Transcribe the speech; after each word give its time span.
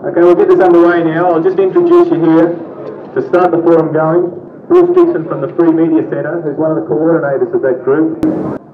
Okay, 0.00 0.24
we'll 0.24 0.32
get 0.32 0.48
this 0.48 0.64
underway 0.64 1.04
now. 1.04 1.28
I'll 1.28 1.44
just 1.44 1.60
introduce 1.60 2.08
you 2.08 2.24
here 2.24 2.56
to 3.12 3.20
start 3.28 3.52
the 3.52 3.60
forum 3.60 3.92
going. 3.92 4.32
Bruce 4.64 4.96
Dickson 4.96 5.28
from 5.28 5.44
the 5.44 5.52
Free 5.60 5.68
Media 5.76 6.08
Centre, 6.08 6.40
who's 6.40 6.56
one 6.56 6.72
of 6.72 6.80
the 6.80 6.88
coordinators 6.88 7.52
of 7.52 7.60
that 7.60 7.84
group. 7.84 8.16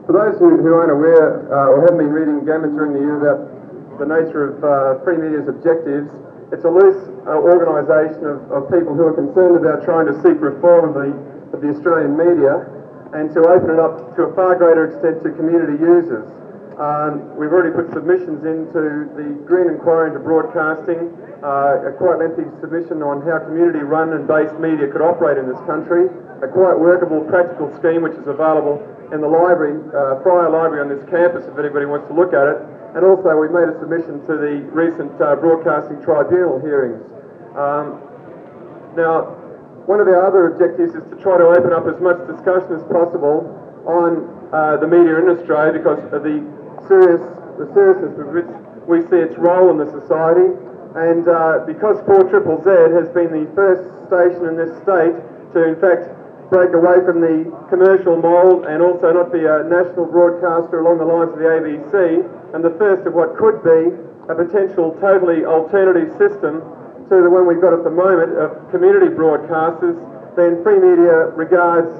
For 0.06 0.14
those 0.14 0.38
who, 0.38 0.54
who 0.62 0.70
aren't 0.78 0.94
aware 0.94 1.50
uh, 1.50 1.74
or 1.74 1.82
haven't 1.82 1.98
been 1.98 2.14
reading 2.14 2.46
Gamma 2.46 2.70
during 2.70 2.94
the 2.94 3.02
year 3.02 3.18
about 3.18 3.42
the 3.98 4.06
nature 4.06 4.54
of 4.54 4.62
uh, 4.62 5.02
free 5.02 5.18
media's 5.18 5.50
objectives, 5.50 6.14
it's 6.54 6.62
a 6.62 6.70
loose 6.70 7.02
uh, 7.26 7.34
organisation 7.34 8.22
of, 8.22 8.46
of 8.54 8.70
people 8.70 8.94
who 8.94 9.10
are 9.10 9.16
concerned 9.18 9.58
about 9.58 9.82
trying 9.82 10.06
to 10.06 10.14
seek 10.22 10.38
reform 10.38 10.94
of 10.94 10.94
the, 10.94 11.10
of 11.50 11.58
the 11.58 11.74
Australian 11.74 12.14
media 12.14 12.70
and 13.18 13.34
to 13.34 13.42
open 13.42 13.74
it 13.74 13.82
up 13.82 14.14
to 14.14 14.30
a 14.30 14.32
far 14.38 14.54
greater 14.54 14.94
extent 14.94 15.26
to 15.26 15.34
community 15.34 15.74
users. 15.74 16.22
Um, 16.76 17.32
we've 17.40 17.48
already 17.48 17.72
put 17.72 17.88
submissions 17.96 18.44
into 18.44 19.08
the 19.16 19.32
Green 19.48 19.72
Inquiry 19.72 20.12
into 20.12 20.20
Broadcasting, 20.20 21.08
uh, 21.40 21.88
a 21.88 21.92
quite 21.96 22.20
lengthy 22.20 22.44
submission 22.60 23.00
on 23.00 23.24
how 23.24 23.40
community-run 23.48 24.12
and 24.12 24.28
based 24.28 24.52
media 24.60 24.84
could 24.92 25.00
operate 25.00 25.40
in 25.40 25.48
this 25.48 25.56
country, 25.64 26.12
a 26.44 26.48
quite 26.52 26.76
workable, 26.76 27.24
practical 27.32 27.72
scheme 27.80 28.04
which 28.04 28.12
is 28.20 28.28
available 28.28 28.76
in 29.08 29.24
the 29.24 29.30
library, 29.30 29.80
uh, 29.96 30.20
Fryer 30.20 30.52
Library 30.52 30.84
on 30.84 30.92
this 30.92 31.00
campus 31.08 31.48
if 31.48 31.56
anybody 31.56 31.88
wants 31.88 32.04
to 32.12 32.14
look 32.14 32.36
at 32.36 32.44
it. 32.44 32.60
And 32.92 33.08
also 33.08 33.32
we 33.40 33.48
made 33.48 33.72
a 33.72 33.76
submission 33.80 34.20
to 34.28 34.36
the 34.36 34.60
recent 34.68 35.16
uh, 35.16 35.32
Broadcasting 35.40 36.04
Tribunal 36.04 36.60
hearings. 36.60 37.00
Um, 37.56 38.04
now, 39.00 39.32
one 39.88 40.04
of 40.04 40.12
our 40.12 40.28
other 40.28 40.52
objectives 40.52 40.92
is 40.92 41.04
to 41.08 41.16
try 41.24 41.40
to 41.40 41.56
open 41.56 41.72
up 41.72 41.88
as 41.88 41.96
much 42.04 42.20
discussion 42.28 42.76
as 42.76 42.84
possible 42.92 43.48
on 43.88 44.28
uh, 44.52 44.76
the 44.76 44.86
media 44.86 45.16
in 45.24 45.32
Australia 45.32 45.72
because 45.72 46.04
the 46.10 46.44
serious, 46.88 47.22
the 47.58 47.68
seriousness 47.74 48.14
with 48.16 48.30
which 48.32 48.50
we 48.86 49.02
see 49.10 49.18
its 49.18 49.36
role 49.38 49.70
in 49.70 49.78
the 49.78 49.90
society. 49.90 50.54
And 50.96 51.28
uh, 51.28 51.66
because 51.66 52.00
4 52.06 52.30
Triple 52.30 52.62
Z 52.64 52.70
has 52.96 53.12
been 53.12 53.28
the 53.28 53.44
first 53.52 53.84
station 54.08 54.48
in 54.48 54.56
this 54.56 54.72
state 54.80 55.12
to, 55.52 55.58
in 55.68 55.76
fact, 55.76 56.08
break 56.48 56.72
away 56.72 57.02
from 57.02 57.20
the 57.20 57.44
commercial 57.68 58.16
mould 58.16 58.64
and 58.70 58.80
also 58.80 59.12
not 59.12 59.34
be 59.34 59.42
a 59.44 59.66
national 59.66 60.06
broadcaster 60.06 60.78
along 60.80 61.02
the 61.02 61.04
lines 61.04 61.34
of 61.34 61.38
the 61.42 61.50
ABC, 61.50 62.22
and 62.54 62.62
the 62.62 62.72
first 62.78 63.04
of 63.06 63.12
what 63.12 63.36
could 63.36 63.60
be 63.66 63.90
a 64.30 64.34
potential 64.34 64.94
totally 65.02 65.44
alternative 65.44 66.10
system 66.18 66.62
to 67.10 67.22
the 67.22 67.30
one 67.30 67.46
we've 67.46 67.62
got 67.62 67.74
at 67.74 67.82
the 67.82 67.90
moment 67.90 68.34
of 68.38 68.50
community 68.70 69.10
broadcasters, 69.10 69.94
then 70.34 70.62
Free 70.62 70.78
Media 70.78 71.30
regards 71.34 71.90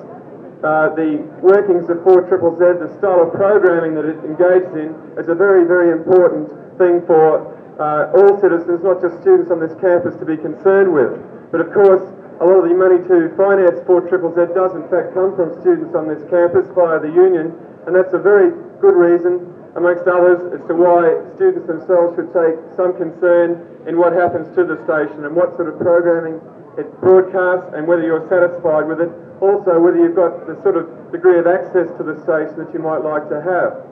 uh, 0.65 0.89
the 0.97 1.21
workings 1.45 1.89
of 1.93 2.01
4 2.01 2.29
Triple 2.33 2.57
Z, 2.57 2.81
the 2.81 2.89
style 2.97 3.29
of 3.29 3.37
programming 3.37 3.93
that 3.93 4.09
it 4.09 4.17
engages 4.25 4.73
in, 4.73 4.97
is 5.21 5.29
a 5.29 5.37
very, 5.37 5.69
very 5.69 5.93
important 5.93 6.49
thing 6.81 7.05
for 7.05 7.53
uh, 7.77 8.09
all 8.17 8.41
citizens, 8.41 8.81
not 8.81 9.05
just 9.05 9.21
students 9.21 9.53
on 9.53 9.61
this 9.61 9.77
campus, 9.85 10.17
to 10.17 10.25
be 10.25 10.37
concerned 10.41 10.89
with. 10.89 11.13
But 11.53 11.61
of 11.61 11.69
course, 11.77 12.01
a 12.41 12.45
lot 12.45 12.65
of 12.65 12.69
the 12.69 12.77
money 12.77 13.01
to 13.05 13.33
finance 13.37 13.85
4 13.85 14.09
Triple 14.09 14.33
Z 14.33 14.57
does 14.57 14.73
in 14.73 14.85
fact 14.89 15.13
come 15.13 15.37
from 15.37 15.53
students 15.61 15.93
on 15.93 16.09
this 16.09 16.25
campus 16.33 16.65
via 16.73 17.01
the 17.05 17.13
union, 17.13 17.53
and 17.85 17.93
that's 17.93 18.17
a 18.17 18.21
very 18.21 18.49
good 18.81 18.97
reason, 18.97 19.53
amongst 19.77 20.09
others, 20.09 20.41
as 20.57 20.61
to 20.69 20.75
why 20.77 21.21
students 21.37 21.69
themselves 21.69 22.17
should 22.17 22.33
take 22.33 22.57
some 22.81 22.97
concern 22.97 23.61
in 23.85 24.01
what 24.01 24.17
happens 24.17 24.49
to 24.57 24.65
the 24.65 24.81
station 24.89 25.29
and 25.29 25.37
what 25.37 25.53
sort 25.61 25.69
of 25.69 25.77
programming 25.77 26.41
it 26.79 26.89
broadcasts 27.01 27.73
and 27.75 27.87
whether 27.89 28.03
you're 28.03 28.29
satisfied 28.29 28.89
with 28.89 29.01
it. 29.01 29.11
Also, 29.41 29.77
whether 29.81 30.01
you've 30.01 30.17
got 30.17 30.47
the 30.49 30.57
sort 30.63 30.77
of 30.77 30.89
degree 31.13 31.39
of 31.39 31.47
access 31.47 31.89
to 31.97 32.03
the 32.05 32.17
station 32.25 32.57
that 32.57 32.73
you 32.73 32.81
might 32.81 33.05
like 33.05 33.29
to 33.29 33.41
have. 33.41 33.85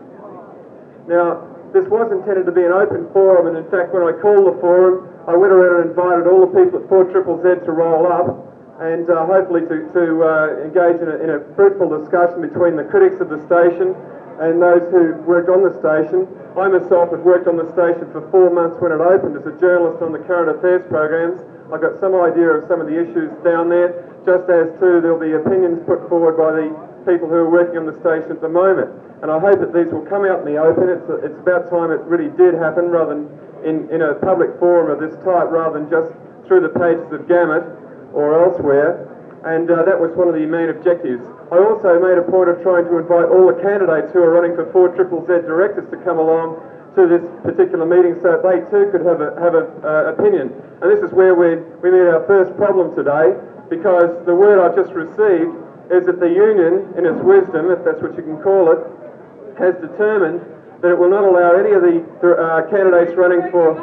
Now, 1.05 1.45
this 1.77 1.85
was 1.91 2.09
intended 2.13 2.47
to 2.47 2.55
be 2.55 2.65
an 2.65 2.73
open 2.73 3.11
forum, 3.13 3.51
and 3.51 3.59
in 3.61 3.69
fact, 3.69 3.93
when 3.93 4.07
I 4.07 4.17
called 4.17 4.47
the 4.47 4.57
forum, 4.63 5.11
I 5.29 5.37
went 5.37 5.53
around 5.53 5.85
and 5.85 5.91
invited 5.91 6.25
all 6.29 6.47
the 6.47 6.53
people 6.53 6.81
at 6.81 6.89
4 6.89 7.13
Triple 7.13 7.41
Z 7.45 7.67
to 7.67 7.73
roll 7.73 8.09
up 8.09 8.45
and 8.81 9.07
uh, 9.07 9.25
hopefully 9.27 9.63
to, 9.71 9.87
to 9.95 10.05
uh, 10.27 10.67
engage 10.67 10.99
in 10.99 11.07
a, 11.07 11.17
in 11.23 11.31
a 11.31 11.39
fruitful 11.55 11.87
discussion 11.95 12.43
between 12.43 12.75
the 12.75 12.83
critics 12.83 13.23
of 13.23 13.31
the 13.31 13.39
station 13.47 13.95
and 14.43 14.59
those 14.59 14.83
who 14.91 15.15
worked 15.23 15.47
on 15.47 15.63
the 15.63 15.71
station. 15.79 16.27
I 16.59 16.67
myself 16.67 17.15
had 17.15 17.23
worked 17.23 17.47
on 17.47 17.55
the 17.55 17.71
station 17.71 18.11
for 18.11 18.27
four 18.35 18.51
months 18.51 18.75
when 18.83 18.91
it 18.91 18.99
opened 18.99 19.39
as 19.39 19.47
a 19.47 19.55
journalist 19.63 20.03
on 20.03 20.11
the 20.11 20.19
current 20.27 20.51
affairs 20.51 20.83
programs. 20.91 21.39
I 21.75 21.83
got 21.83 21.99
some 21.99 22.15
idea 22.15 22.55
of 22.55 22.71
some 22.71 22.79
of 22.79 22.87
the 22.87 22.95
issues 22.95 23.35
down 23.43 23.67
there, 23.67 24.07
just 24.23 24.47
as 24.47 24.71
too 24.79 25.03
there'll 25.03 25.19
be 25.19 25.35
opinions 25.35 25.83
put 25.91 26.07
forward 26.07 26.39
by 26.39 26.55
the 26.55 26.71
people 27.03 27.27
who 27.27 27.35
are 27.35 27.51
working 27.51 27.83
on 27.83 27.87
the 27.91 27.99
station 27.99 28.31
at 28.31 28.39
the 28.39 28.49
moment. 28.49 28.95
And 29.27 29.27
I 29.27 29.43
hope 29.43 29.59
that 29.59 29.75
these 29.75 29.91
will 29.91 30.07
come 30.07 30.23
out 30.23 30.47
in 30.47 30.47
the 30.47 30.55
open. 30.55 30.87
It's, 30.87 31.03
it's 31.27 31.35
about 31.43 31.67
time 31.75 31.91
it 31.91 31.99
really 32.07 32.31
did 32.39 32.55
happen 32.55 32.95
rather 32.95 33.19
than 33.19 33.27
in, 33.67 33.91
in 33.91 34.07
a 34.07 34.15
public 34.23 34.55
forum 34.63 34.87
of 34.87 35.03
this 35.03 35.19
type 35.27 35.51
rather 35.51 35.83
than 35.83 35.91
just 35.91 36.15
through 36.47 36.63
the 36.63 36.71
pages 36.79 37.11
of 37.11 37.27
Gamut 37.27 37.67
or 38.15 38.39
elsewhere. 38.39 39.11
And 39.43 39.67
uh, 39.67 39.83
that 39.83 39.99
was 39.99 40.15
one 40.15 40.31
of 40.31 40.39
the 40.39 40.47
main 40.47 40.71
objectives. 40.71 41.27
I 41.51 41.59
also 41.59 41.99
made 41.99 42.23
a 42.23 42.25
point 42.31 42.55
of 42.55 42.63
trying 42.63 42.87
to 42.87 43.03
invite 43.03 43.35
all 43.35 43.51
the 43.51 43.59
candidates 43.59 44.15
who 44.15 44.23
are 44.23 44.31
running 44.31 44.55
for 44.55 44.71
4 44.71 44.95
Triple 44.95 45.27
Z 45.27 45.43
directors 45.43 45.91
to 45.91 45.99
come 46.07 46.23
along 46.23 46.63
to 46.95 47.07
this 47.07 47.23
particular 47.43 47.85
meeting 47.87 48.15
so 48.23 48.39
that 48.39 48.43
they 48.43 48.63
too 48.71 48.91
could 48.91 49.05
have 49.05 49.21
a, 49.21 49.35
have 49.41 49.55
a 49.55 49.67
uh, 49.83 50.15
opinion. 50.15 50.55
And 50.81 50.91
this 50.91 51.03
is 51.03 51.11
where 51.13 51.35
we, 51.35 51.57
we 51.83 51.91
meet 51.91 52.07
our 52.07 52.25
first 52.27 52.55
problem 52.57 52.95
today 52.95 53.35
because 53.69 54.15
the 54.27 54.35
word 54.35 54.63
I've 54.63 54.77
just 54.77 54.93
received 54.95 55.55
is 55.91 56.07
that 56.07 56.21
the 56.21 56.31
union, 56.31 56.95
in 56.97 57.05
its 57.05 57.21
wisdom, 57.21 57.71
if 57.71 57.83
that's 57.85 58.01
what 58.01 58.17
you 58.17 58.23
can 58.23 58.39
call 58.41 58.71
it, 58.73 58.81
has 59.59 59.75
determined 59.83 60.41
that 60.81 60.91
it 60.91 60.99
will 60.99 61.11
not 61.11 61.25
allow 61.25 61.55
any 61.59 61.73
of 61.75 61.83
the 61.83 62.01
uh, 62.23 62.63
candidates 62.71 63.15
running 63.17 63.43
for. 63.51 63.79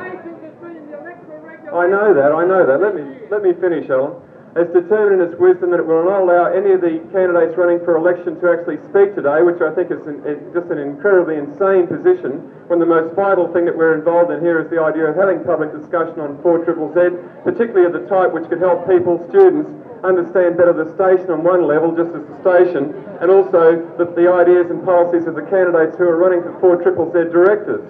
I 1.71 1.88
know 1.88 2.13
that, 2.13 2.31
I 2.31 2.45
know 2.45 2.66
that. 2.66 2.81
Let 2.81 2.95
me, 2.95 3.27
let 3.29 3.44
me 3.44 3.53
finish, 3.53 3.89
Alan 3.89 4.16
has 4.56 4.67
determined 4.75 5.23
in 5.23 5.31
its 5.31 5.38
wisdom 5.39 5.72
that 5.72 5.79
it 5.79 5.88
will 5.88 6.03
not 6.03 6.28
allow 6.28 6.51
any 6.51 6.75
of 6.75 6.84
the 6.84 7.00
candidates 7.16 7.56
running 7.56 7.79
for 7.88 7.95
election 7.95 8.35
to 8.44 8.51
actually 8.51 8.75
speak 8.91 9.16
today, 9.16 9.39
which 9.39 9.63
I 9.63 9.72
think 9.72 9.95
is 9.95 10.03
an, 10.03 10.19
just 10.51 10.67
an 10.67 10.75
incredibly 10.75 11.39
insane 11.39 11.88
position, 11.88 12.44
when 12.67 12.84
the 12.84 12.89
most 12.89 13.16
vital 13.16 13.47
thing 13.56 13.63
that 13.63 13.75
we're 13.75 13.95
involved 13.95 14.28
in 14.28 14.44
here 14.44 14.59
is 14.59 14.67
the 14.67 14.84
idea 14.84 15.07
of 15.07 15.16
having 15.16 15.39
public 15.47 15.72
discussion 15.72 16.19
on 16.19 16.35
4 16.44 16.67
Triple 16.67 16.91
Z, 16.91 17.16
particularly 17.47 17.88
of 17.88 17.95
the 17.95 18.03
type 18.12 18.35
which 18.35 18.44
could 18.51 18.59
help 18.59 18.84
people, 18.91 19.23
students, 19.31 19.72
understand 20.03 20.57
better 20.59 20.75
the 20.75 20.89
station 21.00 21.31
on 21.31 21.47
one 21.47 21.63
level, 21.63 21.95
just 21.95 22.12
as 22.12 22.23
the 22.28 22.38
station, 22.44 22.91
and 23.23 23.31
also 23.31 23.79
the, 23.95 24.03
the 24.19 24.28
ideas 24.28 24.68
and 24.68 24.83
policies 24.83 25.31
of 25.31 25.35
the 25.39 25.47
candidates 25.47 25.95
who 25.95 26.03
are 26.03 26.19
running 26.19 26.44
for 26.44 26.51
4 26.59 26.83
Triple 26.83 27.07
Z 27.16 27.31
directors. 27.31 27.88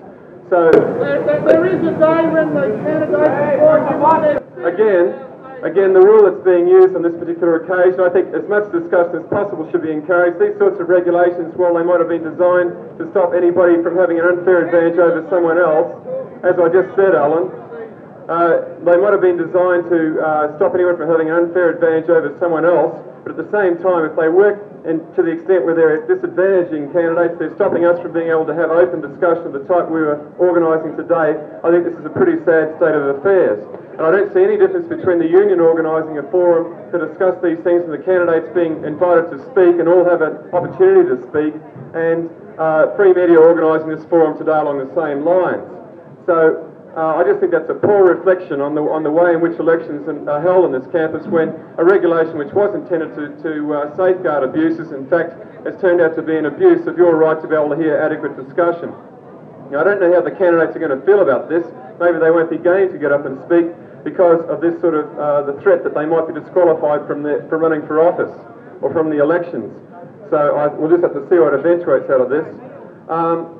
So, 0.53 0.69
there, 0.69 1.23
there, 1.25 1.41
there 1.41 1.65
is 1.65 1.81
a 1.81 1.95
day 1.97 2.21
when 2.29 2.53
the 2.53 2.69
candidates 2.85 3.17
Again, 4.61 5.30
Again, 5.61 5.93
the 5.93 6.01
rule 6.01 6.25
that's 6.25 6.41
being 6.41 6.65
used 6.65 6.97
on 6.97 7.05
this 7.05 7.13
particular 7.21 7.61
occasion, 7.61 8.01
I 8.01 8.09
think 8.09 8.33
as 8.33 8.41
much 8.49 8.65
discussion 8.73 9.21
as 9.21 9.27
possible 9.29 9.69
should 9.69 9.85
be 9.85 9.93
encouraged. 9.93 10.41
These 10.41 10.57
sorts 10.57 10.81
of 10.81 10.89
regulations, 10.89 11.53
while 11.53 11.77
they 11.77 11.85
might 11.85 12.01
have 12.01 12.09
been 12.09 12.25
designed 12.25 12.73
to 12.97 13.05
stop 13.13 13.37
anybody 13.37 13.77
from 13.85 13.93
having 13.93 14.17
an 14.17 14.25
unfair 14.25 14.65
advantage 14.65 14.97
over 14.97 15.21
someone 15.29 15.61
else, 15.61 15.93
as 16.41 16.57
I 16.57 16.65
just 16.73 16.89
said, 16.97 17.13
Alan, 17.13 17.53
uh, 18.25 18.73
they 18.81 18.97
might 18.97 19.13
have 19.13 19.21
been 19.21 19.37
designed 19.37 19.85
to 19.93 20.17
uh, 20.17 20.57
stop 20.57 20.73
anyone 20.73 20.97
from 20.97 21.05
having 21.05 21.29
an 21.29 21.45
unfair 21.45 21.77
advantage 21.77 22.09
over 22.09 22.33
someone 22.41 22.65
else, 22.65 22.97
but 23.21 23.37
at 23.37 23.37
the 23.37 23.49
same 23.53 23.77
time, 23.85 24.09
if 24.09 24.17
they 24.17 24.33
work 24.33 24.57
and 24.81 24.97
to 25.13 25.21
the 25.21 25.29
extent 25.29 25.61
where 25.61 25.77
they're 25.77 26.09
disadvantaging 26.09 26.89
candidates, 26.89 27.37
they're 27.37 27.53
stopping 27.53 27.85
us 27.85 28.01
from 28.01 28.17
being 28.17 28.33
able 28.33 28.49
to 28.49 28.57
have 28.57 28.73
open 28.73 28.97
discussion 28.97 29.45
of 29.45 29.53
the 29.53 29.61
type 29.69 29.85
we 29.93 30.01
were 30.01 30.17
organising 30.41 30.97
today. 30.97 31.37
I 31.61 31.69
think 31.69 31.85
this 31.85 31.93
is 31.93 32.05
a 32.05 32.09
pretty 32.09 32.41
sad 32.49 32.73
state 32.81 32.97
of 32.97 33.21
affairs. 33.21 33.61
And 34.01 34.09
I 34.09 34.17
don't 34.17 34.33
see 34.33 34.41
any 34.41 34.57
difference 34.57 34.89
between 34.89 35.21
the 35.21 35.29
union 35.29 35.61
organising 35.61 36.17
a 36.17 36.25
forum 36.33 36.73
to 36.89 36.97
discuss 37.05 37.37
these 37.45 37.61
things 37.61 37.85
and 37.85 37.93
the 37.93 38.01
candidates 38.01 38.49
being 38.49 38.81
invited 38.81 39.29
to 39.29 39.37
speak 39.53 39.77
and 39.77 39.85
all 39.85 40.01
have 40.01 40.25
an 40.25 40.41
opportunity 40.57 41.05
to 41.05 41.21
speak, 41.29 41.53
and 41.93 42.25
uh, 42.57 42.97
free 42.97 43.13
media 43.13 43.37
organising 43.37 43.93
this 43.93 44.01
forum 44.09 44.33
today 44.41 44.57
along 44.57 44.81
the 44.81 44.89
same 44.97 45.21
lines. 45.21 45.61
So 46.25 46.65
uh, 46.97 47.21
I 47.21 47.29
just 47.29 47.45
think 47.45 47.53
that's 47.53 47.69
a 47.69 47.77
poor 47.77 48.09
reflection 48.09 48.57
on 48.57 48.73
the, 48.73 48.81
on 48.81 49.05
the 49.05 49.13
way 49.13 49.37
in 49.37 49.39
which 49.39 49.61
elections 49.61 50.09
are 50.09 50.41
held 50.41 50.65
on 50.65 50.73
this 50.73 50.89
campus 50.89 51.21
when 51.29 51.53
a 51.77 51.85
regulation 51.85 52.41
which 52.41 52.57
was 52.57 52.73
intended 52.73 53.13
to, 53.13 53.37
to 53.45 53.53
uh, 53.69 53.93
safeguard 53.93 54.41
abuses, 54.41 54.97
in 54.97 55.05
fact, 55.13 55.37
has 55.61 55.77
turned 55.77 56.01
out 56.01 56.17
to 56.17 56.25
be 56.25 56.33
an 56.41 56.49
abuse 56.49 56.89
of 56.89 56.97
your 56.97 57.21
right 57.21 57.37
to 57.37 57.45
be 57.45 57.53
able 57.53 57.69
to 57.69 57.77
hear 57.77 58.01
adequate 58.01 58.33
discussion. 58.33 58.89
Now, 59.69 59.81
I 59.81 59.83
don't 59.85 60.01
know 60.01 60.09
how 60.09 60.25
the 60.25 60.33
candidates 60.33 60.73
are 60.73 60.81
going 60.81 60.97
to 60.97 61.05
feel 61.05 61.21
about 61.21 61.53
this. 61.53 61.61
Maybe 62.01 62.17
they 62.17 62.33
won't 62.33 62.49
be 62.49 62.57
game 62.57 62.89
to 62.89 62.97
get 62.97 63.13
up 63.13 63.29
and 63.29 63.37
speak 63.45 63.69
because 64.03 64.41
of 64.49 64.61
this 64.61 64.79
sort 64.81 64.95
of 64.95 65.05
uh, 65.17 65.41
the 65.43 65.59
threat 65.61 65.83
that 65.83 65.93
they 65.93 66.05
might 66.05 66.27
be 66.27 66.33
disqualified 66.33 67.07
from, 67.07 67.23
the, 67.23 67.45
from 67.49 67.61
running 67.61 67.85
for 67.87 68.01
office 68.01 68.33
or 68.81 68.91
from 68.93 69.09
the 69.09 69.21
elections. 69.21 69.69
So 70.29 70.55
I, 70.55 70.67
we'll 70.67 70.89
just 70.89 71.03
have 71.03 71.13
to 71.13 71.27
see 71.29 71.37
what 71.37 71.53
eventuates 71.53 72.09
out 72.09 72.21
of 72.21 72.29
this. 72.29 72.47
Um, 73.11 73.57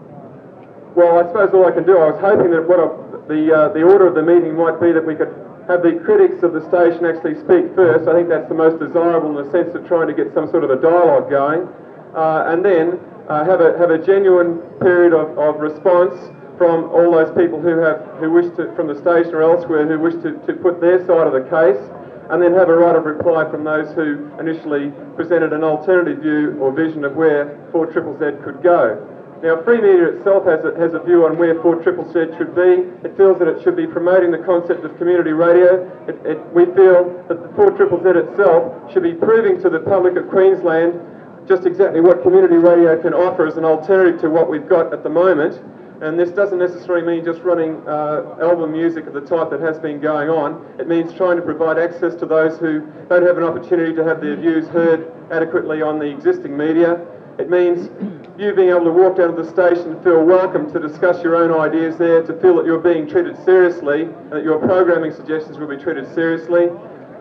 well, 0.95 1.19
I 1.19 1.27
suppose 1.27 1.53
all 1.53 1.67
I 1.67 1.71
can 1.71 1.85
do, 1.85 1.97
I 1.97 2.11
was 2.11 2.19
hoping 2.19 2.51
that 2.51 2.67
what 2.67 3.27
the, 3.27 3.47
uh, 3.51 3.69
the 3.73 3.83
order 3.83 4.07
of 4.07 4.15
the 4.15 4.23
meeting 4.23 4.55
might 4.55 4.79
be 4.79 4.91
that 4.91 5.05
we 5.05 5.15
could 5.15 5.31
have 5.67 5.83
the 5.83 6.01
critics 6.03 6.43
of 6.43 6.51
the 6.51 6.63
station 6.67 7.05
actually 7.05 7.35
speak 7.39 7.71
first. 7.75 8.09
I 8.09 8.13
think 8.13 8.27
that's 8.27 8.49
the 8.49 8.57
most 8.57 8.79
desirable 8.79 9.31
in 9.38 9.45
the 9.45 9.51
sense 9.51 9.75
of 9.75 9.88
trying 9.88 10.07
to 10.07 10.15
get 10.15 10.33
some 10.33 10.49
sort 10.49 10.63
of 10.63 10.71
a 10.71 10.79
dialogue 10.79 11.29
going. 11.29 11.69
Uh, 12.15 12.51
and 12.51 12.65
then 12.65 12.99
uh, 13.29 13.45
have, 13.45 13.61
a, 13.61 13.77
have 13.77 13.91
a 13.91 13.99
genuine 13.99 14.59
period 14.83 15.13
of, 15.13 15.38
of 15.38 15.61
response 15.61 16.17
from 16.57 16.86
all 16.92 17.12
those 17.12 17.31
people 17.38 17.59
who 17.62 17.77
have 17.80 18.01
who 18.19 18.31
wish 18.31 18.50
to 18.57 18.74
from 18.75 18.88
the 18.88 18.98
station 19.00 19.33
or 19.33 19.42
elsewhere 19.42 19.88
who 19.88 20.00
wish 20.00 20.15
to, 20.24 20.33
to 20.45 20.53
put 20.53 20.80
their 20.81 21.00
side 21.06 21.27
of 21.27 21.33
the 21.33 21.45
case 21.50 21.81
and 22.31 22.42
then 22.42 22.53
have 22.53 22.69
a 22.69 22.74
right 22.74 22.95
of 22.95 23.03
reply 23.03 23.50
from 23.51 23.63
those 23.63 23.94
who 23.94 24.31
initially 24.39 24.92
presented 25.15 25.51
an 25.51 25.63
alternative 25.63 26.19
view 26.19 26.57
or 26.62 26.71
vision 26.71 27.03
of 27.03 27.15
where 27.15 27.59
4 27.71 27.88
Triple 27.88 28.18
Z 28.19 28.39
could 28.44 28.63
go. 28.63 29.06
Now, 29.44 29.62
Free 29.63 29.81
Media 29.81 30.15
itself 30.15 30.45
has 30.45 30.63
a, 30.63 30.71
has 30.80 30.94
a 30.94 31.00
view 31.00 31.25
on 31.25 31.38
where 31.38 31.59
4 31.62 31.83
Triple 31.83 32.06
Z 32.13 32.38
should 32.38 32.56
be. 32.56 32.88
It 33.03 33.18
feels 33.18 33.38
that 33.39 33.50
it 33.50 33.62
should 33.63 33.75
be 33.75 33.86
promoting 33.86 34.31
the 34.31 34.38
concept 34.38 34.86
of 34.86 34.95
community 34.98 35.31
radio. 35.31 35.83
It, 36.07 36.15
it, 36.24 36.39
we 36.53 36.65
feel 36.71 37.09
that 37.27 37.42
the 37.42 37.51
4 37.57 37.71
Triple 37.71 38.00
Z 38.00 38.15
itself 38.15 38.94
should 38.94 39.03
be 39.03 39.13
proving 39.13 39.59
to 39.62 39.69
the 39.69 39.80
public 39.80 40.15
of 40.15 40.30
Queensland 40.30 41.01
just 41.48 41.65
exactly 41.65 42.00
what 42.00 42.21
community 42.21 42.56
radio 42.56 43.01
can 43.01 43.13
offer 43.13 43.48
as 43.48 43.57
an 43.57 43.65
alternative 43.65 44.21
to 44.21 44.30
what 44.30 44.50
we've 44.50 44.69
got 44.69 44.94
at 44.94 45.03
the 45.03 45.09
moment. 45.09 45.59
And 46.01 46.19
this 46.19 46.31
doesn't 46.31 46.57
necessarily 46.57 47.06
mean 47.06 47.24
just 47.24 47.42
running 47.42 47.88
uh, 47.88 48.36
album 48.42 48.71
music 48.71 49.06
of 49.06 49.13
the 49.13 49.21
type 49.21 49.51
that 49.51 49.62
has 49.62 49.77
been 49.77 50.01
going 50.01 50.30
on. 50.30 50.65
It 50.80 50.88
means 50.88 51.13
trying 51.13 51.36
to 51.36 51.44
provide 51.44 51.77
access 51.77 52.15
to 52.15 52.25
those 52.25 52.57
who 52.57 52.81
don't 53.07 53.21
have 53.21 53.38
an 53.38 53.44
opportunity 53.44 53.94
to 53.94 54.03
have 54.03 54.19
their 54.19 54.36
views 54.36 54.68
heard 54.68 55.13
adequately 55.31 55.83
on 55.83 56.00
the 56.00 56.06
existing 56.06 56.57
media. 56.57 57.06
It 57.38 57.51
means 57.51 57.92
you 58.36 58.51
being 58.56 58.69
able 58.69 58.86
to 58.86 58.92
walk 58.92 59.18
down 59.18 59.36
to 59.36 59.44
the 59.44 59.48
station 59.48 59.92
and 59.92 60.03
feel 60.03 60.25
welcome 60.25 60.71
to 60.74 60.80
discuss 60.80 61.21
your 61.21 61.36
own 61.36 61.53
ideas 61.53 61.98
there, 61.98 62.24
to 62.24 62.33
feel 62.42 62.56
that 62.56 62.65
you're 62.65 62.80
being 62.80 63.07
treated 63.07 63.38
seriously, 63.45 64.01
and 64.01 64.31
that 64.31 64.44
your 64.44 64.57
programming 64.57 65.13
suggestions 65.13 65.59
will 65.59 65.68
be 65.68 65.77
treated 65.77 66.12
seriously. 66.15 66.69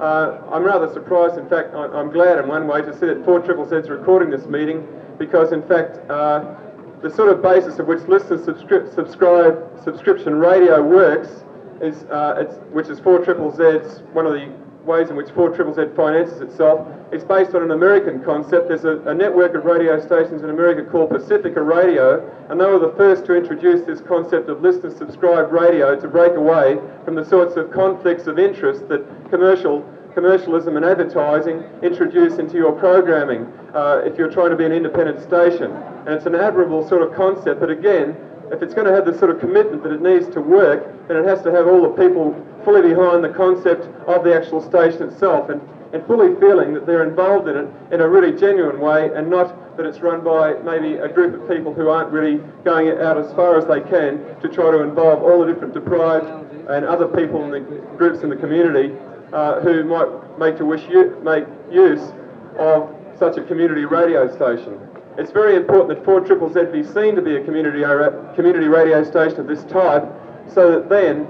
Uh, 0.01 0.41
I'm 0.51 0.65
rather 0.65 0.91
surprised, 0.91 1.37
in 1.37 1.47
fact, 1.51 1.75
I'm 1.75 2.11
glad 2.11 2.39
in 2.39 2.49
one 2.49 2.67
way 2.67 2.81
to 2.81 2.95
see 2.95 3.05
that 3.07 3.27
4 3.27 3.41
Triple 3.41 3.69
Z's 3.69 3.91
recording 3.91 4.31
this 4.31 4.47
meeting 4.47 4.89
because, 5.19 5.53
in 5.53 5.61
fact, 5.69 5.99
uh, 6.11 6.57
the 7.03 7.11
sort 7.11 7.31
of 7.31 7.43
basis 7.43 7.79
of 7.79 7.87
which 7.87 8.07
listener 8.09 8.39
subscri- 8.39 8.95
subscribe 8.95 9.83
subscription 9.83 10.35
radio 10.35 10.83
works 10.83 11.45
is, 11.81 12.05
uh, 12.05 12.45
which 12.73 12.89
is 12.89 13.01
4 13.01 13.25
Triple 13.25 13.51
Z's, 13.51 14.03
one 14.13 14.27
of 14.27 14.35
the 14.35 14.53
ways 14.85 15.11
in 15.11 15.17
which 15.17 15.31
4 15.31 15.55
Triple 15.55 15.75
Z 15.75 15.95
finances 15.97 16.41
itself, 16.41 16.87
is 17.13 17.25
based 17.25 17.55
on 17.55 17.63
an 17.63 17.71
American 17.71 18.23
concept. 18.23 18.69
There's 18.69 18.85
a, 18.85 18.99
a, 19.03 19.15
network 19.15 19.55
of 19.55 19.65
radio 19.65 20.01
stations 20.01 20.43
in 20.43 20.51
America 20.51 20.89
called 20.91 21.11
Pacifica 21.11 21.63
Radio, 21.63 22.21
and 22.49 22.61
they 22.61 22.65
were 22.67 22.79
the 22.79 22.95
first 22.97 23.25
to 23.27 23.35
introduce 23.35 23.85
this 23.87 24.01
concept 24.01 24.49
of 24.49 24.63
listener 24.63 24.91
subscribed 24.97 25.53
radio 25.53 25.99
to 25.99 26.09
break 26.09 26.35
away 26.35 26.79
from 27.05 27.15
the 27.15 27.25
sorts 27.25 27.57
of 27.57 27.71
conflicts 27.73 28.27
of 28.27 28.39
interest 28.39 28.89
that 28.89 29.05
commercial 29.31 29.85
commercialism 30.15 30.77
and 30.77 30.85
advertising 30.85 31.63
introduce 31.83 32.39
into 32.39 32.57
your 32.57 32.73
programming 32.73 33.47
uh, 33.75 34.03
if 34.05 34.19
you're 34.19 34.31
trying 34.31 34.51
to 34.51 34.57
be 34.57 34.65
an 34.65 34.73
independent 34.73 35.21
station. 35.23 35.71
And 36.07 36.09
it's 36.09 36.27
an 36.27 36.35
admirable 36.35 36.89
sort 36.89 37.03
of 37.03 37.15
concept, 37.15 37.61
but 37.61 37.71
again, 37.71 38.17
if 38.51 38.63
it's 38.63 38.75
going 38.75 38.87
to 38.87 38.93
have 38.93 39.07
the 39.07 39.17
sort 39.17 39.31
of 39.31 39.39
commitment 39.39 39.83
that 39.85 39.93
it 39.93 40.03
needs 40.03 40.29
to 40.35 40.41
work, 40.41 41.07
then 41.07 41.17
it 41.17 41.25
has 41.25 41.41
to 41.43 41.53
have 41.53 41.69
all 41.69 41.83
the 41.83 41.95
people 42.03 42.35
fully 42.65 42.83
behind 42.83 43.23
the 43.23 43.29
concept 43.29 43.87
of 44.09 44.25
the 44.25 44.35
actual 44.35 44.61
station 44.61 45.05
itself 45.05 45.51
and, 45.51 45.61
and 45.93 46.05
fully 46.07 46.35
feeling 46.41 46.75
that 46.75 46.85
they're 46.85 47.09
involved 47.09 47.49
in 47.49 47.57
it 47.57 47.69
in 47.93 48.01
a 48.01 48.09
really 48.09 48.37
genuine 48.39 48.81
way 48.81 49.11
and 49.15 49.31
not 49.31 49.77
that 49.77 49.87
it's 49.87 50.01
run 50.01 50.23
by 50.23 50.55
maybe 50.65 50.97
a 50.97 51.09
group 51.09 51.41
of 51.41 51.49
people 51.49 51.73
who 51.73 51.89
aren't 51.89 52.11
really 52.11 52.39
going 52.65 52.89
out 53.01 53.17
as 53.17 53.33
far 53.33 53.57
as 53.57 53.67
they 53.67 53.81
can 53.81 54.19
to 54.41 54.49
try 54.49 54.71
to 54.71 54.83
involve 54.83 55.23
all 55.23 55.45
the 55.45 55.51
different 55.51 55.73
deprived 55.73 56.27
and 56.69 56.85
other 56.85 57.07
people 57.07 57.45
in 57.45 57.51
the 57.51 57.61
groups 57.97 58.23
in 58.23 58.29
the 58.29 58.37
community 58.37 58.95
uh, 59.33 59.61
who 59.61 59.85
might 59.85 60.39
make 60.39 60.57
to 60.59 60.65
wish 60.65 60.83
you, 60.89 61.19
make 61.23 61.45
use 61.71 62.13
of 62.59 62.95
such 63.19 63.37
a 63.37 63.43
community 63.45 63.85
radio 63.85 64.27
station. 64.35 64.79
It's 65.19 65.33
very 65.33 65.57
important 65.57 65.99
that 65.99 66.05
4 66.05 66.21
Triple 66.23 66.53
Z 66.53 66.65
be 66.73 66.83
seen 66.83 67.15
to 67.17 67.23
be 67.23 67.37
a 67.37 67.45
community, 67.45 67.83
community 68.35 68.69
radio 68.69 69.05
station 69.05 69.41
of 69.41 69.47
this 69.47 69.65
type 69.65 70.05
so 70.49 70.71
that 70.73 70.89
then 70.89 71.27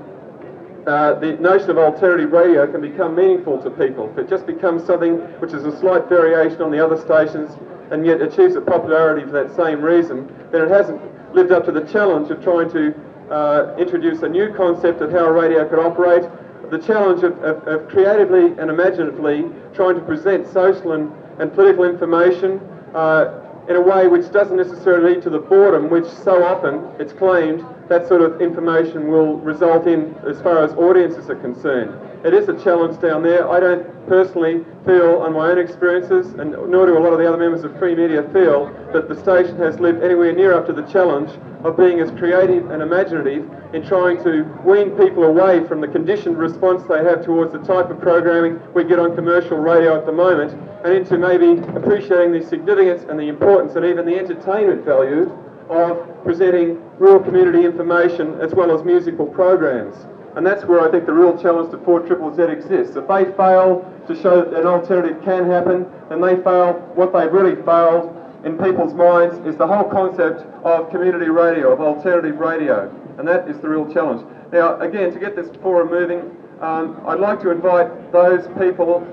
uh, 0.86 1.14
the 1.14 1.32
notion 1.40 1.70
of 1.70 1.78
alternative 1.78 2.32
radio 2.32 2.70
can 2.70 2.80
become 2.80 3.14
meaningful 3.14 3.60
to 3.62 3.70
people. 3.70 4.10
If 4.12 4.18
it 4.18 4.28
just 4.28 4.46
becomes 4.46 4.84
something 4.84 5.18
which 5.40 5.52
is 5.52 5.64
a 5.64 5.76
slight 5.78 6.08
variation 6.08 6.62
on 6.62 6.70
the 6.70 6.84
other 6.84 6.96
stations 6.96 7.50
and 7.90 8.06
yet 8.06 8.22
achieves 8.22 8.54
a 8.56 8.60
popularity 8.60 9.26
for 9.26 9.32
that 9.32 9.54
same 9.56 9.82
reason, 9.82 10.32
then 10.52 10.62
it 10.62 10.70
hasn't 10.70 11.00
lived 11.34 11.52
up 11.52 11.64
to 11.66 11.72
the 11.72 11.82
challenge 11.82 12.30
of 12.30 12.42
trying 12.42 12.70
to 12.70 12.94
uh, 13.30 13.74
introduce 13.78 14.22
a 14.22 14.28
new 14.28 14.52
concept 14.54 15.00
of 15.00 15.10
how 15.10 15.28
radio 15.28 15.68
could 15.68 15.78
operate, 15.78 16.24
the 16.70 16.78
challenge 16.78 17.22
of, 17.22 17.36
of, 17.42 17.66
of 17.66 17.88
creatively 17.88 18.46
and 18.58 18.70
imaginatively 18.70 19.50
trying 19.74 19.94
to 19.96 20.00
present 20.00 20.46
social 20.46 20.92
and, 20.92 21.12
and 21.40 21.52
political 21.52 21.84
information 21.84 22.60
uh, 22.94 23.39
in 23.68 23.76
a 23.76 23.80
way 23.80 24.08
which 24.08 24.30
doesn't 24.32 24.56
necessarily 24.56 25.14
lead 25.14 25.22
to 25.22 25.30
the 25.30 25.38
boredom 25.38 25.90
which 25.90 26.06
so 26.06 26.42
often 26.44 26.82
it's 27.00 27.12
claimed 27.12 27.64
that 27.88 28.06
sort 28.06 28.22
of 28.22 28.40
information 28.40 29.08
will 29.08 29.36
result 29.38 29.86
in 29.86 30.14
as 30.28 30.40
far 30.40 30.62
as 30.62 30.72
audiences 30.74 31.28
are 31.28 31.34
concerned. 31.36 31.92
It 32.24 32.34
is 32.34 32.48
a 32.48 32.62
challenge 32.62 33.00
down 33.00 33.22
there. 33.22 33.50
I 33.50 33.58
don't 33.58 34.06
personally 34.06 34.64
feel 34.84 35.22
on 35.22 35.32
my 35.32 35.50
own 35.50 35.58
experiences, 35.58 36.34
and 36.34 36.52
nor 36.52 36.86
do 36.86 36.96
a 36.96 37.00
lot 37.00 37.12
of 37.12 37.18
the 37.18 37.26
other 37.26 37.38
members 37.38 37.64
of 37.64 37.76
Free 37.78 37.94
Media 37.94 38.22
feel, 38.32 38.66
that 38.92 39.08
the 39.08 39.16
station 39.16 39.56
has 39.56 39.80
lived 39.80 40.04
anywhere 40.04 40.32
near 40.32 40.52
up 40.52 40.66
to 40.66 40.72
the 40.72 40.82
challenge 40.82 41.30
of 41.64 41.76
being 41.76 41.98
as 41.98 42.10
creative 42.12 42.70
and 42.70 42.82
imaginative 42.82 43.48
in 43.74 43.84
trying 43.86 44.22
to 44.22 44.42
wean 44.64 44.90
people 44.90 45.24
away 45.24 45.66
from 45.66 45.80
the 45.80 45.88
conditioned 45.88 46.38
response 46.38 46.82
they 46.88 47.02
have 47.02 47.24
towards 47.24 47.52
the 47.52 47.58
type 47.60 47.90
of 47.90 48.00
programming 48.00 48.60
we 48.74 48.84
get 48.84 48.98
on 48.98 49.16
commercial 49.16 49.58
radio 49.58 49.96
at 49.98 50.06
the 50.06 50.12
moment, 50.12 50.52
and 50.84 50.92
into 50.92 51.18
maybe 51.18 51.58
appreciating 51.74 52.32
the 52.32 52.46
significance 52.46 53.02
and 53.08 53.18
the 53.18 53.28
importance 53.28 53.49
and 53.58 53.84
even 53.84 54.06
the 54.06 54.16
entertainment 54.16 54.84
value 54.84 55.36
of 55.68 56.22
presenting 56.24 56.80
real 56.98 57.18
community 57.18 57.64
information 57.64 58.40
as 58.40 58.54
well 58.54 58.70
as 58.72 58.84
musical 58.84 59.26
programs. 59.26 59.96
And 60.36 60.46
that's 60.46 60.64
where 60.64 60.80
I 60.80 60.90
think 60.90 61.06
the 61.06 61.12
real 61.12 61.36
challenge 61.36 61.72
to 61.72 61.78
4 61.78 62.06
Triple 62.06 62.34
Z 62.34 62.42
exists. 62.42 62.94
If 62.94 63.08
they 63.08 63.24
fail 63.36 63.84
to 64.06 64.14
show 64.22 64.44
that 64.44 64.60
an 64.60 64.66
alternative 64.66 65.22
can 65.24 65.50
happen, 65.50 65.86
then 66.08 66.20
they 66.20 66.36
fail. 66.36 66.74
What 66.94 67.12
they've 67.12 67.32
really 67.32 67.60
failed 67.62 68.16
in 68.44 68.56
people's 68.56 68.94
minds 68.94 69.44
is 69.46 69.56
the 69.56 69.66
whole 69.66 69.84
concept 69.84 70.42
of 70.64 70.90
community 70.90 71.28
radio, 71.28 71.72
of 71.72 71.80
alternative 71.80 72.38
radio. 72.38 72.88
And 73.18 73.26
that 73.26 73.48
is 73.48 73.58
the 73.58 73.68
real 73.68 73.92
challenge. 73.92 74.24
Now, 74.52 74.78
again, 74.80 75.12
to 75.12 75.18
get 75.18 75.34
this 75.34 75.48
forum 75.62 75.90
moving, 75.90 76.36
um, 76.60 77.00
I'd 77.06 77.20
like 77.20 77.40
to 77.40 77.50
invite 77.50 78.12
those 78.12 78.46
people, 78.58 79.06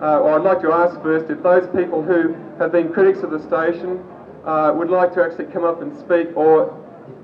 uh, 0.00 0.20
or 0.20 0.38
I'd 0.38 0.44
like 0.44 0.60
to 0.62 0.72
ask 0.72 1.00
first 1.02 1.30
if 1.30 1.42
those 1.42 1.66
people 1.74 2.02
who 2.02 2.34
have 2.58 2.72
been 2.72 2.92
critics 2.92 3.20
of 3.20 3.30
the 3.30 3.40
station 3.40 4.02
uh, 4.44 4.72
would 4.74 4.90
like 4.90 5.12
to 5.14 5.22
actually 5.22 5.46
come 5.46 5.64
up 5.64 5.82
and 5.82 5.96
speak, 5.98 6.36
or 6.36 6.74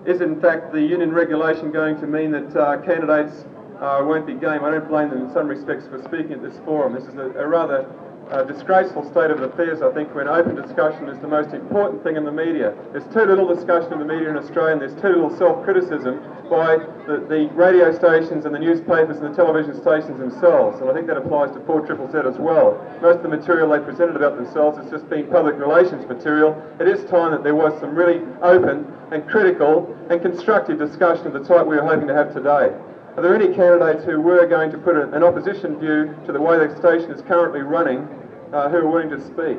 is 0.06 0.21
in 0.21 0.41
fact 0.41 0.73
the 0.73 0.81
union 0.81 1.12
regulation 1.12 1.71
going 1.71 1.99
to 2.00 2.06
mean 2.06 2.32
that 2.32 2.56
uh, 2.56 2.76
candidates 2.82 3.44
uh, 3.81 4.03
won't 4.05 4.26
be 4.26 4.35
game? 4.35 4.65
I 4.65 4.71
don't 4.71 4.88
blame 4.88 5.11
them 5.11 5.26
in 5.26 5.32
some 5.32 5.47
respects 5.47 5.87
for 5.87 6.03
speaking 6.03 6.32
at 6.32 6.43
this 6.43 6.59
forum. 6.64 6.95
This 6.95 7.04
is 7.04 7.14
a, 7.14 7.31
a 7.38 7.47
rather 7.47 7.87
uh, 8.31 8.43
disgraceful 8.43 9.04
state 9.11 9.31
of 9.31 9.40
affairs, 9.43 9.83
I 9.83 9.93
think, 9.93 10.14
when 10.14 10.28
open 10.28 10.54
discussion 10.54 11.09
is 11.09 11.19
the 11.19 11.28
most 11.28 11.54
important 11.54 12.02
thing 12.02 12.16
in 12.16 12.25
the 12.25 12.33
media. 12.33 12.75
There's 12.93 13.07
too 13.12 13.25
little 13.25 13.47
discussion 13.47 13.93
in 13.93 13.99
the 13.99 14.04
media 14.04 14.31
in 14.31 14.37
Australia, 14.37 14.73
and 14.73 14.81
there's 14.81 14.95
too 15.00 15.09
little 15.09 15.37
self-criticism 15.37 16.21
by 16.49 16.76
the, 17.07 17.25
the, 17.28 17.49
radio 17.54 17.93
stations 17.93 18.45
and 18.45 18.54
the 18.54 18.59
newspapers 18.59 19.19
and 19.19 19.33
the 19.33 19.37
television 19.37 19.75
stations 19.75 20.19
themselves, 20.19 20.81
and 20.81 20.90
I 20.90 20.95
think 20.95 21.07
that 21.07 21.16
applies 21.16 21.50
to 21.52 21.61
4 21.61 21.87
Triple 21.87 22.11
Z 22.11 22.19
as 22.26 22.38
well. 22.38 22.76
Most 23.00 23.16
of 23.19 23.23
the 23.23 23.28
material 23.28 23.71
they 23.71 23.81
presented 23.81 24.16
about 24.16 24.37
themselves 24.37 24.78
has 24.78 24.90
just 24.90 25.09
been 25.09 25.26
public 25.28 25.57
relations 25.57 26.07
material. 26.07 26.61
It 26.81 26.88
is 26.88 27.04
time 27.04 27.33
that 27.33 27.43
there 27.43 27.54
was 27.54 27.78
some 27.81 27.95
really 27.95 28.21
open 28.43 28.87
and 29.11 29.26
critical 29.28 29.95
and 30.11 30.21
constructive 30.21 30.78
discussion 30.78 31.26
of 31.26 31.33
the 31.33 31.45
type 31.45 31.66
we 31.66 31.76
are 31.76 31.85
hoping 31.87 32.09
to 32.09 32.14
have 32.14 32.33
today. 32.33 32.73
Are 33.16 33.23
there 33.23 33.35
any 33.37 33.54
candidates 33.54 34.04
who 34.04 34.21
were 34.21 34.44
going 34.47 34.73
to 34.73 34.78
put 34.78 34.97
an 34.97 35.23
opposition 35.23 35.78
view 35.78 36.16
to 36.26 36.33
the 36.33 36.40
way 36.40 36.59
the 36.59 36.75
station 36.76 37.12
is 37.12 37.23
currently 37.23 37.61
running 37.61 38.09
uh, 38.52 38.68
who 38.68 38.78
are 38.78 38.90
willing 38.90 39.11
to 39.11 39.21
speak? 39.21 39.56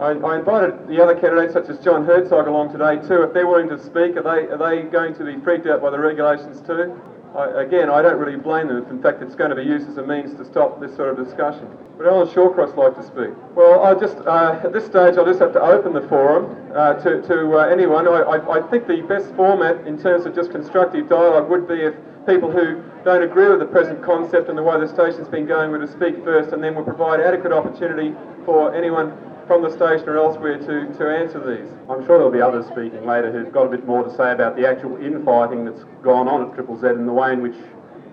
I, 0.00 0.12
I, 0.12 0.38
invited 0.38 0.86
the 0.86 1.02
other 1.02 1.18
candidates, 1.18 1.54
such 1.54 1.68
as 1.68 1.78
John 1.80 2.04
Herzog, 2.04 2.46
along 2.46 2.70
today 2.70 3.04
too. 3.08 3.22
If 3.22 3.34
they're 3.34 3.48
willing 3.48 3.68
to 3.70 3.82
speak, 3.82 4.16
are 4.16 4.22
they, 4.22 4.46
are 4.46 4.56
they 4.56 4.88
going 4.88 5.16
to 5.16 5.24
be 5.24 5.40
freaked 5.42 5.66
out 5.66 5.82
by 5.82 5.90
the 5.90 5.98
regulations 5.98 6.60
too? 6.60 6.94
I, 7.36 7.62
again, 7.62 7.90
I 7.90 8.02
don't 8.02 8.18
really 8.18 8.38
blame 8.38 8.68
them 8.68 8.84
in 8.86 9.02
fact 9.02 9.22
it's 9.22 9.34
going 9.34 9.50
to 9.50 9.56
be 9.56 9.62
used 9.62 9.88
as 9.88 9.98
a 9.98 10.02
means 10.02 10.34
to 10.34 10.44
stop 10.44 10.80
this 10.80 10.94
sort 10.96 11.10
of 11.10 11.24
discussion. 11.24 11.68
Would 11.98 12.06
Alan 12.06 12.28
Shawcross 12.28 12.76
like 12.76 12.94
to 12.96 13.02
speak? 13.02 13.34
Well, 13.54 13.82
I 13.82 13.94
just, 13.94 14.16
uh, 14.26 14.60
at 14.64 14.72
this 14.72 14.86
stage, 14.86 15.16
I'll 15.16 15.26
just 15.26 15.40
have 15.40 15.52
to 15.52 15.60
open 15.60 15.92
the 15.92 16.06
forum 16.08 16.56
uh, 16.74 16.94
to, 16.94 17.22
to 17.22 17.58
uh, 17.58 17.66
anyone. 17.66 18.08
I, 18.08 18.38
I, 18.38 18.58
I, 18.58 18.70
think 18.70 18.86
the 18.86 19.02
best 19.02 19.34
format 19.34 19.86
in 19.86 20.00
terms 20.00 20.24
of 20.26 20.34
just 20.34 20.50
constructive 20.50 21.08
dialogue 21.08 21.50
would 21.50 21.66
be 21.68 21.74
if 21.74 21.94
people 22.26 22.50
who 22.50 22.82
don't 23.04 23.22
agree 23.22 23.48
with 23.48 23.58
the 23.58 23.66
present 23.66 24.02
concept 24.02 24.48
and 24.48 24.56
the 24.56 24.62
way 24.62 24.78
the 24.78 24.88
station's 24.88 25.28
been 25.28 25.46
going 25.46 25.70
were 25.70 25.78
to 25.78 25.90
speak 25.90 26.22
first 26.24 26.52
and 26.52 26.62
then 26.62 26.74
we'll 26.74 26.84
provide 26.84 27.20
adequate 27.20 27.52
opportunity 27.52 28.14
for 28.44 28.74
anyone 28.74 29.12
from 29.48 29.62
the 29.62 29.70
station 29.70 30.06
or 30.10 30.18
elsewhere 30.18 30.58
to, 30.58 30.92
to 30.98 31.08
answer 31.08 31.40
these. 31.40 31.72
I'm 31.88 32.04
sure 32.04 32.20
there'll 32.20 32.30
be 32.30 32.42
others 32.42 32.66
speaking 32.66 33.06
later 33.06 33.32
who've 33.32 33.50
got 33.50 33.66
a 33.66 33.70
bit 33.70 33.86
more 33.86 34.04
to 34.04 34.14
say 34.14 34.30
about 34.30 34.54
the 34.54 34.68
actual 34.68 34.96
infighting 35.02 35.64
that's 35.64 35.82
gone 36.02 36.28
on 36.28 36.48
at 36.48 36.54
Triple 36.54 36.78
Z 36.78 36.86
and 36.88 37.08
the 37.08 37.12
way 37.12 37.32
in 37.32 37.40
which 37.40 37.56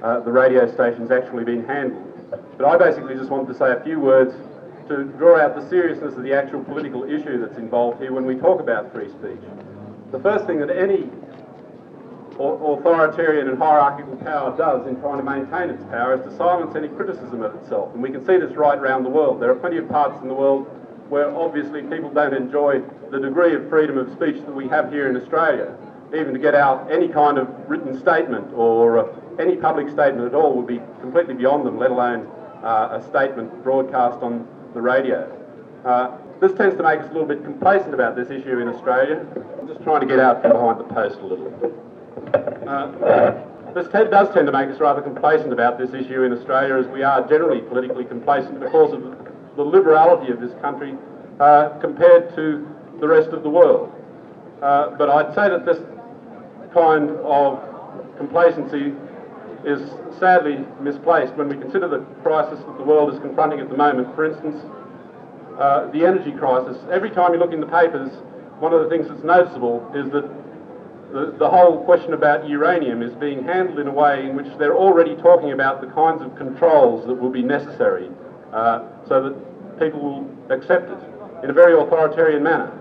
uh, 0.02 0.22
the 0.22 0.32
radio 0.32 0.72
station's 0.74 1.12
actually 1.12 1.44
been 1.44 1.66
handled. 1.66 2.08
But 2.58 2.66
I 2.66 2.78
basically 2.78 3.16
just 3.16 3.30
wanted 3.30 3.52
to 3.52 3.60
say 3.60 3.72
a 3.74 3.84
few 3.84 4.00
words 4.00 4.34
to 4.88 5.04
draw 5.20 5.38
out 5.38 5.56
the 5.56 5.68
seriousness 5.70 6.16
of 6.16 6.24
the 6.24 6.34
actual 6.34 6.64
political 6.64 7.04
issue 7.04 7.38
that's 7.38 7.58
involved 7.58 8.00
here 8.02 8.14
when 8.14 8.26
we 8.26 8.36
talk 8.36 8.62
about 8.62 8.94
free 8.94 9.10
speech. 9.10 9.44
The 10.12 10.20
first 10.20 10.46
thing 10.46 10.60
that 10.60 10.70
any 10.70 11.10
authoritarian 12.40 13.50
and 13.50 13.58
hierarchical 13.58 14.16
power 14.18 14.56
does 14.56 14.88
in 14.88 15.00
trying 15.02 15.18
to 15.18 15.24
maintain 15.24 15.70
its 15.70 15.84
power 15.86 16.16
is 16.16 16.22
to 16.24 16.38
silence 16.38 16.76
any 16.76 16.88
criticism 16.90 17.42
of 17.42 17.56
itself. 17.56 17.94
And 17.94 18.02
we 18.02 18.10
can 18.10 18.26
see 18.26 18.38
this 18.38 18.56
right 18.56 18.78
around 18.78 19.04
the 19.04 19.10
world. 19.10 19.42
There 19.42 19.52
are 19.52 19.56
plenty 19.56 19.78
of 19.78 19.90
parts 19.90 20.22
in 20.22 20.28
the 20.28 20.34
world 20.34 20.68
where 21.10 21.30
obviously 21.36 21.82
people 21.84 22.10
don't 22.10 22.34
enjoy 22.34 22.82
the 23.12 23.20
degree 23.20 23.54
of 23.54 23.70
freedom 23.70 23.98
of 23.98 24.12
speech 24.12 24.38
that 24.46 24.56
we 24.56 24.68
have 24.68 24.92
here 24.92 25.08
in 25.10 25.16
Australia. 25.16 25.76
Even 26.14 26.34
to 26.34 26.40
get 26.40 26.56
out 26.56 26.92
any 26.92 27.08
kind 27.08 27.38
of 27.38 27.48
written 27.70 27.98
statement 28.00 28.54
or 28.54 29.00
uh, 29.00 29.20
any 29.40 29.56
public 29.56 29.90
statement 29.90 30.28
at 30.28 30.34
all 30.34 30.56
would 30.56 30.68
be 30.68 30.80
completely 31.02 31.34
beyond 31.34 31.66
them, 31.66 31.78
let 31.78 31.92
alone 31.92 32.28
uh, 32.64 33.00
a 33.00 33.08
statement 33.10 33.64
broadcast 33.64 34.22
on 34.22 34.48
the 34.74 34.82
radio. 34.82 35.32
Uh, 35.84 36.18
this 36.40 36.54
tends 36.54 36.76
to 36.76 36.84
make 36.84 37.00
us 37.00 37.10
a 37.10 37.14
little 37.14 37.28
bit 37.28 37.44
complacent 37.44 37.94
about 37.94 38.16
this 38.16 38.30
issue 38.30 38.60
in 38.60 38.68
Australia. 38.68 39.26
I'm 39.60 39.68
just 39.68 39.84
trying 39.84 40.02
to 40.02 40.08
get 40.08 40.20
out 40.20 40.42
from 40.42 40.52
behind 40.52 40.80
the 40.80 40.84
post 40.86 41.20
a 41.20 41.26
little. 41.26 41.82
Uh, 42.68 43.74
this 43.74 43.88
te- 43.88 44.10
does 44.10 44.34
tend 44.34 44.48
to 44.48 44.52
make 44.52 44.70
us 44.70 44.80
rather 44.80 45.02
complacent 45.02 45.54
about 45.54 45.78
this 45.78 45.94
issue 45.94 46.24
in 46.24 46.34
Australia, 46.34 46.76
as 46.76 46.88
we 46.88 47.04
are 47.04 47.28
generally 47.28 47.62
politically 47.62 48.06
complacent 48.06 48.60
because 48.60 48.94
of 48.94 49.04
the 49.56 49.64
liberality 49.64 50.32
of 50.32 50.40
this 50.40 50.54
country 50.62 50.96
uh, 51.40 51.70
compared 51.80 52.36
to 52.36 52.68
the 53.00 53.08
rest 53.08 53.30
of 53.30 53.44
the 53.44 53.50
world. 53.50 53.92
Uh, 54.62 54.92
but 54.98 55.10
I'd 55.10 55.34
say 55.36 55.50
that 55.50 55.66
this 55.66 55.80
kind 56.74 57.10
of 57.12 57.62
complacency 58.18 58.94
is 59.66 59.82
sadly 60.20 60.64
misplaced 60.80 61.34
when 61.34 61.50
we 61.50 61.58
consider 61.58 61.88
the 61.88 62.00
crisis 62.22 62.60
that 62.60 62.78
the 62.78 62.84
world 62.84 63.14
is 63.14 63.20
confronting 63.20 63.60
at 63.60 63.70
the 63.70 63.78
moment. 63.78 64.14
For 64.16 64.26
instance, 64.26 64.62
uh, 65.60 65.90
the 65.92 66.06
energy 66.06 66.32
crisis. 66.32 66.78
Every 66.92 67.10
time 67.10 67.34
you 67.34 67.40
look 67.40 67.54
in 67.54 67.62
the 67.62 67.68
papers, 67.68 68.12
one 68.60 68.74
of 68.74 68.84
the 68.84 68.90
things 68.90 69.08
that's 69.08 69.24
noticeable 69.24 69.92
is 69.96 70.12
that 70.12 70.30
the, 71.12 71.36
the 71.38 71.50
whole 71.50 71.84
question 71.84 72.14
about 72.14 72.48
uranium 72.48 73.02
is 73.02 73.14
being 73.16 73.44
handled 73.44 73.80
in 73.80 73.88
a 73.88 73.92
way 73.92 74.26
in 74.26 74.36
which 74.36 74.48
they're 74.58 74.76
already 74.76 75.16
talking 75.16 75.52
about 75.52 75.82
the 75.82 75.88
kinds 75.88 76.22
of 76.22 76.36
controls 76.36 77.06
that 77.08 77.16
will 77.16 77.30
be 77.30 77.42
necessary 77.42 78.10
uh, 78.56 78.88
so 79.08 79.22
that 79.22 79.80
people 79.80 80.00
will 80.00 80.26
accept 80.50 80.90
it 80.90 81.00
in 81.44 81.50
a 81.50 81.54
very 81.54 81.74
authoritarian 81.80 82.42
manner. 82.42 82.72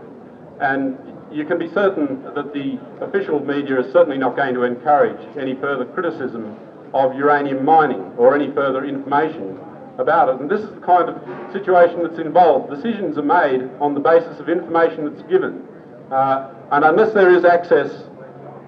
And 0.61 0.97
you 1.33 1.45
can 1.45 1.59
be 1.59 1.69
certain 1.75 2.23
that 2.35 2.55
the 2.55 2.79
official 3.05 3.41
media 3.45 3.81
is 3.81 3.93
certainly 3.93 4.19
not 4.19 4.37
going 4.37 4.55
to 4.55 4.63
encourage 4.63 5.21
any 5.37 5.55
further 5.57 5.85
criticism 5.85 6.57
of 6.95 7.17
uranium 7.17 7.65
mining 7.65 8.13
or 8.17 8.37
any 8.37 8.53
further 8.53 8.85
information 8.85 9.59
about 9.99 10.29
it. 10.29 10.41
And 10.41 10.49
this 10.49 10.61
is 10.61 10.71
the 10.71 10.81
kind 10.81 11.09
of 11.09 11.53
situation 11.53 12.03
that's 12.03 12.21
involved. 12.21 12.71
Decisions 12.71 13.19
are 13.19 13.23
made 13.23 13.69
on 13.81 13.95
the 13.95 14.01
basis 14.01 14.39
of 14.39 14.49
information 14.49 15.11
that's 15.11 15.29
given. 15.29 15.67
Uh, 16.11 16.55
and 16.71 16.85
unless 16.85 17.13
there 17.15 17.35
is 17.35 17.45
access 17.45 17.91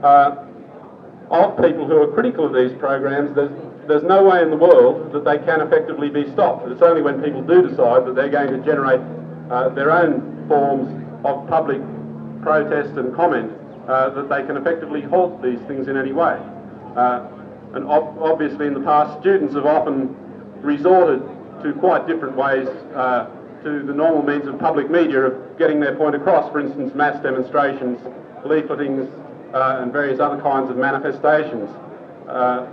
uh, 0.03 0.45
of 1.31 1.57
people 1.63 1.87
who 1.87 2.03
are 2.03 2.13
critical 2.13 2.47
of 2.47 2.55
these 2.55 2.77
programs, 2.79 3.35
there's, 3.35 3.51
there's 3.89 4.03
no 4.03 4.25
way 4.25 4.43
in 4.43 4.51
the 4.51 4.57
world 4.57 5.13
that 5.13 5.25
they 5.25 5.39
can 5.39 5.61
effectively 5.61 6.11
be 6.11 6.31
stopped. 6.33 6.69
It's 6.69 6.83
only 6.83 7.03
when 7.03 7.23
people 7.23 7.43
do 7.43 7.69
decide 7.69 8.07
that 8.07 8.15
they're 8.15 8.31
going 8.31 8.53
to 8.53 8.59
generate 8.65 9.01
uh, 9.51 9.69
their 9.71 9.91
own 9.91 10.47
forms 10.49 10.89
of 11.25 11.49
public 11.49 11.81
protest 12.43 12.97
and 12.97 13.15
comment 13.15 13.53
uh, 13.89 14.11
that 14.11 14.29
they 14.29 14.45
can 14.47 14.57
effectively 14.57 15.03
halt 15.03 15.43
these 15.43 15.61
things 15.67 15.89
in 15.89 15.97
any 15.97 16.13
way. 16.13 16.39
Uh, 16.97 17.29
and 17.75 17.85
ob- 17.87 18.19
obviously 18.21 18.67
in 18.67 18.75
the 18.75 18.81
past, 18.81 19.21
students 19.21 19.55
have 19.55 19.67
often 19.67 20.15
resorted 20.63 21.21
to 21.63 21.73
quite 21.75 22.07
different 22.07 22.37
ways 22.37 22.69
uh, 22.95 23.27
to 23.63 23.83
the 23.83 23.93
normal 23.93 24.23
means 24.23 24.47
of 24.47 24.59
public 24.59 24.91
media 24.91 25.21
of 25.21 25.59
getting 25.59 25.81
their 25.81 25.95
point 25.97 26.15
across. 26.15 26.51
For 26.53 26.61
instance, 26.61 26.95
mass 26.95 27.21
demonstrations, 27.23 27.99
leafletings, 28.45 29.11
uh, 29.55 29.83
and 29.83 29.93
various 29.93 30.21
other 30.21 30.41
kinds 30.41 30.71
of 30.71 30.77
manifestations. 30.77 31.71
Uh, 32.29 32.67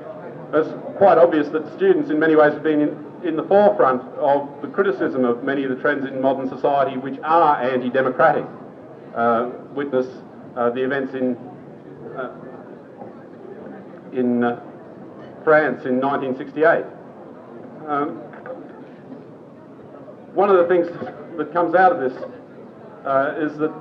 it's 0.54 0.98
quite 0.98 1.18
obvious 1.18 1.50
that 1.50 1.66
students 1.76 2.10
in 2.10 2.20
many 2.20 2.36
ways 2.36 2.54
have 2.54 2.64
been 2.64 2.82
in, 2.82 3.06
in, 3.24 3.36
the 3.36 3.44
forefront 3.44 4.02
of 4.18 4.62
the 4.62 4.68
criticism 4.68 5.26
of 5.26 5.44
many 5.44 5.64
of 5.64 5.70
the 5.70 5.78
trends 5.78 6.06
in 6.06 6.22
modern 6.22 6.48
society 6.48 6.98
which 6.98 7.20
are 7.24 7.62
anti-democratic. 7.62 8.46
Uh, 9.16 9.50
witness 9.74 10.08
uh, 10.56 10.70
the 10.72 10.84
events 10.84 11.14
in 11.14 11.36
uh, 12.18 12.32
in 14.12 14.44
uh, 14.44 14.62
France 15.44 15.86
in 15.86 16.00
1968. 16.00 16.86
Um, 17.88 18.18
one 20.34 20.50
of 20.50 20.58
the 20.58 20.68
things 20.68 20.88
that 21.38 21.54
comes 21.54 21.76
out 21.76 21.92
of 21.92 22.00
this 22.00 22.24
uh, 23.06 23.36
is 23.38 23.58
that 23.58 23.74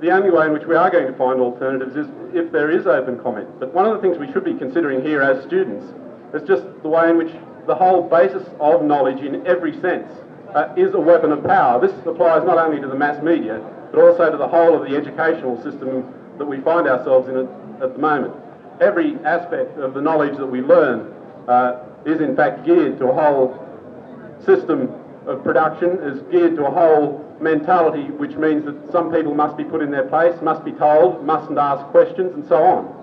the 0.00 0.10
only 0.10 0.30
way 0.30 0.46
in 0.46 0.52
which 0.52 0.64
we 0.64 0.76
are 0.76 0.90
going 0.90 1.06
to 1.06 1.18
find 1.18 1.40
alternatives 1.40 1.96
is 1.96 2.06
if 2.34 2.52
there 2.52 2.70
is 2.70 2.86
open 2.86 3.18
comment. 3.20 3.48
But 3.58 3.72
one 3.74 3.86
of 3.86 3.94
the 3.94 4.00
things 4.00 4.18
we 4.18 4.30
should 4.32 4.44
be 4.44 4.54
considering 4.54 5.02
here 5.02 5.22
as 5.22 5.44
students 5.44 5.84
is 6.34 6.46
just 6.46 6.64
the 6.82 6.88
way 6.88 7.10
in 7.10 7.18
which 7.18 7.32
the 7.66 7.74
whole 7.74 8.08
basis 8.08 8.46
of 8.58 8.82
knowledge 8.82 9.22
in 9.22 9.46
every 9.46 9.78
sense 9.80 10.10
uh, 10.54 10.72
is 10.76 10.94
a 10.94 11.00
weapon 11.00 11.32
of 11.32 11.44
power. 11.44 11.80
This 11.80 11.92
applies 12.06 12.44
not 12.44 12.58
only 12.58 12.80
to 12.80 12.88
the 12.88 12.94
mass 12.94 13.22
media, 13.22 13.64
but 13.92 14.00
also 14.00 14.30
to 14.30 14.36
the 14.36 14.48
whole 14.48 14.80
of 14.80 14.88
the 14.88 14.96
educational 14.96 15.56
system 15.62 16.12
that 16.38 16.46
we 16.46 16.60
find 16.60 16.88
ourselves 16.88 17.28
in 17.28 17.36
at, 17.82 17.92
the 17.92 17.98
moment. 17.98 18.34
Every 18.80 19.16
aspect 19.24 19.78
of 19.78 19.94
the 19.94 20.00
knowledge 20.00 20.36
that 20.38 20.46
we 20.46 20.60
learn 20.62 21.12
uh, 21.48 21.80
is 22.06 22.20
in 22.20 22.34
fact 22.34 22.64
geared 22.64 22.98
to 22.98 23.08
a 23.08 23.14
whole 23.14 23.58
system 24.44 24.90
of 25.26 25.44
production, 25.44 25.98
is 25.98 26.22
geared 26.30 26.56
to 26.56 26.66
a 26.66 26.70
whole 26.70 27.29
mentality, 27.40 28.10
which 28.12 28.36
means 28.36 28.64
that 28.64 28.92
some 28.92 29.12
people 29.12 29.34
must 29.34 29.56
be 29.56 29.64
put 29.64 29.82
in 29.82 29.90
their 29.90 30.06
place, 30.06 30.34
must 30.42 30.64
be 30.64 30.72
told, 30.72 31.24
mustn't 31.24 31.58
ask 31.58 31.84
questions, 31.86 32.34
and 32.34 32.46
so 32.46 32.62
on. 32.62 32.96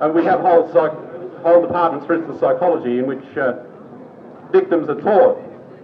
And 0.00 0.14
we 0.14 0.24
have 0.24 0.40
whole, 0.40 0.70
psych- 0.72 1.42
whole 1.42 1.62
departments, 1.62 2.06
for 2.06 2.14
instance, 2.14 2.40
psychology, 2.40 2.98
in 2.98 3.06
which 3.06 3.24
uh, 3.36 3.62
victims 4.50 4.88
are 4.88 5.00
taught, 5.00 5.38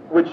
which 0.09 0.29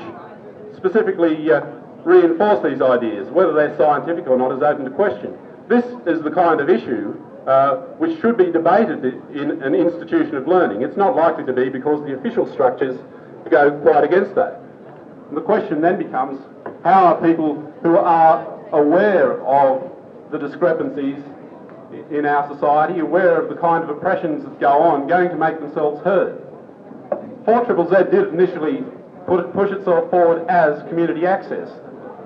specifically 0.77 1.51
uh, 1.51 1.65
reinforce 2.05 2.63
these 2.63 2.83
ideas. 2.83 3.29
Whether 3.29 3.53
they're 3.53 3.77
scientific 3.77 4.27
or 4.27 4.37
not 4.37 4.53
is 4.53 4.63
open 4.63 4.85
to 4.85 4.91
question. 4.91 5.37
This 5.69 5.85
is 6.07 6.23
the 6.23 6.31
kind 6.31 6.61
of 6.61 6.69
issue 6.69 7.15
uh, 7.47 7.77
which 7.99 8.21
should 8.21 8.37
be 8.37 8.51
debated 8.51 9.05
in 9.35 9.63
an 9.63 9.75
institution 9.75 10.35
of 10.37 10.47
learning. 10.47 10.83
It's 10.83 10.97
not 10.97 11.17
likely 11.17 11.45
to 11.47 11.53
be 11.53 11.69
because 11.69 12.05
the 12.05 12.15
official 12.19 12.51
structures 12.53 12.99
go 13.51 13.71
quite 13.81 14.05
against 14.05 14.35
that. 14.35 14.61
And 15.29 15.37
the 15.37 15.43
question 15.43 15.81
then 15.81 15.97
becomes, 15.97 16.41
how 16.85 17.07
are 17.07 17.21
people 17.21 17.57
who 17.83 17.97
are 17.97 18.47
aware 18.73 19.43
of 19.45 19.93
the 20.31 20.39
discrepancies 20.39 21.19
in 22.11 22.25
our 22.25 22.49
society, 22.55 23.01
aware 23.01 23.41
of 23.41 23.49
the 23.49 23.61
kind 23.61 23.85
of 23.85 23.91
oppressions 23.91 24.45
that 24.45 24.61
go 24.61 24.69
on, 24.69 25.07
going 25.09 25.29
to 25.29 25.37
make 25.37 25.61
themselves 25.61 26.03
heard? 26.03 26.41
4 27.45 27.67
Z 27.67 28.11
did 28.11 28.29
initially 28.29 28.85
put, 29.27 29.53
push 29.53 29.71
itself 29.71 30.11
forward 30.11 30.47
as 30.49 30.83
community 30.89 31.27
access. 31.27 31.69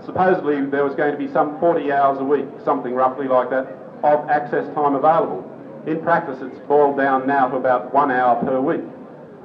Supposedly 0.05 0.65
there 0.67 0.85
was 0.85 0.95
going 0.95 1.13
to 1.13 1.19
be 1.19 1.33
some 1.33 1.59
40 1.61 1.91
hours 1.91 2.19
a 2.21 2.25
week, 2.25 2.47
something 2.65 2.95
roughly 2.95 3.27
like 3.27 3.51
that, 3.51 3.67
of 4.03 4.29
access 4.29 4.67
time 4.75 4.95
available. 4.95 5.51
In 5.87 6.01
practice, 6.03 6.39
it's 6.41 6.59
boiled 6.67 6.97
down 6.97 7.27
now 7.27 7.49
to 7.49 7.57
about 7.57 7.93
one 7.93 8.11
hour 8.11 8.41
per 8.45 8.61
week. 8.61 8.85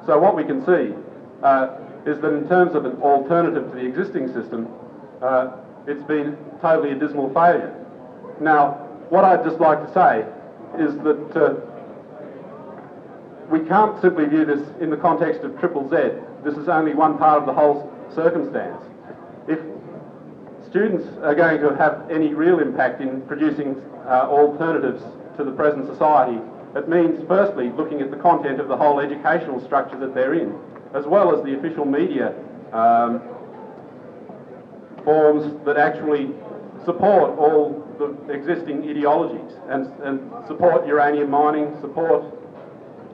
So 0.06 0.20
what 0.20 0.36
we 0.36 0.44
can 0.44 0.66
see 0.66 0.94
uh, 1.44 1.78
is 2.06 2.20
that 2.22 2.34
in 2.34 2.48
terms 2.48 2.76
of 2.76 2.86
an 2.86 3.02
alternative 3.02 3.70
to 3.72 3.76
the 3.76 3.86
existing 3.86 4.28
system, 4.34 4.68
uh, 5.22 5.52
it's 5.88 6.04
been 6.04 6.38
totally 6.62 6.92
a 6.92 6.96
dismal 6.96 7.34
failure. 7.34 7.76
Now, 8.40 8.88
what 9.10 9.24
I'd 9.24 9.44
just 9.44 9.60
like 9.60 9.86
to 9.86 9.94
say 9.94 10.26
is 10.80 10.96
that 11.04 11.36
uh, 11.36 11.56
we 13.50 13.60
can't 13.68 14.00
simply 14.02 14.26
view 14.26 14.46
this 14.46 14.62
in 14.80 14.90
the 14.90 14.98
context 14.98 15.42
of 15.42 15.60
Triple 15.60 15.90
Z. 15.90 15.96
This 16.44 16.56
is 16.56 16.70
only 16.70 16.94
one 16.94 17.18
part 17.18 17.40
of 17.40 17.46
the 17.46 17.54
whole 17.54 17.92
circumstance. 18.14 18.82
If 19.48 19.60
students 20.70 21.06
are 21.24 21.34
going 21.34 21.60
to 21.62 21.76
have 21.76 22.10
any 22.12 22.34
real 22.34 22.60
impact 22.60 23.02
in 23.02 23.22
producing 23.24 23.82
uh, 24.06 24.28
alternatives 24.30 25.04
to 25.38 25.44
the 25.44 25.52
present 25.52 25.88
society, 25.88 26.40
it 26.76 26.88
means 26.88 27.20
firstly 27.28 27.72
looking 27.72 28.02
at 28.02 28.12
the 28.12 28.18
content 28.18 28.60
of 28.60 28.68
the 28.68 28.78
whole 28.78 29.00
educational 29.00 29.60
structure 29.66 29.98
that 30.00 30.14
they're 30.14 30.36
in, 30.36 30.56
as 30.94 31.06
well 31.06 31.36
as 31.36 31.44
the 31.44 31.58
official 31.58 31.86
media 31.86 32.36
um, 32.72 33.22
forms 35.10 35.66
that 35.66 35.76
actually 35.76 36.30
support 36.86 37.36
all 37.40 37.84
the 37.98 38.32
existing 38.32 38.88
ideologies 38.88 39.58
and, 39.70 39.88
and 40.04 40.20
support 40.46 40.86
uranium 40.86 41.32
mining, 41.32 41.76
support 41.82 42.24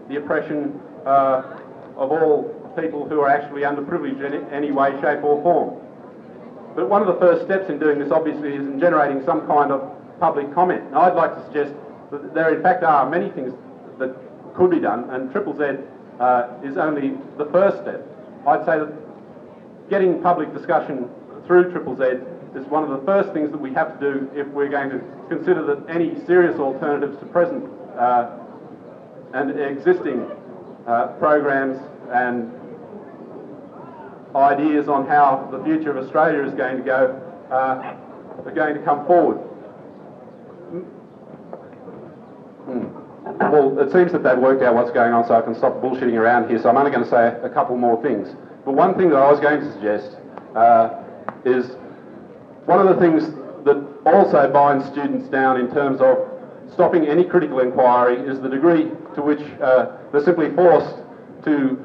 the 0.10 0.18
oppression 0.18 0.78
uh, 1.06 1.58
of 1.96 2.12
all 2.12 2.52
people 2.78 3.08
who 3.08 3.22
are 3.22 3.30
actually 3.30 3.62
underprivileged 3.62 4.20
in 4.26 4.46
any 4.54 4.74
way, 4.74 4.92
shape 5.00 5.24
or 5.24 5.42
form. 5.42 5.80
But 6.76 6.90
one 6.90 7.02
of 7.02 7.08
the 7.08 7.16
first 7.16 7.46
steps 7.46 7.70
in 7.70 7.80
doing 7.80 7.98
this 7.98 8.12
obviously 8.12 8.56
is 8.56 8.68
in 8.68 8.78
generating 8.78 9.24
some 9.24 9.48
kind 9.48 9.72
of 9.72 9.80
public 10.20 10.54
comment. 10.54 10.92
Now 10.92 11.04
I'd 11.04 11.16
like 11.16 11.34
to 11.34 11.46
suggest 11.46 11.74
that 12.12 12.34
there 12.34 12.54
in 12.54 12.62
fact 12.62 12.84
are 12.84 13.10
many 13.10 13.30
things 13.30 13.54
that 14.00 14.14
could 14.54 14.70
be 14.70 14.82
done 14.82 15.10
and 15.12 15.32
Triple 15.32 15.58
Z 15.58 15.64
uh, 16.20 16.50
is 16.62 16.76
only 16.76 17.14
the 17.38 17.46
first 17.54 17.78
step. 17.84 18.06
I'd 18.46 18.66
say 18.66 18.80
that 18.80 18.92
getting 19.90 20.22
public 20.22 20.54
discussion 20.54 21.10
through 21.48 21.72
Triple 21.72 21.96
Z 21.96 22.04
is 22.56 22.66
one 22.68 22.84
of 22.84 22.90
the 22.90 23.06
first 23.06 23.34
things 23.34 23.52
that 23.52 23.60
we 23.60 23.74
have 23.74 24.00
to 24.00 24.14
do 24.14 24.30
if 24.34 24.48
we're 24.48 24.70
going 24.70 24.90
to 24.90 25.00
consider 25.30 25.64
that 25.66 25.90
any 25.90 26.16
serious 26.26 26.60
alternatives 26.60 27.18
to 27.20 27.26
present 27.26 27.66
uh, 27.98 28.38
and 29.34 29.52
existing 29.60 30.26
uh, 30.88 31.08
programs 31.20 31.78
and 32.12 32.52
ideas 34.36 34.88
on 34.88 35.08
how 35.08 35.48
the 35.52 35.64
future 35.64 35.92
of 35.92 36.04
Australia 36.04 36.44
is 36.44 36.54
going 36.54 36.78
to 36.78 36.84
go 36.84 37.22
uh, 37.52 37.96
are 38.46 38.52
going 38.54 38.76
to 38.76 38.82
come 38.82 39.06
forward. 39.06 39.38
Hmm. 42.66 42.88
Well, 43.52 43.80
it 43.80 43.92
seems 43.92 44.12
that 44.12 44.24
they've 44.24 44.38
worked 44.38 44.62
out 44.64 44.76
what's 44.76 44.92
going 44.92 45.14
on, 45.14 45.26
so 45.28 45.36
I 45.36 45.42
can 45.42 45.56
stop 45.56 45.82
bullshitting 45.82 46.14
around 46.14 46.50
here. 46.50 46.62
So 46.62 46.70
I'm 46.70 46.78
only 46.78 46.92
going 46.92 47.04
to 47.04 47.10
say 47.10 47.38
a 47.44 47.50
couple 47.50 47.78
more 47.78 48.02
things. 48.02 48.36
But 48.66 48.74
one 48.74 48.96
thing 48.96 49.10
that 49.10 49.18
I 49.18 49.32
was 49.32 49.40
going 49.40 49.62
to 49.62 49.72
suggest 49.74 50.18
uh, 50.56 51.05
is 51.46 51.76
one 52.66 52.86
of 52.86 52.94
the 52.94 53.00
things 53.02 53.24
that 53.66 53.84
also 54.06 54.52
binds 54.52 54.86
students 54.86 55.28
down 55.30 55.60
in 55.60 55.72
terms 55.72 56.02
of 56.02 56.18
stopping 56.74 57.08
any 57.08 57.24
critical 57.24 57.60
inquiry 57.60 58.18
is 58.18 58.40
the 58.42 58.50
degree 58.50 58.90
to 59.14 59.22
which 59.22 59.42
uh, 59.62 59.98
they're 60.12 60.24
simply 60.24 60.54
forced 60.56 60.98
to 61.44 61.78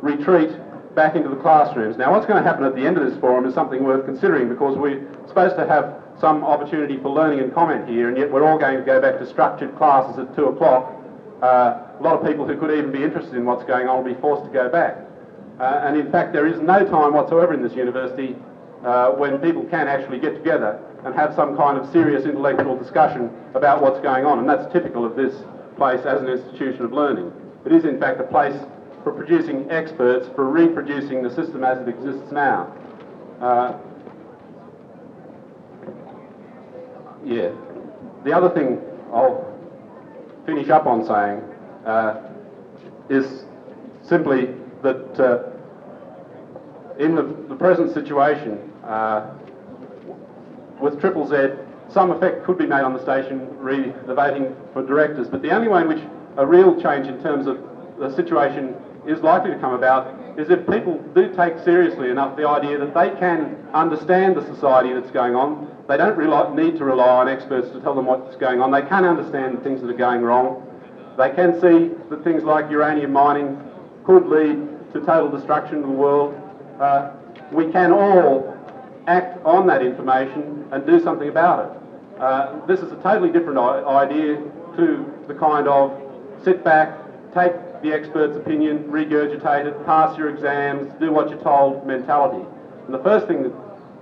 retreat 0.00 0.50
back 0.94 1.16
into 1.16 1.28
the 1.28 1.36
classrooms. 1.36 1.96
Now, 1.96 2.12
what's 2.12 2.26
going 2.26 2.42
to 2.42 2.48
happen 2.48 2.64
at 2.64 2.74
the 2.74 2.86
end 2.86 2.96
of 2.96 3.08
this 3.08 3.18
forum 3.18 3.46
is 3.46 3.54
something 3.54 3.82
worth 3.82 4.04
considering 4.04 4.48
because 4.48 4.78
we're 4.78 5.02
supposed 5.26 5.56
to 5.56 5.66
have 5.66 6.02
some 6.20 6.44
opportunity 6.44 6.96
for 6.98 7.10
learning 7.10 7.40
and 7.40 7.52
comment 7.52 7.88
here, 7.88 8.08
and 8.08 8.16
yet 8.16 8.30
we're 8.30 8.46
all 8.46 8.58
going 8.58 8.78
to 8.78 8.84
go 8.84 9.00
back 9.00 9.18
to 9.18 9.26
structured 9.26 9.76
classes 9.76 10.18
at 10.18 10.34
2 10.36 10.46
o'clock. 10.46 10.94
Uh, 11.42 11.82
a 11.98 12.02
lot 12.02 12.14
of 12.14 12.26
people 12.26 12.46
who 12.46 12.56
could 12.56 12.70
even 12.70 12.92
be 12.92 13.02
interested 13.02 13.34
in 13.34 13.44
what's 13.44 13.64
going 13.64 13.88
on 13.88 14.04
will 14.04 14.14
be 14.14 14.20
forced 14.20 14.44
to 14.44 14.50
go 14.50 14.68
back. 14.68 14.96
Uh, 15.58 15.82
and 15.84 15.96
in 15.96 16.10
fact, 16.10 16.32
there 16.32 16.46
is 16.46 16.60
no 16.60 16.84
time 16.86 17.12
whatsoever 17.12 17.54
in 17.54 17.62
this 17.62 17.74
university 17.74 18.36
uh, 18.84 19.10
when 19.12 19.38
people 19.38 19.64
can 19.64 19.88
actually 19.88 20.18
get 20.18 20.34
together 20.34 20.80
and 21.04 21.14
have 21.14 21.34
some 21.34 21.56
kind 21.56 21.78
of 21.78 21.90
serious 21.90 22.24
intellectual 22.24 22.76
discussion 22.76 23.30
about 23.54 23.82
what's 23.82 24.00
going 24.00 24.24
on. 24.24 24.38
And 24.38 24.48
that's 24.48 24.70
typical 24.72 25.04
of 25.04 25.16
this 25.16 25.34
place 25.76 26.00
as 26.06 26.20
an 26.20 26.28
institution 26.28 26.84
of 26.84 26.92
learning. 26.92 27.32
It 27.64 27.72
is, 27.72 27.84
in 27.84 27.98
fact, 27.98 28.20
a 28.20 28.24
place 28.24 28.56
for 29.02 29.12
producing 29.12 29.70
experts, 29.70 30.28
for 30.34 30.48
reproducing 30.48 31.22
the 31.22 31.30
system 31.34 31.64
as 31.64 31.78
it 31.78 31.88
exists 31.88 32.32
now. 32.32 32.72
Uh, 33.40 33.78
yeah. 37.24 37.52
The 38.24 38.32
other 38.32 38.50
thing 38.50 38.80
I'll 39.12 39.52
finish 40.46 40.68
up 40.70 40.86
on 40.86 41.04
saying 41.04 41.42
uh, 41.86 42.20
is 43.08 43.44
simply 44.02 44.54
that 44.82 45.20
uh, 45.20 45.50
in 46.98 47.14
the, 47.14 47.22
the, 47.48 47.56
present 47.56 47.92
situation 47.92 48.72
with 50.80 51.00
Triple 51.00 51.26
Z, 51.26 51.54
some 51.88 52.10
effect 52.10 52.44
could 52.44 52.58
be 52.58 52.66
made 52.66 52.82
on 52.82 52.92
the 52.92 53.02
station 53.02 53.46
re 53.58 53.92
the 54.06 54.14
voting 54.14 54.54
for 54.72 54.82
directors, 54.84 55.28
but 55.28 55.42
the 55.42 55.50
only 55.50 55.68
way 55.68 55.82
in 55.82 55.88
which 55.88 56.02
a 56.36 56.46
real 56.46 56.80
change 56.80 57.06
in 57.06 57.22
terms 57.22 57.46
of 57.46 57.58
the 57.98 58.14
situation 58.14 58.74
is 59.06 59.20
likely 59.20 59.50
to 59.50 59.58
come 59.58 59.72
about 59.72 60.18
is 60.38 60.50
if 60.50 60.66
people 60.66 60.98
do 61.14 61.32
take 61.34 61.58
seriously 61.58 62.10
enough 62.10 62.36
the 62.36 62.48
idea 62.48 62.78
that 62.78 62.92
they 62.94 63.10
can 63.20 63.56
understand 63.72 64.36
the 64.36 64.44
society 64.46 64.92
that's 64.92 65.10
going 65.10 65.36
on. 65.36 65.70
They 65.86 65.96
don't 65.96 66.16
rely, 66.16 66.52
need 66.54 66.76
to 66.78 66.84
rely 66.84 67.08
on 67.08 67.28
experts 67.28 67.70
to 67.70 67.80
tell 67.80 67.94
them 67.94 68.06
what's 68.06 68.36
going 68.36 68.60
on. 68.60 68.70
They 68.70 68.82
can 68.82 69.04
understand 69.04 69.58
the 69.58 69.62
things 69.62 69.80
that 69.82 69.90
are 69.90 69.92
going 69.92 70.22
wrong. 70.22 70.66
They 71.16 71.30
can 71.30 71.60
see 71.60 71.94
that 72.10 72.24
things 72.24 72.42
like 72.42 72.70
uranium 72.70 73.12
mining 73.12 73.62
could 74.04 74.26
lead 74.26 74.92
to 74.92 75.00
total 75.00 75.30
destruction 75.30 75.76
of 75.76 75.82
the 75.82 75.88
world. 75.88 76.34
Uh, 76.80 77.10
we 77.52 77.70
can 77.70 77.92
all 77.92 78.53
act 79.06 79.44
on 79.44 79.66
that 79.66 79.82
information 79.82 80.66
and 80.72 80.86
do 80.86 81.00
something 81.02 81.28
about 81.28 81.64
it. 81.64 82.20
Uh, 82.20 82.66
this 82.66 82.80
is 82.80 82.92
a 82.92 82.96
totally 82.96 83.30
different 83.30 83.58
idea 83.58 84.36
to 84.76 85.24
the 85.28 85.34
kind 85.34 85.68
of 85.68 86.00
sit 86.42 86.64
back, 86.64 86.96
take 87.34 87.52
the 87.82 87.92
expert's 87.92 88.36
opinion, 88.36 88.84
regurgitate 88.84 89.66
it, 89.66 89.84
pass 89.84 90.16
your 90.16 90.28
exams, 90.28 90.92
do 91.00 91.12
what 91.12 91.28
you're 91.28 91.42
told 91.42 91.86
mentality. 91.86 92.44
And 92.86 92.94
the 92.94 93.02
first 93.02 93.26
thing 93.26 93.42
that 93.42 93.52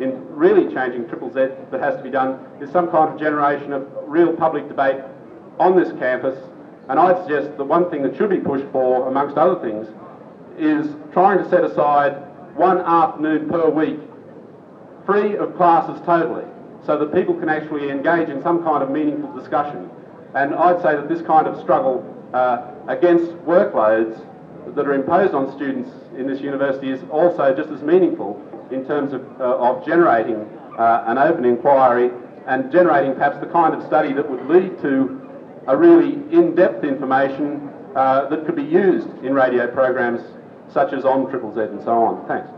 in 0.01 0.27
really 0.35 0.73
changing 0.73 1.09
Triple 1.09 1.29
Z 1.33 1.49
that 1.71 1.81
has 1.81 1.97
to 1.97 2.03
be 2.03 2.11
done 2.11 2.39
is 2.61 2.71
some 2.71 2.91
kind 2.91 3.13
of 3.13 3.19
generation 3.19 3.73
of 3.73 3.87
real 4.07 4.35
public 4.35 4.69
debate 4.69 5.01
on 5.59 5.77
this 5.77 5.91
campus. 5.99 6.39
And 6.89 6.99
I'd 6.99 7.23
suggest 7.25 7.57
that 7.57 7.65
one 7.65 7.91
thing 7.91 8.03
that 8.03 8.17
should 8.17 8.31
be 8.31 8.41
pushed 8.41 8.67
for, 8.73 9.09
amongst 9.09 9.37
other 9.37 9.61
things, 9.61 9.87
is 10.59 10.95
trying 11.13 11.39
to 11.39 11.49
set 11.49 11.65
aside 11.65 12.13
one 12.57 12.79
afternoon 12.79 13.49
per 13.49 13.71
week 13.71 13.99
free 15.07 15.37
of 15.37 15.57
classes 15.57 16.01
totally 16.05 16.45
so 16.85 16.99
that 16.99 17.15
people 17.15 17.35
can 17.35 17.49
actually 17.49 17.91
engage 17.91 18.29
in 18.29 18.43
some 18.43 18.63
kind 18.65 18.83
of 18.83 18.91
meaningful 18.91 19.33
discussion. 19.37 19.89
And 20.35 20.55
I'd 20.55 20.83
say 20.83 20.97
that 20.97 21.09
this 21.09 21.23
kind 21.23 21.47
of 21.47 21.61
struggle 21.61 22.03
uh, 22.33 22.73
against 22.89 23.31
workloads 23.45 24.21
that 24.75 24.87
are 24.87 24.95
imposed 24.95 25.35
on 25.35 25.53
students 25.55 25.91
in 26.17 26.27
this 26.27 26.41
university 26.41 26.91
is 26.91 27.01
also 27.11 27.55
just 27.55 27.69
as 27.71 27.83
meaningful 27.83 28.41
in 28.71 28.87
terms 28.87 29.13
of, 29.13 29.23
uh, 29.41 29.57
of 29.59 29.85
generating 29.85 30.49
uh, 30.79 31.05
an 31.07 31.19
open 31.19 31.45
inquiry 31.45 32.11
and 32.47 32.73
generating 32.73 33.15
perhaps 33.15 33.39
the 33.39 33.47
kind 33.47 33.75
of 33.75 33.85
study 33.87 34.13
that 34.13 34.29
would 34.29 34.47
lead 34.49 34.81
to 34.81 35.21
a 35.69 35.77
really 35.77 36.15
in-depth 36.35 36.85
information 36.85 37.71
uh, 37.95 38.29
that 38.29 38.45
could 38.47 38.57
be 38.57 38.63
used 38.63 39.09
in 39.23 39.35
radio 39.35 39.71
programs 39.71 40.21
such 40.73 40.93
as 40.93 41.05
on 41.05 41.29
Triple 41.31 41.55
Z 41.55 41.61
and 41.61 41.83
so 41.85 41.93
on. 41.93 42.27
Thanks. 42.27 42.49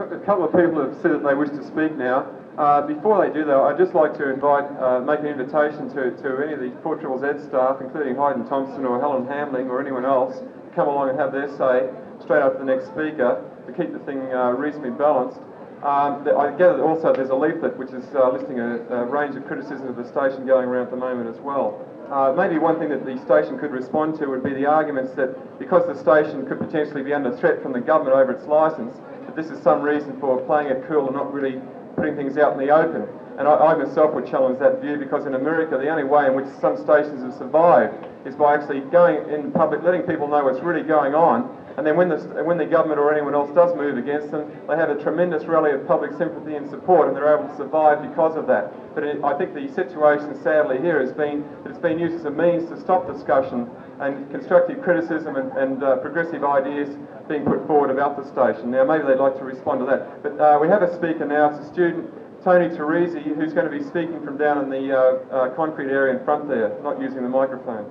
A 0.00 0.15
couple 0.26 0.44
of 0.44 0.50
people 0.50 0.82
have 0.82 0.98
said 1.00 1.12
that 1.12 1.22
they 1.22 1.34
wish 1.34 1.50
to 1.50 1.62
speak 1.62 1.94
now. 1.94 2.26
Uh, 2.58 2.82
before 2.82 3.22
they 3.22 3.32
do 3.32 3.44
though, 3.44 3.62
I'd 3.64 3.78
just 3.78 3.94
like 3.94 4.18
to 4.18 4.28
invite, 4.28 4.66
uh, 4.82 4.98
make 4.98 5.20
an 5.20 5.26
invitation 5.26 5.86
to, 5.94 6.10
to 6.18 6.42
any 6.42 6.52
of 6.52 6.58
the 6.58 6.74
4 6.82 6.98
Triple 6.98 7.22
Z 7.22 7.46
staff, 7.46 7.78
including 7.80 8.16
Hyden 8.16 8.42
Thompson 8.48 8.84
or 8.84 8.98
Helen 8.98 9.24
Hamling 9.26 9.70
or 9.70 9.80
anyone 9.80 10.04
else, 10.04 10.40
to 10.40 10.70
come 10.74 10.88
along 10.88 11.10
and 11.10 11.18
have 11.18 11.30
their 11.30 11.46
say 11.54 11.86
straight 12.18 12.42
after 12.42 12.58
the 12.58 12.64
next 12.64 12.90
speaker 12.90 13.38
to 13.66 13.72
keep 13.72 13.92
the 13.92 14.00
thing 14.00 14.18
uh, 14.34 14.50
reasonably 14.50 14.90
balanced. 14.90 15.38
Um, 15.86 16.26
I 16.26 16.50
gather 16.58 16.82
also 16.82 17.12
there's 17.12 17.30
a 17.30 17.36
leaflet 17.36 17.76
which 17.78 17.92
is 17.92 18.02
uh, 18.16 18.32
listing 18.32 18.58
a, 18.58 18.82
a, 18.88 19.04
range 19.04 19.36
of 19.36 19.46
criticism 19.46 19.86
of 19.86 19.94
the 19.94 20.08
station 20.08 20.46
going 20.46 20.66
around 20.66 20.86
at 20.86 20.90
the 20.90 20.96
moment 20.96 21.28
as 21.28 21.38
well. 21.38 21.78
Uh, 22.10 22.32
maybe 22.34 22.58
one 22.58 22.80
thing 22.80 22.88
that 22.88 23.04
the 23.04 23.14
station 23.22 23.58
could 23.58 23.70
respond 23.70 24.18
to 24.18 24.26
would 24.26 24.42
be 24.42 24.54
the 24.54 24.66
arguments 24.66 25.12
that 25.14 25.36
because 25.58 25.86
the 25.86 25.94
station 25.94 26.46
could 26.46 26.58
potentially 26.58 27.02
be 27.02 27.12
under 27.12 27.36
threat 27.36 27.62
from 27.62 27.72
the 27.72 27.80
government 27.80 28.16
over 28.16 28.32
its 28.32 28.46
licence, 28.46 28.96
this 29.34 29.50
is 29.50 29.62
some 29.62 29.82
reason 29.82 30.18
for 30.20 30.40
playing 30.42 30.68
it 30.68 30.84
cool 30.86 31.06
and 31.06 31.16
not 31.16 31.32
really 31.32 31.60
putting 31.96 32.14
things 32.14 32.36
out 32.36 32.52
in 32.52 32.58
the 32.58 32.70
open. 32.70 33.08
And 33.38 33.46
I, 33.46 33.54
I, 33.54 33.74
myself 33.74 34.14
would 34.14 34.26
challenge 34.26 34.58
that 34.60 34.80
view 34.80 34.96
because 34.96 35.26
in 35.26 35.34
America, 35.34 35.76
the 35.76 35.88
only 35.88 36.04
way 36.04 36.26
in 36.26 36.34
which 36.34 36.46
some 36.60 36.76
stations 36.76 37.22
have 37.22 37.34
survived 37.34 37.94
is 38.26 38.34
by 38.34 38.54
actually 38.54 38.80
going 38.80 39.28
in 39.28 39.52
public, 39.52 39.82
letting 39.82 40.02
people 40.02 40.26
know 40.26 40.44
what's 40.44 40.60
really 40.60 40.82
going 40.82 41.14
on. 41.14 41.54
And 41.76 41.86
then 41.86 41.96
when 41.96 42.08
the, 42.08 42.16
when 42.44 42.56
the 42.56 42.64
government 42.64 42.98
or 42.98 43.12
anyone 43.12 43.34
else 43.34 43.54
does 43.54 43.76
move 43.76 43.98
against 43.98 44.30
them, 44.30 44.50
they 44.66 44.76
have 44.76 44.88
a 44.88 45.00
tremendous 45.02 45.44
rally 45.44 45.72
of 45.72 45.86
public 45.86 46.16
sympathy 46.16 46.56
and 46.56 46.68
support, 46.70 47.08
and 47.08 47.16
they're 47.16 47.36
able 47.36 47.46
to 47.46 47.56
survive 47.56 48.00
because 48.00 48.34
of 48.36 48.46
that. 48.46 48.72
But 48.94 49.04
it, 49.04 49.22
I 49.22 49.36
think 49.36 49.52
the 49.52 49.68
situation, 49.74 50.34
sadly, 50.42 50.78
here 50.78 51.00
has 51.00 51.12
been 51.12 51.44
that 51.62 51.70
it's 51.70 51.78
been 51.78 51.98
used 51.98 52.14
as 52.14 52.24
a 52.24 52.30
means 52.30 52.70
to 52.70 52.80
stop 52.80 53.06
discussion 53.06 53.68
and 54.00 54.30
constructive 54.30 54.82
criticism 54.82 55.36
and, 55.36 55.52
and 55.52 55.82
uh, 55.82 55.96
progressive 55.96 56.44
ideas 56.44 56.96
being 57.28 57.44
put 57.44 57.66
forward 57.66 57.90
about 57.90 58.16
the 58.16 58.24
station. 58.24 58.70
Now, 58.70 58.84
maybe 58.84 59.04
they'd 59.04 59.18
like 59.18 59.36
to 59.38 59.44
respond 59.44 59.80
to 59.80 59.86
that. 59.86 60.22
But 60.22 60.40
uh, 60.40 60.58
we 60.60 60.68
have 60.68 60.82
a 60.82 60.94
speaker 60.94 61.26
now. 61.26 61.50
It's 61.50 61.66
a 61.66 61.72
student, 61.72 62.10
Tony 62.44 62.68
Turrisi, 62.68 63.22
who's 63.22 63.52
going 63.52 63.70
to 63.70 63.76
be 63.76 63.82
speaking 63.82 64.22
from 64.24 64.36
down 64.36 64.62
in 64.62 64.70
the 64.70 64.96
uh, 64.96 65.34
uh 65.34 65.54
concrete 65.56 65.90
area 65.90 66.16
in 66.16 66.24
front 66.24 66.48
there, 66.48 66.78
not 66.82 67.00
using 67.00 67.22
the 67.22 67.28
microphone. 67.28 67.90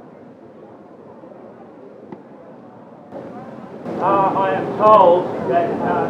Uh, 3.86 4.34
I 4.34 4.58
am 4.58 4.66
told 4.82 5.30
that 5.50 5.70
uh, 5.86 6.10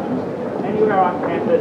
anywhere 0.64 0.98
on 0.98 1.20
campus, 1.28 1.60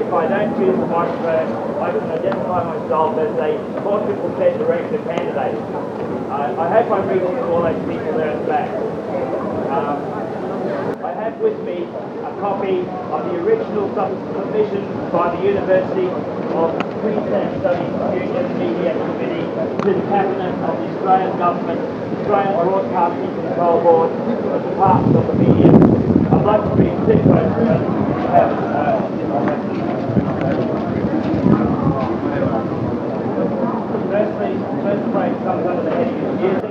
if 0.00 0.08
I 0.08 0.26
don't 0.26 0.56
use 0.56 0.72
the 0.72 0.88
microphone, 0.88 1.52
I 1.76 1.92
can 1.92 2.10
identify 2.10 2.64
myself 2.64 3.18
as 3.20 3.28
a 3.36 3.82
4 3.84 4.00
triple 4.08 4.32
Z 4.40 4.56
director 4.56 4.98
candidate. 5.04 5.60
Uh, 6.32 6.56
I 6.56 6.66
hope 6.72 6.90
I'm 6.90 7.06
reaching 7.12 7.38
all 7.52 7.60
those 7.62 7.76
people 7.84 8.12
there 8.16 8.32
at 8.32 8.40
the 8.40 8.48
back. 8.48 8.72
Um, 9.68 10.00
I 11.04 11.12
have 11.12 11.36
with 11.44 11.60
me 11.68 11.84
a 12.24 12.32
copy 12.40 12.80
of 13.12 13.20
the 13.28 13.36
original 13.44 13.92
submission 13.92 14.82
by 15.12 15.36
the 15.36 15.44
University 15.44 16.08
of 16.56 16.72
Queensland 17.04 17.60
Studies 17.60 17.92
Union 18.16 18.48
Media 18.56 18.92
Committee 18.96 19.44
to 19.84 19.90
the 19.92 20.04
Cabinet 20.08 20.56
of 20.64 20.72
the 20.80 20.86
Australian 20.96 21.36
Government, 21.36 21.80
Australian 22.30 22.62
Broadcasting 22.62 23.34
Control 23.42 23.82
Board, 23.82 24.10
the 24.14 24.70
Department 24.70 25.16
of 25.18 25.26
the 25.26 25.34
Media. 25.34 25.66
I'd 26.30 26.46
like 26.46 26.62
to 26.62 26.78
six 27.10 27.26
words 27.26 27.50
to 27.58 27.64
have 28.30 28.54
Firstly, 34.10 34.52
first 34.78 35.04
phrase 35.10 35.36
comes 35.42 35.66
under 35.66 35.82
the 35.82 35.90
heading 35.90 36.22
of 36.22 36.34
music, 36.38 36.70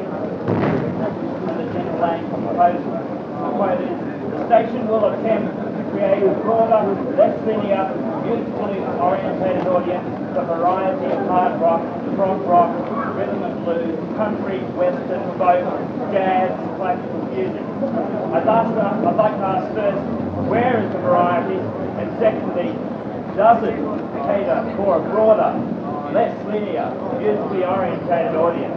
and 1.44 1.60
the 1.60 1.68
general 1.76 2.00
name 2.08 2.24
proposal. 2.30 2.96
The 2.96 3.52
quote 3.60 3.84
is, 3.84 4.00
station 4.48 4.88
will 4.88 5.12
attempt 5.12 5.60
to 5.60 5.84
create 5.92 6.24
a 6.24 6.34
broader, 6.40 6.88
less 7.20 7.36
linear, 7.46 7.84
musically 8.24 8.80
orientated 8.96 9.68
audience 9.68 10.08
with 10.08 10.38
a 10.38 10.46
variety 10.56 11.06
of 11.12 11.28
hard 11.28 11.60
rock, 11.60 11.84
prog 12.16 12.42
rock, 12.48 12.99
blues, 13.70 14.18
country, 14.18 14.60
western, 14.74 15.22
folk, 15.38 15.62
jazz, 16.12 16.50
classical 16.78 17.22
music. 17.30 17.62
I'd, 18.34 18.48
ask, 18.48 18.74
I'd 18.74 19.16
like 19.16 19.38
to 19.38 19.46
ask 19.46 19.74
first, 19.76 20.50
where 20.50 20.82
is 20.82 20.92
the 20.92 21.00
variety? 21.00 21.60
And 22.02 22.10
secondly, 22.18 22.74
does 23.38 23.64
it 23.64 23.78
cater 24.26 24.74
for 24.76 24.98
a 24.98 25.02
broader, 25.10 25.54
less 26.14 26.34
linear, 26.48 26.90
musically 27.20 27.64
orientated 27.64 28.36
audience? 28.36 28.76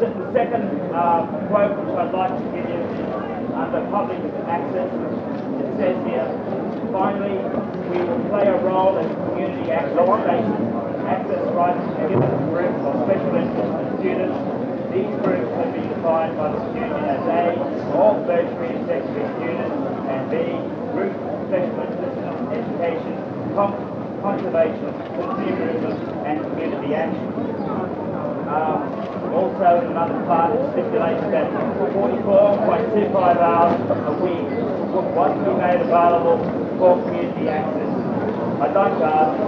The 0.00 0.32
second 0.32 0.80
uh, 0.94 1.26
quote 1.48 1.76
which 1.76 1.96
I'd 1.96 2.12
like 2.14 2.30
to 2.30 2.44
give 2.56 2.70
you 2.70 3.09
under 3.70 3.86
public 3.90 4.18
access, 4.50 4.90
it 4.90 5.70
says 5.78 5.96
here, 6.02 6.26
finally, 6.90 7.38
we 7.86 8.02
will 8.02 8.18
play 8.26 8.46
a 8.50 8.58
role 8.66 8.98
as 8.98 9.06
community 9.30 9.70
access 9.70 9.94
access 11.06 11.42
rights 11.54 11.78
to 11.78 12.02
given 12.10 12.30
groups 12.50 12.82
of 12.82 12.94
special 13.06 13.34
interest 13.38 13.70
and 13.70 13.88
students. 14.02 14.38
These 14.90 15.14
groups 15.22 15.50
have 15.54 15.70
been 15.70 15.86
defined 15.86 16.34
by 16.34 16.50
the 16.50 16.60
student 16.74 16.98
as 16.98 17.22
A, 17.30 17.94
all 17.94 18.18
tertiary 18.26 18.74
and 18.74 18.82
students, 19.38 19.78
and 20.10 20.20
B, 20.34 20.34
groups 20.90 21.14
of 21.14 21.38
special 21.46 21.78
interest 21.86 22.14
in 22.18 22.26
education, 22.50 23.14
con- 23.54 23.78
conservation, 24.18 24.90
consumerism, 25.14 25.94
and 26.26 26.42
community 26.42 26.94
action. 26.94 27.26
Um, 28.50 28.99
also, 29.32 29.86
another 29.90 30.20
part, 30.26 30.56
it 30.56 30.68
stipulates 30.72 31.26
that 31.30 31.58
44.25 31.78 33.14
hours 33.14 33.82
a 34.06 34.14
week 34.22 34.56
to 35.34 35.42
be 35.44 35.54
made 35.56 35.80
available 35.82 36.52
for 36.78 37.04
community 37.04 37.48
access. 37.48 37.94
I'd 38.60 38.74
like 38.74 38.98
to 38.98 39.04
ask, 39.04 39.40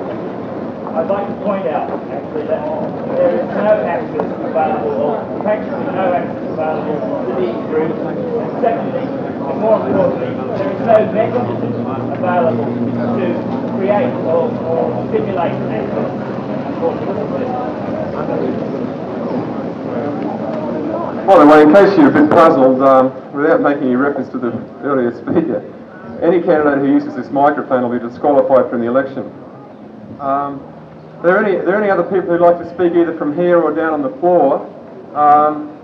I'd 0.95 1.09
like 1.09 1.29
to 1.31 1.37
point 1.45 1.67
out 1.69 2.03
actually 2.11 2.47
that 2.49 2.75
there 3.17 3.37
is 3.41 3.51
no 3.55 3.83
access 3.87 4.29
available, 4.43 4.93
or 4.93 5.29
practically 5.43 5.89
no 5.93 6.13
access 6.15 6.45
available 6.49 7.11
to 7.27 7.35
these 7.35 7.67
groups. 7.69 8.01
And 8.39 8.59
secondly, 8.63 9.19
and 9.47 9.61
more 9.61 9.87
importantly, 9.87 10.45
there 10.57 10.73
is 10.73 10.81
no 10.85 11.13
mechanism 11.13 11.81
available 12.11 12.85
to 13.17 13.51
create 13.75 14.21
or, 14.25 14.59
or 14.65 15.01
stimulate 15.09 15.65
access. 15.71 16.13
By 21.27 21.39
the 21.39 21.47
way, 21.47 21.63
in 21.63 21.73
case 21.73 21.97
you're 21.97 22.09
a 22.09 22.13
bit 22.13 22.29
puzzled, 22.31 22.83
um, 22.83 23.33
without 23.33 23.61
making 23.61 23.85
any 23.85 23.95
reference 23.95 24.29
to 24.31 24.39
the 24.39 24.51
earlier 24.83 25.13
speaker, 25.13 25.63
any 26.21 26.43
candidate 26.43 26.81
who 26.81 26.93
uses 26.93 27.15
this 27.15 27.31
microphone 27.31 27.89
will 27.89 27.97
be 27.97 28.05
disqualified 28.05 28.69
from 28.69 28.81
the 28.81 28.89
election. 28.89 29.27
Um, 30.19 30.59
are, 31.19 31.23
there 31.23 31.45
any, 31.45 31.57
are 31.59 31.65
there 31.65 31.81
any 31.81 31.91
other 31.91 32.03
people 32.03 32.31
who'd 32.31 32.41
like 32.41 32.59
to 32.59 32.69
speak 32.75 32.95
either 32.95 33.17
from 33.17 33.37
here 33.37 33.61
or 33.61 33.73
down 33.73 33.93
on 33.93 34.03
the 34.03 34.11
floor? 34.19 34.67
Um, 35.15 35.79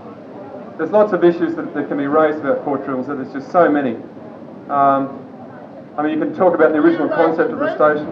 there's 0.77 0.91
lots 0.91 1.13
of 1.13 1.23
issues 1.23 1.55
that, 1.55 1.73
that, 1.73 1.87
can 1.87 1.97
be 1.97 2.07
raised 2.07 2.39
about 2.39 2.65
Tribbles, 2.65 3.07
there's 3.07 3.31
just 3.31 3.49
so 3.49 3.71
many. 3.71 3.95
Um, 4.67 5.23
I 5.97 6.03
mean, 6.03 6.11
you 6.11 6.19
can 6.19 6.35
talk 6.35 6.53
about 6.53 6.73
the 6.73 6.79
original 6.79 7.07
concept 7.07 7.51
of 7.51 7.59
the 7.59 7.75
station. 7.75 8.07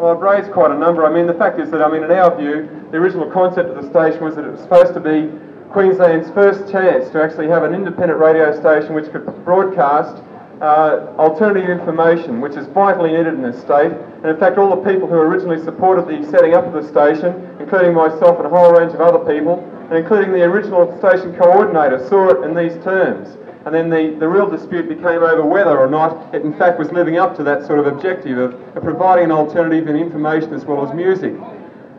Well, 0.00 0.16
I've 0.16 0.22
raised 0.22 0.50
quite 0.50 0.70
a 0.70 0.78
number. 0.78 1.04
I 1.04 1.12
mean, 1.12 1.26
the 1.26 1.34
fact 1.34 1.60
is 1.60 1.70
that, 1.72 1.82
I 1.82 1.90
mean, 1.90 2.02
in 2.02 2.10
our 2.10 2.34
view, 2.34 2.66
the 2.90 2.96
original 2.96 3.30
concept 3.30 3.68
of 3.68 3.76
the 3.76 3.90
station 3.90 4.24
was 4.24 4.34
that 4.34 4.46
it 4.46 4.50
was 4.50 4.60
supposed 4.62 4.94
to 4.94 5.00
be 5.00 5.28
Queensland's 5.68 6.30
first 6.30 6.72
chance 6.72 7.10
to 7.10 7.22
actually 7.22 7.48
have 7.48 7.64
an 7.64 7.74
independent 7.74 8.18
radio 8.18 8.58
station 8.58 8.94
which 8.94 9.12
could 9.12 9.26
broadcast 9.44 10.22
uh, 10.60 11.14
alternative 11.18 11.70
information, 11.70 12.40
which 12.40 12.54
is 12.54 12.66
vitally 12.68 13.12
needed 13.12 13.34
in 13.34 13.42
this 13.42 13.58
state. 13.60 13.92
And 13.92 14.26
in 14.26 14.36
fact, 14.36 14.58
all 14.58 14.70
the 14.76 14.90
people 14.90 15.08
who 15.08 15.14
originally 15.14 15.62
supported 15.62 16.06
the 16.06 16.28
setting 16.30 16.54
up 16.54 16.66
of 16.66 16.72
the 16.72 16.86
station, 16.86 17.56
including 17.58 17.94
myself 17.94 18.36
and 18.36 18.46
a 18.46 18.50
whole 18.50 18.72
range 18.72 18.92
of 18.92 19.00
other 19.00 19.20
people, 19.20 19.64
and 19.88 19.96
including 19.96 20.32
the 20.32 20.42
original 20.42 20.86
station 20.98 21.34
coordinator, 21.34 22.06
saw 22.08 22.28
it 22.28 22.44
in 22.44 22.54
these 22.54 22.82
terms. 22.84 23.36
And 23.64 23.74
then 23.74 23.90
the, 23.90 24.16
the 24.18 24.28
real 24.28 24.48
dispute 24.48 24.88
became 24.88 25.22
over 25.22 25.44
whether 25.44 25.78
or 25.78 25.88
not 25.88 26.34
it 26.34 26.42
in 26.42 26.56
fact 26.56 26.78
was 26.78 26.90
living 26.92 27.18
up 27.18 27.36
to 27.36 27.42
that 27.44 27.66
sort 27.66 27.78
of 27.78 27.86
objective 27.86 28.38
of, 28.38 28.54
of 28.76 28.82
providing 28.82 29.26
an 29.26 29.32
alternative 29.32 29.86
in 29.88 29.96
information 29.96 30.54
as 30.54 30.64
well 30.64 30.86
as 30.86 30.94
music. 30.94 31.34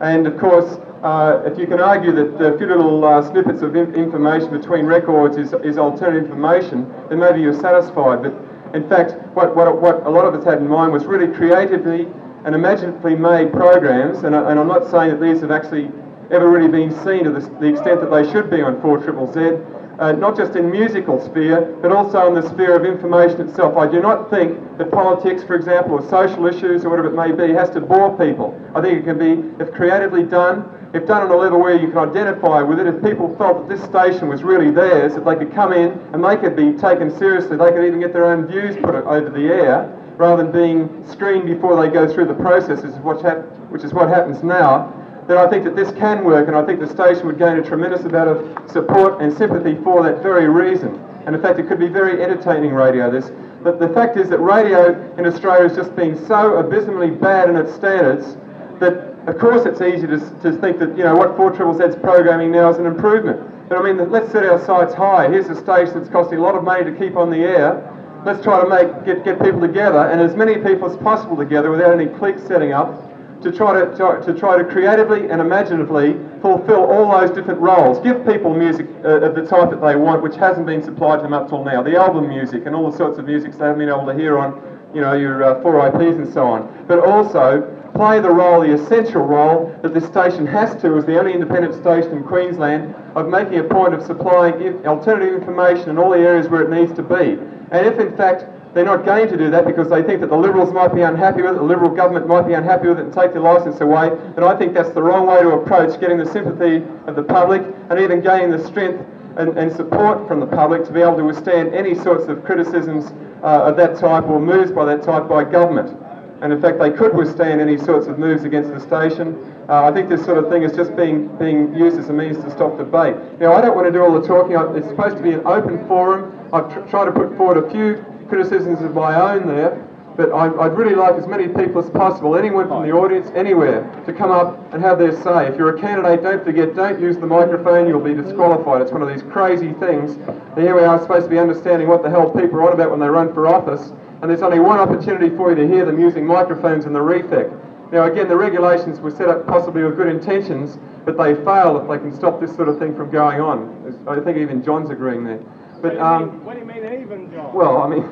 And 0.00 0.26
of 0.26 0.38
course, 0.38 0.78
uh, 1.02 1.42
if 1.46 1.58
you 1.58 1.66
can 1.66 1.80
argue 1.80 2.10
that 2.12 2.54
a 2.54 2.58
few 2.58 2.66
little 2.66 3.04
uh, 3.04 3.22
snippets 3.22 3.62
of 3.62 3.76
in- 3.76 3.94
information 3.94 4.50
between 4.50 4.86
records 4.86 5.36
is, 5.36 5.52
is 5.64 5.78
alternative 5.78 6.24
information, 6.24 6.92
then 7.08 7.20
maybe 7.20 7.40
you're 7.40 7.60
satisfied. 7.60 8.22
But 8.22 8.34
in 8.74 8.88
fact, 8.88 9.12
what, 9.34 9.54
what, 9.54 9.80
what 9.80 10.06
a 10.06 10.10
lot 10.10 10.24
of 10.24 10.34
us 10.34 10.44
had 10.44 10.58
in 10.58 10.68
mind 10.68 10.92
was 10.92 11.04
really 11.04 11.32
creatively 11.32 12.08
and 12.44 12.54
imaginatively 12.54 13.14
made 13.14 13.52
programs, 13.52 14.24
and, 14.24 14.34
and 14.34 14.58
I'm 14.58 14.68
not 14.68 14.90
saying 14.90 15.10
that 15.10 15.20
these 15.20 15.40
have 15.42 15.50
actually 15.50 15.90
ever 16.30 16.50
really 16.50 16.68
been 16.68 16.90
seen 16.90 17.24
to 17.24 17.30
the, 17.30 17.40
the 17.60 17.66
extent 17.66 18.00
that 18.00 18.10
they 18.10 18.28
should 18.30 18.50
be 18.50 18.62
on 18.62 18.80
4 18.80 18.98
Triple 18.98 19.30
Z, 19.32 19.58
uh, 19.98 20.12
not 20.12 20.36
just 20.36 20.56
in 20.56 20.70
musical 20.70 21.20
sphere, 21.20 21.76
but 21.82 21.92
also 21.92 22.26
in 22.26 22.34
the 22.34 22.48
sphere 22.48 22.74
of 22.74 22.84
information 22.84 23.42
itself. 23.42 23.76
I 23.76 23.86
do 23.86 24.00
not 24.00 24.30
think 24.30 24.58
that 24.78 24.90
politics, 24.90 25.44
for 25.44 25.54
example, 25.54 25.92
or 25.92 26.08
social 26.08 26.46
issues 26.46 26.84
or 26.84 26.90
whatever 26.90 27.08
it 27.08 27.14
may 27.14 27.30
be, 27.30 27.52
has 27.52 27.70
to 27.70 27.80
bore 27.80 28.16
people. 28.16 28.58
I 28.74 28.80
think 28.80 28.98
it 28.98 29.04
can 29.04 29.18
be, 29.18 29.62
if 29.62 29.72
creatively 29.72 30.22
done, 30.22 30.64
if 30.94 31.06
done 31.06 31.22
on 31.22 31.30
a 31.30 31.36
level 31.36 31.58
where 31.58 31.74
you 31.74 31.88
can 31.88 31.98
identify 31.98 32.60
with 32.60 32.78
it, 32.78 32.86
if 32.86 33.02
people 33.02 33.34
felt 33.36 33.66
that 33.66 33.76
this 33.76 33.84
station 33.84 34.28
was 34.28 34.42
really 34.42 34.70
theirs, 34.70 35.14
if 35.14 35.24
they 35.24 35.36
could 35.36 35.52
come 35.52 35.72
in 35.72 35.92
and 36.12 36.22
they 36.22 36.36
could 36.36 36.54
be 36.54 36.72
taken 36.72 37.10
seriously, 37.10 37.56
they 37.56 37.70
could 37.70 37.84
even 37.84 38.00
get 38.00 38.12
their 38.12 38.26
own 38.26 38.46
views 38.46 38.76
put 38.76 38.94
over 38.94 39.30
the 39.30 39.46
air, 39.46 39.98
rather 40.18 40.42
than 40.42 40.52
being 40.52 41.04
screened 41.08 41.46
before 41.46 41.80
they 41.80 41.88
go 41.90 42.06
through 42.12 42.26
the 42.26 42.34
processes, 42.34 42.94
which 43.00 43.82
is 43.82 43.94
what 43.94 44.08
happens 44.08 44.42
now, 44.42 44.92
then 45.26 45.38
I 45.38 45.48
think 45.48 45.64
that 45.64 45.74
this 45.74 45.90
can 45.92 46.24
work, 46.24 46.48
and 46.48 46.56
I 46.56 46.64
think 46.66 46.80
the 46.80 46.86
station 46.86 47.26
would 47.26 47.38
gain 47.38 47.56
a 47.56 47.62
tremendous 47.62 48.02
amount 48.02 48.28
of 48.28 48.70
support 48.70 49.22
and 49.22 49.32
sympathy 49.32 49.76
for 49.82 50.02
that 50.02 50.22
very 50.22 50.48
reason. 50.48 51.02
And 51.24 51.34
in 51.34 51.40
fact, 51.40 51.58
it 51.58 51.68
could 51.68 51.78
be 51.78 51.88
very 51.88 52.22
entertaining 52.22 52.74
radio. 52.74 53.10
This, 53.10 53.30
but 53.62 53.78
the 53.78 53.88
fact 53.88 54.16
is 54.16 54.28
that 54.28 54.38
radio 54.38 54.92
in 55.16 55.24
Australia 55.24 55.68
has 55.68 55.76
just 55.76 55.94
been 55.96 56.16
so 56.26 56.56
abysmally 56.56 57.10
bad 57.10 57.48
in 57.48 57.56
its 57.56 57.72
standards 57.72 58.36
that, 58.80 59.11
of 59.26 59.38
course, 59.38 59.66
it's 59.66 59.80
easy 59.80 60.06
to, 60.06 60.18
to 60.42 60.52
think 60.58 60.78
that 60.80 60.96
you 60.96 61.04
know 61.04 61.14
what 61.14 61.36
4 61.36 61.50
Triple 61.52 61.74
Z's 61.74 61.94
programming 61.94 62.50
now 62.50 62.70
is 62.70 62.78
an 62.78 62.86
improvement. 62.86 63.68
But 63.68 63.78
I 63.78 63.82
mean, 63.82 64.10
let's 64.10 64.32
set 64.32 64.44
our 64.44 64.58
sights 64.64 64.94
high. 64.94 65.28
Here's 65.28 65.48
a 65.48 65.54
station 65.54 65.94
that's 65.94 66.10
costing 66.10 66.38
a 66.38 66.42
lot 66.42 66.56
of 66.56 66.64
money 66.64 66.84
to 66.84 66.92
keep 66.92 67.16
on 67.16 67.30
the 67.30 67.38
air. 67.38 67.88
Let's 68.26 68.42
try 68.42 68.60
to 68.60 68.68
make 68.68 69.04
get, 69.04 69.24
get 69.24 69.40
people 69.42 69.60
together, 69.60 69.98
and 69.98 70.20
as 70.20 70.34
many 70.34 70.56
people 70.56 70.90
as 70.90 70.96
possible 70.96 71.36
together 71.36 71.70
without 71.70 71.92
any 71.92 72.06
cliques 72.06 72.42
setting 72.42 72.72
up 72.72 73.08
to 73.42 73.50
try 73.50 73.72
to, 73.74 73.86
to, 73.96 74.32
to, 74.32 74.38
try 74.38 74.56
to 74.56 74.64
creatively 74.64 75.28
and 75.28 75.40
imaginatively 75.40 76.14
fulfill 76.40 76.84
all 76.84 77.10
those 77.10 77.30
different 77.30 77.60
roles. 77.60 77.98
Give 78.00 78.24
people 78.24 78.54
music 78.54 78.86
uh, 79.04 79.20
of 79.20 79.34
the 79.34 79.44
type 79.44 79.70
that 79.70 79.80
they 79.80 79.96
want, 79.96 80.22
which 80.22 80.36
hasn't 80.36 80.66
been 80.66 80.82
supplied 80.82 81.16
to 81.16 81.22
them 81.22 81.32
up 81.32 81.48
till 81.48 81.64
now. 81.64 81.82
The 81.82 81.96
album 81.96 82.28
music 82.28 82.66
and 82.66 82.74
all 82.74 82.90
the 82.90 82.96
sorts 82.96 83.18
of 83.18 83.26
music 83.26 83.52
they 83.52 83.64
haven't 83.64 83.78
been 83.78 83.88
able 83.88 84.06
to 84.06 84.14
hear 84.14 84.38
on, 84.38 84.62
you 84.94 85.00
know, 85.00 85.14
your 85.14 85.42
uh, 85.42 85.62
4IPs 85.62 86.22
and 86.22 86.32
so 86.32 86.46
on. 86.46 86.84
But 86.86 87.00
also 87.00 87.81
play 87.94 88.20
the 88.20 88.30
role, 88.30 88.62
the 88.62 88.72
essential 88.72 89.22
role 89.22 89.78
that 89.82 89.92
this 89.94 90.06
station 90.06 90.46
has 90.46 90.80
to 90.82 90.96
as 90.96 91.04
the 91.04 91.18
only 91.18 91.32
independent 91.32 91.74
station 91.74 92.12
in 92.12 92.24
Queensland 92.24 92.94
of 93.14 93.28
making 93.28 93.58
a 93.58 93.64
point 93.64 93.94
of 93.94 94.02
supplying 94.02 94.86
alternative 94.86 95.34
information 95.34 95.90
in 95.90 95.98
all 95.98 96.10
the 96.10 96.18
areas 96.18 96.48
where 96.48 96.62
it 96.62 96.70
needs 96.70 96.92
to 96.94 97.02
be. 97.02 97.38
And 97.70 97.86
if 97.86 97.98
in 97.98 98.16
fact 98.16 98.46
they're 98.74 98.84
not 98.84 99.04
going 99.04 99.28
to 99.28 99.36
do 99.36 99.50
that 99.50 99.66
because 99.66 99.90
they 99.90 100.02
think 100.02 100.20
that 100.22 100.30
the 100.30 100.36
Liberals 100.36 100.72
might 100.72 100.94
be 100.94 101.02
unhappy 101.02 101.42
with 101.42 101.52
it, 101.52 101.58
the 101.58 101.62
Liberal 101.62 101.90
government 101.90 102.26
might 102.26 102.46
be 102.46 102.54
unhappy 102.54 102.88
with 102.88 102.98
it 102.98 103.04
and 103.04 103.12
take 103.12 103.32
their 103.32 103.42
licence 103.42 103.80
away. 103.80 104.08
And 104.36 104.44
I 104.44 104.56
think 104.56 104.72
that's 104.72 104.90
the 104.90 105.02
wrong 105.02 105.26
way 105.26 105.42
to 105.42 105.50
approach 105.50 106.00
getting 106.00 106.16
the 106.16 106.26
sympathy 106.26 106.84
of 107.06 107.14
the 107.14 107.22
public 107.22 107.62
and 107.90 108.00
even 108.00 108.22
gaining 108.22 108.50
the 108.50 108.64
strength 108.64 109.04
and, 109.36 109.58
and 109.58 109.70
support 109.70 110.26
from 110.26 110.40
the 110.40 110.46
public 110.46 110.84
to 110.86 110.92
be 110.92 111.00
able 111.00 111.16
to 111.18 111.24
withstand 111.24 111.74
any 111.74 111.94
sorts 111.94 112.28
of 112.28 112.44
criticisms 112.44 113.12
uh, 113.42 113.64
of 113.64 113.76
that 113.76 113.98
type 113.98 114.24
or 114.24 114.40
moves 114.40 114.70
by 114.70 114.84
that 114.84 115.02
type 115.02 115.28
by 115.28 115.44
government. 115.44 115.98
And 116.42 116.52
in 116.52 116.60
fact, 116.60 116.80
they 116.80 116.90
could 116.90 117.14
withstand 117.14 117.60
any 117.60 117.78
sorts 117.78 118.08
of 118.08 118.18
moves 118.18 118.42
against 118.42 118.70
the 118.70 118.80
station. 118.80 119.36
Uh, 119.68 119.84
I 119.84 119.92
think 119.92 120.08
this 120.08 120.24
sort 120.24 120.38
of 120.38 120.50
thing 120.50 120.64
is 120.64 120.72
just 120.72 120.96
being, 120.96 121.28
being 121.38 121.72
used 121.72 121.96
as 121.98 122.08
a 122.08 122.12
means 122.12 122.36
to 122.42 122.50
stop 122.50 122.76
debate. 122.76 123.14
Now, 123.38 123.52
I 123.52 123.60
don't 123.60 123.76
want 123.76 123.86
to 123.86 123.92
do 123.92 124.02
all 124.02 124.12
the 124.12 124.26
talking. 124.26 124.56
It's 124.76 124.88
supposed 124.88 125.16
to 125.16 125.22
be 125.22 125.32
an 125.32 125.46
open 125.46 125.86
forum. 125.86 126.36
I've 126.52 126.72
tr- 126.72 126.80
tried 126.90 127.04
to 127.04 127.12
put 127.12 127.36
forward 127.36 127.58
a 127.58 127.70
few 127.70 128.04
criticisms 128.28 128.82
of 128.82 128.92
my 128.92 129.14
own 129.14 129.46
there, 129.46 129.86
but 130.16 130.32
I, 130.32 130.48
would 130.48 130.76
really 130.76 130.96
like 130.96 131.14
as 131.14 131.28
many 131.28 131.46
people 131.46 131.80
as 131.80 131.88
possible, 131.90 132.34
anyone 132.34 132.66
from 132.66 132.82
the 132.82 132.90
audience, 132.90 133.30
anywhere, 133.36 133.88
to 134.04 134.12
come 134.12 134.32
up 134.32 134.74
and 134.74 134.82
have 134.82 134.98
their 134.98 135.12
say. 135.12 135.46
If 135.46 135.56
you're 135.56 135.76
a 135.76 135.80
candidate, 135.80 136.24
don't 136.24 136.42
forget, 136.42 136.74
don't 136.74 137.00
use 137.00 137.16
the 137.18 137.26
microphone, 137.26 137.86
you'll 137.86 138.00
be 138.00 138.14
disqualified. 138.14 138.82
It's 138.82 138.90
one 138.90 139.00
of 139.00 139.08
these 139.08 139.22
crazy 139.22 139.72
things. 139.74 140.16
Here 140.56 140.74
we 140.74 140.82
are 140.82 141.00
supposed 141.00 141.26
to 141.26 141.30
be 141.30 141.38
understanding 141.38 141.86
what 141.86 142.02
the 142.02 142.10
hell 142.10 142.30
people 142.30 142.58
are 142.58 142.66
on 142.66 142.72
about 142.72 142.90
when 142.90 143.00
they 143.00 143.08
run 143.08 143.32
for 143.32 143.46
office, 143.46 143.92
and 144.22 144.30
there's 144.30 144.42
only 144.42 144.60
one 144.60 144.78
opportunity 144.78 145.34
for 145.36 145.50
you 145.50 145.56
to 145.56 145.66
hear 145.66 145.84
them 145.84 145.98
using 146.00 146.24
microphones 146.24 146.86
in 146.86 146.92
the 146.92 147.00
refec. 147.00 147.50
Now, 147.90 148.04
again, 148.04 148.28
the 148.28 148.36
regulations 148.36 149.00
were 149.00 149.10
set 149.10 149.28
up 149.28 149.46
possibly 149.46 149.82
with 149.82 149.96
good 149.96 150.06
intentions, 150.06 150.78
but 151.04 151.18
they 151.18 151.34
fail 151.44 151.78
if 151.82 151.88
they 151.88 151.98
can 151.98 152.14
stop 152.14 152.40
this 152.40 152.54
sort 152.54 152.68
of 152.68 152.78
thing 152.78 152.94
from 152.96 153.10
going 153.10 153.40
on. 153.40 154.06
I 154.08 154.20
think 154.20 154.38
even 154.38 154.62
John's 154.64 154.90
agreeing 154.90 155.24
there. 155.24 155.40
But 155.82 155.98
um, 155.98 156.44
What 156.44 156.54
do 156.54 156.60
you 156.60 156.64
mean 156.64 156.84
even, 157.02 157.30
John? 157.32 157.52
well, 157.52 157.82
I 157.82 157.88
mean, 157.88 158.04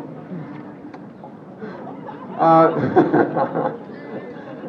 uh, 2.38 3.72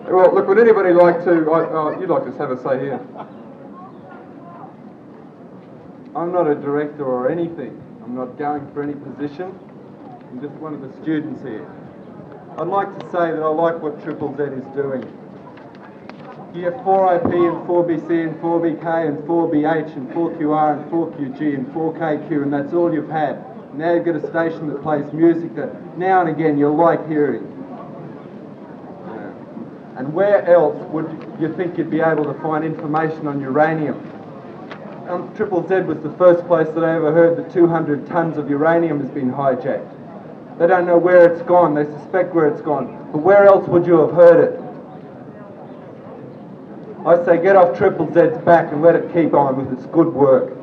well, 0.11 0.33
look, 0.35 0.47
would 0.47 0.59
anybody 0.59 0.93
like 0.93 1.23
to? 1.25 1.51
I, 1.51 1.95
uh, 1.95 1.99
you'd 1.99 2.09
like 2.09 2.23
to 2.25 2.31
have 2.37 2.51
a 2.51 2.61
say 2.61 2.79
here? 2.79 2.99
I'm 6.15 6.31
not 6.31 6.47
a 6.47 6.53
director 6.55 7.03
or 7.03 7.31
anything. 7.31 7.81
I'm 8.03 8.13
not 8.13 8.37
going 8.37 8.71
for 8.73 8.83
any 8.83 8.93
position. 8.93 9.57
I'm 10.31 10.39
just 10.39 10.53
one 10.61 10.73
of 10.73 10.79
the 10.79 10.93
students 11.01 11.41
here. 11.41 11.67
I'd 12.57 12.67
like 12.67 12.87
to 12.99 13.05
say 13.07 13.31
that 13.35 13.43
I 13.43 13.49
like 13.49 13.81
what 13.81 14.01
Triple 14.01 14.33
Z 14.37 14.43
is 14.43 14.65
doing. 14.73 15.03
You 16.55 16.71
have 16.71 16.75
4IP 16.85 17.25
and 17.25 17.67
4BC 17.67 18.29
and 18.29 18.39
4BK 18.39 19.07
and 19.09 19.17
4BH 19.27 19.97
and 19.97 20.09
4QR 20.11 20.81
and 20.81 20.89
4QG 20.89 21.55
and 21.55 21.67
4KQ 21.67 22.43
and 22.43 22.53
that's 22.53 22.71
all 22.71 22.93
you've 22.93 23.09
had. 23.09 23.43
Now 23.75 23.93
you've 23.93 24.05
got 24.05 24.15
a 24.15 24.25
station 24.25 24.67
that 24.69 24.81
plays 24.81 25.11
music 25.11 25.53
that 25.55 25.97
now 25.97 26.21
and 26.21 26.29
again 26.29 26.57
you'll 26.57 26.77
like 26.77 27.05
hearing. 27.09 27.43
And 29.97 30.13
where 30.13 30.45
else 30.49 30.77
would 30.93 31.11
you 31.41 31.53
think 31.55 31.77
you'd 31.77 31.91
be 31.91 31.99
able 31.99 32.23
to 32.23 32.39
find 32.41 32.63
information 32.63 33.27
on 33.27 33.41
uranium? 33.41 33.99
Um, 35.09 35.35
Triple 35.35 35.67
Z 35.67 35.81
was 35.81 35.99
the 35.99 36.13
first 36.13 36.47
place 36.47 36.69
that 36.69 36.85
I 36.85 36.95
ever 36.95 37.11
heard 37.11 37.37
that 37.37 37.51
200 37.51 38.07
tons 38.07 38.37
of 38.37 38.49
uranium 38.49 39.01
has 39.01 39.09
been 39.09 39.29
hijacked. 39.29 39.97
They 40.59 40.67
don't 40.67 40.85
know 40.85 40.97
where 40.97 41.31
it's 41.31 41.41
gone, 41.43 41.73
they 41.73 41.85
suspect 41.85 42.33
where 42.35 42.47
it's 42.47 42.61
gone. 42.61 43.09
But 43.11 43.19
where 43.19 43.45
else 43.45 43.67
would 43.67 43.85
you 43.85 43.99
have 43.99 44.11
heard 44.11 44.39
it? 44.43 44.61
I 47.05 47.25
say 47.25 47.41
get 47.41 47.55
off 47.55 47.75
Triple 47.75 48.05
Z's 48.13 48.37
back 48.45 48.71
and 48.71 48.81
let 48.83 48.95
it 48.95 49.11
keep 49.11 49.33
on 49.33 49.57
with 49.57 49.77
its 49.77 49.87
good 49.87 50.13
work. 50.13 50.55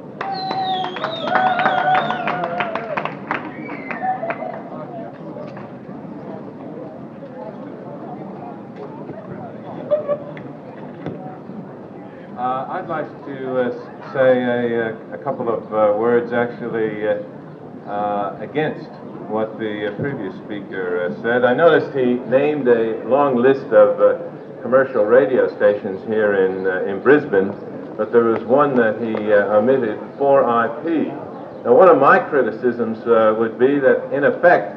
Uh, 12.39 12.67
I'd 12.71 12.87
like 12.87 13.09
to 13.27 13.61
uh, 13.61 14.13
say 14.13 14.45
a, 14.45 14.95
uh, 14.95 15.15
a 15.15 15.19
couple 15.19 15.49
of 15.49 15.65
uh, 15.75 15.99
words 15.99 16.33
actually 16.33 17.09
uh, 17.09 17.91
uh, 17.91 18.39
against 18.41 18.89
what 19.29 19.59
the 19.59 19.93
uh, 19.93 19.97
previous 19.97 20.35
speaker 20.37 21.05
uh, 21.05 21.23
said. 21.23 21.45
I 21.45 21.53
noticed 21.53 21.95
he 21.95 22.15
named 22.31 22.67
a 22.67 23.05
long 23.05 23.37
list 23.37 23.67
of 23.67 24.01
uh, 24.01 24.63
commercial 24.63 25.05
radio 25.05 25.55
stations 25.55 26.03
here 26.07 26.47
in, 26.47 26.67
uh, 26.67 26.91
in 26.91 27.03
Brisbane, 27.03 27.53
but 27.99 28.11
there 28.11 28.25
was 28.25 28.43
one 28.45 28.75
that 28.77 28.99
he 29.01 29.33
uh, 29.33 29.59
omitted, 29.59 29.99
4IP. 30.17 31.65
Now, 31.65 31.75
one 31.75 31.89
of 31.89 31.99
my 31.99 32.19
criticisms 32.19 32.99
uh, 33.07 33.35
would 33.39 33.59
be 33.59 33.79
that, 33.79 34.11
in 34.15 34.25
effect, 34.25 34.77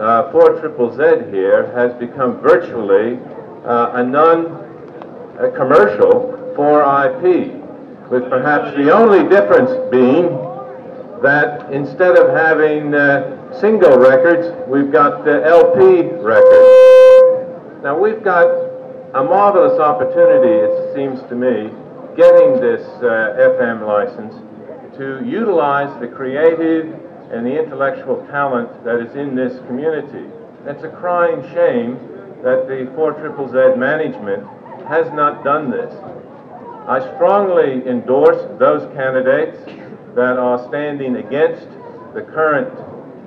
uh, 0.00 0.32
4 0.32 0.60
Triple 0.60 0.90
here 1.30 1.70
has 1.72 1.92
become 1.94 2.40
virtually 2.40 3.20
a 3.64 4.02
non 4.02 4.64
commercial 5.54 6.34
4IP, 6.56 8.10
with 8.10 8.28
perhaps 8.28 8.76
the 8.76 8.90
only 8.90 9.28
difference 9.28 9.70
being 9.90 10.26
that 11.22 11.72
instead 11.72 12.16
of 12.16 12.34
having 12.34 12.92
single 13.60 13.98
records, 13.98 14.54
we've 14.68 14.92
got 14.92 15.24
the 15.24 15.44
LP 15.44 16.02
records. 16.20 17.82
Now 17.82 17.98
we've 17.98 18.22
got 18.22 18.46
a 19.14 19.24
marvelous 19.24 19.78
opportunity, 19.80 20.52
it 20.52 20.94
seems 20.94 21.20
to 21.28 21.34
me, 21.34 21.70
getting 22.16 22.60
this 22.60 22.82
uh, 23.00 23.56
FM 23.56 23.86
license 23.86 24.34
to 24.98 25.24
utilize 25.24 25.88
the 26.00 26.08
creative 26.08 26.92
and 27.32 27.46
the 27.46 27.58
intellectual 27.58 28.26
talent 28.30 28.84
that 28.84 29.00
is 29.00 29.14
in 29.16 29.34
this 29.34 29.58
community. 29.66 30.28
It's 30.66 30.84
a 30.84 30.88
crying 30.88 31.42
shame 31.54 31.98
that 32.42 32.68
the 32.68 32.90
4 32.94 33.12
Triple 33.14 33.48
Z 33.48 33.78
management 33.78 34.46
has 34.86 35.10
not 35.12 35.44
done 35.44 35.70
this. 35.70 35.92
I 36.86 37.00
strongly 37.16 37.86
endorse 37.88 38.40
those 38.58 38.86
candidates 38.94 39.58
that 40.14 40.38
are 40.38 40.66
standing 40.68 41.16
against 41.16 41.66
the 42.14 42.22
current 42.22 42.72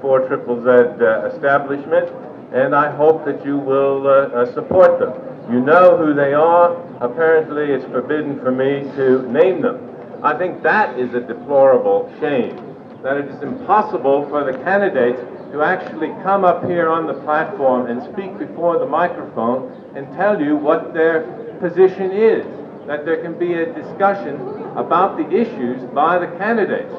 4 0.02 0.28
Triple 0.28 0.64
Z 0.64 0.70
uh, 0.70 1.26
establishment, 1.28 2.10
and 2.54 2.76
I 2.76 2.96
hope 2.96 3.26
that 3.26 3.46
you 3.46 3.58
will 3.58 4.08
uh, 4.08 4.12
uh, 4.12 4.54
support 4.54 5.00
them. 5.00 5.14
You 5.52 5.60
know 5.60 5.98
who 5.98 6.14
they 6.14 6.34
are. 6.34 6.76
Apparently, 7.02 7.72
it's 7.72 7.86
forbidden 7.86 8.40
for 8.40 8.52
me 8.52 8.84
to 8.96 9.32
name 9.32 9.62
them. 9.62 9.80
I 10.24 10.38
think 10.38 10.64
that 10.64 11.00
is 11.00 11.14
a 11.14 11.22
deplorable 11.22 12.12
shame, 12.20 12.56
that 13.04 13.18
it 13.18 13.26
is 13.26 13.42
impossible 13.42 14.28
for 14.30 14.44
the 14.44 14.58
candidates 14.64 15.22
to 15.52 15.64
actually 15.64 16.10
come 16.24 16.44
up 16.44 16.66
here 16.66 16.90
on 16.90 17.08
the 17.08 17.14
platform 17.24 17.88
and 17.88 18.04
speak 18.14 18.38
before 18.38 18.78
the 18.78 18.86
microphone 18.86 19.72
and 19.96 20.12
tell 20.16 20.40
you 20.40 20.56
what 20.56 20.94
their 20.94 21.24
position 21.60 22.12
is, 22.12 22.46
that 22.86 23.06
there 23.06 23.22
can 23.22 23.38
be 23.38 23.54
a 23.54 23.74
discussion 23.74 24.36
about 24.78 25.18
the 25.18 25.28
issues 25.30 25.82
by 25.94 26.20
the 26.20 26.28
candidates. 26.38 26.94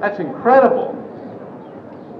That's 0.00 0.18
incredible. 0.18 0.96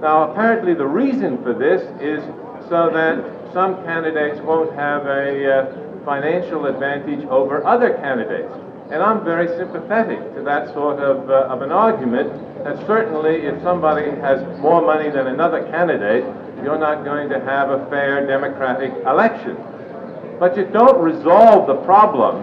Now, 0.01 0.31
apparently, 0.31 0.73
the 0.73 0.87
reason 0.87 1.41
for 1.43 1.53
this 1.53 1.83
is 2.01 2.23
so 2.69 2.89
that 2.89 3.53
some 3.53 3.83
candidates 3.85 4.41
won't 4.41 4.73
have 4.73 5.05
a 5.05 5.45
uh, 5.45 6.03
financial 6.03 6.65
advantage 6.65 7.23
over 7.27 7.63
other 7.65 7.93
candidates. 7.93 8.51
And 8.89 9.03
I'm 9.03 9.23
very 9.23 9.47
sympathetic 9.47 10.33
to 10.33 10.41
that 10.41 10.73
sort 10.73 10.99
of, 10.99 11.29
uh, 11.29 11.53
of 11.53 11.61
an 11.61 11.71
argument 11.71 12.33
that 12.63 12.77
certainly 12.87 13.45
if 13.45 13.61
somebody 13.61 14.09
has 14.21 14.41
more 14.59 14.81
money 14.81 15.11
than 15.11 15.27
another 15.27 15.63
candidate, 15.69 16.23
you're 16.63 16.79
not 16.79 17.05
going 17.05 17.29
to 17.29 17.39
have 17.39 17.69
a 17.69 17.85
fair 17.91 18.25
democratic 18.25 18.91
election. 19.05 19.55
But 20.39 20.57
you 20.57 20.65
don't 20.65 20.99
resolve 20.99 21.67
the 21.67 21.75
problem 21.85 22.37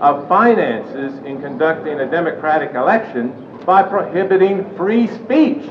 of 0.00 0.28
finances 0.28 1.18
in 1.26 1.42
conducting 1.42 1.98
a 1.98 2.08
democratic 2.08 2.74
election 2.74 3.58
by 3.66 3.82
prohibiting 3.82 4.76
free 4.76 5.08
speech. 5.08 5.68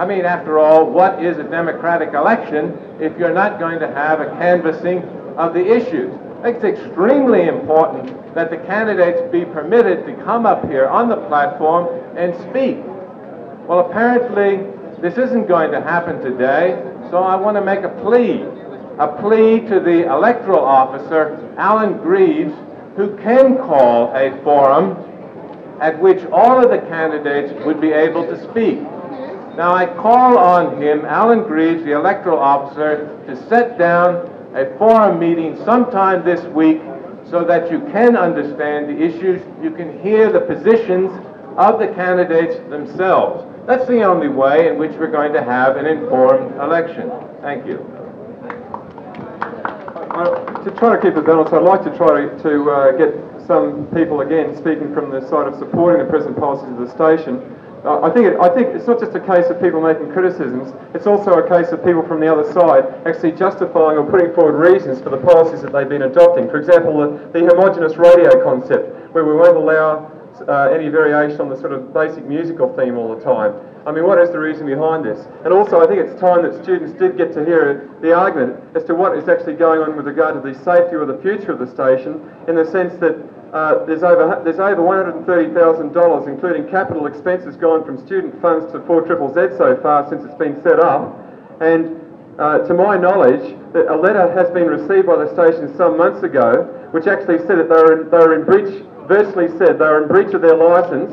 I 0.00 0.06
mean, 0.06 0.24
after 0.24 0.58
all, 0.58 0.86
what 0.86 1.22
is 1.22 1.36
a 1.36 1.42
democratic 1.42 2.14
election 2.14 2.72
if 3.00 3.18
you're 3.18 3.34
not 3.34 3.58
going 3.58 3.78
to 3.80 3.86
have 3.86 4.22
a 4.22 4.30
canvassing 4.38 5.02
of 5.36 5.52
the 5.52 5.60
issues? 5.60 6.10
It's 6.42 6.64
extremely 6.64 7.48
important 7.48 8.34
that 8.34 8.48
the 8.48 8.56
candidates 8.56 9.20
be 9.30 9.44
permitted 9.44 10.06
to 10.06 10.14
come 10.24 10.46
up 10.46 10.66
here 10.70 10.86
on 10.86 11.10
the 11.10 11.18
platform 11.28 11.86
and 12.16 12.34
speak. 12.48 12.78
Well, 13.68 13.80
apparently, 13.90 14.64
this 15.02 15.18
isn't 15.18 15.46
going 15.46 15.70
to 15.72 15.82
happen 15.82 16.18
today, 16.22 16.82
so 17.10 17.18
I 17.18 17.36
want 17.36 17.58
to 17.58 17.62
make 17.62 17.84
a 17.84 17.90
plea. 18.00 18.40
A 18.98 19.18
plea 19.20 19.60
to 19.68 19.80
the 19.80 20.10
electoral 20.10 20.64
officer, 20.64 21.54
Alan 21.58 21.98
Greaves, 21.98 22.54
who 22.96 23.18
can 23.18 23.58
call 23.58 24.16
a 24.16 24.30
forum 24.44 24.96
at 25.78 26.00
which 26.00 26.24
all 26.32 26.58
of 26.58 26.70
the 26.70 26.78
candidates 26.88 27.52
would 27.66 27.82
be 27.82 27.92
able 27.92 28.24
to 28.24 28.42
speak. 28.50 28.78
Now, 29.60 29.74
I 29.74 29.84
call 29.84 30.38
on 30.38 30.80
him, 30.80 31.04
Alan 31.04 31.42
Greaves, 31.42 31.84
the 31.84 31.92
electoral 31.92 32.38
officer, 32.38 33.22
to 33.26 33.36
set 33.50 33.76
down 33.76 34.26
a 34.54 34.74
forum 34.78 35.18
meeting 35.18 35.54
sometime 35.66 36.24
this 36.24 36.40
week 36.54 36.80
so 37.28 37.44
that 37.44 37.70
you 37.70 37.80
can 37.92 38.16
understand 38.16 38.88
the 38.88 38.98
issues, 38.98 39.42
you 39.62 39.70
can 39.70 40.00
hear 40.00 40.32
the 40.32 40.40
positions 40.40 41.12
of 41.58 41.78
the 41.78 41.88
candidates 41.88 42.56
themselves. 42.70 43.44
That's 43.66 43.86
the 43.86 44.02
only 44.02 44.28
way 44.28 44.68
in 44.68 44.78
which 44.78 44.92
we're 44.92 45.10
going 45.10 45.34
to 45.34 45.44
have 45.44 45.76
an 45.76 45.84
informed 45.84 46.56
election. 46.58 47.12
Thank 47.42 47.66
you. 47.66 47.80
Uh, 50.08 50.64
to 50.64 50.70
try 50.70 50.96
to 50.96 51.02
keep 51.02 51.16
a 51.16 51.20
balance, 51.20 51.52
I'd 51.52 51.62
like 51.62 51.84
to 51.84 51.94
try 51.98 52.22
to, 52.22 52.42
to 52.44 52.70
uh, 52.70 52.92
get 52.92 53.46
some 53.46 53.88
people 53.88 54.22
again 54.22 54.56
speaking 54.56 54.94
from 54.94 55.10
the 55.10 55.20
side 55.28 55.48
of 55.48 55.58
supporting 55.58 56.02
the 56.02 56.10
present 56.10 56.38
policies 56.38 56.70
of 56.70 56.78
the 56.78 56.88
station. 56.88 57.58
I 57.84 58.10
think 58.10 58.26
it, 58.26 58.40
I 58.40 58.52
think 58.52 58.68
it's 58.76 58.86
not 58.86 59.00
just 59.00 59.14
a 59.14 59.20
case 59.20 59.48
of 59.48 59.60
people 59.60 59.80
making 59.80 60.12
criticisms. 60.12 60.74
It's 60.94 61.06
also 61.06 61.32
a 61.40 61.48
case 61.48 61.72
of 61.72 61.82
people 61.84 62.02
from 62.06 62.20
the 62.20 62.30
other 62.30 62.44
side 62.52 62.84
actually 63.06 63.32
justifying 63.32 63.96
or 63.96 64.04
putting 64.04 64.34
forward 64.34 64.60
reasons 64.60 65.00
for 65.00 65.08
the 65.08 65.16
policies 65.16 65.62
that 65.62 65.72
they've 65.72 65.88
been 65.88 66.02
adopting. 66.02 66.48
For 66.50 66.60
example, 66.60 67.00
the, 67.00 67.16
the 67.32 67.46
homogenous 67.46 67.96
radio 67.96 68.42
concept, 68.44 69.14
where 69.14 69.24
we 69.24 69.32
won't 69.32 69.56
allow 69.56 70.12
uh, 70.46 70.70
any 70.72 70.88
variation 70.88 71.40
on 71.40 71.48
the 71.48 71.56
sort 71.56 71.72
of 71.72 71.92
basic 71.92 72.24
musical 72.26 72.74
theme 72.76 72.98
all 72.98 73.14
the 73.14 73.22
time. 73.24 73.54
I 73.86 73.92
mean, 73.92 74.04
what 74.04 74.18
is 74.18 74.30
the 74.30 74.38
reason 74.38 74.66
behind 74.66 75.04
this? 75.04 75.26
And 75.44 75.52
also, 75.52 75.80
I 75.80 75.86
think 75.86 76.00
it's 76.00 76.18
time 76.20 76.42
that 76.42 76.62
students 76.62 76.92
did 76.98 77.16
get 77.16 77.32
to 77.32 77.44
hear 77.44 77.88
the 78.02 78.12
argument 78.12 78.60
as 78.76 78.84
to 78.84 78.94
what 78.94 79.16
is 79.16 79.28
actually 79.28 79.54
going 79.54 79.80
on 79.80 79.96
with 79.96 80.06
regard 80.06 80.34
to 80.34 80.40
the 80.40 80.54
safety 80.64 80.96
or 80.96 81.06
the 81.06 81.16
future 81.18 81.52
of 81.52 81.58
the 81.58 81.66
station, 81.66 82.20
in 82.46 82.56
the 82.56 82.64
sense 82.64 82.94
that 83.00 83.16
uh, 83.52 83.84
there's 83.84 84.02
over 84.02 84.40
there's 84.44 84.60
over 84.60 84.82
$130,000, 84.82 86.28
including 86.28 86.68
capital 86.70 87.06
expenses, 87.06 87.56
gone 87.56 87.84
from 87.84 87.98
student 88.06 88.40
funds 88.40 88.70
to 88.72 88.80
4 88.86 89.02
Triple 89.06 89.28
Z 89.34 89.56
so 89.58 89.76
far 89.82 90.08
since 90.08 90.24
it's 90.24 90.38
been 90.38 90.62
set 90.62 90.78
up, 90.78 91.18
and 91.60 92.00
uh, 92.38 92.58
to 92.66 92.72
my 92.72 92.96
knowledge, 92.96 93.56
a 93.74 93.96
letter 93.96 94.30
has 94.32 94.48
been 94.50 94.66
received 94.66 95.06
by 95.06 95.16
the 95.16 95.28
station 95.34 95.68
some 95.76 95.98
months 95.98 96.22
ago, 96.22 96.64
which 96.92 97.06
actually 97.06 97.38
said 97.38 97.58
that 97.58 97.68
they 97.68 97.82
were 97.82 98.00
in, 98.00 98.10
they 98.10 98.18
were 98.18 98.34
in 98.34 98.46
breach, 98.46 98.82
virtually 99.06 99.48
said 99.58 99.76
they 99.78 99.84
were 99.84 100.02
in 100.02 100.08
breach 100.08 100.32
of 100.32 100.40
their 100.40 100.56
licence 100.56 101.12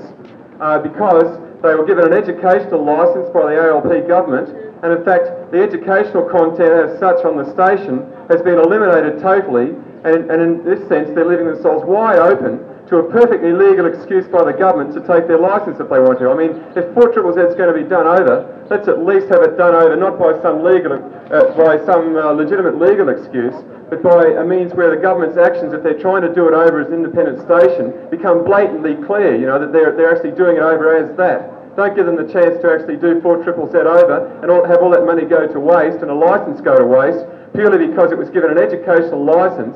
uh, 0.62 0.80
because 0.80 1.42
they 1.62 1.76
were 1.76 1.86
given 1.86 2.06
an 2.06 2.14
educational 2.14 2.86
licence 2.86 3.30
by 3.34 3.52
the 3.52 3.60
ALP 3.60 4.08
government, 4.08 4.48
and 4.84 4.94
in 4.94 5.04
fact, 5.04 5.52
the 5.52 5.60
educational 5.60 6.24
content 6.30 6.72
as 6.72 7.00
such 7.00 7.26
on 7.26 7.36
the 7.36 7.46
station 7.52 8.06
has 8.30 8.42
been 8.42 8.60
eliminated 8.60 9.22
totally, 9.22 9.76
and, 10.04 10.30
and 10.30 10.40
in 10.42 10.64
this 10.64 10.80
sense, 10.88 11.10
they're 11.16 11.28
leaving 11.28 11.48
themselves 11.48 11.84
wide 11.86 12.20
open 12.20 12.60
to 12.88 13.04
a 13.04 13.12
perfectly 13.12 13.52
legal 13.52 13.86
excuse 13.86 14.26
by 14.28 14.44
the 14.44 14.56
government 14.56 14.96
to 14.96 15.04
take 15.04 15.28
their 15.28 15.40
licence 15.40 15.76
if 15.80 15.90
they 15.92 16.00
want 16.00 16.20
to. 16.20 16.32
I 16.32 16.36
mean, 16.36 16.56
if 16.76 16.88
4 16.96 17.12
triple 17.12 17.36
Z 17.36 17.52
is 17.52 17.56
going 17.56 17.68
to 17.68 17.76
be 17.76 17.88
done 17.88 18.08
over, 18.08 18.48
let's 18.72 18.88
at 18.88 19.04
least 19.04 19.28
have 19.28 19.44
it 19.44 19.60
done 19.60 19.76
over 19.76 19.96
not 19.96 20.16
by 20.16 20.40
some 20.40 20.64
legal, 20.64 20.96
uh, 20.96 21.52
by 21.60 21.84
some 21.84 22.16
uh, 22.16 22.32
legitimate 22.32 22.80
legal 22.80 23.12
excuse, 23.12 23.56
but 23.92 24.00
by 24.04 24.40
a 24.40 24.44
means 24.44 24.74
where 24.74 24.92
the 24.92 25.02
government's 25.02 25.36
actions, 25.36 25.76
if 25.76 25.84
they're 25.84 26.00
trying 26.00 26.24
to 26.24 26.32
do 26.32 26.48
it 26.48 26.56
over 26.56 26.80
as 26.80 26.88
an 26.88 26.96
independent 26.96 27.44
station, 27.44 27.92
become 28.08 28.48
blatantly 28.48 28.96
clear. 29.04 29.36
You 29.36 29.48
know 29.48 29.60
that 29.60 29.76
they're 29.76 29.92
they're 29.92 30.16
actually 30.16 30.36
doing 30.36 30.56
it 30.56 30.64
over 30.64 30.96
as 30.96 31.12
that. 31.18 31.76
Don't 31.76 31.96
give 31.96 32.08
them 32.08 32.16
the 32.16 32.26
chance 32.26 32.58
to 32.64 32.72
actually 32.72 32.98
do 32.98 33.22
4 33.22 33.44
triple 33.44 33.68
Z 33.68 33.78
over 33.84 34.40
and 34.42 34.50
all, 34.50 34.66
have 34.66 34.82
all 34.82 34.90
that 34.92 35.06
money 35.06 35.26
go 35.28 35.46
to 35.46 35.60
waste 35.60 36.02
and 36.02 36.10
a 36.10 36.16
licence 36.16 36.60
go 36.60 36.74
to 36.74 36.84
waste 36.84 37.22
purely 37.58 37.90
because 37.90 38.12
it 38.12 38.18
was 38.18 38.30
given 38.30 38.54
an 38.54 38.62
educational 38.62 39.26
licence, 39.26 39.76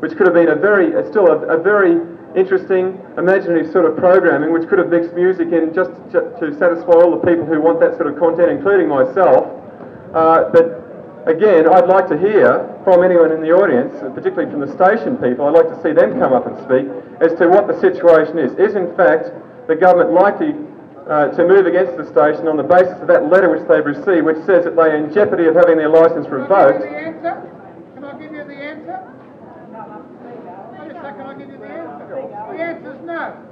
which 0.00 0.16
could 0.16 0.24
have 0.24 0.32
been 0.32 0.48
a 0.48 0.56
very, 0.56 0.96
still 1.12 1.28
a, 1.28 1.36
a 1.52 1.60
very 1.60 2.00
interesting, 2.32 2.96
imaginative 3.20 3.68
sort 3.70 3.84
of 3.84 4.00
programming 4.00 4.48
which 4.50 4.66
could 4.68 4.78
have 4.78 4.88
mixed 4.88 5.12
music 5.12 5.52
in 5.52 5.76
just 5.76 5.92
to, 6.08 6.32
to 6.40 6.56
satisfy 6.56 6.96
all 6.96 7.12
the 7.12 7.20
people 7.28 7.44
who 7.44 7.60
want 7.60 7.80
that 7.84 7.92
sort 8.00 8.08
of 8.08 8.16
content, 8.16 8.48
including 8.48 8.88
myself. 8.88 9.44
Uh, 10.16 10.48
but 10.56 10.80
again, 11.28 11.68
I'd 11.68 11.84
like 11.84 12.08
to 12.08 12.16
hear 12.16 12.64
from 12.80 13.04
anyone 13.04 13.28
in 13.28 13.44
the 13.44 13.52
audience, 13.52 13.92
particularly 14.16 14.48
from 14.48 14.64
the 14.64 14.72
station 14.72 15.20
people, 15.20 15.44
I'd 15.44 15.56
like 15.56 15.68
to 15.68 15.76
see 15.84 15.92
them 15.92 16.16
come 16.16 16.32
up 16.32 16.48
and 16.48 16.56
speak 16.64 16.88
as 17.20 17.36
to 17.36 17.48
what 17.52 17.68
the 17.68 17.76
situation 17.76 18.40
is. 18.40 18.56
Is 18.56 18.72
in 18.72 18.88
fact 18.96 19.28
the 19.68 19.76
government 19.76 20.16
likely 20.16 20.56
uh, 21.08 21.28
to 21.28 21.46
move 21.46 21.66
against 21.66 21.96
the 21.96 22.04
station 22.04 22.46
on 22.48 22.56
the 22.56 22.62
basis 22.62 23.00
of 23.00 23.08
that 23.08 23.30
letter 23.30 23.48
which 23.48 23.66
they've 23.68 23.84
received, 23.84 24.26
which 24.26 24.44
says 24.44 24.64
that 24.64 24.76
they 24.76 24.92
are 24.92 24.96
in 24.96 25.12
jeopardy 25.12 25.46
of 25.46 25.54
having 25.54 25.78
their 25.78 25.88
licence 25.88 26.28
revoked? 26.28 26.84
Can 26.84 26.94
I 26.94 26.98
give 27.00 27.12
you 27.12 27.24
the 27.24 27.24
answer? 27.24 27.42
Can 27.94 28.04
I 28.04 28.18
give 28.18 28.32
you 28.32 28.44
the 28.44 28.54
answer? 28.54 29.14
Second, 31.00 31.22
I'll 31.22 31.38
give 31.38 31.48
you 31.48 31.58
the 31.58 31.66
answer. 31.66 32.06
The 32.52 32.62
answer's 32.62 33.00
no. 33.06 33.47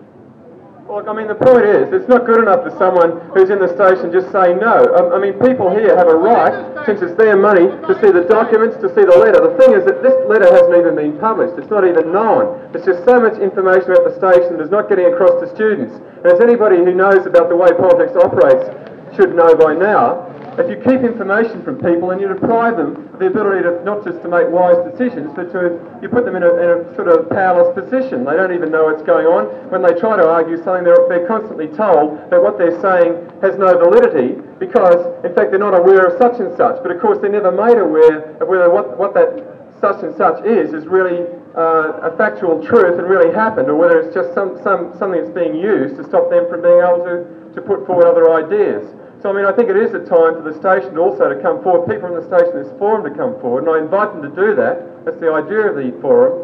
Look, 0.87 1.11
I 1.11 1.13
mean, 1.19 1.27
the 1.27 1.35
point 1.35 1.67
is, 1.67 1.91
it's 1.91 2.07
not 2.07 2.31
good 2.31 2.39
enough 2.39 2.63
for 2.63 2.71
someone 2.79 3.19
who's 3.35 3.51
in 3.51 3.59
the 3.59 3.67
station 3.75 4.15
just 4.15 4.31
say 4.31 4.55
no. 4.55 4.87
Um, 4.95 5.11
I 5.11 5.19
mean, 5.19 5.35
people 5.43 5.67
here 5.67 5.99
have 5.99 6.07
a 6.07 6.15
right, 6.15 6.55
since 6.87 7.03
it's 7.03 7.19
their 7.19 7.35
money, 7.35 7.67
to 7.67 7.93
see 7.99 8.15
the 8.15 8.23
documents, 8.31 8.79
to 8.87 8.89
see 8.95 9.03
the 9.03 9.19
letter. 9.19 9.43
The 9.43 9.59
thing 9.59 9.75
is 9.75 9.83
that 9.83 9.99
this 10.07 10.15
letter 10.31 10.47
hasn't 10.47 10.79
even 10.79 10.95
been 10.95 11.19
published. 11.19 11.59
It's 11.59 11.75
not 11.75 11.83
even 11.83 12.15
known. 12.15 12.71
It's 12.71 12.87
just 12.87 13.03
so 13.03 13.19
much 13.19 13.35
information 13.43 13.99
about 13.99 14.07
the 14.07 14.15
station 14.15 14.63
that's 14.63 14.71
not 14.71 14.87
getting 14.87 15.11
across 15.11 15.35
to 15.43 15.51
students. 15.51 15.91
And 16.23 16.31
as 16.31 16.39
anybody 16.39 16.79
who 16.79 16.95
knows 16.95 17.27
about 17.27 17.51
the 17.51 17.59
way 17.59 17.75
politics 17.75 18.15
operates 18.15 18.71
should 19.15 19.35
know 19.35 19.55
by 19.55 19.75
now, 19.75 20.33
if 20.59 20.71
you 20.71 20.77
keep 20.77 21.05
information 21.05 21.63
from 21.63 21.77
people 21.77 22.11
and 22.11 22.21
you 22.21 22.29
deprive 22.29 22.77
them 22.77 23.13
of 23.13 23.19
the 23.21 23.27
ability 23.27 23.63
to 23.63 23.85
not 23.85 24.05
just 24.05 24.23
to 24.23 24.29
make 24.29 24.49
wise 24.49 24.81
decisions, 24.91 25.31
but 25.37 25.53
to 25.53 25.77
you 26.01 26.09
put 26.09 26.25
them 26.25 26.35
in 26.35 26.43
a, 26.43 26.53
in 26.57 26.69
a 26.81 26.95
sort 26.97 27.09
of 27.09 27.29
powerless 27.29 27.77
position. 27.77 28.25
They 28.25 28.37
don't 28.37 28.53
even 28.53 28.73
know 28.73 28.89
what's 28.89 29.03
going 29.03 29.27
on. 29.27 29.53
When 29.69 29.83
they 29.83 29.93
try 30.01 30.17
to 30.17 30.25
argue 30.25 30.57
something, 30.65 30.85
they're, 30.85 31.05
they're 31.09 31.29
constantly 31.29 31.69
told 31.69 32.17
that 32.33 32.41
what 32.41 32.57
they're 32.57 32.81
saying 32.81 33.21
has 33.45 33.61
no 33.61 33.77
validity 33.77 34.41
because, 34.57 35.05
in 35.25 35.35
fact, 35.37 35.53
they're 35.53 35.61
not 35.61 35.77
aware 35.77 36.09
of 36.09 36.17
such 36.17 36.41
and 36.41 36.57
such. 36.57 36.81
But 36.81 36.91
of 36.91 37.01
course, 37.01 37.19
they're 37.21 37.33
never 37.33 37.53
made 37.53 37.77
aware 37.77 38.41
of 38.41 38.49
whether 38.49 38.73
what, 38.73 38.97
what 38.97 39.13
that 39.13 39.57
such 39.81 40.03
and 40.03 40.17
such 40.17 40.45
is 40.45 40.73
is 40.73 40.87
really 40.87 41.29
uh, 41.57 42.09
a 42.09 42.17
factual 42.17 42.65
truth 42.65 42.99
and 42.99 43.09
really 43.09 43.33
happened, 43.33 43.69
or 43.69 43.77
whether 43.77 44.01
it's 44.01 44.15
just 44.15 44.33
some, 44.33 44.61
some, 44.63 44.93
something 44.99 45.21
that's 45.21 45.35
being 45.35 45.57
used 45.57 45.97
to 45.97 46.05
stop 46.05 46.31
them 46.31 46.49
from 46.49 46.63
being 46.63 46.81
able 46.81 47.05
to, 47.05 47.25
to 47.57 47.63
put 47.63 47.87
forward 47.87 48.07
other 48.07 48.31
ideas. 48.31 48.85
So, 49.25 49.33
I 49.33 49.33
mean, 49.33 49.49
I 49.49 49.53
think 49.53 49.73
it 49.73 49.81
is 49.81 49.97
a 49.97 50.05
time 50.05 50.37
for 50.37 50.45
the 50.45 50.53
station 50.53 51.01
also 51.01 51.33
to 51.33 51.41
come 51.41 51.65
forward, 51.65 51.89
people 51.89 52.13
from 52.13 52.21
the 52.21 52.27
station, 52.29 52.53
this 52.53 52.71
forum 52.79 53.03
to 53.09 53.11
come 53.11 53.41
forward, 53.41 53.65
and 53.65 53.73
I 53.73 53.81
invite 53.81 54.13
them 54.13 54.23
to 54.23 54.31
do 54.31 54.55
that. 54.55 55.05
That's 55.09 55.17
the 55.17 55.33
idea 55.33 55.73
of 55.73 55.75
the 55.75 55.91
forum, 56.05 56.37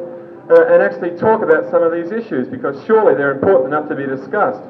uh, 0.48 0.72
and 0.72 0.83
actually 0.83 1.12
talk 1.20 1.44
about 1.44 1.68
some 1.70 1.85
of 1.85 1.92
these 1.92 2.11
issues 2.11 2.48
because 2.48 2.81
surely 2.88 3.14
they're 3.14 3.31
important 3.31 3.68
enough 3.68 3.92
to 3.92 3.94
be 3.94 4.09
discussed. 4.09 4.64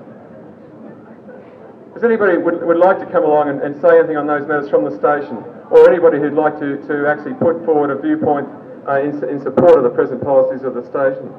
Does 1.94 2.02
anybody 2.02 2.42
would, 2.42 2.58
would 2.66 2.82
like 2.82 2.98
to 2.98 3.06
come 3.06 3.22
along 3.22 3.48
and, 3.48 3.62
and 3.62 3.78
say 3.80 4.02
anything 4.02 4.18
on 4.18 4.26
those 4.26 4.48
matters 4.50 4.68
from 4.68 4.82
the 4.82 4.90
station, 4.98 5.38
or 5.70 5.86
anybody 5.86 6.18
who'd 6.18 6.34
like 6.34 6.58
to, 6.58 6.82
to 6.90 7.06
actually 7.06 7.38
put 7.38 7.62
forward 7.64 7.94
a 7.94 7.98
viewpoint 8.02 8.50
uh, 8.88 8.98
in, 8.98 9.14
in 9.30 9.38
support 9.38 9.78
of 9.78 9.84
the 9.86 9.94
present 9.94 10.18
policies 10.20 10.66
of 10.66 10.74
the 10.74 10.82
station? 10.82 11.30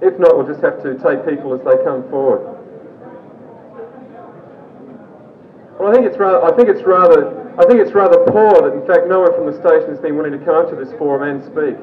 If 0.00 0.18
not, 0.18 0.40
we'll 0.40 0.48
just 0.48 0.64
have 0.64 0.82
to 0.82 0.96
take 1.04 1.28
people 1.28 1.52
as 1.52 1.60
they 1.60 1.76
come 1.84 2.08
forward. 2.08 2.53
Well, 5.84 5.92
I 5.92 6.00
think 6.00 6.08
it's 6.08 6.16
rather. 6.16 6.40
I 6.40 6.56
think 6.56 6.72
it's 6.72 6.80
rather. 6.80 7.28
I 7.60 7.68
think 7.68 7.76
it's 7.76 7.92
rather 7.92 8.16
poor 8.32 8.56
that, 8.64 8.72
in 8.72 8.88
fact, 8.88 9.04
no 9.04 9.20
one 9.20 9.36
from 9.36 9.44
the 9.44 9.52
station 9.60 9.92
has 9.92 10.00
been 10.00 10.16
willing 10.16 10.32
to 10.32 10.40
come 10.40 10.64
to 10.72 10.76
this 10.80 10.88
forum 10.96 11.28
and 11.28 11.44
speak. 11.44 11.76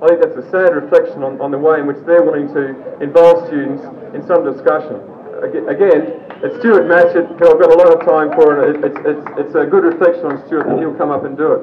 I 0.00 0.04
think 0.08 0.24
that's 0.24 0.40
a 0.40 0.48
sad 0.48 0.72
reflection 0.72 1.20
on, 1.20 1.36
on 1.44 1.52
the 1.52 1.60
way 1.60 1.84
in 1.84 1.84
which 1.84 2.00
they're 2.08 2.24
willing 2.24 2.48
to 2.56 2.72
involve 3.04 3.52
students 3.52 3.84
in 4.16 4.24
some 4.24 4.48
discussion. 4.48 4.96
Again, 5.44 6.24
it's 6.40 6.56
Stuart 6.64 6.88
Matchett, 6.88 7.28
who 7.36 7.44
I've 7.52 7.60
got 7.60 7.68
a 7.68 7.76
lot 7.76 7.92
of 7.92 8.00
time 8.00 8.32
for, 8.32 8.56
and 8.56 8.80
it, 8.80 8.96
it's, 8.96 9.00
it's, 9.12 9.24
it's 9.44 9.54
a 9.60 9.68
good 9.68 9.84
reflection 9.84 10.24
on 10.24 10.40
Stuart 10.48 10.64
that 10.64 10.80
he'll 10.80 10.96
come 10.96 11.12
up 11.12 11.28
and 11.28 11.36
do 11.36 11.60
it. 11.60 11.62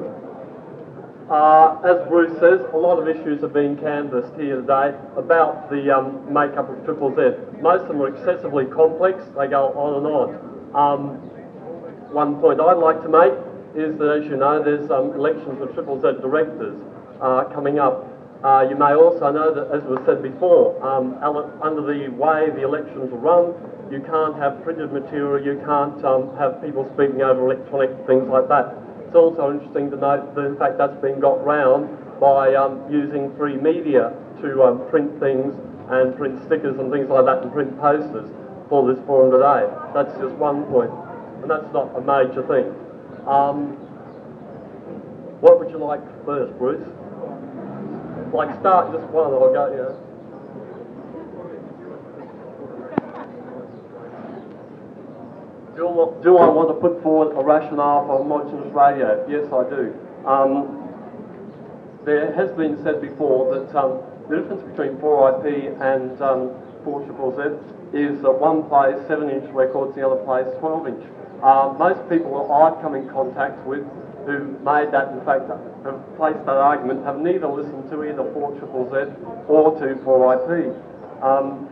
Uh, 1.26 1.82
as 1.82 1.98
Bruce 2.06 2.38
says, 2.38 2.62
a 2.70 2.78
lot 2.78 3.02
of 3.02 3.10
issues 3.10 3.42
have 3.42 3.52
been 3.52 3.74
canvassed 3.74 4.38
here 4.38 4.62
today 4.62 4.94
about 5.18 5.66
the 5.66 5.90
um, 5.90 6.22
makeup 6.30 6.70
of 6.70 6.78
Triple 6.86 7.10
Z. 7.18 7.58
Most 7.58 7.90
of 7.90 7.98
them 7.98 8.02
are 8.06 8.14
excessively 8.14 8.70
complex, 8.70 9.18
they 9.34 9.50
go 9.50 9.74
on 9.74 9.98
and 9.98 10.06
on. 10.06 10.52
Um, 10.74 11.20
one 12.12 12.40
point 12.40 12.60
I'd 12.60 12.80
like 12.80 13.02
to 13.02 13.08
make 13.08 13.32
is 13.76 13.96
that, 13.98 14.20
as 14.20 14.24
you 14.24 14.36
know, 14.36 14.62
there's 14.62 14.90
um, 14.90 15.12
elections 15.12 15.58
for 15.58 15.66
Triple 15.72 16.00
Z 16.00 16.20
directors 16.20 16.76
uh, 17.20 17.44
coming 17.52 17.78
up. 17.78 18.08
Uh, 18.44 18.66
you 18.68 18.76
may 18.76 18.94
also 18.94 19.30
know 19.30 19.52
that, 19.54 19.70
as 19.70 19.84
was 19.84 20.00
said 20.04 20.22
before, 20.22 20.76
um, 20.82 21.16
under 21.62 21.80
the 21.80 22.08
way 22.10 22.50
the 22.50 22.62
elections 22.62 23.12
are 23.12 23.22
run, 23.22 23.54
you 23.90 24.00
can't 24.00 24.34
have 24.36 24.62
printed 24.64 24.92
material, 24.92 25.44
you 25.44 25.60
can't 25.64 26.02
um, 26.04 26.34
have 26.36 26.60
people 26.60 26.88
speaking 26.94 27.22
over 27.22 27.44
electronic 27.44 27.90
things 28.06 28.26
like 28.28 28.48
that. 28.48 28.74
It's 29.06 29.14
also 29.14 29.52
interesting 29.52 29.90
to 29.90 29.96
note 29.96 30.34
that, 30.34 30.44
in 30.44 30.56
fact, 30.56 30.78
that's 30.78 30.96
been 31.00 31.20
got 31.20 31.44
round 31.44 31.88
by 32.18 32.54
um, 32.54 32.80
using 32.90 33.34
free 33.36 33.56
media 33.56 34.12
to 34.40 34.64
um, 34.64 34.88
print 34.88 35.20
things 35.20 35.54
and 35.90 36.16
print 36.16 36.42
stickers 36.44 36.78
and 36.78 36.90
things 36.90 37.08
like 37.08 37.26
that 37.26 37.42
and 37.42 37.52
print 37.52 37.78
posters 37.78 38.28
for 38.72 38.88
this 38.88 39.04
forum 39.04 39.30
today. 39.30 39.68
That's 39.92 40.16
just 40.16 40.32
one 40.40 40.64
point, 40.72 40.88
and 41.42 41.50
that's 41.50 41.70
not 41.74 41.92
a 41.94 42.00
major 42.00 42.40
thing. 42.48 42.72
Um, 43.28 43.76
what 45.44 45.60
would 45.60 45.68
you 45.68 45.76
like 45.76 46.00
first, 46.24 46.56
Bruce? 46.56 46.80
Like 48.32 48.48
start 48.60 48.90
just 48.96 49.04
one, 49.12 49.28
I'll 49.34 49.52
go, 49.52 49.68
you 49.68 49.76
know. 49.76 49.98
Do, 56.22 56.38
I- 56.38 56.48
want 56.48 56.68
to 56.70 56.74
put 56.80 57.02
forward 57.02 57.36
a 57.36 57.44
rationale 57.44 58.06
for 58.06 58.18
homogenous 58.24 58.72
radio? 58.72 59.20
Yes, 59.28 59.52
I 59.52 59.68
do. 59.68 59.92
Um, 60.26 60.78
there 62.06 62.32
has 62.32 62.50
been 62.52 62.82
said 62.82 63.02
before 63.02 63.54
that 63.54 63.76
um, 63.76 64.00
the 64.30 64.36
difference 64.40 64.62
between 64.62 64.96
4IP 64.96 65.76
and 65.82 66.22
um, 66.22 66.52
4 66.84 67.06
Z 67.06 67.96
is 67.96 68.22
that 68.22 68.32
one 68.32 68.64
plays 68.68 68.96
7 69.06 69.28
inch 69.28 69.48
records, 69.52 69.94
the 69.94 70.06
other 70.06 70.22
plays 70.24 70.46
12 70.60 70.86
inch. 70.88 71.04
Uh, 71.42 71.74
most 71.78 72.00
people 72.08 72.38
that 72.38 72.48
I've 72.52 72.80
come 72.80 72.94
in 72.94 73.08
contact 73.10 73.58
with 73.66 73.84
who 74.26 74.54
made 74.62 74.94
that, 74.94 75.10
in 75.10 75.20
fact, 75.26 75.50
have 75.50 75.98
placed 76.16 76.38
that 76.46 76.56
argument, 76.56 77.04
have 77.04 77.18
neither 77.18 77.48
listened 77.48 77.90
to 77.90 78.04
either 78.04 78.22
4 78.32 78.54
Z 78.54 79.12
or 79.48 79.74
to 79.80 79.98
4IP. 80.06 80.70
Um, 81.22 81.68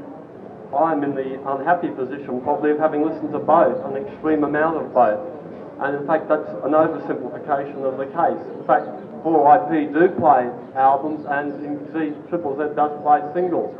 I'm 0.74 1.03
in 1.03 1.14
the 1.14 1.39
unhappy 1.51 1.91
position 1.91 2.41
probably 2.43 2.70
of 2.70 2.78
having 2.78 3.03
listened 3.03 3.32
to 3.32 3.39
both, 3.39 3.78
an 3.87 3.97
extreme 3.97 4.45
amount 4.45 4.78
of 4.78 4.95
both. 4.95 5.18
And 5.80 5.97
in 5.97 6.07
fact, 6.07 6.28
that's 6.28 6.49
an 6.62 6.76
oversimplification 6.76 7.82
of 7.82 7.99
the 7.99 8.07
case. 8.12 8.43
In 8.59 8.66
fact, 8.66 8.87
4IP 9.24 9.93
do 9.93 10.09
play 10.20 10.51
albums, 10.76 11.26
and 11.28 11.55
indeed 11.64 12.14
Triple 12.28 12.57
Z 12.57 12.74
does 12.76 12.93
play 13.03 13.20
singles. 13.35 13.74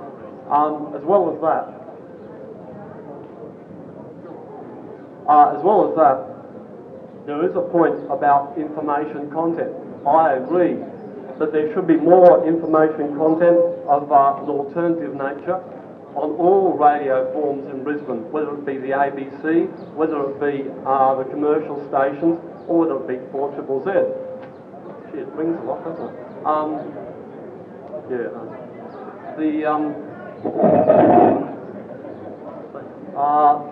Um, 0.51 0.93
as 0.97 1.03
well 1.05 1.31
as 1.31 1.41
that, 1.47 1.81
uh, 5.31 5.55
as 5.55 5.63
well 5.63 5.87
as 5.87 5.95
that, 5.95 6.27
there 7.27 7.45
is 7.47 7.55
a 7.55 7.63
point 7.71 7.95
about 8.11 8.59
information 8.59 9.31
content. 9.31 9.71
I 10.03 10.35
agree 10.35 10.75
that 11.39 11.53
there 11.53 11.73
should 11.73 11.87
be 11.87 11.97
more 11.97 12.45
information 12.49 13.15
content 13.17 13.63
of 13.87 14.11
uh, 14.11 14.43
an 14.43 14.51
alternative 14.51 15.15
nature 15.15 15.63
on 16.19 16.35
all 16.35 16.77
radio 16.77 17.31
forms 17.33 17.71
in 17.71 17.85
Brisbane, 17.85 18.27
whether 18.33 18.51
it 18.59 18.67
be 18.67 18.77
the 18.79 18.91
ABC, 18.91 19.71
whether 19.95 20.19
it 20.29 20.41
be 20.43 20.69
uh, 20.85 21.15
the 21.15 21.25
commercial 21.31 21.79
stations, 21.87 22.43
or 22.67 22.83
would 22.83 22.91
it 22.91 23.07
be 23.07 23.31
4 23.31 23.55
Triple 23.55 23.85
Z? 23.87 23.91
Shit, 25.15 25.29
it 25.29 25.33
rings 25.39 25.57
a 25.63 25.65
lot, 25.65 25.85
doesn't 25.87 26.11
it? 26.11 26.15
Um, 26.43 26.91
yeah. 28.11 28.35
The, 29.39 29.65
um, 29.71 30.10
uh, 33.17 33.71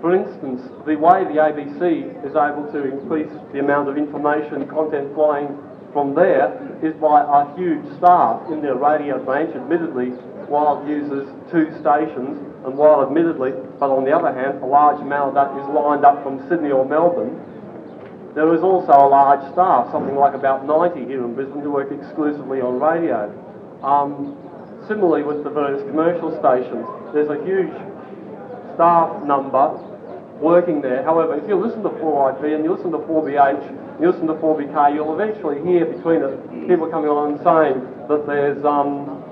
for 0.00 0.14
instance, 0.14 0.62
the 0.84 0.96
way 0.96 1.24
the 1.24 1.38
ABC 1.38 2.26
is 2.26 2.34
able 2.34 2.66
to 2.72 2.84
increase 2.84 3.32
the 3.52 3.60
amount 3.60 3.88
of 3.88 3.96
information 3.96 4.66
content 4.68 5.14
flying 5.14 5.56
from 5.92 6.14
there 6.14 6.50
is 6.82 6.92
by 6.96 7.22
a 7.22 7.54
huge 7.56 7.84
staff 7.98 8.42
in 8.50 8.60
their 8.60 8.74
radio 8.74 9.22
branch, 9.22 9.54
admittedly, 9.54 10.10
while 10.50 10.82
it 10.82 10.88
uses 10.88 11.28
two 11.50 11.70
stations, 11.80 12.36
and 12.66 12.76
while 12.76 13.02
admittedly, 13.06 13.52
but 13.78 13.90
on 13.90 14.04
the 14.04 14.12
other 14.12 14.32
hand, 14.34 14.62
a 14.62 14.66
large 14.66 15.00
amount 15.00 15.36
of 15.36 15.38
that 15.38 15.54
is 15.60 15.66
lined 15.70 16.04
up 16.04 16.22
from 16.22 16.42
Sydney 16.48 16.70
or 16.70 16.84
Melbourne, 16.84 17.38
there 18.34 18.52
is 18.54 18.62
also 18.62 18.92
a 18.92 19.08
large 19.08 19.40
staff, 19.52 19.92
something 19.92 20.16
like 20.16 20.34
about 20.34 20.64
90 20.64 21.04
here 21.04 21.22
in 21.24 21.34
Brisbane, 21.34 21.60
who 21.60 21.70
work 21.70 21.92
exclusively 21.92 22.60
on 22.60 22.80
radio. 22.80 23.28
Um, 23.84 24.36
similarly 24.92 25.24
with 25.24 25.42
the 25.42 25.48
various 25.48 25.80
commercial 25.88 26.28
stations, 26.36 26.84
there's 27.16 27.32
a 27.32 27.40
huge 27.48 27.72
staff 28.76 29.08
number 29.24 29.72
working 30.36 30.82
there. 30.82 31.02
However, 31.02 31.32
if 31.40 31.48
you 31.48 31.56
listen 31.56 31.82
to 31.82 31.88
4IP 31.96 32.52
and 32.52 32.60
you 32.64 32.76
listen 32.76 32.92
to 32.92 33.00
4BH, 33.08 34.00
you 34.00 34.10
listen 34.12 34.26
to 34.26 34.36
4BK, 34.36 34.92
you'll 34.92 35.16
eventually 35.16 35.64
hear 35.64 35.86
between 35.88 36.20
it 36.20 36.68
people 36.68 36.92
coming 36.92 37.08
on 37.08 37.32
and 37.32 37.38
saying 37.40 37.80
that 38.08 38.26
there's 38.28 38.60
um, 38.68 39.24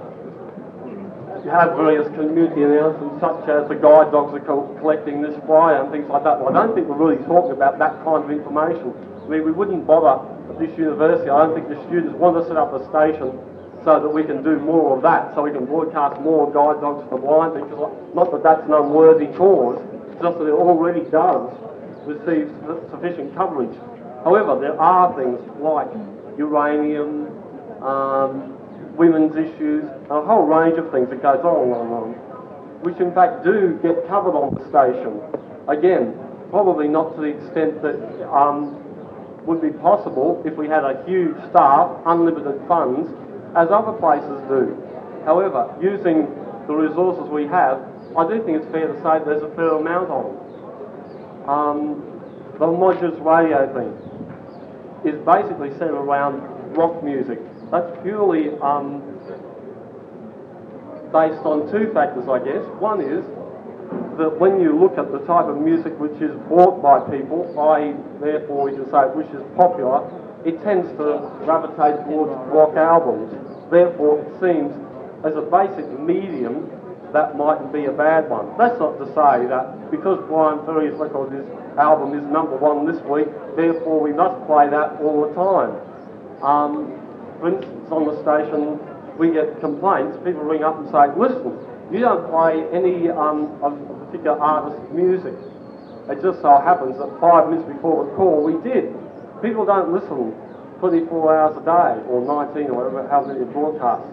you 1.45 1.51
have 1.53 1.77
various 1.77 2.09
community 2.17 2.65
announcements 2.65 3.21
such 3.21 3.49
as 3.49 3.69
the 3.69 3.77
guide 3.77 4.13
dogs 4.13 4.33
are 4.33 4.45
co- 4.45 4.77
collecting 4.81 5.21
this 5.21 5.37
flyer 5.45 5.85
and 5.85 5.93
things 5.93 6.09
like 6.09 6.25
that. 6.25 6.41
Well, 6.41 6.53
I 6.53 6.57
don't 6.57 6.73
think 6.77 6.89
we're 6.89 7.01
really 7.01 7.21
talking 7.25 7.53
about 7.53 7.77
that 7.81 8.01
kind 8.05 8.25
of 8.25 8.31
information. 8.33 8.93
I 9.25 9.29
mean, 9.29 9.45
we 9.45 9.53
wouldn't 9.53 9.87
bother 9.87 10.21
at 10.53 10.57
this 10.61 10.73
university. 10.77 11.29
I 11.29 11.45
don't 11.45 11.57
think 11.57 11.69
the 11.69 11.81
students 11.89 12.17
want 12.17 12.37
to 12.41 12.45
set 12.49 12.57
up 12.57 12.73
a 12.77 12.81
station 12.93 13.41
so 13.85 13.99
that 14.01 14.09
we 14.09 14.23
can 14.23 14.43
do 14.43 14.59
more 14.59 14.97
of 14.97 15.03
that, 15.03 15.35
so 15.35 15.43
we 15.43 15.51
can 15.51 15.65
broadcast 15.65 16.21
more 16.21 16.47
guide 16.53 16.81
dogs 16.81 17.09
for 17.09 17.17
the 17.19 17.25
blind, 17.25 17.55
because 17.55 17.93
not 18.15 18.31
that 18.31 18.43
that's 18.43 18.63
an 18.67 18.75
unworthy 18.75 19.27
cause, 19.37 19.81
just 20.21 20.39
that 20.39 20.47
it 20.47 20.53
already 20.53 21.09
does 21.11 21.51
receive 22.05 22.53
sufficient 22.91 23.35
coverage. 23.35 23.75
However, 24.25 24.61
there 24.61 24.79
are 24.79 25.17
things 25.17 25.41
like 25.61 25.89
uranium, 26.37 27.29
um, 27.83 28.57
women's 28.97 29.35
issues, 29.37 29.85
a 30.11 30.21
whole 30.21 30.45
range 30.45 30.79
of 30.79 30.91
things 30.93 31.09
that 31.09 31.23
goes 31.23 31.41
on 31.41 31.65
and 31.65 31.73
on 31.73 31.87
and 31.87 31.95
on, 31.95 32.11
which 32.85 32.99
in 33.01 33.15
fact 33.15 33.45
do 33.45 33.79
get 33.83 34.07
covered 34.09 34.37
on 34.37 34.55
the 34.55 34.65
station. 34.69 35.21
Again, 35.69 36.15
probably 36.51 36.89
not 36.89 37.15
to 37.17 37.23
the 37.23 37.29
extent 37.29 37.81
that 37.81 37.97
um, 38.29 38.77
would 39.47 39.63
be 39.63 39.71
possible 39.71 40.43
if 40.45 40.55
we 40.57 40.69
had 40.69 40.85
a 40.85 41.03
huge 41.07 41.37
staff, 41.49 41.97
unlimited 42.05 42.61
funds, 42.69 43.09
as 43.57 43.69
other 43.71 43.93
places 43.99 44.39
do. 44.49 44.77
However, 45.25 45.75
using 45.83 46.27
the 46.67 46.75
resources 46.75 47.29
we 47.31 47.47
have, 47.47 47.83
I 48.17 48.27
do 48.27 48.43
think 48.45 48.63
it's 48.63 48.71
fair 48.73 48.89
to 48.89 48.97
say 49.03 49.23
there's 49.25 49.43
a 49.43 49.55
fair 49.55 49.77
amount 49.77 50.11
of 50.11 50.25
it. 50.27 51.49
Um, 51.49 52.03
the 52.59 52.67
homogenous 52.67 53.19
radio 53.21 53.67
thing 53.73 53.91
is 55.09 55.19
basically 55.25 55.71
centered 55.79 55.97
around 55.99 56.43
rock 56.77 57.03
music. 57.03 57.39
That's 57.71 57.91
purely 58.03 58.51
um, 58.61 59.01
based 61.11 61.43
on 61.43 61.71
two 61.73 61.91
factors, 61.93 62.29
I 62.29 62.39
guess. 62.39 62.63
One 62.79 63.01
is 63.01 63.25
that 64.19 64.31
when 64.39 64.61
you 64.61 64.79
look 64.79 64.99
at 64.99 65.11
the 65.11 65.25
type 65.27 65.47
of 65.47 65.59
music 65.59 65.99
which 65.99 66.21
is 66.21 66.37
bought 66.47 66.83
by 66.83 67.01
people, 67.11 67.49
i.e., 67.75 67.97
therefore 68.21 68.69
we 68.69 68.77
can 68.77 68.85
say 68.93 69.09
which 69.17 69.31
is 69.33 69.43
popular, 69.57 70.05
it 70.45 70.63
tends 70.63 70.89
to 70.97 71.31
gravitate 71.45 72.05
towards 72.07 72.33
rock 72.51 72.77
albums. 72.77 73.33
Therefore, 73.71 74.21
it 74.21 74.31
seems 74.41 74.73
as 75.25 75.37
a 75.37 75.43
basic 75.43 75.87
medium 75.99 76.71
that 77.13 77.37
mightn't 77.37 77.73
be 77.73 77.87
a 77.87 77.93
bad 77.93 78.31
one. 78.31 78.57
That's 78.57 78.79
not 78.79 78.99
to 78.99 79.07
say 79.13 79.47
that 79.51 79.91
because 79.91 80.23
Bryan 80.29 80.65
Ferry's 80.65 80.95
record 80.95 81.35
is, 81.35 81.45
album 81.79 82.17
is 82.17 82.25
number 82.31 82.57
one 82.57 82.87
this 82.87 83.01
week, 83.05 83.27
therefore 83.57 84.01
we 84.01 84.13
must 84.13 84.47
play 84.47 84.71
that 84.71 85.01
all 85.03 85.27
the 85.27 85.35
time. 85.35 85.75
Um, 86.43 86.95
for 87.41 87.49
instance, 87.53 87.89
on 87.91 88.07
the 88.07 88.17
station, 88.23 88.79
we 89.19 89.33
get 89.33 89.61
complaints. 89.61 90.17
People 90.25 90.45
ring 90.47 90.63
up 90.63 90.79
and 90.79 90.89
say, 90.89 91.11
listen, 91.19 91.59
you 91.93 92.01
don't 92.01 92.31
play 92.31 92.65
any 92.73 93.11
um, 93.11 93.59
of 93.61 93.75
a 93.75 94.05
particular 94.07 94.39
artist's 94.39 94.89
music. 94.93 95.35
It 96.09 96.23
just 96.23 96.41
so 96.41 96.61
happens 96.61 96.99
that 96.99 97.11
five 97.21 97.51
minutes 97.51 97.69
before 97.69 98.07
the 98.07 98.13
call, 98.17 98.43
we 98.43 98.57
did. 98.63 98.95
People 99.43 99.65
don't 99.65 99.93
listen 99.93 100.35
24 100.81 101.37
hours 101.37 101.57
a 101.57 101.65
day, 101.65 102.09
or 102.09 102.25
19, 102.25 102.71
or 102.71 102.85
whatever, 102.85 103.09
how 103.09 103.25
many 103.25 103.45
broadcasts. 103.53 104.09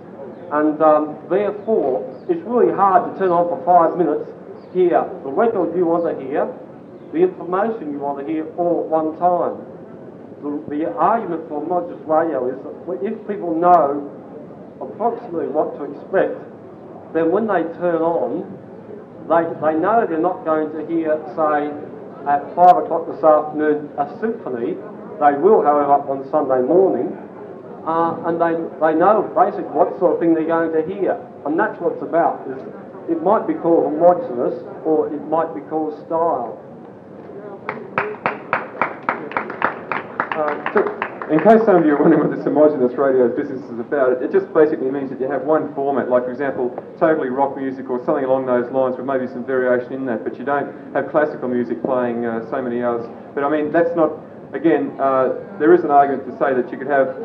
And 0.52 0.82
um, 0.82 1.20
therefore, 1.30 2.04
it's 2.30 2.44
really 2.48 2.74
hard 2.76 3.12
to 3.12 3.20
turn 3.20 3.32
on 3.32 3.48
for 3.52 3.60
five 3.68 3.98
minutes, 3.98 4.28
hear 4.74 5.04
the 5.24 5.32
record 5.32 5.76
you 5.76 5.86
want 5.88 6.08
to 6.08 6.16
hear, 6.24 6.48
the 7.12 7.20
information 7.24 7.92
you 7.92 8.00
want 8.00 8.20
to 8.20 8.26
hear 8.28 8.48
all 8.56 8.84
at 8.84 8.88
one 8.92 9.16
time. 9.20 9.64
The, 10.44 10.52
the 10.70 10.92
argument 10.92 11.48
for 11.48 11.64
modulus 11.64 12.04
radio 12.08 12.48
is 12.52 12.60
that 12.64 12.76
if 13.04 13.16
people 13.28 13.56
know 13.56 14.08
approximately 14.80 15.48
what 15.48 15.76
to 15.80 15.88
expect, 15.88 16.36
then 17.16 17.32
when 17.32 17.48
they 17.48 17.64
turn 17.80 18.04
on, 18.04 18.44
they, 19.28 19.44
they 19.60 19.76
know 19.80 20.06
they're 20.08 20.20
not 20.20 20.46
going 20.46 20.72
to 20.72 20.84
hear, 20.88 21.16
say, 21.36 21.72
at 22.28 22.44
5 22.56 22.88
o'clock 22.88 23.08
this 23.08 23.24
afternoon, 23.24 23.92
a 23.98 24.08
symphony. 24.20 24.76
They 25.20 25.34
will, 25.38 25.64
however, 25.64 26.04
on 26.06 26.30
Sunday 26.30 26.62
morning. 26.62 27.18
Uh, 27.88 28.20
and 28.28 28.36
they, 28.42 28.54
they 28.84 28.94
know 28.94 29.24
basically 29.34 29.72
what 29.72 29.98
sort 29.98 30.16
of 30.16 30.20
thing 30.20 30.34
they're 30.34 30.46
going 30.46 30.74
to 30.74 30.84
hear. 30.84 31.16
And 31.46 31.58
that's 31.58 31.80
what 31.80 31.94
it's 31.94 32.04
about. 32.04 32.44
Is 32.52 32.60
it 33.10 33.24
might 33.24 33.48
be 33.48 33.54
called 33.54 33.88
homogenous 33.88 34.62
or 34.84 35.08
it 35.08 35.24
might 35.28 35.56
be 35.56 35.62
called 35.62 35.96
style. 36.06 36.60
Uh, 40.38 41.08
in 41.32 41.40
case 41.40 41.60
some 41.66 41.76
of 41.76 41.86
you 41.86 41.92
are 41.96 42.00
wondering 42.00 42.24
what 42.24 42.32
this 42.36 42.46
homogenous 42.46 42.94
radio 42.96 43.28
business 43.28 43.60
is 43.68 43.80
about, 43.80 44.14
it, 44.14 44.24
it 44.24 44.32
just 44.32 44.48
basically 44.54 44.92
means 44.92 45.10
that 45.10 45.20
you 45.20 45.28
have 45.30 45.44
one 45.44 45.74
format, 45.76 46.10
like 46.10 46.24
for 46.24 46.32
example, 46.32 46.72
totally 47.00 47.28
rock 47.28 47.58
music 47.58 47.90
or 47.90 48.00
something 48.06 48.24
along 48.24 48.46
those 48.46 48.72
lines 48.72 48.96
with 48.96 49.06
maybe 49.06 49.28
some 49.28 49.44
variation 49.44 49.92
in 49.92 50.06
that, 50.06 50.24
but 50.24 50.40
you 50.40 50.46
don't 50.46 50.72
have 50.94 51.10
classical 51.12 51.50
music 51.50 51.84
playing 51.84 52.26
uh, 52.26 52.48
so 52.50 52.62
many 52.62 52.84
hours. 52.84 53.04
But 53.36 53.44
I 53.44 53.50
mean, 53.50 53.72
that's 53.72 53.94
not, 53.96 54.16
again, 54.54 54.96
uh, 55.00 55.58
there 55.60 55.74
is 55.74 55.84
an 55.84 55.92
argument 55.92 56.30
to 56.30 56.38
say 56.38 56.54
that 56.54 56.72
you 56.72 56.78
could 56.78 56.88
have 56.88 57.16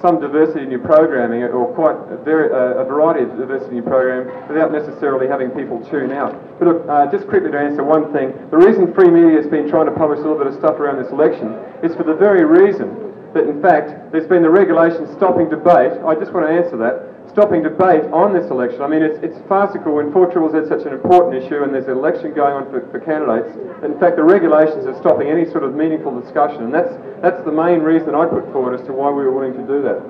some 0.00 0.20
diversity 0.20 0.62
in 0.62 0.70
your 0.70 0.80
programming 0.80 1.44
or 1.44 1.72
quite 1.74 1.94
a, 2.10 2.16
very, 2.24 2.50
uh, 2.50 2.82
a 2.82 2.84
variety 2.84 3.22
of 3.22 3.38
diversity 3.38 3.70
in 3.70 3.76
your 3.76 3.86
program 3.86 4.26
without 4.48 4.72
necessarily 4.72 5.28
having 5.28 5.50
people 5.50 5.78
tune 5.88 6.10
out. 6.10 6.34
But 6.58 6.66
look, 6.66 6.88
uh, 6.88 7.06
just 7.06 7.28
quickly 7.28 7.52
to 7.52 7.58
answer 7.58 7.84
one 7.84 8.12
thing, 8.12 8.34
the 8.50 8.58
reason 8.58 8.92
Free 8.94 9.08
Media 9.08 9.38
has 9.38 9.46
been 9.46 9.70
trying 9.70 9.86
to 9.86 9.92
publish 9.92 10.18
a 10.18 10.22
little 10.22 10.38
bit 10.38 10.48
of 10.48 10.54
stuff 10.54 10.80
around 10.82 10.98
this 10.98 11.12
election 11.12 11.54
is 11.86 11.94
for 11.94 12.02
the 12.02 12.14
very 12.14 12.44
reason 12.44 12.90
that 13.32 13.46
in 13.48 13.62
fact 13.62 14.12
there's 14.12 14.26
been 14.26 14.42
the 14.42 14.50
regulation 14.50 15.06
stopping 15.16 15.48
debate. 15.48 15.92
I 16.02 16.14
just 16.18 16.32
want 16.32 16.46
to 16.46 16.52
answer 16.52 16.76
that. 16.78 17.11
Stopping 17.32 17.62
debate 17.62 18.04
on 18.12 18.36
this 18.36 18.50
election. 18.52 18.82
I 18.84 18.88
mean, 18.92 19.00
it's, 19.00 19.16
it's 19.24 19.40
farcical 19.48 19.96
when 19.96 20.12
4 20.12 20.36
Triple 20.36 20.52
Z 20.52 20.68
such 20.68 20.84
an 20.84 20.92
important 20.92 21.40
issue 21.40 21.64
and 21.64 21.72
there's 21.72 21.88
an 21.88 21.96
election 21.96 22.36
going 22.36 22.52
on 22.52 22.68
for, 22.68 22.84
for 22.92 23.00
candidates. 23.00 23.56
In 23.80 23.96
fact, 23.96 24.20
the 24.20 24.22
regulations 24.22 24.84
are 24.84 24.92
stopping 25.00 25.32
any 25.32 25.48
sort 25.48 25.64
of 25.64 25.72
meaningful 25.72 26.12
discussion, 26.20 26.68
and 26.68 26.74
that's, 26.74 26.92
that's 27.24 27.40
the 27.48 27.50
main 27.50 27.80
reason 27.80 28.12
I 28.12 28.28
put 28.28 28.44
forward 28.52 28.76
as 28.76 28.84
to 28.84 28.92
why 28.92 29.08
we 29.08 29.24
were 29.24 29.32
willing 29.32 29.56
to 29.56 29.64
do 29.64 29.80
that. 29.80 30.04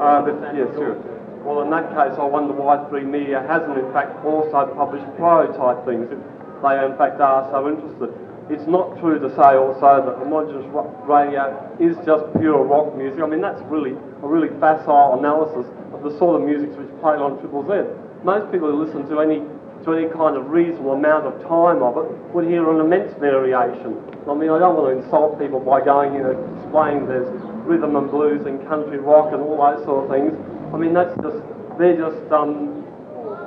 Uh, 0.00 0.24
but, 0.24 0.40
yes, 0.56 0.72
sure. 0.72 0.96
Well, 1.44 1.68
in 1.68 1.70
that 1.76 1.92
case, 1.92 2.16
I 2.16 2.24
wonder 2.24 2.56
why 2.56 2.80
Free 2.88 3.04
Media 3.04 3.44
hasn't, 3.44 3.76
in 3.76 3.92
fact, 3.92 4.16
also 4.24 4.72
published 4.72 5.04
prototype 5.20 5.84
things 5.84 6.08
if 6.08 6.16
they, 6.64 6.74
in 6.80 6.96
fact, 6.96 7.20
are 7.20 7.44
so 7.52 7.68
interested. 7.68 8.08
It's 8.48 8.64
not 8.64 8.96
true 9.04 9.20
to 9.20 9.28
say 9.36 9.60
also 9.60 10.00
that 10.00 10.16
homogenous 10.16 10.64
radio 11.04 11.52
is 11.76 11.92
just 12.08 12.24
pure 12.40 12.64
rock 12.64 12.96
music. 12.96 13.20
I 13.20 13.28
mean, 13.28 13.44
that's 13.44 13.60
really 13.68 13.92
a 13.92 14.26
really 14.26 14.48
facile 14.56 15.20
analysis 15.20 15.68
the 16.02 16.16
sort 16.18 16.40
of 16.40 16.46
music 16.46 16.70
which 16.78 16.88
played 17.00 17.20
on 17.20 17.38
Triple 17.40 17.66
Z. 17.66 17.86
Most 18.24 18.50
people 18.52 18.70
who 18.70 18.82
listen 18.82 19.08
to 19.08 19.20
any 19.20 19.42
to 19.84 19.94
any 19.94 20.10
kind 20.10 20.36
of 20.36 20.50
reasonable 20.50 20.92
amount 20.92 21.24
of 21.26 21.38
time 21.46 21.82
of 21.82 21.96
it 21.96 22.10
would 22.34 22.44
hear 22.46 22.68
an 22.68 22.80
immense 22.80 23.14
variation. 23.20 23.94
I 24.28 24.34
mean, 24.34 24.50
I 24.50 24.58
don't 24.58 24.74
want 24.74 24.90
to 24.90 25.02
insult 25.02 25.38
people 25.38 25.60
by 25.60 25.80
going 25.84 26.18
in 26.18 26.26
and 26.26 26.38
explaining 26.58 27.06
there's 27.06 27.30
rhythm 27.62 27.94
and 27.96 28.10
blues 28.10 28.44
and 28.46 28.58
country 28.66 28.98
rock 28.98 29.32
and 29.32 29.40
all 29.40 29.56
those 29.56 29.84
sort 29.86 30.04
of 30.04 30.10
things. 30.10 30.34
I 30.74 30.76
mean, 30.76 30.92
that's 30.92 31.14
just 31.22 31.38
they're 31.78 31.96
just 31.96 32.20
um, 32.32 32.84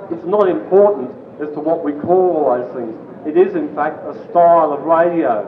it's 0.10 0.26
not 0.26 0.48
important 0.48 1.12
as 1.42 1.50
to 1.54 1.60
what 1.60 1.84
we 1.84 1.92
call 1.94 2.32
all 2.32 2.58
those 2.58 2.72
things. 2.74 2.96
It 3.28 3.38
is, 3.38 3.56
in 3.56 3.76
fact, 3.76 4.02
a 4.08 4.14
style 4.30 4.74
of 4.74 4.82
radio. 4.82 5.46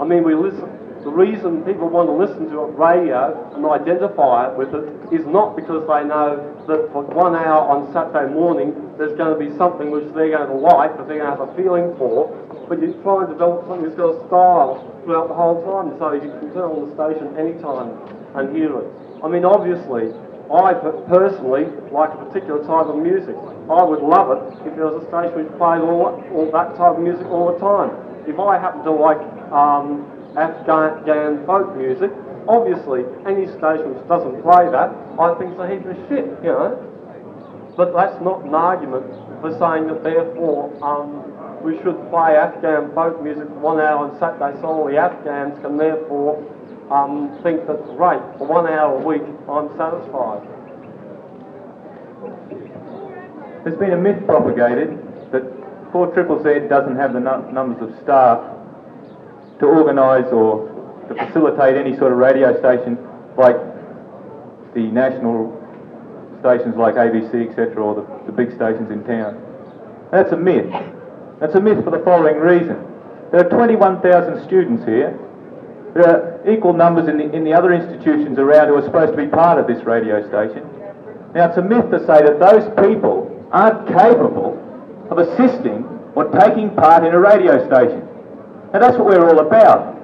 I 0.00 0.04
mean, 0.04 0.22
we 0.22 0.34
listen. 0.34 0.68
The 1.06 1.14
reason 1.14 1.62
people 1.62 1.86
want 1.86 2.10
to 2.10 2.16
listen 2.18 2.50
to 2.50 2.66
a 2.66 2.70
radio 2.74 3.30
and 3.54 3.62
identify 3.62 4.50
it 4.50 4.58
with 4.58 4.74
it 4.74 4.90
is 5.14 5.22
not 5.22 5.54
because 5.54 5.86
they 5.86 6.02
know 6.02 6.34
that 6.66 6.90
for 6.90 7.06
one 7.14 7.38
hour 7.38 7.62
on 7.62 7.86
Saturday 7.94 8.26
morning 8.34 8.74
there's 8.98 9.14
going 9.14 9.30
to 9.30 9.38
be 9.38 9.54
something 9.54 9.94
which 9.94 10.02
they're 10.18 10.34
going 10.34 10.50
to 10.50 10.58
like, 10.58 10.98
that 10.98 11.06
they're 11.06 11.22
going 11.22 11.30
to 11.30 11.38
have 11.38 11.46
a 11.46 11.54
feeling 11.54 11.94
for, 11.94 12.34
but 12.66 12.82
you 12.82 12.90
try 13.06 13.22
and 13.22 13.30
develop 13.30 13.62
something 13.70 13.86
that's 13.86 13.94
got 13.94 14.18
a 14.18 14.26
style 14.26 14.82
throughout 15.06 15.30
the 15.30 15.38
whole 15.38 15.62
time 15.62 15.94
so 15.94 16.10
you 16.10 16.26
can 16.42 16.50
turn 16.50 16.74
on 16.74 16.90
the 16.90 16.92
station 16.98 17.30
anytime 17.38 17.94
and 18.34 18.50
hear 18.50 18.74
it. 18.74 18.90
I 19.22 19.30
mean, 19.30 19.46
obviously, 19.46 20.10
I 20.50 20.74
personally 21.06 21.70
like 21.94 22.10
a 22.10 22.18
particular 22.26 22.66
type 22.66 22.90
of 22.90 22.98
music. 22.98 23.38
I 23.70 23.82
would 23.86 24.02
love 24.02 24.34
it 24.34 24.42
if 24.66 24.74
there 24.74 24.90
was 24.90 24.98
a 24.98 25.06
station 25.06 25.38
which 25.38 25.54
played 25.54 25.86
all, 25.86 26.18
all 26.34 26.50
that 26.50 26.74
type 26.74 26.98
of 26.98 27.02
music 27.06 27.30
all 27.30 27.54
the 27.54 27.62
time. 27.62 27.94
If 28.26 28.42
I 28.42 28.58
happen 28.58 28.82
to 28.82 28.90
like 28.90 29.22
um, 29.54 30.15
Afghan 30.36 31.46
folk 31.46 31.76
music, 31.76 32.12
obviously 32.48 33.04
any 33.24 33.46
station 33.46 33.96
which 33.96 34.06
doesn't 34.08 34.42
play 34.42 34.68
that, 34.68 34.92
I 35.18 35.34
think 35.40 35.56
it's 35.56 35.60
a 35.60 35.68
heap 35.68 35.84
of 35.88 35.96
shit, 36.08 36.26
you 36.44 36.52
know. 36.52 36.76
But 37.76 37.92
that's 37.92 38.20
not 38.22 38.44
an 38.44 38.54
argument 38.54 39.04
for 39.40 39.52
saying 39.58 39.88
that 39.88 40.02
therefore 40.02 40.72
um, 40.84 41.24
we 41.62 41.76
should 41.82 41.96
play 42.08 42.36
Afghan 42.36 42.92
folk 42.94 43.22
music 43.22 43.48
for 43.48 43.60
one 43.60 43.80
hour 43.80 44.08
on 44.08 44.18
Saturday 44.18 44.56
so 44.60 44.68
all 44.68 44.86
the 44.86 44.96
Afghans 44.96 45.58
can 45.60 45.76
therefore 45.76 46.40
um, 46.90 47.38
think 47.42 47.66
that, 47.66 47.80
right, 47.96 48.22
for 48.38 48.46
one 48.46 48.66
hour 48.66 48.96
a 48.96 49.04
week 49.04 49.24
I'm 49.48 49.68
satisfied. 49.76 50.44
There's 53.64 53.78
been 53.78 53.92
a 53.92 54.00
myth 54.00 54.24
propagated 54.24 54.96
that 55.32 55.42
4 55.92 56.14
Triple 56.14 56.42
Z 56.42 56.68
doesn't 56.68 56.96
have 56.96 57.12
the 57.12 57.20
numbers 57.20 57.82
of 57.82 58.02
staff 58.02 58.55
to 59.58 59.66
organise 59.66 60.26
or 60.32 60.68
to 61.08 61.14
facilitate 61.14 61.76
any 61.76 61.96
sort 61.96 62.12
of 62.12 62.18
radio 62.18 62.58
station 62.58 62.98
like 63.36 63.56
the 64.74 64.82
national 64.92 65.52
stations 66.40 66.76
like 66.76 66.94
ABC, 66.94 67.48
etc., 67.48 67.82
or 67.82 67.94
the, 67.94 68.04
the 68.26 68.32
big 68.32 68.54
stations 68.54 68.90
in 68.90 69.02
town. 69.04 69.40
That's 70.12 70.32
a 70.32 70.36
myth. 70.36 70.70
That's 71.40 71.54
a 71.54 71.60
myth 71.60 71.82
for 71.84 71.90
the 71.90 72.02
following 72.04 72.36
reason. 72.36 72.76
There 73.32 73.40
are 73.40 73.48
21,000 73.48 74.44
students 74.46 74.84
here. 74.84 75.18
There 75.94 76.06
are 76.06 76.50
equal 76.50 76.72
numbers 76.72 77.08
in 77.08 77.18
the, 77.18 77.32
in 77.34 77.44
the 77.44 77.52
other 77.52 77.72
institutions 77.72 78.38
around 78.38 78.68
who 78.68 78.76
are 78.76 78.84
supposed 78.84 79.12
to 79.12 79.16
be 79.16 79.28
part 79.28 79.58
of 79.58 79.66
this 79.66 79.82
radio 79.84 80.20
station. 80.28 80.62
Now, 81.34 81.48
it's 81.48 81.58
a 81.58 81.62
myth 81.62 81.90
to 81.90 81.98
say 82.06 82.22
that 82.22 82.38
those 82.38 82.64
people 82.86 83.32
aren't 83.50 83.88
capable 83.88 84.56
of 85.10 85.18
assisting 85.18 85.84
or 86.14 86.30
taking 86.40 86.70
part 86.76 87.04
in 87.04 87.12
a 87.12 87.18
radio 87.18 87.66
station. 87.66 88.05
And 88.76 88.84
that's 88.84 88.98
what 88.98 89.06
we're 89.06 89.24
all 89.24 89.40
about. 89.40 89.96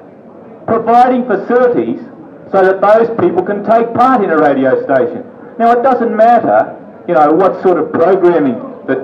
Providing 0.66 1.28
facilities 1.28 2.00
so 2.48 2.64
that 2.64 2.80
those 2.80 3.12
people 3.20 3.44
can 3.44 3.60
take 3.68 3.92
part 3.92 4.24
in 4.24 4.30
a 4.30 4.38
radio 4.40 4.80
station. 4.88 5.28
Now, 5.58 5.76
it 5.76 5.82
doesn't 5.82 6.16
matter, 6.16 6.72
you 7.06 7.12
know, 7.12 7.36
what 7.36 7.60
sort 7.60 7.76
of 7.76 7.92
programming 7.92 8.56
that 8.88 8.96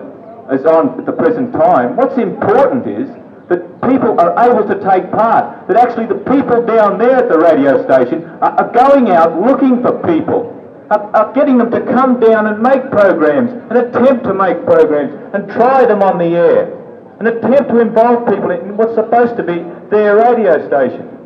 is 0.57 0.65
on 0.65 0.99
at 0.99 1.05
the 1.05 1.13
present 1.13 1.53
time. 1.53 1.97
What's 1.97 2.17
important 2.17 2.89
is 2.89 3.13
that 3.53 3.61
people 3.85 4.19
are 4.19 4.33
able 4.41 4.65
to 4.65 4.81
take 4.89 5.13
part, 5.13 5.69
that 5.69 5.77
actually 5.77 6.07
the 6.07 6.25
people 6.33 6.65
down 6.65 6.97
there 6.97 7.21
at 7.21 7.29
the 7.29 7.37
radio 7.37 7.85
station 7.85 8.25
are, 8.41 8.65
are 8.65 8.73
going 8.73 9.11
out 9.11 9.37
looking 9.39 9.83
for 9.83 10.01
people, 10.09 10.49
are, 10.89 11.13
are, 11.13 11.35
getting 11.35 11.59
them 11.59 11.71
to 11.73 11.85
come 11.93 12.19
down 12.21 12.47
and 12.47 12.63
make 12.63 12.89
programs, 12.91 13.53
and 13.69 13.77
attempt 13.77 14.25
to 14.25 14.33
make 14.33 14.65
programs, 14.65 15.13
and 15.35 15.47
try 15.53 15.85
them 15.85 16.01
on 16.01 16.17
the 16.17 16.33
air, 16.33 16.78
an 17.21 17.27
attempt 17.27 17.71
to 17.71 17.81
involve 17.81 18.29
people 18.29 18.51
in 18.51 18.77
what's 18.77 18.95
supposed 18.95 19.37
to 19.37 19.43
be 19.43 19.65
their 19.91 20.17
radio 20.17 20.67
station. 20.67 21.19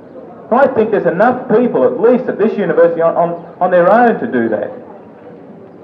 I 0.50 0.66
think 0.66 0.90
there's 0.90 1.06
enough 1.06 1.48
people, 1.48 1.84
at 1.84 2.00
least 2.00 2.28
at 2.28 2.38
this 2.38 2.52
university, 2.56 3.00
on, 3.00 3.16
on, 3.16 3.56
on 3.60 3.70
their 3.70 3.90
own 3.90 4.20
to 4.20 4.26
do 4.26 4.48
that. 4.50 4.70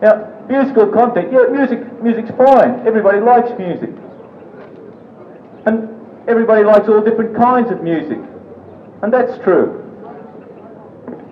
Now, 0.03 0.47
musical 0.49 0.87
content, 0.89 1.33
yeah, 1.33 1.47
music, 1.51 2.03
music's 2.03 2.31
fine. 2.37 2.87
Everybody 2.87 3.21
likes 3.21 3.51
music. 3.59 3.91
And 5.67 5.89
everybody 6.29 6.65
likes 6.65 6.89
all 6.89 7.01
different 7.01 7.37
kinds 7.37 7.71
of 7.71 7.83
music. 7.83 8.19
And 9.03 9.13
that's 9.13 9.43
true. 9.43 9.85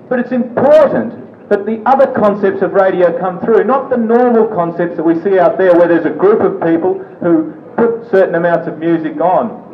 But 0.08 0.20
it's 0.20 0.32
important 0.32 1.48
that 1.48 1.66
the 1.66 1.82
other 1.86 2.12
concepts 2.12 2.62
of 2.62 2.72
radio 2.72 3.18
come 3.18 3.40
through, 3.40 3.64
not 3.64 3.90
the 3.90 3.96
normal 3.96 4.46
concepts 4.48 4.96
that 4.96 5.02
we 5.02 5.20
see 5.22 5.38
out 5.38 5.58
there 5.58 5.74
where 5.74 5.88
there's 5.88 6.06
a 6.06 6.10
group 6.10 6.40
of 6.40 6.60
people 6.60 6.98
who 7.20 7.54
certain 8.16 8.34
amounts 8.34 8.66
of 8.66 8.78
music 8.78 9.20
on. 9.20 9.64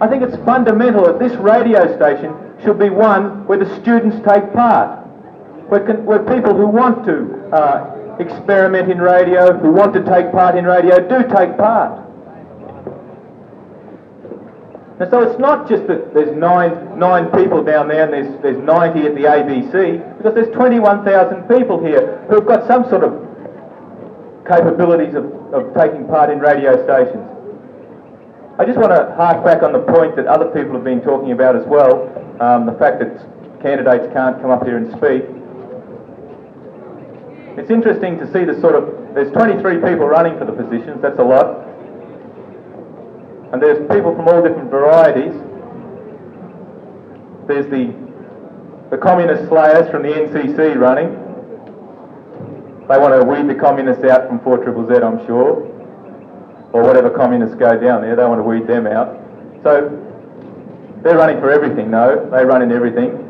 I 0.00 0.08
think 0.08 0.22
it's 0.22 0.36
fundamental 0.44 1.04
that 1.04 1.18
this 1.18 1.32
radio 1.36 1.94
station 1.96 2.32
should 2.64 2.78
be 2.78 2.88
one 2.88 3.46
where 3.46 3.58
the 3.58 3.68
students 3.80 4.16
take 4.26 4.52
part 4.54 5.06
where, 5.68 5.82
where 5.82 6.20
people 6.20 6.54
who 6.54 6.66
want 6.66 7.04
to 7.06 7.50
uh, 7.52 8.16
experiment 8.18 8.90
in 8.90 8.98
radio, 8.98 9.52
who 9.58 9.72
want 9.72 9.92
to 9.94 10.02
take 10.04 10.30
part 10.32 10.56
in 10.56 10.64
radio, 10.64 10.96
do 11.08 11.26
take 11.34 11.56
part. 11.58 12.06
And 14.98 15.10
so 15.10 15.20
it's 15.20 15.38
not 15.38 15.68
just 15.68 15.86
that 15.88 16.14
there's 16.14 16.34
nine, 16.34 16.98
nine 16.98 17.26
people 17.32 17.62
down 17.62 17.88
there 17.88 18.04
and 18.04 18.12
there's, 18.12 18.42
there's 18.42 18.64
90 18.64 19.00
at 19.06 19.14
the 19.14 19.22
ABC, 19.28 20.16
because 20.16 20.34
there's 20.34 20.54
21,000 20.54 21.42
people 21.48 21.84
here 21.84 22.24
who've 22.30 22.46
got 22.46 22.66
some 22.66 22.88
sort 22.88 23.04
of 23.04 23.25
capabilities 24.46 25.14
of, 25.14 25.26
of 25.52 25.74
taking 25.74 26.06
part 26.06 26.30
in 26.30 26.38
radio 26.38 26.74
stations. 26.84 27.26
I 28.58 28.64
just 28.64 28.78
want 28.78 28.88
to 28.96 29.12
hark 29.16 29.44
back 29.44 29.62
on 29.62 29.72
the 29.72 29.84
point 29.84 30.16
that 30.16 30.26
other 30.26 30.46
people 30.46 30.72
have 30.72 30.84
been 30.84 31.02
talking 31.02 31.32
about 31.32 31.56
as 31.56 31.66
well, 31.66 32.08
um, 32.40 32.64
the 32.64 32.72
fact 32.80 33.00
that 33.00 33.12
candidates 33.60 34.08
can't 34.14 34.40
come 34.40 34.50
up 34.50 34.64
here 34.64 34.78
and 34.78 34.88
speak. 34.96 35.28
It's 37.60 37.70
interesting 37.70 38.18
to 38.18 38.26
see 38.32 38.44
the 38.44 38.58
sort 38.60 38.74
of, 38.74 39.14
there's 39.14 39.32
23 39.32 39.60
people 39.84 40.08
running 40.08 40.38
for 40.38 40.44
the 40.44 40.52
positions, 40.52 41.02
that's 41.02 41.18
a 41.18 41.24
lot. 41.24 41.66
And 43.52 43.60
there's 43.60 43.80
people 43.92 44.14
from 44.14 44.28
all 44.28 44.42
different 44.42 44.70
varieties. 44.70 45.36
There's 47.46 47.68
the, 47.68 47.92
the 48.90 48.98
communist 48.98 49.48
slayers 49.48 49.90
from 49.90 50.02
the 50.02 50.16
NCC 50.16 50.76
running. 50.76 51.25
They 52.88 52.98
want 52.98 53.20
to 53.20 53.26
weed 53.26 53.48
the 53.48 53.54
communists 53.58 54.04
out 54.04 54.28
from 54.28 54.38
4 54.40 54.58
Triple 54.58 54.86
Z, 54.86 54.94
I'm 55.02 55.26
sure. 55.26 55.66
Or 56.72 56.82
whatever 56.82 57.10
communists 57.10 57.56
go 57.56 57.78
down 57.80 58.02
there, 58.02 58.14
they 58.14 58.24
want 58.24 58.38
to 58.38 58.44
weed 58.44 58.66
them 58.66 58.86
out. 58.86 59.18
So 59.64 59.90
they're 61.02 61.16
running 61.16 61.40
for 61.40 61.50
everything, 61.50 61.90
though. 61.90 62.28
They 62.30 62.44
run 62.44 62.62
in 62.62 62.70
everything. 62.70 63.22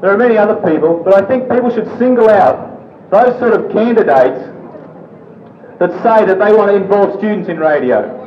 There 0.00 0.12
are 0.12 0.18
many 0.18 0.36
other 0.36 0.56
people, 0.56 1.02
but 1.02 1.14
I 1.14 1.26
think 1.26 1.48
people 1.50 1.70
should 1.70 1.88
single 1.98 2.28
out 2.28 3.10
those 3.10 3.38
sort 3.38 3.54
of 3.54 3.72
candidates 3.72 4.50
that 5.78 5.90
say 6.02 6.26
that 6.26 6.38
they 6.38 6.52
want 6.52 6.70
to 6.70 6.76
involve 6.76 7.16
students 7.18 7.48
in 7.48 7.58
radio. 7.58 8.23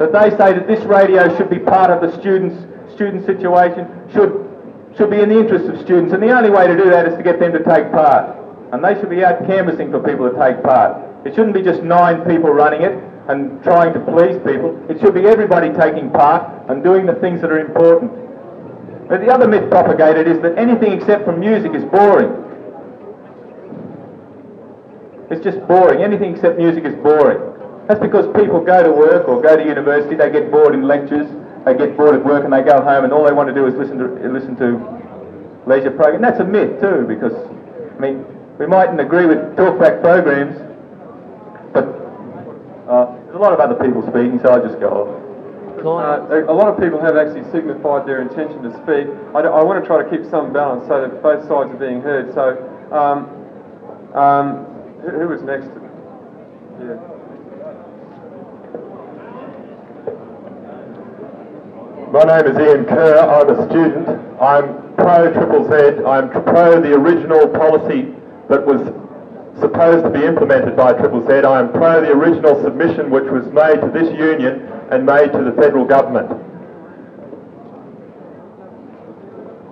That 0.00 0.16
they 0.16 0.30
say 0.30 0.56
that 0.56 0.66
this 0.66 0.80
radio 0.84 1.28
should 1.36 1.50
be 1.50 1.58
part 1.58 1.90
of 1.90 2.00
the 2.00 2.18
students' 2.18 2.56
student 2.96 3.26
situation, 3.26 3.84
should 4.10 4.48
should 4.96 5.10
be 5.10 5.20
in 5.20 5.28
the 5.28 5.38
interest 5.38 5.68
of 5.68 5.78
students, 5.80 6.12
and 6.12 6.22
the 6.22 6.32
only 6.32 6.50
way 6.50 6.66
to 6.66 6.76
do 6.76 6.88
that 6.90 7.06
is 7.06 7.16
to 7.16 7.22
get 7.22 7.38
them 7.38 7.52
to 7.52 7.62
take 7.62 7.92
part. 7.92 8.34
And 8.72 8.82
they 8.82 8.94
should 8.94 9.10
be 9.10 9.22
out 9.22 9.46
canvassing 9.46 9.90
for 9.90 10.00
people 10.00 10.30
to 10.30 10.34
take 10.40 10.64
part. 10.64 10.96
It 11.26 11.34
shouldn't 11.34 11.52
be 11.52 11.62
just 11.62 11.82
nine 11.82 12.24
people 12.24 12.48
running 12.50 12.80
it 12.80 12.96
and 13.28 13.62
trying 13.62 13.92
to 13.92 14.00
please 14.00 14.40
people. 14.40 14.72
It 14.88 15.00
should 15.00 15.12
be 15.12 15.26
everybody 15.28 15.68
taking 15.76 16.10
part 16.10 16.48
and 16.70 16.82
doing 16.82 17.04
the 17.04 17.14
things 17.20 17.42
that 17.42 17.52
are 17.52 17.60
important. 17.60 18.10
But 19.06 19.20
the 19.20 19.28
other 19.28 19.46
myth 19.46 19.68
propagated 19.70 20.26
is 20.26 20.40
that 20.40 20.56
anything 20.56 20.92
except 20.92 21.26
from 21.26 21.40
music 21.40 21.74
is 21.74 21.84
boring. 21.84 22.32
It's 25.30 25.44
just 25.44 25.60
boring. 25.68 26.02
Anything 26.02 26.34
except 26.34 26.58
music 26.58 26.84
is 26.84 26.94
boring. 26.96 27.59
That's 27.90 27.98
because 27.98 28.30
people 28.38 28.60
go 28.62 28.84
to 28.84 28.92
work 28.92 29.26
or 29.26 29.42
go 29.42 29.56
to 29.56 29.64
university, 29.64 30.14
they 30.14 30.30
get 30.30 30.52
bored 30.52 30.74
in 30.74 30.86
lectures, 30.86 31.26
they 31.66 31.74
get 31.74 31.96
bored 31.96 32.14
at 32.14 32.24
work 32.24 32.44
and 32.44 32.52
they 32.52 32.62
go 32.62 32.80
home 32.80 33.02
and 33.02 33.12
all 33.12 33.26
they 33.26 33.32
want 33.32 33.48
to 33.48 33.52
do 33.52 33.66
is 33.66 33.74
listen 33.74 33.98
to, 33.98 34.06
listen 34.30 34.54
to 34.62 34.78
leisure 35.66 35.90
programs. 35.90 36.22
That's 36.22 36.38
a 36.38 36.44
myth 36.44 36.78
too 36.78 37.02
because, 37.10 37.34
I 37.34 37.98
mean, 37.98 38.24
we 38.60 38.68
mightn't 38.68 39.00
agree 39.00 39.26
with 39.26 39.38
talkback 39.58 40.06
programs, 40.06 40.54
but 41.74 41.82
uh, 42.86 43.10
there's 43.26 43.34
a 43.34 43.42
lot 43.42 43.52
of 43.52 43.58
other 43.58 43.74
people 43.74 44.06
speaking, 44.06 44.38
so 44.38 44.54
I'll 44.54 44.62
just 44.62 44.78
go 44.78 44.86
off. 44.86 45.10
Uh, 46.30 46.46
a 46.46 46.54
lot 46.54 46.68
of 46.68 46.78
people 46.78 47.00
have 47.02 47.16
actually 47.16 47.42
signified 47.50 48.06
their 48.06 48.22
intention 48.22 48.62
to 48.62 48.70
speak. 48.86 49.10
I, 49.34 49.42
I, 49.50 49.64
want 49.66 49.82
to 49.82 49.86
try 49.88 49.98
to 49.98 50.06
keep 50.06 50.30
some 50.30 50.52
balance 50.52 50.86
so 50.86 51.02
that 51.02 51.20
both 51.24 51.42
sides 51.50 51.74
are 51.74 51.80
being 51.82 52.02
heard. 52.02 52.30
So, 52.38 52.54
um, 52.94 53.26
um, 54.14 54.62
who, 55.02 55.10
who 55.10 55.26
was 55.26 55.42
next? 55.42 55.66
Yeah. 56.78 57.09
My 62.10 62.24
name 62.24 62.50
is 62.50 62.58
Ian 62.58 62.86
Curr. 62.86 63.20
I'm 63.22 63.48
a 63.50 63.70
student. 63.70 64.08
I'm 64.42 64.94
pro 64.96 65.32
Triple 65.32 65.62
Z. 65.70 66.02
I'm 66.02 66.28
pro 66.28 66.80
the 66.80 66.92
original 66.92 67.46
policy 67.46 68.10
that 68.48 68.66
was 68.66 68.82
supposed 69.60 70.02
to 70.02 70.10
be 70.10 70.26
implemented 70.26 70.76
by 70.76 70.92
Triple 70.92 71.24
Z. 71.28 71.46
I 71.46 71.60
am 71.60 71.70
pro 71.70 72.00
the 72.00 72.10
original 72.10 72.60
submission 72.64 73.12
which 73.12 73.30
was 73.30 73.46
made 73.54 73.80
to 73.80 73.90
this 73.94 74.10
union 74.18 74.66
and 74.90 75.06
made 75.06 75.30
to 75.30 75.44
the 75.44 75.52
federal 75.52 75.84
government. 75.84 76.30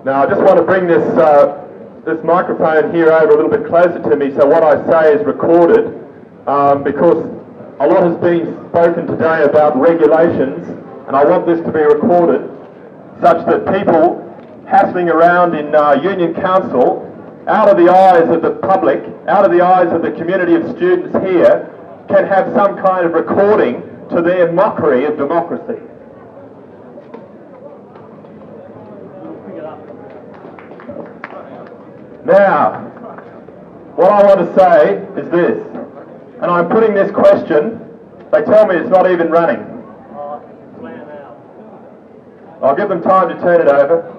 Now, 0.05 0.23
I 0.23 0.29
just 0.29 0.39
want 0.39 0.55
to 0.55 0.63
bring 0.63 0.87
this, 0.87 1.03
uh, 1.19 1.67
this 2.05 2.23
microphone 2.23 2.95
here 2.95 3.11
over 3.11 3.33
a 3.33 3.35
little 3.35 3.51
bit 3.51 3.67
closer 3.67 3.99
to 3.99 4.15
me 4.15 4.31
so 4.31 4.47
what 4.47 4.63
I 4.63 4.79
say 4.87 5.13
is 5.15 5.25
recorded 5.25 5.91
um, 6.47 6.83
because 6.83 7.19
a 7.81 7.85
lot 7.85 8.07
has 8.07 8.15
been 8.23 8.55
spoken 8.71 9.07
today 9.07 9.43
about 9.43 9.75
regulations 9.75 10.79
and 11.09 11.17
I 11.17 11.25
want 11.25 11.47
this 11.47 11.59
to 11.65 11.71
be 11.71 11.79
recorded 11.79 12.47
such 13.19 13.43
that 13.47 13.65
people 13.79 14.21
hassling 14.69 15.09
around 15.09 15.55
in 15.55 15.73
uh, 15.73 15.93
Union 16.03 16.35
Council 16.35 17.03
out 17.47 17.67
of 17.67 17.77
the 17.77 17.91
eyes 17.91 18.29
of 18.29 18.43
the 18.43 18.51
public, 18.51 19.01
out 19.27 19.43
of 19.43 19.51
the 19.51 19.59
eyes 19.59 19.91
of 19.91 20.03
the 20.03 20.11
community 20.11 20.53
of 20.53 20.69
students 20.77 21.11
here, 21.25 21.65
can 22.09 22.27
have 22.27 22.53
some 22.53 22.77
kind 22.77 23.07
of 23.07 23.13
recording 23.13 23.81
to 24.11 24.21
their 24.21 24.51
mockery 24.51 25.05
of 25.05 25.17
democracy. 25.17 25.81
Now, 32.23 32.81
what 33.95 34.11
I 34.11 34.23
want 34.23 34.41
to 34.41 34.55
say 34.55 34.97
is 35.19 35.31
this, 35.31 35.65
and 36.39 36.51
I'm 36.51 36.69
putting 36.69 36.93
this 36.93 37.09
question, 37.09 37.81
they 38.31 38.43
tell 38.43 38.67
me 38.67 38.75
it's 38.75 38.91
not 38.91 39.09
even 39.09 39.31
running. 39.31 39.78
I'll 42.61 42.75
give 42.75 42.89
them 42.89 43.01
time 43.01 43.29
to 43.29 43.35
turn 43.41 43.61
it 43.61 43.67
over. 43.67 44.15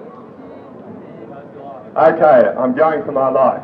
Okay, 1.95 2.47
I'm 2.57 2.73
going 2.73 3.03
for 3.03 3.11
my 3.11 3.29
life. 3.29 3.63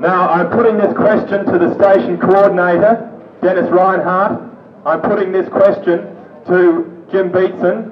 Now, 0.00 0.30
I'm 0.30 0.50
putting 0.50 0.78
this 0.78 0.94
question 0.96 1.44
to 1.46 1.58
the 1.58 1.74
station 1.74 2.18
coordinator, 2.18 3.12
Dennis 3.42 3.70
Reinhardt. 3.70 4.42
I'm 4.84 5.00
putting 5.02 5.30
this 5.30 5.48
question 5.48 6.16
to 6.46 7.06
Jim 7.12 7.30
Beatson, 7.30 7.90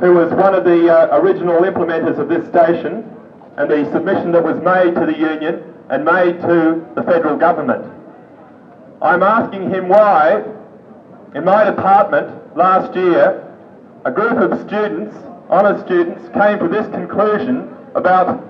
who 0.00 0.14
was 0.14 0.32
one 0.32 0.54
of 0.54 0.64
the 0.64 0.88
uh, 0.88 1.18
original 1.18 1.62
implementers 1.62 2.18
of 2.18 2.28
this 2.28 2.48
station, 2.48 3.04
and 3.56 3.70
the 3.70 3.84
submission 3.92 4.32
that 4.32 4.42
was 4.42 4.62
made 4.62 4.94
to 4.94 5.06
the 5.06 5.18
union 5.18 5.62
and 5.90 6.04
made 6.04 6.40
to 6.40 6.86
the 6.94 7.02
federal 7.02 7.36
government. 7.36 7.84
I'm 9.02 9.22
asking 9.22 9.70
him 9.70 9.88
why, 9.88 10.44
in 11.34 11.44
my 11.44 11.64
department 11.64 12.56
last 12.56 12.94
year, 12.96 13.46
a 14.04 14.10
group 14.10 14.38
of 14.38 14.58
students, 14.66 15.14
honours 15.48 15.80
students, 15.84 16.28
came 16.34 16.58
to 16.58 16.68
this 16.68 16.86
conclusion 16.88 17.72
about 17.94 18.44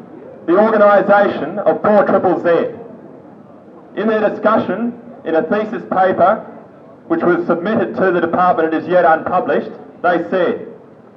the 0.47 0.59
organisation 0.59 1.59
of 1.59 1.83
4 1.83 2.07
Triple 2.07 2.41
Z. 2.43 4.01
In 4.01 4.09
their 4.09 4.29
discussion, 4.31 4.99
in 5.25 5.35
a 5.35 5.43
thesis 5.43 5.83
paper, 5.91 6.47
which 7.09 7.23
was 7.23 7.45
submitted 7.47 7.95
to 7.97 8.13
the 8.13 8.21
department 8.21 8.73
and 8.73 8.83
is 8.83 8.89
yet 8.89 9.05
unpublished, 9.05 9.73
they 10.03 10.23
said, 10.31 10.67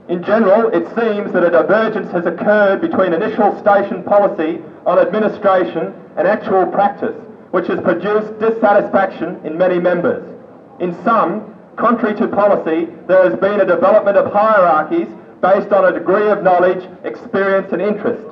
in 0.09 0.21
general, 0.21 0.67
it 0.73 0.85
seems 0.95 1.31
that 1.31 1.45
a 1.45 1.49
divergence 1.49 2.11
has 2.11 2.25
occurred 2.25 2.81
between 2.81 3.13
initial 3.13 3.57
station 3.59 4.03
policy 4.03 4.61
on 4.85 4.99
administration 4.99 5.93
and 6.17 6.27
actual 6.27 6.65
practice, 6.65 7.15
which 7.51 7.67
has 7.67 7.79
produced 7.79 8.37
dissatisfaction 8.39 9.39
in 9.45 9.57
many 9.57 9.79
members. 9.79 10.27
In 10.81 10.93
some, 11.05 11.52
contrary 11.77 12.15
to 12.15 12.27
policy, 12.27 12.89
there 13.07 13.23
has 13.29 13.39
been 13.39 13.59
a 13.59 13.65
development 13.65 14.17
of 14.17 14.31
hierarchies 14.31 15.09
based 15.41 15.71
on 15.71 15.85
a 15.85 15.91
degree 15.91 16.29
of 16.29 16.43
knowledge, 16.43 16.87
experience 17.03 17.71
and 17.73 17.81
interest. 17.81 18.23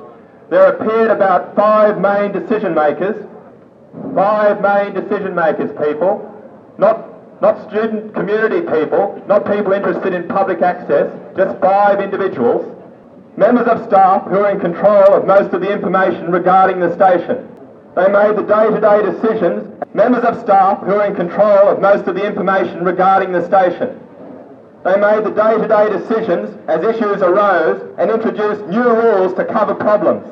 There 0.50 0.66
appeared 0.68 1.10
about 1.10 1.54
five 1.56 2.00
main 2.00 2.32
decision 2.32 2.74
makers, 2.74 3.16
five 4.14 4.60
main 4.60 4.94
decision 4.94 5.34
makers, 5.34 5.70
people, 5.72 6.28
not 6.78 7.08
not 7.42 7.60
student 7.68 8.14
community 8.14 8.60
people, 8.60 9.20
not 9.26 9.44
people 9.44 9.72
interested 9.72 10.14
in 10.14 10.28
public 10.28 10.62
access, 10.62 11.10
just 11.36 11.58
five 11.60 12.00
individuals, 12.00 12.64
members 13.36 13.66
of 13.66 13.82
staff 13.84 14.22
who 14.28 14.38
are 14.38 14.50
in 14.50 14.60
control 14.60 15.12
of 15.12 15.26
most 15.26 15.52
of 15.52 15.60
the 15.60 15.70
information 15.70 16.30
regarding 16.30 16.78
the 16.78 16.92
station. 16.94 17.51
They 17.94 18.08
made 18.08 18.36
the 18.36 18.42
day-to-day 18.42 19.02
decisions, 19.02 19.68
members 19.92 20.24
of 20.24 20.40
staff 20.40 20.80
who 20.80 20.92
are 20.92 21.04
in 21.04 21.14
control 21.14 21.68
of 21.68 21.78
most 21.80 22.06
of 22.06 22.14
the 22.14 22.24
information 22.24 22.84
regarding 22.84 23.32
the 23.32 23.44
station. 23.44 24.00
They 24.82 24.96
made 24.96 25.24
the 25.24 25.30
day-to-day 25.30 25.90
decisions 25.98 26.56
as 26.68 26.82
issues 26.82 27.20
arose 27.20 27.94
and 27.98 28.10
introduced 28.10 28.66
new 28.66 28.82
rules 28.82 29.34
to 29.34 29.44
cover 29.44 29.74
problems. 29.74 30.26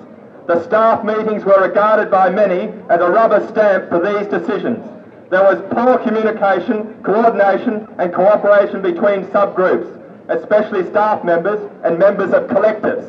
The 0.47 0.65
staff 0.65 1.05
meetings 1.05 1.45
were 1.45 1.61
regarded 1.61 2.11
by 2.11 2.31
many 2.31 2.73
as 2.89 3.01
a 3.01 3.11
rubber 3.11 3.47
stamp 3.49 3.91
for 3.91 4.01
these 4.01 4.27
decisions. 4.27 4.83
There 5.29 5.45
was 5.45 5.61
poor 5.71 5.99
communication, 5.99 6.95
coordination 7.05 7.87
and 7.99 8.13
cooperation 8.13 8.81
between 8.81 9.27
subgroups, 9.27 10.01
especially 10.31 10.89
staff 10.89 11.25
members 11.25 11.61
and 11.85 11.99
members 11.99 12.33
of 12.33 12.49
collectives. 12.49 13.05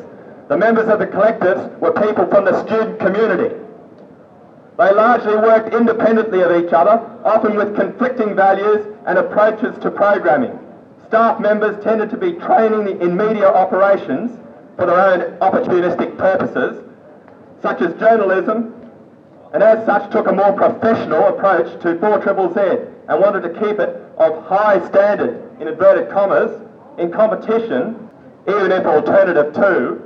The 0.50 0.58
members 0.58 0.90
of 0.90 1.00
the 1.00 1.08
collectives 1.08 1.80
were 1.80 1.94
people 1.94 2.28
from 2.28 2.44
the 2.44 2.62
student 2.66 3.00
community. 3.00 3.56
They 4.78 4.94
largely 4.94 5.36
worked 5.36 5.74
independently 5.74 6.42
of 6.42 6.52
each 6.52 6.74
other, 6.74 7.00
often 7.24 7.56
with 7.56 7.76
conflicting 7.76 8.36
values 8.36 8.86
and 9.06 9.18
approaches 9.18 9.78
to 9.80 9.92
programming. 9.92 10.58
Staff 11.08 11.40
members 11.40 11.82
tended 11.84 12.10
to 12.12 12.18
be 12.18 12.34
training 12.34 13.02
in 13.02 13.18
media 13.18 13.48
operations 13.48 14.32
for 14.78 14.86
their 14.86 15.00
own 15.00 15.38
opportunistic 15.40 16.18
purposes, 16.18 16.84
such 17.62 17.82
as 17.82 17.94
journalism, 18.00 18.74
and 19.54 19.62
as 19.62 19.86
such 19.86 20.10
took 20.12 20.28
a 20.28 20.32
more 20.32 20.54
professional 20.54 21.28
approach 21.28 21.82
to 21.82 22.00
4 22.00 22.20
Triple 22.20 22.54
Z 22.54 22.60
and 23.10 23.22
wanted 23.22 23.42
to 23.42 23.50
keep 23.60 23.78
it 23.80 23.90
of 24.18 24.46
high 24.46 24.80
standard, 24.88 25.52
in 25.60 25.68
inverted 25.68 26.10
commas, 26.10 26.50
in 26.98 27.12
competition, 27.12 28.10
even 28.48 28.72
if 28.72 28.86
alternative 28.86 29.54
to, 29.54 30.02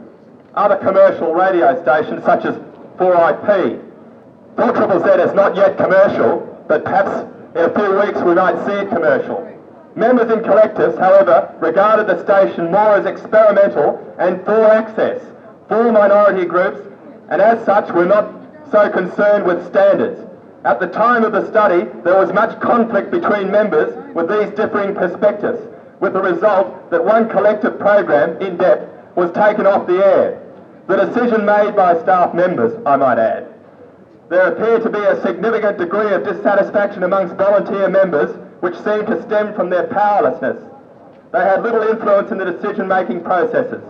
other 0.55 0.77
commercial 0.77 1.33
radio 1.33 1.79
stations 1.83 2.23
such 2.25 2.45
as 2.45 2.55
4IP. 2.97 3.84
4 4.55 4.71
Triple 4.71 5.03
Z 5.03 5.09
is 5.21 5.33
not 5.33 5.55
yet 5.55 5.75
commercial, 5.77 6.39
but 6.69 6.85
perhaps 6.85 7.27
in 7.55 7.65
a 7.65 7.73
few 7.73 7.99
weeks 7.99 8.21
we 8.21 8.33
might 8.35 8.65
see 8.65 8.71
it 8.71 8.89
commercial. 8.89 9.51
Members 9.95 10.31
in 10.31 10.39
collectives, 10.39 10.97
however, 10.97 11.53
regarded 11.59 12.07
the 12.07 12.23
station 12.23 12.71
more 12.71 12.95
as 12.95 13.05
experimental 13.05 14.15
and 14.17 14.43
for 14.45 14.65
access, 14.65 15.21
for 15.67 15.91
minority 15.91 16.45
groups, 16.45 16.79
and 17.29 17.41
as 17.41 17.65
such 17.65 17.91
were 17.91 18.05
not 18.05 18.33
so 18.71 18.89
concerned 18.89 19.45
with 19.45 19.65
standards. 19.67 20.21
At 20.63 20.79
the 20.79 20.87
time 20.87 21.23
of 21.23 21.33
the 21.33 21.47
study, 21.49 21.89
there 22.03 22.17
was 22.17 22.33
much 22.33 22.59
conflict 22.61 23.11
between 23.11 23.51
members 23.51 23.93
with 24.15 24.29
these 24.29 24.49
differing 24.55 24.95
perspectives, 24.95 25.59
with 25.99 26.13
the 26.13 26.21
result 26.21 26.91
that 26.91 27.03
one 27.03 27.29
collective 27.29 27.77
program, 27.77 28.41
in 28.41 28.57
depth, 28.57 29.15
was 29.15 29.31
taken 29.33 29.65
off 29.65 29.85
the 29.85 30.03
air. 30.03 30.41
The 30.87 31.05
decision 31.05 31.45
made 31.45 31.75
by 31.75 32.01
staff 32.01 32.33
members, 32.33 32.73
I 32.85 32.95
might 32.95 33.17
add. 33.17 33.54
There 34.27 34.47
appeared 34.47 34.81
to 34.83 34.89
be 34.89 34.99
a 34.99 35.21
significant 35.21 35.77
degree 35.77 36.11
of 36.11 36.23
dissatisfaction 36.23 37.03
amongst 37.03 37.35
volunteer 37.35 37.89
members, 37.89 38.35
which 38.61 38.73
seemed 38.81 39.05
to 39.07 39.21
stem 39.23 39.53
from 39.53 39.69
their 39.69 39.85
powerlessness. 39.87 40.57
They 41.31 41.39
had 41.39 41.61
little 41.61 41.83
influence 41.83 42.31
in 42.31 42.39
the 42.39 42.45
decision-making 42.45 43.23
processes. 43.23 43.83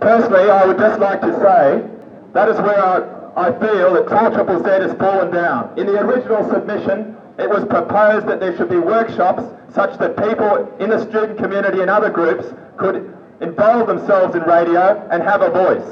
Personally, 0.00 0.50
I 0.50 0.66
would 0.66 0.78
just 0.78 0.98
like 0.98 1.20
to 1.20 1.32
say 1.34 1.88
that 2.32 2.48
is 2.48 2.56
where 2.58 2.84
I, 2.84 3.48
I 3.48 3.52
feel 3.60 3.94
that 3.94 4.08
4 4.08 4.30
Triple 4.30 4.64
Z 4.64 4.68
has 4.68 4.94
fallen 4.98 5.30
down. 5.30 5.78
In 5.78 5.86
the 5.86 6.00
original 6.00 6.48
submission, 6.50 7.16
it 7.38 7.48
was 7.48 7.64
proposed 7.66 8.26
that 8.26 8.40
there 8.40 8.56
should 8.56 8.70
be 8.70 8.78
workshops 8.78 9.44
such 9.72 9.96
that 9.98 10.16
people 10.16 10.74
in 10.80 10.90
the 10.90 10.98
student 11.04 11.38
community 11.38 11.82
and 11.82 11.90
other 11.90 12.10
groups 12.10 12.46
could 12.78 13.14
involve 13.40 13.86
themselves 13.86 14.34
in 14.34 14.42
radio 14.42 15.06
and 15.12 15.22
have 15.22 15.42
a 15.42 15.50
voice. 15.50 15.86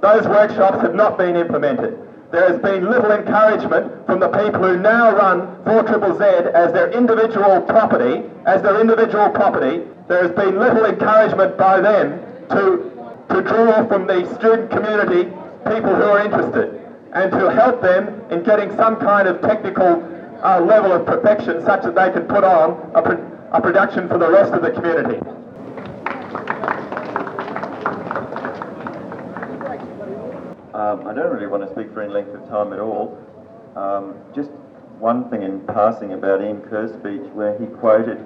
Those 0.00 0.26
workshops 0.26 0.80
have 0.82 0.94
not 0.94 1.18
been 1.18 1.36
implemented. 1.36 2.07
There 2.30 2.46
has 2.46 2.60
been 2.60 2.90
little 2.90 3.10
encouragement 3.10 4.04
from 4.04 4.20
the 4.20 4.28
people 4.28 4.60
who 4.60 4.78
now 4.78 5.16
run 5.16 5.64
4 5.64 5.82
Triple 5.84 6.18
Z 6.18 6.24
as 6.52 6.72
their 6.74 6.90
individual 6.92 7.62
property, 7.62 8.22
as 8.44 8.60
their 8.60 8.80
individual 8.80 9.30
property. 9.30 9.82
There 10.08 10.22
has 10.22 10.32
been 10.32 10.58
little 10.58 10.84
encouragement 10.84 11.56
by 11.56 11.80
them 11.80 12.20
to, 12.50 13.24
to 13.30 13.42
draw 13.42 13.86
from 13.88 14.06
the 14.06 14.26
student 14.36 14.70
community 14.70 15.24
people 15.72 15.94
who 15.94 16.02
are 16.02 16.24
interested 16.24 16.84
and 17.14 17.30
to 17.32 17.50
help 17.50 17.80
them 17.80 18.20
in 18.30 18.42
getting 18.42 18.76
some 18.76 18.96
kind 18.96 19.26
of 19.26 19.40
technical 19.40 20.04
uh, 20.44 20.60
level 20.60 20.92
of 20.92 21.06
perfection 21.06 21.64
such 21.64 21.82
that 21.82 21.94
they 21.94 22.10
can 22.12 22.28
put 22.28 22.44
on 22.44 22.90
a, 22.94 23.02
pro- 23.02 23.48
a 23.52 23.60
production 23.60 24.06
for 24.06 24.18
the 24.18 24.30
rest 24.30 24.52
of 24.52 24.62
the 24.62 24.70
community. 24.70 25.18
Um, 30.78 31.08
I 31.08 31.12
don't 31.12 31.34
really 31.34 31.48
want 31.48 31.66
to 31.66 31.72
speak 31.74 31.92
for 31.92 32.02
any 32.02 32.12
length 32.12 32.32
of 32.36 32.48
time 32.48 32.72
at 32.72 32.78
all. 32.78 33.18
Um, 33.74 34.14
just 34.32 34.50
one 35.02 35.28
thing 35.28 35.42
in 35.42 35.58
passing 35.66 36.12
about 36.12 36.40
Ian 36.40 36.60
Curr's 36.60 36.92
speech 36.92 37.26
where 37.34 37.58
he 37.58 37.66
quoted 37.66 38.22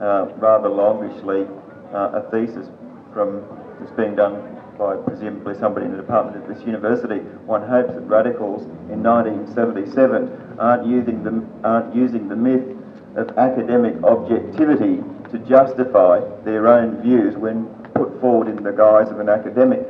uh, 0.00 0.26
rather 0.38 0.68
longishly 0.68 1.46
uh, 1.94 2.18
a 2.18 2.28
thesis 2.32 2.66
from 3.14 3.46
that's 3.78 3.92
being 3.92 4.16
done 4.16 4.34
by 4.76 4.96
presumably 4.96 5.54
somebody 5.54 5.86
in 5.86 5.92
the 5.92 5.98
department 6.02 6.42
of 6.42 6.48
this 6.52 6.66
university, 6.66 7.18
one 7.46 7.62
hopes 7.68 7.94
that 7.94 8.00
radicals 8.00 8.62
in 8.90 9.00
1977 9.00 10.58
aren't 10.58 10.84
using 10.84 11.22
the, 11.22 11.38
aren't 11.62 11.94
using 11.94 12.28
the 12.28 12.34
myth 12.34 12.66
of 13.14 13.30
academic 13.38 13.94
objectivity 14.02 14.98
to 15.30 15.38
justify 15.46 16.18
their 16.42 16.66
own 16.66 17.00
views 17.00 17.36
when 17.36 17.66
put 17.94 18.20
forward 18.20 18.48
in 18.48 18.60
the 18.64 18.72
guise 18.72 19.08
of 19.08 19.20
an 19.20 19.28
academic. 19.28 19.86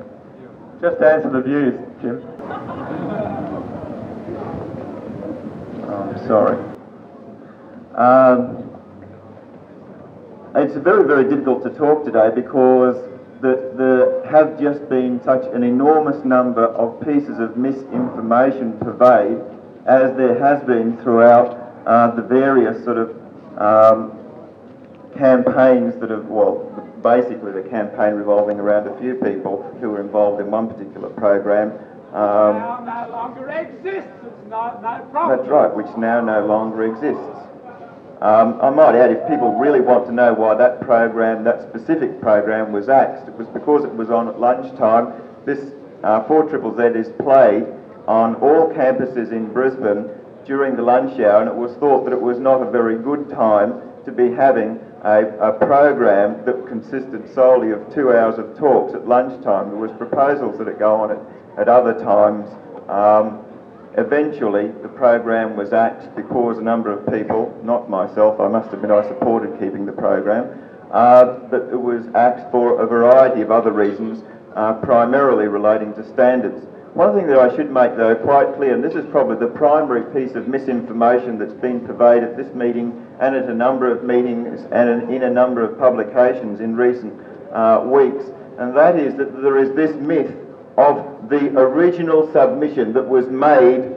Just 0.82 1.00
answer 1.00 1.30
the 1.30 1.40
views, 1.40 1.78
Jim. 2.00 2.20
Oh, 5.86 6.10
I'm 6.10 6.18
sorry. 6.26 6.58
Um, 7.94 8.68
it's 10.56 10.74
very, 10.74 11.06
very 11.06 11.30
difficult 11.30 11.62
to 11.62 11.70
talk 11.70 12.04
today 12.04 12.30
because 12.34 12.96
there 13.40 14.26
have 14.26 14.58
just 14.58 14.88
been 14.88 15.22
such 15.22 15.44
an 15.54 15.62
enormous 15.62 16.24
number 16.24 16.64
of 16.64 17.00
pieces 17.06 17.38
of 17.38 17.56
misinformation 17.56 18.76
pervade, 18.80 19.38
as 19.86 20.16
there 20.16 20.36
has 20.36 20.64
been 20.64 20.96
throughout 21.00 21.84
uh, 21.86 22.10
the 22.16 22.22
various 22.22 22.82
sort 22.82 22.98
of 22.98 23.10
um, 23.56 24.18
campaigns 25.16 25.94
that 26.00 26.10
have, 26.10 26.26
well, 26.26 26.81
basically 27.02 27.52
the 27.52 27.68
campaign 27.68 28.14
revolving 28.14 28.58
around 28.58 28.86
a 28.86 28.98
few 29.00 29.14
people 29.16 29.62
who 29.80 29.90
were 29.90 30.00
involved 30.00 30.40
in 30.40 30.50
one 30.50 30.68
particular 30.68 31.10
program. 31.10 31.72
Um, 32.12 32.58
now 32.58 33.06
no 33.06 33.12
longer 33.12 33.48
exists. 33.48 34.10
It's 34.24 34.48
not 34.48 34.82
no 34.82 35.04
problem. 35.10 35.38
That's 35.38 35.48
right, 35.48 35.74
which 35.74 35.96
now 35.96 36.20
no 36.20 36.44
longer 36.46 36.84
exists. 36.84 37.42
Um, 38.20 38.60
I 38.62 38.70
might 38.70 38.94
add, 38.94 39.10
if 39.10 39.26
people 39.26 39.54
really 39.54 39.80
want 39.80 40.06
to 40.06 40.12
know 40.12 40.32
why 40.32 40.54
that 40.54 40.80
program, 40.82 41.42
that 41.42 41.68
specific 41.68 42.20
program 42.20 42.70
was 42.70 42.88
axed, 42.88 43.26
it 43.26 43.34
was 43.34 43.48
because 43.48 43.82
it 43.84 43.92
was 43.92 44.10
on 44.10 44.28
at 44.28 44.38
lunchtime. 44.38 45.12
This 45.44 45.72
uh, 46.04 46.22
4ZZZ 46.24 46.94
is 46.94 47.08
played 47.18 47.66
on 48.06 48.36
all 48.36 48.70
campuses 48.72 49.32
in 49.32 49.52
Brisbane 49.52 50.08
during 50.44 50.76
the 50.76 50.82
lunch 50.82 51.18
hour, 51.18 51.40
and 51.40 51.48
it 51.48 51.56
was 51.56 51.74
thought 51.78 52.04
that 52.04 52.12
it 52.12 52.20
was 52.20 52.38
not 52.38 52.62
a 52.62 52.70
very 52.70 52.96
good 52.96 53.28
time 53.30 53.80
to 54.04 54.12
be 54.12 54.30
having 54.30 54.78
a, 55.02 55.26
a 55.40 55.52
program 55.52 56.44
that 56.44 56.66
consisted 56.66 57.32
solely 57.34 57.70
of 57.70 57.92
two 57.94 58.12
hours 58.12 58.38
of 58.38 58.56
talks 58.56 58.94
at 58.94 59.06
lunchtime. 59.06 59.68
There 59.68 59.78
was 59.78 59.92
proposals 59.92 60.58
that 60.58 60.68
it 60.68 60.78
go 60.78 60.96
on 60.96 61.10
at, 61.10 61.18
at 61.58 61.68
other 61.68 61.94
times. 61.94 62.48
Um, 62.88 63.44
Eventually, 63.98 64.68
the 64.80 64.88
program 64.88 65.54
was 65.54 65.74
axed 65.74 66.16
because 66.16 66.56
a 66.56 66.62
number 66.62 66.90
of 66.90 67.06
people, 67.12 67.54
not 67.62 67.90
myself, 67.90 68.40
I 68.40 68.48
must 68.48 68.72
admit 68.72 68.90
I 68.90 69.06
supported 69.06 69.60
keeping 69.60 69.84
the 69.84 69.92
program, 69.92 70.48
uh, 70.90 71.24
but 71.50 71.68
it 71.70 71.78
was 71.78 72.06
axed 72.14 72.50
for 72.50 72.80
a 72.80 72.86
variety 72.86 73.42
of 73.42 73.50
other 73.50 73.70
reasons, 73.70 74.24
uh, 74.56 74.72
primarily 74.80 75.46
relating 75.46 75.92
to 75.94 76.08
standards. 76.14 76.64
One 76.94 77.14
thing 77.14 77.26
that 77.26 77.38
I 77.38 77.54
should 77.54 77.70
make, 77.70 77.96
though, 77.96 78.16
quite 78.16 78.56
clear, 78.56 78.74
and 78.74 78.82
this 78.82 78.94
is 78.94 79.04
probably 79.10 79.36
the 79.36 79.52
primary 79.52 80.04
piece 80.14 80.36
of 80.36 80.48
misinformation 80.48 81.38
that's 81.38 81.52
been 81.60 81.86
pervaded 81.86 82.30
at 82.30 82.36
this 82.38 82.54
meeting 82.54 83.06
and 83.20 83.34
at 83.34 83.48
a 83.48 83.54
number 83.54 83.90
of 83.90 84.04
meetings 84.04 84.66
and 84.72 85.10
in 85.12 85.24
a 85.24 85.30
number 85.30 85.62
of 85.62 85.78
publications 85.78 86.60
in 86.60 86.74
recent 86.76 87.12
uh, 87.52 87.82
weeks, 87.84 88.24
and 88.58 88.76
that 88.76 88.98
is 88.98 89.14
that 89.16 89.42
there 89.42 89.58
is 89.58 89.74
this 89.74 89.94
myth 89.96 90.34
of 90.76 91.28
the 91.28 91.48
original 91.58 92.30
submission 92.32 92.92
that 92.92 93.06
was 93.06 93.26
made 93.28 93.94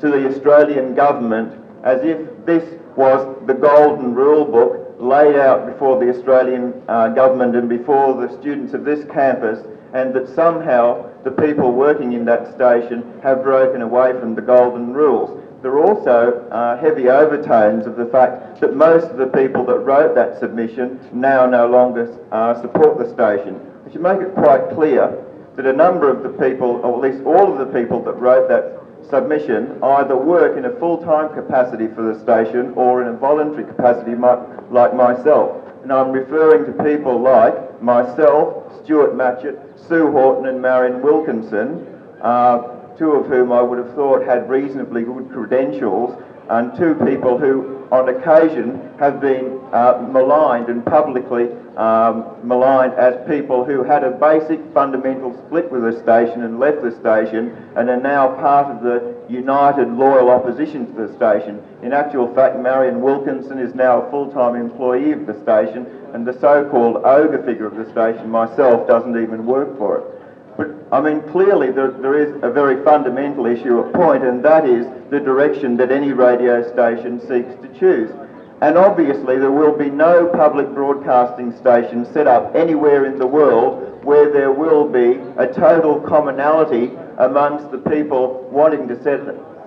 to 0.00 0.08
the 0.08 0.28
Australian 0.28 0.94
government 0.94 1.60
as 1.84 2.02
if 2.04 2.18
this 2.46 2.78
was 2.96 3.36
the 3.46 3.54
golden 3.54 4.14
rule 4.14 4.44
book 4.44 4.94
laid 4.98 5.36
out 5.36 5.66
before 5.66 5.98
the 5.98 6.08
Australian 6.08 6.80
uh, 6.88 7.08
government 7.08 7.56
and 7.56 7.68
before 7.68 8.14
the 8.14 8.32
students 8.40 8.72
of 8.72 8.84
this 8.84 9.04
campus 9.10 9.66
and 9.94 10.14
that 10.14 10.28
somehow 10.28 11.10
the 11.24 11.30
people 11.30 11.72
working 11.72 12.12
in 12.12 12.24
that 12.24 12.54
station 12.54 13.20
have 13.22 13.42
broken 13.42 13.82
away 13.82 14.12
from 14.18 14.34
the 14.34 14.42
golden 14.42 14.92
rules. 14.92 15.41
There 15.62 15.70
are 15.70 15.84
also 15.84 16.48
uh, 16.50 16.76
heavy 16.78 17.08
overtones 17.08 17.86
of 17.86 17.94
the 17.94 18.06
fact 18.06 18.60
that 18.60 18.74
most 18.74 19.06
of 19.06 19.16
the 19.16 19.28
people 19.28 19.64
that 19.66 19.78
wrote 19.78 20.16
that 20.16 20.40
submission 20.40 20.98
now 21.12 21.46
no 21.46 21.68
longer 21.68 22.18
uh, 22.32 22.60
support 22.60 22.98
the 22.98 23.08
station. 23.08 23.60
We 23.86 23.92
should 23.92 24.00
make 24.00 24.20
it 24.20 24.34
quite 24.34 24.70
clear 24.70 25.24
that 25.54 25.64
a 25.64 25.72
number 25.72 26.10
of 26.10 26.24
the 26.24 26.30
people, 26.30 26.80
or 26.82 26.96
at 26.96 27.12
least 27.12 27.24
all 27.24 27.52
of 27.52 27.58
the 27.58 27.80
people 27.80 28.02
that 28.02 28.14
wrote 28.14 28.48
that 28.48 28.80
submission, 29.08 29.80
either 29.84 30.16
work 30.16 30.56
in 30.56 30.64
a 30.64 30.70
full-time 30.80 31.32
capacity 31.32 31.86
for 31.86 32.02
the 32.02 32.18
station 32.18 32.72
or 32.74 33.02
in 33.02 33.08
a 33.08 33.12
voluntary 33.16 33.64
capacity 33.64 34.16
like 34.70 34.96
myself. 34.96 35.62
And 35.84 35.92
I'm 35.92 36.10
referring 36.10 36.64
to 36.66 36.84
people 36.84 37.20
like 37.20 37.80
myself, 37.80 38.82
Stuart 38.82 39.14
Matchett, 39.14 39.58
Sue 39.88 40.10
Horton 40.10 40.46
and 40.46 40.60
Marian 40.60 41.02
Wilkinson, 41.02 41.86
uh, 42.20 42.81
two 43.02 43.14
of 43.14 43.26
whom 43.26 43.50
I 43.50 43.60
would 43.60 43.78
have 43.78 43.92
thought 43.96 44.22
had 44.22 44.48
reasonably 44.48 45.02
good 45.02 45.28
credentials, 45.32 46.22
and 46.48 46.72
two 46.76 46.94
people 47.04 47.36
who 47.36 47.88
on 47.90 48.08
occasion 48.08 48.78
have 49.00 49.20
been 49.20 49.58
uh, 49.72 50.06
maligned 50.08 50.68
and 50.68 50.86
publicly 50.86 51.50
um, 51.76 52.36
maligned 52.46 52.92
as 52.92 53.16
people 53.26 53.64
who 53.64 53.82
had 53.82 54.04
a 54.04 54.10
basic 54.12 54.60
fundamental 54.72 55.36
split 55.44 55.68
with 55.72 55.82
the 55.82 56.00
station 56.00 56.44
and 56.44 56.60
left 56.60 56.80
the 56.80 56.92
station 56.92 57.50
and 57.74 57.90
are 57.90 57.96
now 57.96 58.28
part 58.36 58.68
of 58.68 58.84
the 58.84 59.16
united 59.28 59.88
loyal 59.88 60.30
opposition 60.30 60.86
to 60.86 61.06
the 61.08 61.12
station. 61.16 61.60
In 61.82 61.92
actual 61.92 62.32
fact, 62.32 62.56
Marian 62.56 63.00
Wilkinson 63.00 63.58
is 63.58 63.74
now 63.74 64.02
a 64.02 64.10
full-time 64.12 64.54
employee 64.54 65.10
of 65.10 65.26
the 65.26 65.34
station 65.42 65.86
and 66.14 66.24
the 66.24 66.38
so-called 66.38 66.98
ogre 66.98 67.42
figure 67.42 67.66
of 67.66 67.74
the 67.74 67.90
station, 67.90 68.30
myself, 68.30 68.86
doesn't 68.86 69.20
even 69.20 69.44
work 69.44 69.76
for 69.76 69.98
it. 69.98 70.21
But, 70.56 70.68
I 70.92 71.00
mean, 71.00 71.22
clearly 71.30 71.70
there, 71.70 71.90
there 71.90 72.18
is 72.18 72.34
a 72.42 72.50
very 72.50 72.84
fundamental 72.84 73.46
issue 73.46 73.80
at 73.80 73.92
point, 73.94 74.22
and 74.22 74.44
that 74.44 74.66
is 74.66 74.86
the 75.10 75.20
direction 75.20 75.76
that 75.78 75.90
any 75.90 76.12
radio 76.12 76.62
station 76.72 77.20
seeks 77.20 77.54
to 77.62 77.78
choose. 77.78 78.10
And 78.60 78.78
obviously, 78.78 79.38
there 79.38 79.50
will 79.50 79.76
be 79.76 79.90
no 79.90 80.28
public 80.28 80.72
broadcasting 80.72 81.56
station 81.56 82.04
set 82.12 82.26
up 82.28 82.54
anywhere 82.54 83.06
in 83.06 83.18
the 83.18 83.26
world 83.26 84.04
where 84.04 84.30
there 84.30 84.52
will 84.52 84.88
be 84.88 85.20
a 85.36 85.46
total 85.46 86.00
commonality 86.00 86.92
amongst 87.18 87.70
the 87.70 87.78
people 87.78 88.48
wanting 88.52 88.86
to 88.88 89.02
set, 89.02 89.20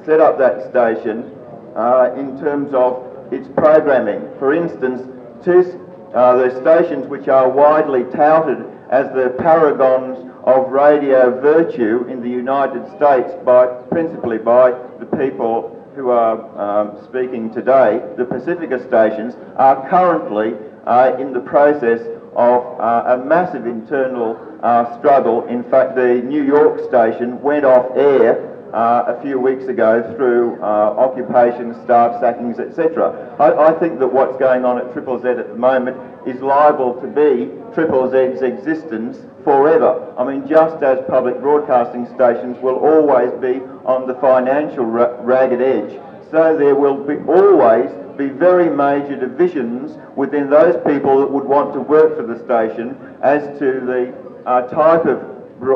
set 0.06 0.20
up 0.20 0.38
that 0.38 0.70
station 0.70 1.32
uh, 1.76 2.14
in 2.16 2.40
terms 2.40 2.74
of 2.74 3.34
its 3.34 3.48
programming. 3.50 4.22
For 4.40 4.54
instance, 4.54 5.02
two, 5.44 5.82
uh, 6.14 6.38
the 6.38 6.62
stations 6.62 7.08
which 7.08 7.28
are 7.28 7.50
widely 7.50 8.04
touted 8.06 8.66
as 8.90 9.08
the 9.14 9.36
paragons 9.38 10.32
of 10.46 10.72
radio 10.72 11.42
virtue 11.42 12.06
in 12.08 12.22
the 12.22 12.30
United 12.30 12.86
States 12.96 13.34
by 13.44 13.66
principally 13.90 14.38
by 14.38 14.72
the 15.00 15.06
people 15.18 15.72
who 15.96 16.10
are 16.10 16.38
um, 16.60 17.04
speaking 17.06 17.52
today, 17.52 18.02
the 18.18 18.26
Pacifica 18.26 18.86
stations, 18.88 19.34
are 19.56 19.90
currently 19.90 20.54
uh, 20.86 21.16
in 21.20 21.34
the 21.34 21.40
process 21.40 22.02
of 22.36 22.80
uh, 22.80 23.16
a 23.16 23.26
massive 23.26 23.66
internal 23.66 24.38
uh, 24.62 25.00
struggle. 25.00 25.48
In 25.48 25.64
fact, 25.64 25.96
the 25.96 26.22
New 26.24 26.44
York 26.44 26.80
station 26.90 27.42
went 27.42 27.66
off 27.66 27.96
air 27.96 28.52
uh, 28.74 29.16
a 29.18 29.22
few 29.22 29.40
weeks 29.40 29.66
ago 29.66 30.14
through 30.16 30.62
uh, 30.62 30.66
occupation, 30.66 31.74
staff 31.86 32.20
sackings, 32.22 32.60
etc. 32.60 33.36
I, 33.40 33.74
I, 33.74 33.80
think 33.80 34.00
that 34.00 34.08
what's 34.08 34.38
going 34.38 34.66
on 34.66 34.78
at 34.78 34.92
Triple 34.92 35.22
Z 35.22 35.30
at 35.30 35.48
the 35.48 35.56
moment 35.56 35.98
is 36.28 36.42
liable 36.42 37.00
to 37.02 37.08
be 37.08 37.52
Triple 37.74 38.12
Z's 38.12 38.42
existence 38.42 39.18
forever. 39.46 40.14
I 40.18 40.26
mean, 40.26 40.46
just 40.46 40.84
as 40.84 41.00
public 41.08 41.40
broadcasting 41.40 42.06
stations 42.14 42.58
will 42.62 42.76
always 42.76 43.32
be 43.40 43.62
on 43.86 44.08
the 44.08 44.16
financial 44.16 44.84
ra- 44.84 45.16
ragged 45.22 45.62
edge, 45.62 45.98
so 46.32 46.58
there 46.58 46.76
will 46.76 46.98
be 46.98 47.16
always 47.32 47.90
be 48.18 48.30
very 48.30 48.70
major 48.70 49.16
divisions 49.16 49.98
within 50.16 50.50
those 50.50 50.76
people 50.86 51.20
that 51.20 51.30
would 51.30 51.44
want 51.44 51.74
to 51.74 51.80
work 51.82 52.18
for 52.18 52.24
the 52.24 52.38
station 52.44 52.98
as 53.22 53.44
to 53.60 53.82
the 53.82 54.14
uh, 54.46 54.62
type 54.68 55.06
of 55.06 55.20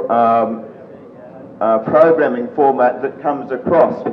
um, 0.10 0.66
uh, 1.62 1.80
programming 1.80 2.48
format 2.56 3.02
that 3.02 3.22
comes 3.22 3.52
across. 3.52 4.06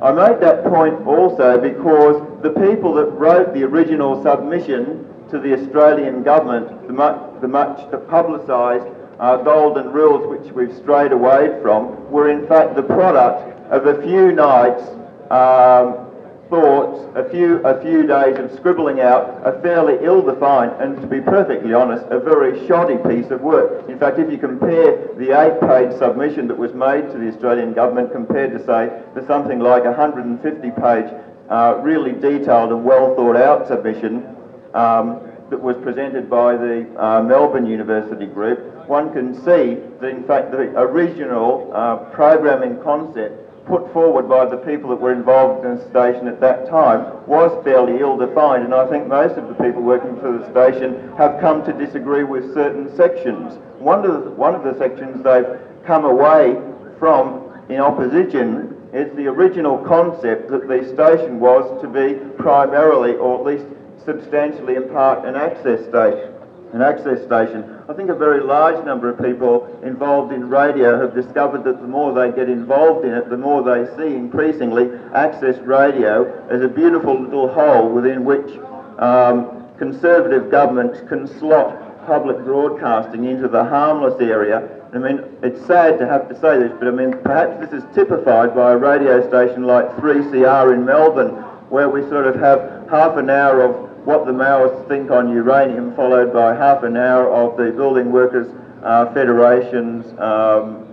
I 0.00 0.12
made 0.12 0.40
that 0.40 0.62
point 0.64 1.06
also 1.06 1.58
because 1.60 2.22
the 2.42 2.50
people 2.50 2.94
that 2.94 3.06
wrote 3.06 3.52
the 3.52 3.64
original 3.64 4.22
submission 4.22 5.04
to 5.30 5.38
the 5.38 5.54
Australian 5.54 6.22
government, 6.22 6.86
the 6.86 6.92
much, 6.92 7.40
the 7.40 7.48
much 7.48 7.78
publicised 8.08 8.86
uh, 9.20 9.36
golden 9.38 9.92
rules 9.92 10.26
which 10.28 10.52
we've 10.52 10.76
strayed 10.76 11.12
away 11.12 11.58
from, 11.62 12.10
were 12.10 12.30
in 12.30 12.46
fact 12.46 12.76
the 12.76 12.82
product 12.82 13.58
of 13.70 13.86
a 13.86 14.02
few 14.02 14.32
nights 14.32 14.82
um, 15.30 16.08
thoughts, 16.48 17.04
a 17.14 17.28
few, 17.28 17.58
a 17.66 17.80
few 17.82 18.06
days 18.06 18.38
of 18.38 18.50
scribbling 18.56 19.00
out 19.00 19.40
a 19.44 19.60
fairly 19.60 20.02
ill-defined 20.02 20.72
and, 20.80 21.00
to 21.00 21.06
be 21.06 21.20
perfectly 21.20 21.74
honest, 21.74 22.04
a 22.10 22.18
very 22.18 22.66
shoddy 22.66 22.96
piece 23.08 23.30
of 23.30 23.40
work. 23.42 23.88
In 23.88 23.98
fact, 23.98 24.18
if 24.18 24.30
you 24.30 24.38
compare 24.38 25.12
the 25.16 25.38
eight-page 25.38 25.98
submission 25.98 26.48
that 26.48 26.56
was 26.56 26.72
made 26.72 27.10
to 27.12 27.18
the 27.18 27.28
Australian 27.28 27.74
government 27.74 28.12
compared 28.12 28.52
to, 28.52 28.58
say, 28.64 29.02
the 29.14 29.26
something 29.26 29.58
like 29.58 29.82
150-page 29.82 31.12
uh, 31.50 31.80
really 31.82 32.12
detailed 32.12 32.72
and 32.72 32.84
well 32.84 33.14
thought 33.14 33.36
out 33.36 33.68
submission, 33.68 34.36
um, 34.74 35.20
that 35.50 35.60
was 35.60 35.76
presented 35.82 36.28
by 36.28 36.56
the 36.56 36.86
uh, 37.02 37.22
Melbourne 37.22 37.66
University 37.66 38.26
group, 38.26 38.58
one 38.88 39.12
can 39.12 39.34
see 39.34 39.80
that 40.00 40.08
in 40.08 40.24
fact 40.24 40.50
the 40.50 40.72
original 40.78 41.70
uh, 41.74 41.96
programming 42.12 42.82
concept 42.82 43.44
put 43.66 43.92
forward 43.92 44.28
by 44.28 44.46
the 44.46 44.56
people 44.56 44.88
that 44.88 44.96
were 44.96 45.12
involved 45.12 45.64
in 45.64 45.76
the 45.76 45.90
station 45.90 46.26
at 46.26 46.40
that 46.40 46.66
time 46.68 47.04
was 47.26 47.52
fairly 47.64 48.00
ill-defined 48.00 48.64
and 48.64 48.74
I 48.74 48.88
think 48.88 49.06
most 49.06 49.36
of 49.36 49.46
the 49.46 49.54
people 49.54 49.82
working 49.82 50.16
for 50.20 50.38
the 50.38 50.50
station 50.50 51.12
have 51.18 51.38
come 51.40 51.62
to 51.66 51.72
disagree 51.72 52.24
with 52.24 52.54
certain 52.54 52.94
sections. 52.96 53.58
One 53.78 54.04
of 54.06 54.24
the, 54.24 54.30
one 54.30 54.54
of 54.54 54.64
the 54.64 54.76
sections 54.78 55.22
they've 55.22 55.60
come 55.84 56.06
away 56.06 56.56
from 56.98 57.44
in 57.68 57.80
opposition 57.80 58.74
is 58.94 59.14
the 59.16 59.26
original 59.26 59.76
concept 59.84 60.50
that 60.50 60.66
the 60.66 60.88
station 60.94 61.38
was 61.38 61.80
to 61.82 61.88
be 61.88 62.14
primarily 62.42 63.16
or 63.16 63.38
at 63.38 63.44
least 63.44 63.66
substantially 64.04 64.76
in 64.76 64.88
part 64.88 65.24
an 65.24 65.34
access 65.36 65.80
station 65.88 66.34
an 66.72 66.82
access 66.82 67.24
station. 67.24 67.64
I 67.88 67.94
think 67.94 68.10
a 68.10 68.14
very 68.14 68.42
large 68.42 68.84
number 68.84 69.08
of 69.08 69.18
people 69.18 69.66
involved 69.82 70.32
in 70.32 70.48
radio 70.50 71.00
have 71.00 71.14
discovered 71.14 71.64
that 71.64 71.80
the 71.80 71.88
more 71.88 72.12
they 72.12 72.30
get 72.30 72.48
involved 72.48 73.06
in 73.06 73.14
it, 73.14 73.30
the 73.30 73.38
more 73.38 73.62
they 73.62 73.86
see 73.96 74.14
increasingly 74.14 74.90
access 75.14 75.58
radio 75.60 76.46
as 76.50 76.60
a 76.60 76.68
beautiful 76.68 77.18
little 77.18 77.48
hole 77.48 77.88
within 77.88 78.24
which 78.24 78.50
um, 78.98 79.64
conservative 79.78 80.50
governments 80.50 81.00
can 81.08 81.26
slot 81.38 82.06
public 82.06 82.36
broadcasting 82.38 83.24
into 83.24 83.48
the 83.48 83.64
harmless 83.64 84.20
area. 84.20 84.68
I 84.92 84.98
mean, 84.98 85.20
it's 85.42 85.64
sad 85.66 85.98
to 85.98 86.06
have 86.06 86.28
to 86.28 86.34
say 86.40 86.58
this, 86.58 86.72
but 86.78 86.88
I 86.88 86.90
mean, 86.90 87.12
perhaps 87.22 87.60
this 87.60 87.82
is 87.82 87.94
typified 87.94 88.54
by 88.54 88.72
a 88.72 88.76
radio 88.76 89.26
station 89.28 89.64
like 89.64 89.88
3CR 89.96 90.74
in 90.74 90.84
Melbourne, 90.84 91.30
where 91.70 91.88
we 91.88 92.02
sort 92.08 92.26
of 92.26 92.34
have 92.36 92.88
half 92.90 93.16
an 93.16 93.28
hour 93.28 93.62
of 93.62 93.87
what 94.08 94.24
the 94.24 94.32
Maoists 94.32 94.88
think 94.88 95.10
on 95.10 95.30
uranium, 95.30 95.94
followed 95.94 96.32
by 96.32 96.54
half 96.54 96.82
an 96.82 96.96
hour 96.96 97.30
of 97.30 97.58
the 97.58 97.70
Building 97.72 98.10
Workers 98.10 98.48
uh, 98.82 99.12
Federation's 99.12 100.06
um, 100.18 100.86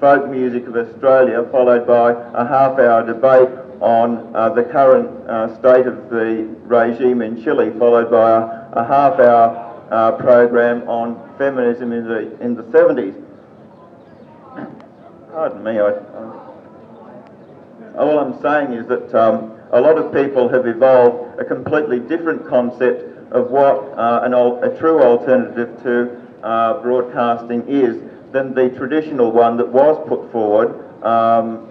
folk 0.00 0.28
music 0.28 0.66
of 0.66 0.74
Australia, 0.74 1.46
followed 1.52 1.86
by 1.86 2.10
a 2.10 2.44
half 2.44 2.76
hour 2.80 3.06
debate 3.06 3.48
on 3.80 4.34
uh, 4.34 4.48
the 4.48 4.64
current 4.64 5.06
uh, 5.30 5.56
state 5.60 5.86
of 5.86 6.10
the 6.10 6.48
regime 6.64 7.22
in 7.22 7.40
Chile, 7.44 7.70
followed 7.78 8.10
by 8.10 8.28
a, 8.32 8.82
a 8.82 8.84
half 8.84 9.20
hour 9.20 9.86
uh, 9.92 10.12
program 10.16 10.82
on 10.88 11.14
feminism 11.38 11.92
in 11.92 12.08
the, 12.08 12.40
in 12.40 12.56
the 12.56 12.64
70s. 12.64 13.14
Pardon 15.30 15.62
me, 15.62 15.78
I, 15.78 15.90
I, 15.90 16.38
all 17.98 18.18
I'm 18.18 18.42
saying 18.42 18.72
is 18.72 18.88
that 18.88 19.14
um, 19.14 19.57
a 19.72 19.80
lot 19.80 19.98
of 19.98 20.12
people 20.12 20.48
have 20.48 20.66
evolved 20.66 21.40
a 21.40 21.44
completely 21.44 22.00
different 22.00 22.46
concept 22.48 23.32
of 23.32 23.50
what 23.50 23.76
uh, 23.98 24.20
an, 24.24 24.34
a 24.34 24.78
true 24.78 25.02
alternative 25.02 25.82
to 25.82 26.20
uh, 26.42 26.80
broadcasting 26.82 27.62
is 27.68 28.00
than 28.32 28.54
the 28.54 28.70
traditional 28.70 29.30
one 29.30 29.56
that 29.56 29.68
was 29.68 29.96
put 30.08 30.30
forward 30.32 31.04
um, 31.04 31.66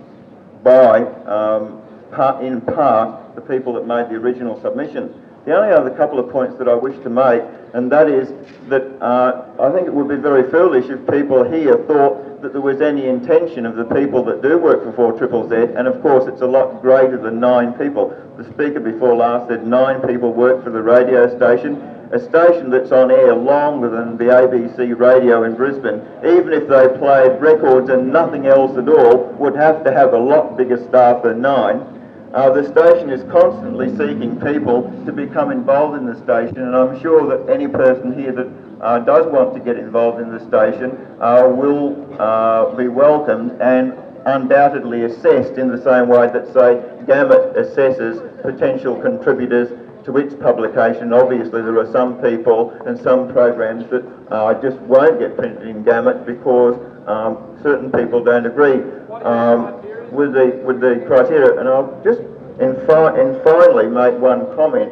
by, 0.63 1.01
um, 1.25 1.81
part, 2.11 2.43
in 2.43 2.61
part, 2.61 3.35
the 3.35 3.41
people 3.41 3.73
that 3.73 3.85
made 3.85 4.09
the 4.09 4.15
original 4.15 4.59
submission. 4.61 5.23
The 5.45 5.55
only 5.55 5.73
other 5.73 5.91
couple 5.91 6.19
of 6.19 6.29
points 6.29 6.57
that 6.57 6.67
I 6.67 6.73
wish 6.73 6.97
to 7.03 7.09
make, 7.09 7.41
and 7.74 7.91
that 7.91 8.09
is 8.09 8.30
that 8.70 8.84
uh, 9.01 9.45
I 9.59 9.72
think 9.72 9.88
it 9.88 9.93
would 9.93 10.07
be 10.07 10.15
very 10.15 10.49
foolish 10.51 10.89
if 10.89 10.99
people 11.09 11.43
here 11.43 11.78
thought 11.88 12.41
that 12.41 12.53
there 12.53 12.61
was 12.61 12.82
any 12.82 13.07
intention 13.07 13.65
of 13.65 13.76
the 13.76 13.86
people 13.86 14.24
that 14.26 14.41
do 14.41 14.57
work 14.57 14.84
for 14.84 14.91
4 14.93 15.18
Triple 15.18 15.49
Z, 15.49 15.55
and 15.55 15.88
of 15.88 16.01
course 16.01 16.28
it's 16.28 16.41
a 16.41 16.45
lot 16.45 16.82
greater 16.82 17.18
than 17.18 17.39
nine 17.39 17.74
people. 17.74 18.15
The 18.38 18.43
speaker 18.45 18.80
before 18.80 19.15
last 19.15 19.49
said 19.49 19.65
nine 19.65 20.01
people 20.07 20.34
work 20.34 20.63
for 20.63 20.70
the 20.70 20.82
radio 20.82 21.36
station, 21.36 21.82
a 22.11 22.20
station 22.20 22.70
that's 22.70 22.91
on 22.91 23.11
air 23.11 23.36
longer 23.36 23.89
than 23.89 24.18
the 24.18 24.26
ABC 24.26 24.97
radio 24.97 25.43
in 25.43 25.55
Brisbane, 25.55 26.01
even 26.24 26.53
if 26.53 26.70
they 26.70 26.88
played 26.99 27.41
records 27.41 27.89
and 27.89 28.13
nothing 28.13 28.45
else 28.45 28.78
at 28.78 28.88
all, 28.88 29.34
would 29.39 29.55
have 29.55 29.84
to 29.84 29.91
have 29.91 30.13
a 30.13 30.18
lot 30.18 30.57
bigger 30.57 30.78
staff 30.88 31.24
than 31.24 31.41
nine. 31.41 31.96
Uh, 32.38 32.51
the 32.51 32.63
station 32.69 33.09
is 33.09 33.23
constantly 33.31 33.89
seeking 33.97 34.39
people 34.39 34.83
to 35.07 35.11
become 35.11 35.49
involved 35.49 35.97
in 35.97 36.05
the 36.05 36.13
station, 36.21 36.59
and 36.59 36.75
I'm 36.75 37.01
sure 37.01 37.25
that 37.35 37.51
any 37.51 37.67
person 37.67 38.13
here 38.13 38.31
that 38.31 38.47
uh, 38.79 38.99
does 38.99 39.25
want 39.25 39.55
to 39.55 39.59
get 39.59 39.75
involved 39.75 40.21
in 40.21 40.31
the 40.31 40.39
station 40.45 40.95
uh, 41.19 41.49
will 41.49 41.97
uh, 42.21 42.75
be 42.75 42.89
welcomed 42.89 43.59
and 43.59 43.97
undoubtedly 44.27 45.05
assessed 45.05 45.57
in 45.57 45.67
the 45.67 45.81
same 45.81 46.09
way 46.09 46.27
that, 46.27 46.45
say, 46.53 46.77
Gamut 47.07 47.55
assesses 47.55 48.21
potential 48.43 49.01
contributors 49.01 49.69
to 50.05 50.17
its 50.17 50.35
publication. 50.35 51.13
Obviously, 51.13 51.63
there 51.63 51.79
are 51.79 51.91
some 51.91 52.21
people 52.21 52.69
and 52.85 52.99
some 52.99 53.33
programs 53.33 53.89
that 53.89 54.05
uh, 54.29 54.53
just 54.61 54.77
won't 54.81 55.17
get 55.17 55.35
printed 55.35 55.67
in 55.67 55.83
Gamut 55.83 56.23
because 56.27 56.75
um, 57.07 57.57
certain 57.63 57.91
people 57.91 58.23
don't 58.23 58.45
agree. 58.45 58.83
Um, 59.23 59.81
with 60.11 60.33
the 60.33 60.61
with 60.65 60.79
the 60.79 61.03
criteria. 61.07 61.59
And 61.59 61.67
I'll 61.67 62.01
just 62.03 62.21
in, 62.59 62.75
fi- 62.87 63.19
and 63.19 63.41
finally 63.43 63.87
make 63.87 64.19
one 64.19 64.45
comment 64.55 64.91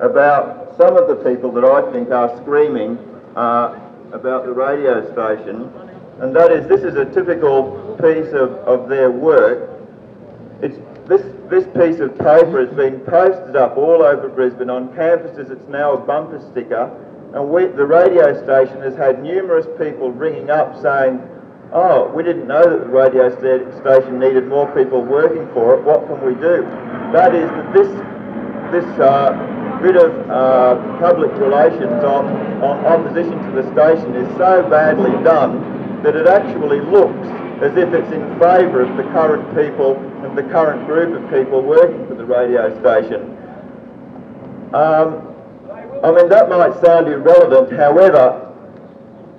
about 0.00 0.76
some 0.76 0.96
of 0.96 1.08
the 1.08 1.16
people 1.16 1.50
that 1.52 1.64
I 1.64 1.90
think 1.92 2.10
are 2.10 2.36
screaming 2.42 2.98
uh, 3.34 3.80
about 4.12 4.44
the 4.44 4.52
radio 4.52 5.04
station, 5.12 5.70
and 6.20 6.34
that 6.36 6.52
is 6.52 6.66
this 6.68 6.82
is 6.82 6.96
a 6.96 7.04
typical 7.06 7.96
piece 8.00 8.32
of, 8.32 8.52
of 8.66 8.88
their 8.88 9.10
work. 9.10 9.70
It's 10.62 10.78
this 11.08 11.22
this 11.48 11.64
piece 11.74 12.00
of 12.00 12.12
paper 12.18 12.64
has 12.64 12.74
been 12.76 13.00
posted 13.00 13.56
up 13.56 13.76
all 13.76 14.02
over 14.02 14.28
Brisbane 14.28 14.70
on 14.70 14.88
campuses. 14.90 15.50
It's 15.50 15.68
now 15.68 15.94
a 15.94 15.98
bumper 15.98 16.40
sticker, 16.50 16.90
and 17.34 17.48
we, 17.48 17.66
the 17.66 17.86
radio 17.86 18.34
station 18.44 18.80
has 18.82 18.94
had 18.94 19.22
numerous 19.22 19.66
people 19.78 20.12
ringing 20.12 20.50
up 20.50 20.80
saying 20.82 21.20
oh, 21.72 22.10
we 22.14 22.22
didn't 22.22 22.46
know 22.46 22.62
that 22.62 22.80
the 22.80 22.90
radio 22.90 23.28
station 23.80 24.18
needed 24.18 24.46
more 24.48 24.66
people 24.74 25.02
working 25.02 25.46
for 25.52 25.74
it, 25.74 25.84
what 25.84 26.06
can 26.06 26.20
we 26.24 26.34
do? 26.34 26.62
That 27.12 27.34
is 27.34 27.48
that 27.50 27.72
this, 27.74 27.88
this 28.72 29.00
uh, 29.00 29.32
bit 29.82 29.96
of 29.96 30.10
uh, 30.30 30.74
public 30.98 31.30
relations 31.38 32.02
on, 32.04 32.26
on 32.62 32.84
opposition 32.86 33.38
to 33.46 33.62
the 33.62 33.72
station 33.72 34.14
is 34.16 34.28
so 34.36 34.68
badly 34.68 35.12
done 35.22 36.02
that 36.02 36.16
it 36.16 36.26
actually 36.26 36.80
looks 36.80 37.26
as 37.62 37.76
if 37.76 37.92
it's 37.92 38.12
in 38.12 38.22
favour 38.38 38.82
of 38.82 38.96
the 38.96 39.02
current 39.14 39.46
people 39.56 39.96
and 40.24 40.36
the 40.36 40.42
current 40.44 40.86
group 40.86 41.14
of 41.20 41.30
people 41.30 41.62
working 41.62 42.06
for 42.06 42.14
the 42.14 42.24
radio 42.24 42.70
station. 42.80 43.36
Um, 44.74 45.34
I 46.02 46.12
mean, 46.12 46.28
that 46.28 46.48
might 46.48 46.80
sound 46.80 47.08
irrelevant, 47.08 47.72
however, 47.76 48.47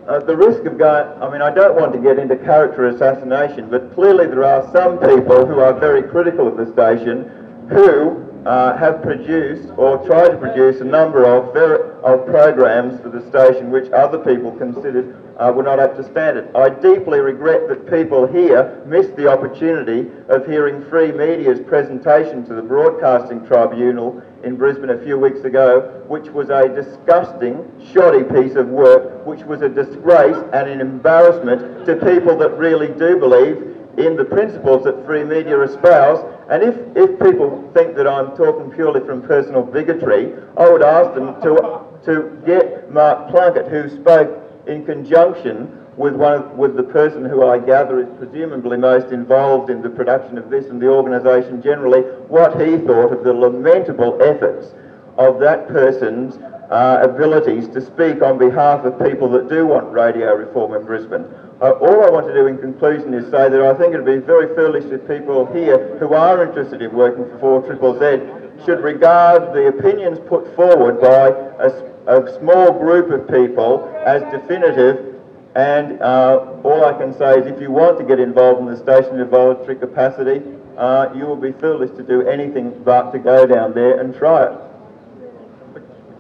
uh, 0.10 0.20
the 0.20 0.36
risk 0.36 0.66
of 0.66 0.78
going, 0.80 1.08
I 1.22 1.30
mean, 1.30 1.42
I 1.42 1.54
don't 1.54 1.76
want 1.76 1.94
to 1.94 2.00
get 2.00 2.18
into 2.18 2.36
character 2.36 2.88
assassination, 2.88 3.70
but 3.70 3.94
clearly 3.94 4.26
there 4.26 4.44
are 4.44 4.66
some 4.74 4.98
people 4.98 5.46
who 5.46 5.60
are 5.60 5.72
very 5.72 6.02
critical 6.02 6.48
of 6.48 6.58
the 6.58 6.66
station 6.74 7.30
who 7.70 8.29
uh, 8.46 8.78
have 8.78 9.02
produced 9.02 9.70
or 9.78 9.98
tried 10.06 10.30
to 10.30 10.38
produce 10.38 10.82
a 10.82 10.86
number 10.86 11.26
of, 11.26 11.56
of 12.04 12.26
programs 12.26 13.00
for 13.02 13.10
the 13.10 13.28
station 13.30 13.72
which 13.72 13.92
other 13.92 14.18
people 14.18 14.52
considered 14.54 15.16
uh, 15.40 15.52
were 15.56 15.64
not 15.64 15.80
up 15.80 15.96
to 15.96 16.04
standard. 16.04 16.54
I 16.56 16.70
deeply 16.70 17.20
regret 17.20 17.68
that 17.70 17.90
people 17.90 18.28
here 18.28 18.84
missed 18.86 19.16
the 19.16 19.28
opportunity 19.28 20.10
of 20.28 20.46
hearing 20.46 20.84
Free 20.90 21.12
Media's 21.12 21.60
presentation 21.62 22.46
to 22.46 22.54
the 22.54 22.62
Broadcasting 22.62 23.46
Tribunal 23.46 24.22
in 24.44 24.56
Brisbane 24.58 24.90
a 24.90 25.04
few 25.04 25.18
weeks 25.18 25.42
ago, 25.42 26.04
which 26.08 26.28
was 26.28 26.50
a 26.50 26.68
disgusting, 26.70 27.66
shoddy 27.94 28.24
piece 28.24 28.56
of 28.56 28.68
work, 28.68 29.26
which 29.26 29.42
was 29.44 29.62
a 29.62 29.70
disgrace 29.70 30.38
and 30.54 30.70
an 30.70 30.82
embarrassment 30.82 31.86
to 31.86 31.96
people 31.96 32.38
that 32.38 32.58
really 32.58 32.88
do 32.88 33.18
believe 33.18 33.79
in 34.00 34.16
the 34.16 34.26
principles 34.26 34.86
that 34.86 35.06
free 35.06 35.24
media 35.24 35.62
espouse. 35.62 36.24
And 36.50 36.64
if, 36.64 36.76
if 36.96 37.20
people 37.20 37.70
think 37.74 37.96
that 37.96 38.08
I'm 38.08 38.36
talking 38.36 38.72
purely 38.72 39.06
from 39.06 39.22
personal 39.22 39.62
bigotry, 39.62 40.34
I 40.58 40.70
would 40.70 40.82
ask 40.82 41.14
them 41.14 41.40
to, 41.42 41.86
to 42.06 42.42
get 42.46 42.92
Mark 42.92 43.30
Plunkett, 43.30 43.68
who 43.68 43.90
spoke 44.02 44.42
in 44.68 44.86
conjunction 44.86 45.76
with 45.98 46.16
one 46.16 46.34
of, 46.34 46.52
with 46.52 46.78
the 46.78 46.84
person 46.84 47.26
who 47.26 47.46
I 47.46 47.60
gather 47.60 48.00
is 48.00 48.08
presumably 48.18 48.78
most 48.78 49.12
involved 49.12 49.70
in 49.70 49.82
the 49.82 49.90
production 49.90 50.38
of 50.38 50.50
this 50.50 50.68
and 50.68 50.82
the 50.82 50.88
organisation 50.88 51.62
generally, 51.62 52.02
what 52.30 52.60
he 52.62 52.78
thought 52.78 53.12
of 53.12 53.26
the 53.26 53.34
lamentable 53.34 54.18
efforts 54.24 54.74
of 55.18 55.40
that 55.42 55.68
person's 55.68 56.38
uh, 56.72 57.00
abilities 57.02 57.68
to 57.70 57.82
speak 57.82 58.22
on 58.22 58.38
behalf 58.38 58.86
of 58.86 58.98
people 59.04 59.30
that 59.32 59.50
do 59.50 59.68
want 59.68 59.92
radio 59.92 60.34
reform 60.34 60.74
in 60.74 60.86
Brisbane. 60.86 61.26
Uh, 61.62 61.72
all 61.72 62.06
I 62.06 62.10
want 62.10 62.26
to 62.28 62.34
do 62.34 62.48
in 62.48 62.58
conclusion 62.58 63.14
is 63.14 63.26
say 63.26 63.50
that 63.50 63.62
I 63.62 63.74
think 63.74 63.94
it 63.94 64.02
would 64.02 64.06
be 64.06 64.26
very 64.26 64.56
foolish 64.56 64.86
if 64.86 65.06
people 65.10 65.46
here 65.52 65.98
who 66.00 66.14
are 66.14 66.42
interested 66.42 66.82
in 66.82 66.94
working 66.94 67.26
for 67.32 67.62
4 67.62 67.68
Triple 67.68 68.00
Z 68.00 68.66
should 68.66 68.80
regard 68.82 69.54
the 69.54 69.68
opinions 69.68 70.20
put 70.30 70.56
forward 70.56 71.02
by 71.02 71.28
a, 71.60 71.70
a 72.08 72.40
small 72.40 72.72
group 72.72 73.12
of 73.12 73.28
people 73.28 73.94
as 74.06 74.22
definitive 74.32 75.20
and 75.56 76.02
uh, 76.02 76.62
all 76.64 76.86
I 76.86 76.94
can 76.94 77.12
say 77.18 77.40
is 77.40 77.48
if 77.48 77.60
you 77.60 77.72
want 77.72 77.98
to 77.98 78.06
get 78.06 78.22
involved 78.22 78.62
in 78.62 78.68
the 78.68 78.78
station 78.78 79.20
in 79.20 79.28
voluntary 79.28 79.76
capacity, 79.76 80.42
uh, 80.78 81.10
you 81.14 81.26
will 81.26 81.36
be 81.36 81.52
foolish 81.52 81.92
to 81.98 82.04
do 82.04 82.26
anything 82.26 82.72
but 82.86 83.12
to 83.12 83.20
go 83.20 83.46
down 83.46 83.74
there 83.74 84.00
and 84.00 84.16
try 84.16 84.46
it. 84.46 84.69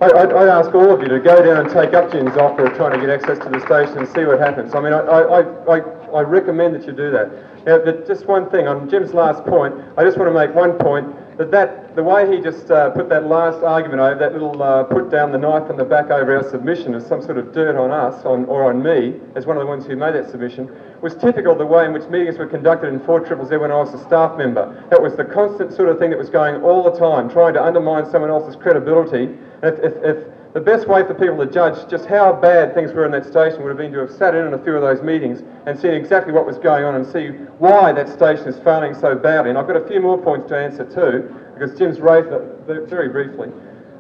I, 0.02 0.06
I'd, 0.06 0.32
I'd 0.32 0.48
ask 0.48 0.74
all 0.74 0.92
of 0.92 1.02
you 1.02 1.10
to 1.10 1.20
go 1.20 1.44
down 1.44 1.66
and 1.66 1.70
take 1.70 1.94
up 1.94 2.12
Jim's 2.12 2.38
offer 2.38 2.66
of 2.68 2.78
trying 2.78 2.98
to 2.98 3.06
get 3.06 3.10
access 3.10 3.38
to 3.40 3.50
the 3.50 3.60
station 3.60 3.98
and 3.98 4.08
see 4.08 4.24
what 4.24 4.40
happens. 4.40 4.74
I 4.74 4.80
mean, 4.80 4.94
I, 4.94 5.00
I, 5.00 5.42
I, 5.76 5.80
I 6.16 6.22
recommend 6.22 6.76
that 6.76 6.86
you 6.86 6.94
do 6.94 7.12
that. 7.12 7.30
Now, 7.66 7.80
but 7.84 8.08
just 8.08 8.26
one 8.26 8.50
thing 8.50 8.68
on 8.68 8.90
Jim's 8.90 9.14
last 9.14 9.44
point, 9.44 9.76
I 9.98 10.04
just 10.04 10.18
want 10.18 10.30
to 10.30 10.34
make 10.34 10.56
one 10.56 10.78
point 10.78 11.14
that, 11.40 11.52
that 11.52 11.96
the 11.96 12.04
way 12.04 12.30
he 12.30 12.44
just 12.44 12.70
uh, 12.70 12.90
put 12.90 13.08
that 13.08 13.26
last 13.26 13.64
argument 13.64 14.02
over, 14.02 14.20
that 14.20 14.34
little 14.34 14.62
uh, 14.62 14.84
put 14.84 15.10
down 15.10 15.32
the 15.32 15.38
knife 15.38 15.70
in 15.70 15.78
the 15.78 15.86
back 15.86 16.12
over 16.12 16.36
our 16.36 16.44
submission 16.44 16.94
as 16.94 17.08
some 17.08 17.22
sort 17.22 17.38
of 17.38 17.54
dirt 17.54 17.78
on 17.78 17.92
us 17.92 18.26
on, 18.26 18.44
or 18.46 18.70
on 18.70 18.84
me, 18.84 19.18
as 19.38 19.46
one 19.46 19.56
of 19.56 19.62
the 19.62 19.66
ones 19.66 19.86
who 19.86 19.96
made 19.96 20.14
that 20.16 20.30
submission, 20.30 20.70
was 21.02 21.16
typical 21.16 21.54
of 21.54 21.58
the 21.58 21.66
way 21.66 21.86
in 21.86 21.94
which 21.94 22.04
meetings 22.10 22.38
were 22.38 22.46
conducted 22.46 22.90
in 22.90 23.00
4 23.00 23.22
Triple 23.22 23.46
Z 23.46 23.56
when 23.56 23.72
I 23.72 23.76
was 23.76 23.94
a 23.94 24.04
staff 24.04 24.38
member. 24.38 24.86
That 24.90 25.02
was 25.02 25.16
the 25.16 25.24
constant 25.24 25.72
sort 25.72 25.88
of 25.88 25.98
thing 25.98 26.10
that 26.10 26.20
was 26.20 26.30
going 26.30 26.62
all 26.62 26.84
the 26.84 27.00
time, 27.00 27.30
trying 27.30 27.54
to 27.54 27.64
undermine 27.64 28.06
someone 28.12 28.30
else's 28.30 28.58
credibility. 28.58 29.38
If, 29.64 29.80
if, 29.80 29.94
if 30.04 30.18
the 30.54 30.60
best 30.60 30.88
way 30.88 31.06
for 31.06 31.14
people 31.14 31.38
to 31.38 31.46
judge 31.46 31.90
just 31.90 32.06
how 32.06 32.34
bad 32.34 32.74
things 32.74 32.92
were 32.92 33.06
in 33.06 33.12
that 33.12 33.26
station 33.26 33.62
would 33.62 33.70
have 33.70 33.78
been 33.78 33.92
to 33.92 34.00
have 34.00 34.12
sat 34.12 34.34
in 34.34 34.48
on 34.48 34.54
a 34.54 34.64
few 34.64 34.76
of 34.76 34.82
those 34.82 35.04
meetings 35.04 35.44
and 35.68 35.80
seen 35.80 35.92
exactly 35.92 36.34
what 36.34 36.46
was 36.46 36.58
going 36.58 36.84
on 36.84 36.96
and 36.96 37.06
see 37.06 37.28
why 37.60 37.92
that 37.92 38.10
station 38.10 38.48
is 38.48 38.58
failing 38.60 38.96
so 38.96 39.16
badly. 39.16 39.52
And 39.52 39.60
I've 39.60 39.68
got 39.68 39.78
a 39.78 39.88
few 39.88 40.02
more 40.02 40.18
points 40.18 40.48
to 40.50 40.58
answer 40.58 40.86
too, 40.86 41.36
because 41.54 41.78
Jim's 41.78 42.00
raised 42.00 42.30
it 42.30 42.90
very 42.90 43.10
briefly. 43.10 43.52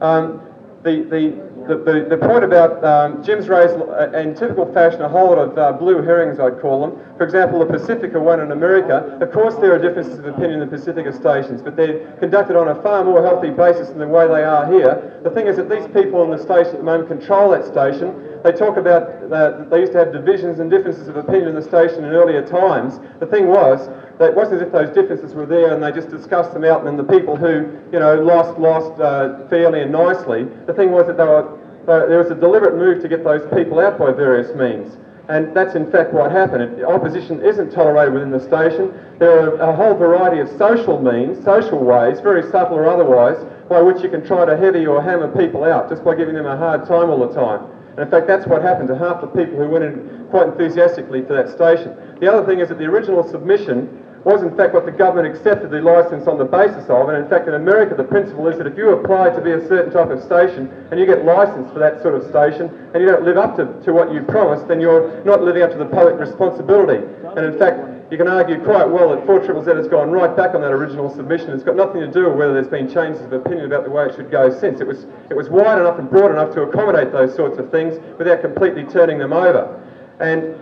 Um, 0.01 0.41
the, 0.81 1.03
the, 1.03 1.48
the, 1.69 1.77
the, 1.77 2.17
the 2.17 2.17
point 2.17 2.43
about 2.43 2.83
um, 2.83 3.23
Jim's 3.23 3.47
raised, 3.47 3.75
uh, 3.75 4.09
in 4.17 4.33
typical 4.33 4.65
fashion, 4.73 5.03
a 5.03 5.07
whole 5.07 5.29
lot 5.29 5.37
of 5.37 5.57
uh, 5.57 5.71
blue 5.73 6.01
herrings, 6.01 6.39
I'd 6.39 6.59
call 6.59 6.81
them. 6.81 6.99
For 7.15 7.23
example, 7.23 7.59
the 7.59 7.67
Pacifica 7.67 8.19
one 8.19 8.39
in 8.39 8.51
America, 8.51 9.19
of 9.21 9.31
course 9.31 9.53
there 9.55 9.73
are 9.73 9.77
differences 9.77 10.17
of 10.17 10.25
opinion 10.25 10.53
in 10.53 10.59
the 10.61 10.77
Pacifica 10.77 11.13
stations, 11.13 11.61
but 11.61 11.75
they're 11.75 12.11
conducted 12.17 12.55
on 12.55 12.69
a 12.69 12.81
far 12.81 13.03
more 13.03 13.21
healthy 13.21 13.51
basis 13.51 13.89
than 13.89 13.99
the 13.99 14.07
way 14.07 14.27
they 14.27 14.43
are 14.43 14.65
here. 14.71 15.21
The 15.23 15.29
thing 15.29 15.45
is 15.45 15.57
that 15.57 15.69
these 15.69 15.85
people 15.93 16.23
in 16.23 16.31
the 16.31 16.41
station 16.41 16.73
at 16.73 16.77
the 16.79 16.83
moment 16.83 17.07
control 17.07 17.51
that 17.51 17.65
station. 17.65 18.38
They 18.43 18.51
talk 18.53 18.77
about, 18.77 19.03
uh, 19.31 19.65
they 19.69 19.81
used 19.81 19.91
to 19.93 19.99
have 19.99 20.13
divisions 20.13 20.59
and 20.59 20.71
differences 20.71 21.07
of 21.07 21.17
opinion 21.17 21.49
in 21.49 21.55
the 21.55 21.61
station 21.61 22.05
in 22.05 22.11
earlier 22.11 22.45
times. 22.45 22.99
The 23.19 23.25
thing 23.25 23.47
was, 23.47 23.89
that 24.17 24.29
it 24.29 24.35
wasn't 24.35 24.61
as 24.61 24.67
if 24.67 24.71
those 24.71 24.89
differences 24.89 25.33
were 25.33 25.45
there 25.45 25.73
and 25.73 25.83
they 25.83 25.91
just 25.91 26.09
discussed 26.09 26.53
them 26.53 26.63
out 26.63 26.85
and 26.85 26.97
the 26.97 27.03
people 27.03 27.35
who, 27.35 27.69
you 27.91 27.99
know, 27.99 28.15
lost, 28.15 28.57
lost 28.59 28.99
uh, 28.99 29.47
fairly 29.47 29.81
and 29.81 29.91
nicely. 29.91 30.43
The 30.67 30.73
thing 30.73 30.91
was 30.91 31.07
that 31.07 31.17
they 31.17 31.25
were, 31.25 31.59
there 31.85 32.19
was 32.19 32.31
a 32.31 32.35
deliberate 32.35 32.75
move 32.75 33.01
to 33.01 33.09
get 33.09 33.23
those 33.23 33.41
people 33.55 33.79
out 33.79 33.97
by 33.99 34.11
various 34.11 34.55
means. 34.55 34.97
And 35.29 35.55
that's 35.55 35.75
in 35.75 35.91
fact 35.91 36.11
what 36.11 36.31
happened. 36.31 36.83
Opposition 36.83 37.45
isn't 37.45 37.71
tolerated 37.71 38.13
within 38.13 38.31
the 38.31 38.39
station. 38.39 38.91
There 39.19 39.61
are 39.61 39.69
a 39.69 39.75
whole 39.75 39.93
variety 39.93 40.39
of 40.39 40.49
social 40.57 40.99
means, 40.99 41.43
social 41.45 41.77
ways, 41.77 42.19
very 42.19 42.49
subtle 42.49 42.77
or 42.77 42.89
otherwise, 42.89 43.37
by 43.69 43.81
which 43.81 44.01
you 44.01 44.09
can 44.09 44.25
try 44.25 44.45
to 44.45 44.57
heavy 44.57 44.87
or 44.87 45.03
hammer 45.03 45.27
people 45.27 45.63
out 45.63 45.87
just 45.87 46.03
by 46.03 46.15
giving 46.15 46.33
them 46.33 46.47
a 46.47 46.57
hard 46.57 46.87
time 46.87 47.09
all 47.11 47.27
the 47.27 47.33
time. 47.33 47.78
And 47.99 48.05
in 48.07 48.11
fact, 48.11 48.27
that's 48.27 48.47
what 48.47 48.61
happened 48.61 48.87
to 48.87 48.97
half 48.97 49.19
the 49.19 49.27
people 49.27 49.59
who 49.59 49.67
went 49.67 49.83
in 49.83 50.25
quite 50.29 50.47
enthusiastically 50.47 51.21
for 51.21 51.33
that 51.33 51.49
station. 51.49 51.97
The 52.21 52.31
other 52.31 52.45
thing 52.47 52.61
is 52.61 52.69
that 52.69 52.77
the 52.77 52.85
original 52.85 53.27
submission 53.27 54.05
was 54.23 54.43
in 54.43 54.55
fact 54.55 54.73
what 54.73 54.85
the 54.85 54.91
government 54.91 55.33
accepted 55.33 55.71
the 55.71 55.81
licence 55.81 56.27
on 56.27 56.37
the 56.37 56.45
basis 56.45 56.89
of. 56.89 57.09
And 57.09 57.17
in 57.17 57.29
fact, 57.29 57.47
in 57.47 57.53
America, 57.53 57.95
the 57.95 58.03
principle 58.03 58.47
is 58.47 58.57
that 58.57 58.67
if 58.67 58.77
you 58.77 58.89
apply 58.91 59.29
to 59.31 59.41
be 59.41 59.51
a 59.51 59.67
certain 59.67 59.93
type 59.93 60.09
of 60.09 60.21
station 60.21 60.67
and 60.91 60.99
you 60.99 61.05
get 61.05 61.23
licensed 61.23 61.71
for 61.73 61.79
that 61.79 62.01
sort 62.01 62.15
of 62.15 62.27
station 62.27 62.67
and 62.93 63.01
you 63.01 63.07
don't 63.07 63.23
live 63.23 63.37
up 63.37 63.55
to, 63.55 63.65
to 63.85 63.93
what 63.93 64.13
you 64.13 64.21
promised, 64.23 64.67
then 64.67 64.81
you're 64.81 65.23
not 65.23 65.41
living 65.41 65.63
up 65.63 65.71
to 65.71 65.77
the 65.77 65.85
public 65.85 66.19
responsibility. 66.19 67.05
And 67.37 67.45
in 67.45 67.57
fact, 67.57 68.11
you 68.11 68.17
can 68.17 68.27
argue 68.27 68.61
quite 68.63 68.89
well 68.89 69.15
that 69.15 69.25
4 69.25 69.45
Triple 69.45 69.63
Z 69.63 69.71
has 69.71 69.87
gone 69.87 70.09
right 70.09 70.35
back 70.35 70.55
on 70.55 70.61
that 70.61 70.71
original 70.71 71.13
submission. 71.13 71.51
It's 71.51 71.63
got 71.63 71.75
nothing 71.75 72.01
to 72.01 72.11
do 72.11 72.27
with 72.27 72.37
whether 72.37 72.53
there's 72.53 72.67
been 72.67 72.91
changes 72.91 73.21
of 73.21 73.31
opinion 73.31 73.65
about 73.65 73.83
the 73.83 73.91
way 73.91 74.05
it 74.05 74.15
should 74.15 74.31
go 74.31 74.49
since. 74.49 74.81
It 74.81 74.87
was, 74.87 75.05
it 75.29 75.37
was 75.37 75.47
wide 75.49 75.77
enough 75.77 75.99
and 75.99 76.09
broad 76.09 76.31
enough 76.31 76.51
to 76.55 76.63
accommodate 76.63 77.11
those 77.11 77.35
sorts 77.35 77.59
of 77.59 77.69
things 77.69 77.99
without 78.17 78.41
completely 78.41 78.83
turning 78.83 79.19
them 79.19 79.31
over. 79.31 79.77
And 80.19 80.55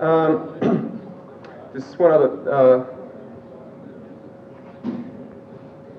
um, 0.00 0.94
just 1.74 1.98
one 1.98 2.12
other 2.12 2.30
uh, 2.48 2.93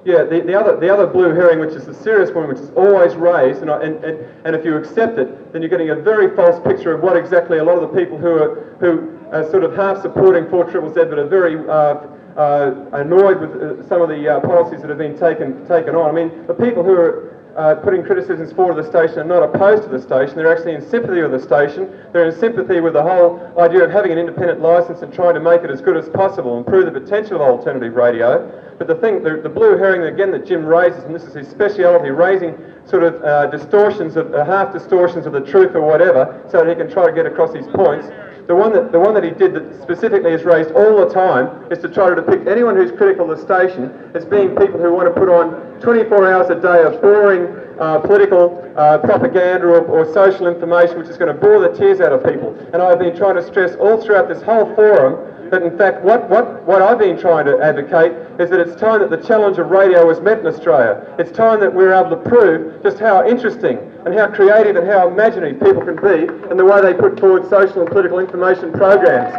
Yeah, 0.06 0.24
the, 0.24 0.42
the, 0.42 0.54
other, 0.54 0.78
the 0.78 0.94
other 0.94 1.08
blue 1.08 1.34
herring, 1.34 1.60
which 1.60 1.74
is 1.74 1.88
the 1.88 1.94
serious 1.94 2.30
one, 2.30 2.48
which 2.48 2.60
is 2.60 2.70
always 2.76 3.16
raised, 3.16 3.62
and, 3.62 3.72
and, 3.72 4.06
and, 4.06 4.20
and 4.46 4.56
if 4.56 4.64
you 4.64 4.78
accept 4.78 5.18
it, 5.18 5.52
then 5.52 5.64
you're 5.64 5.70
getting 5.70 5.90
a 5.90 5.96
very 5.96 6.36
false 6.36 6.62
picture 6.64 6.94
of 6.94 7.02
what 7.02 7.18
exactly 7.18 7.58
a 7.58 7.64
lot 7.64 7.82
of 7.82 7.90
the 7.90 8.00
people 8.00 8.16
who 8.16 8.38
are, 8.38 8.78
who 8.80 9.18
are 9.32 9.50
sort 9.50 9.64
of 9.64 9.76
half 9.76 10.04
supporting 10.04 10.48
4 10.48 10.70
Triple 10.70 10.94
Z 10.94 11.06
but 11.10 11.18
are 11.18 11.28
very 11.28 11.58
uh, 11.68 12.06
uh, 12.38 12.86
annoyed 12.94 13.42
with 13.42 13.50
uh, 13.58 13.88
some 13.90 14.00
of 14.00 14.10
the 14.10 14.30
uh, 14.30 14.40
policies 14.42 14.82
that 14.82 14.90
have 14.90 15.00
been 15.00 15.18
taken, 15.18 15.66
taken 15.68 15.96
on. 15.96 16.08
I 16.08 16.14
mean, 16.14 16.46
the 16.46 16.54
people 16.54 16.84
who 16.84 16.94
are 16.94 17.36
uh, 17.58 17.74
putting 17.76 18.04
criticisms 18.04 18.54
forward 18.54 18.76
the 18.76 18.88
station 18.88 19.20
are 19.20 19.24
not 19.24 19.42
opposed 19.42 19.84
to 19.84 19.90
the 19.90 20.00
station. 20.00 20.36
They're 20.36 20.54
actually 20.54 20.76
in 20.76 20.88
sympathy 20.88 21.22
with 21.24 21.32
the 21.32 21.40
station. 21.40 21.90
They're 22.14 22.30
in 22.30 22.38
sympathy 22.38 22.80
with 22.80 22.94
the 22.94 23.02
whole 23.02 23.42
idea 23.58 23.86
of 23.86 23.90
having 23.92 24.12
an 24.12 24.20
independent 24.20 24.62
license 24.62 25.02
and 25.02 25.12
trying 25.12 25.34
to 25.34 25.40
make 25.40 25.64
it 25.64 25.72
as 25.72 25.82
good 25.82 25.98
as 25.98 26.10
possible, 26.10 26.60
improve 26.60 26.86
the 26.86 27.00
potential 27.00 27.38
of 27.38 27.42
alternative 27.42 27.96
radio. 27.96 28.62
But 28.78 28.88
the 28.88 28.96
thing, 28.96 29.24
the, 29.24 29.38
the 29.42 29.50
blue 29.50 29.78
herring 29.78 30.14
again 30.14 30.32
that 30.32 30.46
Jim 30.46 30.66
raises, 30.66 31.04
and 31.04 31.16
this 31.16 31.24
is 31.24 31.34
his 31.34 31.48
speciality, 31.48 32.10
raising 32.10 32.58
sort 32.86 33.04
of 33.04 33.22
uh, 33.24 33.48
distortions 33.48 34.16
of 34.16 34.34
uh, 34.34 34.44
half 34.44 34.74
distortions 34.74 35.26
of 35.26 35.34
the 35.34 35.42
truth 35.42 35.76
or 35.76 35.82
whatever, 35.82 36.44
so 36.52 36.64
that 36.64 36.70
he 36.70 36.76
can 36.76 36.92
try 36.92 37.06
to 37.06 37.14
get 37.14 37.26
across 37.26 37.54
his 37.54 37.68
points. 37.68 38.08
The 38.48 38.56
one 38.56 38.74
that 38.74 38.92
the 38.92 39.00
one 39.00 39.16
that 39.16 39.24
he 39.24 39.32
did 39.32 39.56
that 39.56 39.82
specifically 39.82 40.32
is 40.32 40.44
raised 40.44 40.72
all 40.72 40.98
the 40.98 41.12
time 41.12 41.72
is 41.72 41.80
to 41.80 41.90
try 41.90 42.10
to 42.10 42.16
depict 42.16 42.48
anyone 42.48 42.76
who's 42.76 42.92
critical 42.92 43.32
of 43.32 43.40
the 43.40 43.44
station 43.44 43.90
as 44.14 44.24
being 44.24 44.56
people 44.56 44.80
who 44.80 44.94
want 44.94 45.08
to 45.08 45.20
put 45.20 45.30
on 45.30 45.82
24 45.82 46.32
hours 46.32 46.50
a 46.52 46.62
day 46.62 46.84
of 46.84 47.02
boring 47.02 47.48
uh, 47.80 48.00
political 48.00 48.62
uh, 48.78 49.00
propaganda 49.00 49.66
or, 49.66 49.82
or, 49.86 50.14
social 50.14 50.48
information 50.48 50.98
which 50.98 51.10
is 51.10 51.18
going 51.18 51.34
to 51.34 51.40
bore 51.40 51.60
the 51.60 51.76
tears 51.76 52.00
out 52.00 52.14
of 52.14 52.24
people. 52.24 52.56
And 52.72 52.82
I've 52.82 53.00
been 53.00 53.16
trying 53.16 53.36
to 53.36 53.44
stress 53.44 53.76
all 53.76 54.02
throughout 54.02 54.30
this 54.30 54.42
whole 54.44 54.74
forum 54.76 55.35
that 55.52 55.64
in 55.64 55.78
fact 55.78 56.04
what, 56.04 56.30
what, 56.30 56.64
what 56.64 56.82
I've 56.82 57.00
been 57.00 57.20
trying 57.20 57.46
to 57.46 57.60
advocate 57.62 58.12
is 58.40 58.50
that 58.50 58.60
it's 58.60 58.80
time 58.80 59.00
that 59.00 59.10
the 59.10 59.22
challenge 59.26 59.58
of 59.58 59.70
radio 59.70 60.06
was 60.06 60.20
met 60.20 60.40
in 60.40 60.48
Australia. 60.48 61.16
It's 61.18 61.32
time 61.32 61.60
that 61.62 61.74
we're 61.74 61.94
able 61.94 62.10
to 62.12 62.30
prove 62.30 62.84
just 62.84 63.00
how 63.00 63.28
interesting 63.28 63.78
and 64.06 64.14
how 64.14 64.28
creative 64.28 64.76
and 64.76 64.88
how 64.88 65.08
imaginative 65.08 65.62
people 65.62 65.84
can 65.84 65.96
be 65.96 66.30
in 66.50 66.58
the 66.58 66.66
way 66.66 66.82
they 66.82 66.94
put 66.94 67.20
forward 67.20 67.50
social 67.50 67.82
and 67.82 67.90
political 67.90 68.20
information 68.20 68.72
programs. 68.72 69.34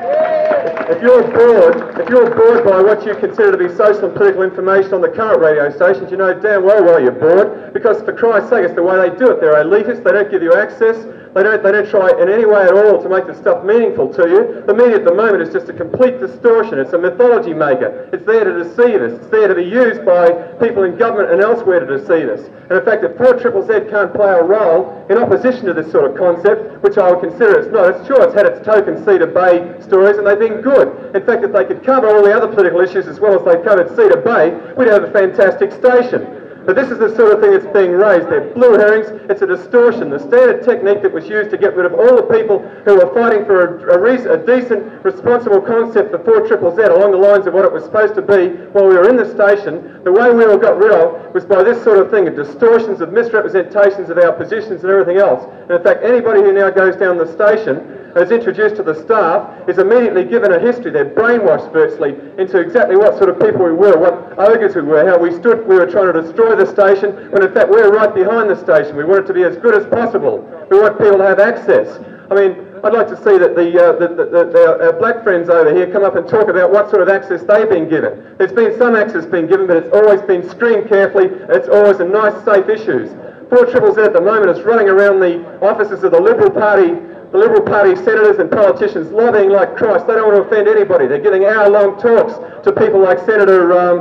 If 0.89 1.03
you're 1.03 1.23
bored, 1.23 1.99
if 1.99 2.09
you're 2.09 2.31
bored 2.31 2.65
by 2.65 2.81
what 2.81 3.05
you 3.05 3.15
consider 3.17 3.53
to 3.53 3.59
be 3.59 3.69
social 3.75 4.07
and 4.07 4.15
political 4.15 4.43
information 4.43 4.95
on 4.95 5.01
the 5.01 5.09
current 5.09 5.41
radio 5.41 5.71
stations, 5.75 6.11
you 6.11 6.17
know 6.17 6.33
damn 6.33 6.65
well 6.65 6.85
why 6.85 6.99
you're 6.99 7.11
bored. 7.11 7.75
Because 7.75 8.03
for 8.03 8.13
Christ's 8.13 8.51
sake, 8.51 8.65
it's 8.65 8.75
the 8.75 8.83
way 8.83 8.97
they 8.97 9.15
do 9.17 9.31
it. 9.31 9.41
They're 9.41 9.59
elitist. 9.63 10.05
They 10.05 10.13
don't 10.13 10.31
give 10.31 10.43
you 10.43 10.55
access. 10.55 10.97
They 11.37 11.43
don't, 11.43 11.63
they 11.63 11.71
don't 11.71 11.87
try 11.91 12.09
in 12.17 12.31
any 12.33 12.47
way 12.47 12.65
at 12.65 12.73
all 12.73 12.97
to 13.03 13.11
make 13.11 13.27
the 13.27 13.37
stuff 13.37 13.63
meaningful 13.63 14.09
to 14.09 14.25
you. 14.25 14.65
The 14.65 14.73
media 14.73 14.97
at 14.97 15.05
the 15.05 15.13
moment 15.13 15.43
is 15.43 15.53
just 15.53 15.69
a 15.69 15.75
complete 15.75 16.19
distortion. 16.19 16.79
It's 16.79 16.95
a 16.95 16.99
mythology 16.99 17.53
maker. 17.53 18.09
It's 18.11 18.25
there 18.25 18.45
to 18.45 18.65
deceive 18.65 19.05
us. 19.05 19.21
It's 19.21 19.29
there 19.29 19.47
to 19.47 19.55
be 19.55 19.69
used 19.69 20.01
by 20.07 20.33
people 20.57 20.85
in 20.85 20.97
government 20.97 21.37
and 21.37 21.43
elsewhere 21.43 21.85
to 21.85 21.99
deceive 21.99 22.33
us. 22.33 22.41
And 22.73 22.81
in 22.81 22.85
fact, 22.89 23.05
if 23.05 23.21
4 23.21 23.37
Triple 23.37 23.61
Z 23.69 23.93
can't 23.93 24.17
play 24.17 24.33
a 24.33 24.43
role 24.43 25.05
in 25.11 25.19
opposition 25.19 25.67
to 25.67 25.75
this 25.75 25.93
sort 25.93 26.11
of 26.11 26.17
concept, 26.17 26.81
which 26.81 26.97
I 26.97 27.13
would 27.13 27.21
consider 27.21 27.61
it's 27.61 27.69
not, 27.69 27.93
it's 27.93 28.07
sure 28.09 28.25
it's 28.25 28.33
had 28.33 28.47
its 28.47 28.65
token 28.65 28.97
Cedar 29.05 29.29
Bay 29.29 29.77
stories 29.85 30.17
and 30.17 30.27
they've 30.27 30.41
been 30.41 30.65
good. 30.65 30.89
In 31.13 31.21
fact, 31.21 31.45
if 31.45 31.53
they 31.53 31.69
could 31.69 31.85
cover 31.85 32.09
all 32.09 32.25
the 32.25 32.33
other 32.33 32.49
political 32.49 32.81
issues 32.81 33.13
as 33.13 33.21
well 33.21 33.37
as 33.37 33.45
they 33.45 33.61
covered 33.61 33.93
Cedar 33.93 34.25
Bay, 34.25 34.57
we'd 34.73 34.89
have 34.89 35.05
a 35.05 35.13
fantastic 35.13 35.69
station. 35.77 36.46
But 36.67 36.75
this 36.75 36.91
is 36.91 36.99
the 36.99 37.15
sort 37.15 37.33
of 37.33 37.41
thing 37.41 37.53
that's 37.53 37.73
being 37.73 37.93
raised. 37.93 38.27
They're 38.29 38.51
blue 38.51 38.75
herrings. 38.75 39.07
It's 39.31 39.41
a 39.41 39.47
distortion. 39.47 40.11
The 40.11 40.19
standard 40.19 40.65
technique 40.65 41.01
that 41.03 41.13
was 41.13 41.29
used 41.29 41.51
to 41.51 41.57
get 41.57 41.77
rid 41.77 41.87
of 41.87 41.95
all 41.95 42.17
the 42.17 42.27
people 42.27 42.59
who 42.85 42.99
were 42.99 43.15
fighting 43.15 43.47
for 43.47 43.87
a, 43.87 43.95
a, 43.95 44.35
a 44.35 44.39
decent, 44.45 45.05
responsible 45.05 45.61
concept 45.63 46.11
for 46.11 46.19
4 46.19 46.49
Triple 46.49 46.75
Z 46.75 46.83
along 46.83 47.13
the 47.13 47.23
lines 47.23 47.47
of 47.47 47.55
what 47.55 47.65
it 47.65 47.73
was 47.73 47.85
supposed 47.85 48.17
to 48.17 48.23
be 48.23 48.59
while 48.75 48.89
we 48.89 48.97
were 48.97 49.09
in 49.09 49.17
the 49.17 49.31
station, 49.31 50.03
the 50.03 50.11
way 50.11 50.35
we 50.35 50.45
all 50.45 50.59
got 50.59 50.77
rid 50.77 50.91
of 50.91 51.33
was 51.33 51.45
by 51.45 51.63
this 51.63 51.83
sort 51.85 51.99
of 51.99 52.11
thing, 52.11 52.27
of 52.27 52.35
distortions, 52.35 53.01
of 53.01 53.13
misrepresentations 53.13 54.11
of 54.11 54.19
our 54.19 54.33
positions 54.33 54.83
and 54.83 54.91
everything 54.91 55.19
else. 55.19 55.47
And 55.63 55.71
in 55.71 55.83
fact, 55.85 56.03
anybody 56.03 56.43
who 56.43 56.53
now 56.53 56.71
goes 56.71 56.97
down 56.97 57.17
the 57.17 57.31
station 57.31 58.06
as 58.17 58.31
introduced 58.31 58.77
to 58.77 58.83
the 58.83 58.95
staff 59.05 59.69
is 59.69 59.79
immediately 59.79 60.25
given 60.25 60.53
a 60.53 60.59
history. 60.59 60.91
They're 60.91 61.15
brainwashed 61.15 61.71
virtually 61.73 62.17
into 62.41 62.59
exactly 62.59 62.97
what 62.97 63.19
sort 63.19 63.29
of 63.29 63.39
people 63.39 63.65
we 63.65 63.73
were, 63.73 63.99
what 63.99 64.39
ogres 64.39 64.75
we 64.75 64.83
were, 64.83 65.07
how 65.07 65.19
we 65.19 65.33
stood, 65.33 65.69
we 65.69 65.77
were 65.77 65.87
trying 65.87 66.13
to 66.13 66.23
destroy 66.23 66.57
the 66.57 66.67
station, 66.67 67.31
when 67.31 67.43
in 67.43 67.53
fact 67.53 67.69
we 67.69 67.77
we're 67.77 67.93
right 67.93 68.15
behind 68.15 68.49
the 68.49 68.57
station. 68.57 68.97
We 68.97 69.05
want 69.05 69.25
it 69.25 69.27
to 69.29 69.35
be 69.35 69.45
as 69.45 69.57
good 69.59 69.75
as 69.75 69.87
possible. 69.87 70.41
We 70.71 70.81
want 70.81 70.99
people 70.99 71.19
to 71.19 71.27
have 71.27 71.39
access. 71.39 72.01
I 72.31 72.35
mean, 72.35 72.57
I'd 72.83 72.93
like 72.93 73.09
to 73.09 73.17
see 73.17 73.37
that 73.37 73.55
the, 73.55 73.69
uh, 73.77 73.93
the, 74.01 74.09
the, 74.09 74.25
the, 74.49 74.63
our 74.81 74.93
black 74.95 75.23
friends 75.23 75.49
over 75.49 75.75
here 75.75 75.91
come 75.93 76.03
up 76.03 76.17
and 76.17 76.27
talk 76.27 76.49
about 76.49 76.73
what 76.73 76.89
sort 76.89 77.03
of 77.03 77.09
access 77.09 77.43
they've 77.43 77.69
been 77.69 77.89
given. 77.89 78.35
There's 78.39 78.53
been 78.53 78.77
some 78.79 78.97
access 78.97 79.27
being 79.27 79.47
given, 79.47 79.67
but 79.67 79.77
it's 79.77 79.93
always 79.93 80.23
been 80.23 80.49
screened 80.49 80.89
carefully. 80.89 81.29
It's 81.53 81.69
always 81.69 82.01
in 82.01 82.13
nice, 82.13 82.35
safe 82.45 82.69
issues. 82.69 83.13
4 83.51 83.67
Triple 83.67 83.95
Z 83.95 84.01
at 84.03 84.13
the 84.13 84.21
moment 84.21 84.51
is 84.57 84.65
running 84.65 84.89
around 84.89 85.21
the 85.21 85.39
offices 85.61 86.03
of 86.03 86.11
the 86.11 86.21
Liberal 86.21 86.51
Party 86.51 86.99
the 87.33 87.39
Liberal 87.39 87.63
Party 87.63 87.97
senators 87.97 88.39
and 88.39 88.51
politicians 88.51 89.11
lobbying 89.11 89.51
like 89.51 89.77
Christ. 89.77 90.07
They 90.07 90.15
don't 90.15 90.33
want 90.33 90.43
to 90.43 90.49
offend 90.49 90.69
anybody. 90.69 91.07
They're 91.07 91.23
giving 91.23 91.45
hour-long 91.45 92.01
talks 92.01 92.35
to 92.65 92.73
people 92.73 93.01
like 93.01 93.19
Senator, 93.21 93.77
um, 93.79 93.99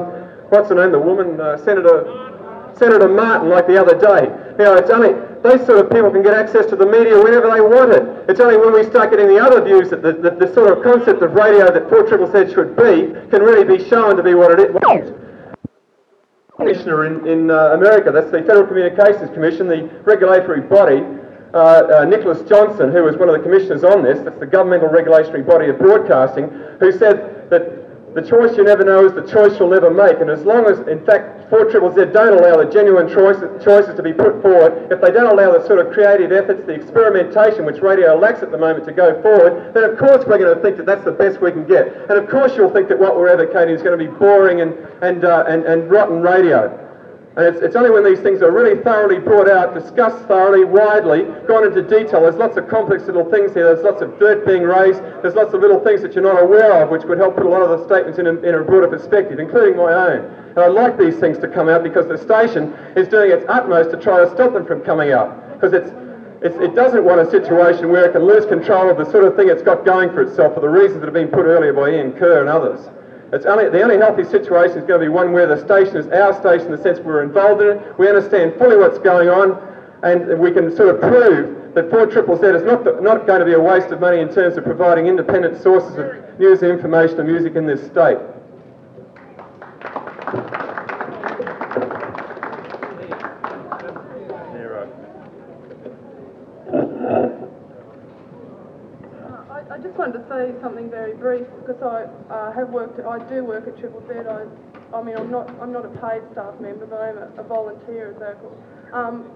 what's 0.49 0.69
her 0.69 0.75
name, 0.75 0.91
the 0.91 0.99
woman, 0.99 1.39
uh, 1.41 1.57
Senator, 1.57 2.71
Senator 2.77 3.09
Martin, 3.09 3.49
like 3.49 3.67
the 3.67 3.79
other 3.79 3.97
day. 3.97 4.29
Now, 4.57 4.75
it's 4.75 4.89
only 4.89 5.13
those 5.41 5.65
sort 5.65 5.79
of 5.79 5.91
people 5.91 6.11
can 6.11 6.23
get 6.23 6.33
access 6.33 6.65
to 6.67 6.75
the 6.75 6.85
media 6.85 7.17
whenever 7.21 7.49
they 7.49 7.61
want 7.61 7.91
it. 7.91 8.03
It's 8.29 8.39
only 8.39 8.57
when 8.57 8.73
we 8.73 8.83
start 8.83 9.11
getting 9.11 9.27
the 9.27 9.39
other 9.39 9.63
views 9.63 9.89
that 9.89 10.01
the, 10.01 10.13
the, 10.13 10.31
the 10.31 10.53
sort 10.53 10.75
of 10.75 10.83
concept 10.83 11.21
of 11.21 11.33
radio 11.33 11.71
that 11.71 11.89
4 11.89 12.07
Triple 12.07 12.31
Z 12.31 12.53
should 12.53 12.75
be 12.75 13.13
can 13.29 13.41
really 13.41 13.63
be 13.63 13.83
shown 13.89 14.17
to 14.17 14.23
be 14.23 14.33
what 14.33 14.57
it 14.57 14.71
is. 14.71 15.13
Commissioner 16.55 17.05
in, 17.05 17.27
in 17.27 17.51
uh, 17.51 17.75
America, 17.75 18.11
that's 18.11 18.31
the 18.31 18.39
Federal 18.41 18.65
Communications 18.65 19.29
Commission, 19.33 19.67
the 19.67 19.89
regulatory 20.05 20.61
body, 20.61 21.03
uh, 21.55 22.01
uh, 22.01 22.05
Nicholas 22.05 22.41
Johnson, 22.49 22.91
who 22.91 23.03
was 23.03 23.15
one 23.15 23.29
of 23.29 23.35
the 23.35 23.41
commissioners 23.41 23.83
on 23.83 24.03
this, 24.03 24.19
that's 24.23 24.37
the 24.39 24.45
governmental 24.45 24.89
regulatory 24.89 25.41
body 25.41 25.69
of 25.69 25.77
broadcasting, 25.77 26.49
who 26.79 26.91
said 26.91 27.49
that 27.49 27.85
the 28.13 28.21
choice 28.21 28.55
you 28.55 28.63
never 28.63 28.83
know 28.83 29.05
is 29.05 29.13
the 29.13 29.27
choice 29.27 29.59
you'll 29.59 29.71
never 29.71 29.91
make. 29.91 30.19
And 30.19 30.29
as 30.29 30.43
long 30.43 30.65
as, 30.67 30.79
in 30.87 31.03
fact, 31.05 31.49
4 31.49 31.71
Triple 31.71 31.93
Z 31.95 32.11
don't 32.11 32.39
allow 32.39 32.55
the 32.59 32.67
genuine 32.71 33.07
choices, 33.07 33.47
choices 33.63 33.95
to 33.95 34.03
be 34.03 34.11
put 34.11 34.41
forward, 34.41 34.91
if 34.91 34.99
they 34.99 35.11
don't 35.11 35.31
allow 35.31 35.51
the 35.51 35.65
sort 35.67 35.79
of 35.79 35.91
creative 35.91 36.31
efforts, 36.31 36.65
the 36.65 36.73
experimentation 36.73 37.65
which 37.65 37.79
radio 37.79 38.15
lacks 38.15 38.43
at 38.43 38.51
the 38.51 38.57
moment 38.57 38.85
to 38.85 38.93
go 38.93 39.21
forward, 39.21 39.73
then 39.73 39.83
of 39.83 39.97
course 39.97 40.23
we're 40.27 40.39
going 40.39 40.55
to 40.55 40.61
think 40.61 40.77
that 40.77 40.85
that's 40.85 41.03
the 41.03 41.11
best 41.11 41.39
we 41.39 41.51
can 41.51 41.67
get. 41.67 41.87
And 42.09 42.19
of 42.19 42.29
course 42.29 42.55
you'll 42.55 42.71
think 42.71 42.87
that 42.87 42.99
what 42.99 43.15
we're 43.15 43.31
advocating 43.31 43.75
is 43.75 43.83
going 43.83 43.99
to 43.99 44.03
be 44.03 44.11
boring 44.11 44.61
and, 44.61 44.73
and, 45.03 45.23
uh, 45.23 45.43
and, 45.47 45.63
and 45.63 45.91
rotten 45.91 46.21
radio. 46.21 46.71
And 47.37 47.45
it's, 47.45 47.59
it's 47.59 47.75
only 47.75 47.91
when 47.91 48.05
these 48.05 48.21
things 48.21 48.41
are 48.41 48.51
really 48.51 48.81
thoroughly 48.81 49.19
brought 49.19 49.49
out, 49.49 49.73
discussed 49.73 50.23
thoroughly, 50.25 50.63
widely, 50.63 51.23
gone 51.47 51.67
into 51.67 51.83
detail. 51.83 52.21
There's 52.21 52.39
lots 52.39 52.55
of 52.55 52.69
complex 52.69 53.03
little 53.03 53.29
things 53.29 53.53
here. 53.53 53.65
There's 53.65 53.83
lots 53.83 54.01
of 54.01 54.17
dirt 54.19 54.47
being 54.47 54.63
raised. 54.63 55.03
There's 55.19 55.35
lots 55.35 55.53
of 55.53 55.59
little 55.59 55.83
things 55.83 56.01
that 56.01 56.13
you're 56.13 56.23
not 56.23 56.41
aware 56.41 56.81
of, 56.81 56.89
which 56.89 57.03
would 57.03 57.17
help 57.17 57.35
put 57.35 57.45
a 57.45 57.49
lot 57.49 57.61
of 57.61 57.77
the 57.77 57.83
statements 57.83 58.19
in 58.19 58.27
a, 58.27 58.33
in 58.39 58.55
a 58.55 58.63
broader 58.63 58.87
perspective, 58.87 59.37
including 59.37 59.75
my 59.75 59.91
own. 59.91 60.23
And 60.55 60.59
I'd 60.59 60.71
like 60.71 60.97
these 60.97 61.17
things 61.17 61.37
to 61.39 61.49
come 61.49 61.67
out 61.67 61.83
because 61.83 62.07
the 62.07 62.17
station 62.17 62.71
is 62.95 63.09
doing 63.09 63.31
its 63.31 63.43
utmost 63.49 63.91
to 63.91 63.97
try 63.97 64.23
to 64.23 64.31
stop 64.31 64.53
them 64.53 64.65
from 64.65 64.79
coming 64.79 65.11
out. 65.11 65.59
Because 65.59 65.73
it's, 65.73 65.91
it's, 66.39 66.55
it 66.63 66.73
doesn't 66.73 67.03
want 67.03 67.19
a 67.19 67.29
situation 67.29 67.91
where 67.91 68.07
it 68.07 68.13
can 68.13 68.23
lose 68.23 68.45
control 68.45 68.89
of 68.89 68.97
the 68.97 69.11
sort 69.11 69.25
of 69.25 69.35
thing 69.35 69.49
it's 69.49 69.61
got 69.63 69.83
going 69.83 70.07
for 70.11 70.21
itself 70.21 70.53
for 70.53 70.61
the 70.61 70.69
reasons 70.69 71.01
that 71.01 71.07
have 71.07 71.13
been 71.13 71.27
put 71.27 71.43
earlier 71.43 71.73
by 71.73 71.89
Ian 71.89 72.13
Curr 72.13 72.39
and 72.39 72.47
others. 72.47 72.87
It's 73.35 73.45
only, 73.45 73.67
the 73.67 73.81
only 73.81 73.97
healthy 73.97 74.23
situation 74.23 74.77
is 74.77 74.85
going 74.85 75.01
to 75.01 75.05
be 75.05 75.09
one 75.09 75.33
where 75.33 75.45
the 75.45 75.59
station 75.59 75.97
is 75.97 76.07
our 76.07 76.33
station 76.39 76.67
in 76.67 76.71
the 76.71 76.81
sense 76.81 76.99
we're 76.99 77.21
involved 77.21 77.61
in 77.61 77.77
it, 77.77 77.99
we 77.99 78.07
understand 78.07 78.53
fully 78.57 78.77
what's 78.77 78.97
going 78.97 79.27
on, 79.27 79.59
and 80.03 80.39
we 80.39 80.51
can 80.51 80.73
sort 80.73 80.95
of 80.95 81.01
prove 81.01 81.73
that 81.75 81.89
4 81.89 82.05
Triple 82.05 82.37
Z 82.37 82.45
is 82.45 82.63
not, 82.63 82.85
the, 82.85 82.97
not 83.01 83.27
going 83.27 83.41
to 83.41 83.45
be 83.45 83.51
a 83.51 83.59
waste 83.59 83.91
of 83.91 83.99
money 83.99 84.21
in 84.21 84.33
terms 84.33 84.55
of 84.55 84.63
providing 84.63 85.07
independent 85.07 85.61
sources 85.61 85.97
of 85.97 86.39
news 86.39 86.61
and 86.61 86.71
information 86.71 87.19
and 87.19 87.27
music 87.27 87.57
in 87.57 87.65
this 87.65 87.85
state. 87.85 88.17
Wanted 100.05 100.21
to 100.21 100.29
say 100.29 100.61
something 100.61 100.89
very 100.89 101.15
brief 101.15 101.47
because 101.65 101.81
I 101.81 102.05
uh, 102.31 102.51
have 102.53 102.69
worked. 102.69 102.99
I 103.01 103.17
do 103.27 103.43
work 103.43 103.67
at 103.67 103.77
Triple 103.79 104.03
Z. 104.07 104.13
I, 104.29 104.45
I 104.95 105.01
mean, 105.01 105.17
I'm 105.17 105.31
not. 105.31 105.49
I'm 105.59 105.73
not 105.73 105.85
a 105.85 105.89
paid 105.97 106.21
staff 106.31 106.59
member, 106.61 106.85
but 106.85 107.01
I'm 107.01 107.17
a, 107.17 107.41
a 107.41 107.43
volunteer 107.43 108.11
at 108.11 108.19
Zirkle. 108.21 108.53
Um, 108.93 109.31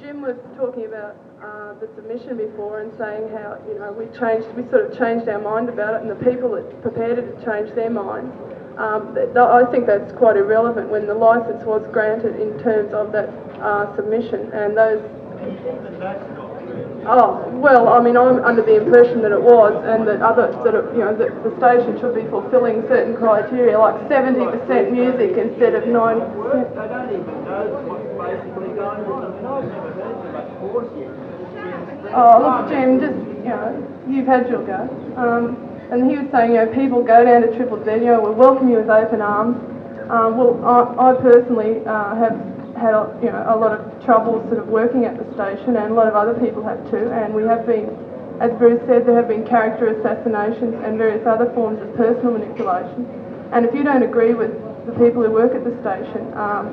Jim 0.00 0.20
was 0.20 0.36
talking 0.56 0.86
about 0.86 1.14
uh, 1.42 1.78
the 1.78 1.88
submission 1.94 2.36
before 2.36 2.80
and 2.80 2.90
saying 2.98 3.30
how 3.30 3.58
you 3.68 3.78
know 3.78 3.92
we 3.92 4.06
changed. 4.18 4.50
We 4.58 4.68
sort 4.70 4.90
of 4.90 4.98
changed 4.98 5.28
our 5.28 5.38
mind 5.38 5.68
about 5.68 5.94
it, 5.94 6.02
and 6.02 6.10
the 6.10 6.22
people 6.26 6.50
that 6.58 6.82
prepared 6.82 7.18
it 7.18 7.38
had 7.38 7.44
changed 7.46 7.76
their 7.76 7.90
minds. 7.90 8.34
Um, 8.78 9.14
th- 9.14 9.34
I 9.36 9.62
think 9.70 9.86
that's 9.86 10.12
quite 10.18 10.36
irrelevant 10.36 10.88
when 10.90 11.06
the 11.06 11.14
license 11.14 11.62
was 11.64 11.86
granted 11.92 12.38
in 12.38 12.58
terms 12.62 12.94
of 12.94 13.10
that 13.12 13.30
uh, 13.62 13.94
submission 13.94 14.50
and 14.52 14.76
those 14.76 15.02
Oh, 17.06 17.46
well, 17.54 17.88
I 17.88 18.02
mean, 18.02 18.16
I'm 18.16 18.42
under 18.44 18.62
the 18.62 18.82
impression 18.82 19.22
that 19.22 19.32
it 19.32 19.40
was, 19.40 19.72
and 19.86 20.06
that 20.08 20.20
other, 20.20 20.50
that 20.64 20.74
it, 20.74 20.84
you 20.92 21.04
know, 21.06 21.14
that 21.14 21.30
the 21.46 21.54
station 21.56 21.98
should 22.00 22.14
be 22.14 22.26
fulfilling 22.28 22.82
certain 22.88 23.16
criteria, 23.16 23.78
like 23.78 23.94
70% 24.10 24.90
music 24.90 25.38
instead 25.38 25.74
of 25.74 25.84
90%. 25.84 25.94
They 25.94 26.88
don't 26.90 27.08
even 27.14 27.44
know 27.46 27.70
what's 27.86 28.02
basically 28.18 28.74
going 28.74 29.06
on. 29.06 29.30
Oh, 32.12 32.34
look, 32.42 32.68
Jim, 32.68 32.98
just, 33.00 33.16
you 33.46 33.52
know, 33.54 33.70
you've 34.08 34.26
had 34.26 34.48
your 34.48 34.66
go. 34.66 34.88
Um, 35.16 35.56
and 35.90 36.10
he 36.10 36.18
was 36.18 36.26
saying, 36.32 36.52
you 36.52 36.58
know, 36.58 36.66
people 36.74 37.02
go 37.02 37.24
down 37.24 37.42
to 37.42 37.54
Triple 37.56 37.82
Z, 37.84 37.92
you 38.04 38.12
know, 38.12 38.20
we 38.20 38.34
welcome 38.34 38.68
you 38.68 38.76
with 38.76 38.90
open 38.90 39.22
arms. 39.22 39.56
Um, 40.10 40.36
well, 40.36 40.58
I, 40.64 41.12
I 41.12 41.20
personally 41.20 41.84
uh, 41.86 42.16
have 42.16 42.57
had 42.78 42.94
a, 42.94 43.18
you 43.22 43.30
know, 43.30 43.44
a 43.48 43.56
lot 43.56 43.72
of 43.72 44.04
trouble 44.04 44.40
sort 44.48 44.58
of 44.58 44.68
working 44.68 45.04
at 45.04 45.18
the 45.18 45.26
station 45.34 45.76
and 45.76 45.92
a 45.92 45.94
lot 45.94 46.06
of 46.06 46.14
other 46.14 46.34
people 46.38 46.62
have 46.62 46.78
too. 46.90 47.10
And 47.10 47.34
we 47.34 47.42
have 47.44 47.66
been, 47.66 47.90
as 48.40 48.50
Bruce 48.58 48.80
said, 48.86 49.06
there 49.06 49.16
have 49.16 49.28
been 49.28 49.46
character 49.46 49.88
assassinations 49.88 50.74
and 50.84 50.96
various 50.96 51.26
other 51.26 51.52
forms 51.54 51.82
of 51.82 51.94
personal 51.96 52.32
manipulation. 52.32 53.06
And 53.52 53.66
if 53.66 53.74
you 53.74 53.82
don't 53.82 54.02
agree 54.02 54.34
with 54.34 54.52
the 54.86 54.92
people 54.92 55.22
who 55.22 55.30
work 55.30 55.54
at 55.54 55.64
the 55.64 55.74
station, 55.82 56.32
um, 56.38 56.72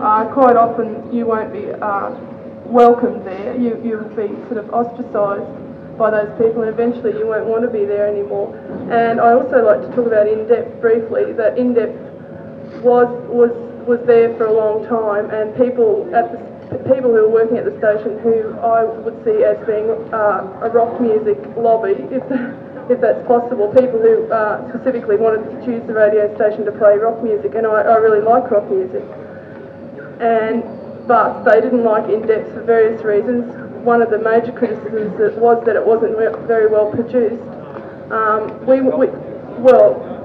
uh, 0.00 0.26
quite 0.32 0.56
often 0.56 1.12
you 1.12 1.26
won't 1.26 1.52
be 1.52 1.70
uh, 1.72 2.10
welcomed 2.66 3.26
there, 3.26 3.56
you, 3.56 3.80
you'll 3.84 4.08
be 4.14 4.28
sort 4.48 4.58
of 4.58 4.72
ostracised 4.74 5.46
by 5.96 6.10
those 6.10 6.30
people 6.38 6.62
and 6.62 6.70
eventually 6.70 7.12
you 7.16 7.26
won't 7.26 7.46
want 7.46 7.62
to 7.62 7.70
be 7.70 7.84
there 7.84 8.08
anymore. 8.08 8.54
And 8.90 9.20
I 9.20 9.32
also 9.32 9.62
like 9.62 9.80
to 9.82 9.88
talk 9.94 10.06
about 10.06 10.26
in-depth 10.26 10.80
briefly, 10.80 11.32
that 11.34 11.56
in-depth 11.56 12.82
was, 12.82 13.06
was 13.30 13.52
was 13.86 14.00
there 14.06 14.34
for 14.36 14.46
a 14.46 14.52
long 14.52 14.86
time, 14.86 15.30
and 15.30 15.54
people 15.56 16.08
at 16.14 16.32
the 16.70 16.78
people 16.90 17.12
who 17.12 17.28
were 17.28 17.28
working 17.28 17.58
at 17.58 17.64
the 17.64 17.76
station 17.78 18.18
who 18.20 18.56
I 18.58 18.84
would 18.84 19.16
see 19.24 19.44
as 19.44 19.60
being 19.66 19.90
uh, 20.12 20.64
a 20.64 20.70
rock 20.70 21.00
music 21.00 21.38
lobby, 21.56 21.92
if, 22.10 22.24
if 22.90 23.00
that's 23.00 23.20
possible, 23.26 23.68
people 23.68 24.00
who 24.00 24.26
uh, 24.32 24.68
specifically 24.72 25.16
wanted 25.16 25.44
to 25.44 25.64
choose 25.64 25.86
the 25.86 25.94
radio 25.94 26.34
station 26.34 26.64
to 26.64 26.72
play 26.72 26.96
rock 26.96 27.22
music, 27.22 27.54
and 27.54 27.66
I, 27.66 27.82
I 27.82 27.96
really 27.96 28.24
like 28.24 28.50
rock 28.50 28.68
music. 28.70 29.04
And 30.20 30.64
but 31.06 31.44
they 31.44 31.60
didn't 31.60 31.84
like 31.84 32.08
in 32.08 32.26
depth 32.26 32.54
for 32.54 32.62
various 32.62 33.04
reasons. 33.04 33.44
One 33.84 34.00
of 34.00 34.08
the 34.08 34.18
major 34.18 34.52
criticisms 34.52 35.36
was 35.36 35.62
that 35.66 35.76
it 35.76 35.84
wasn't 35.84 36.16
very 36.48 36.66
well 36.66 36.90
produced. 36.90 37.42
Um, 38.10 38.64
we, 38.64 38.80
we 38.80 39.08
well, 39.60 40.23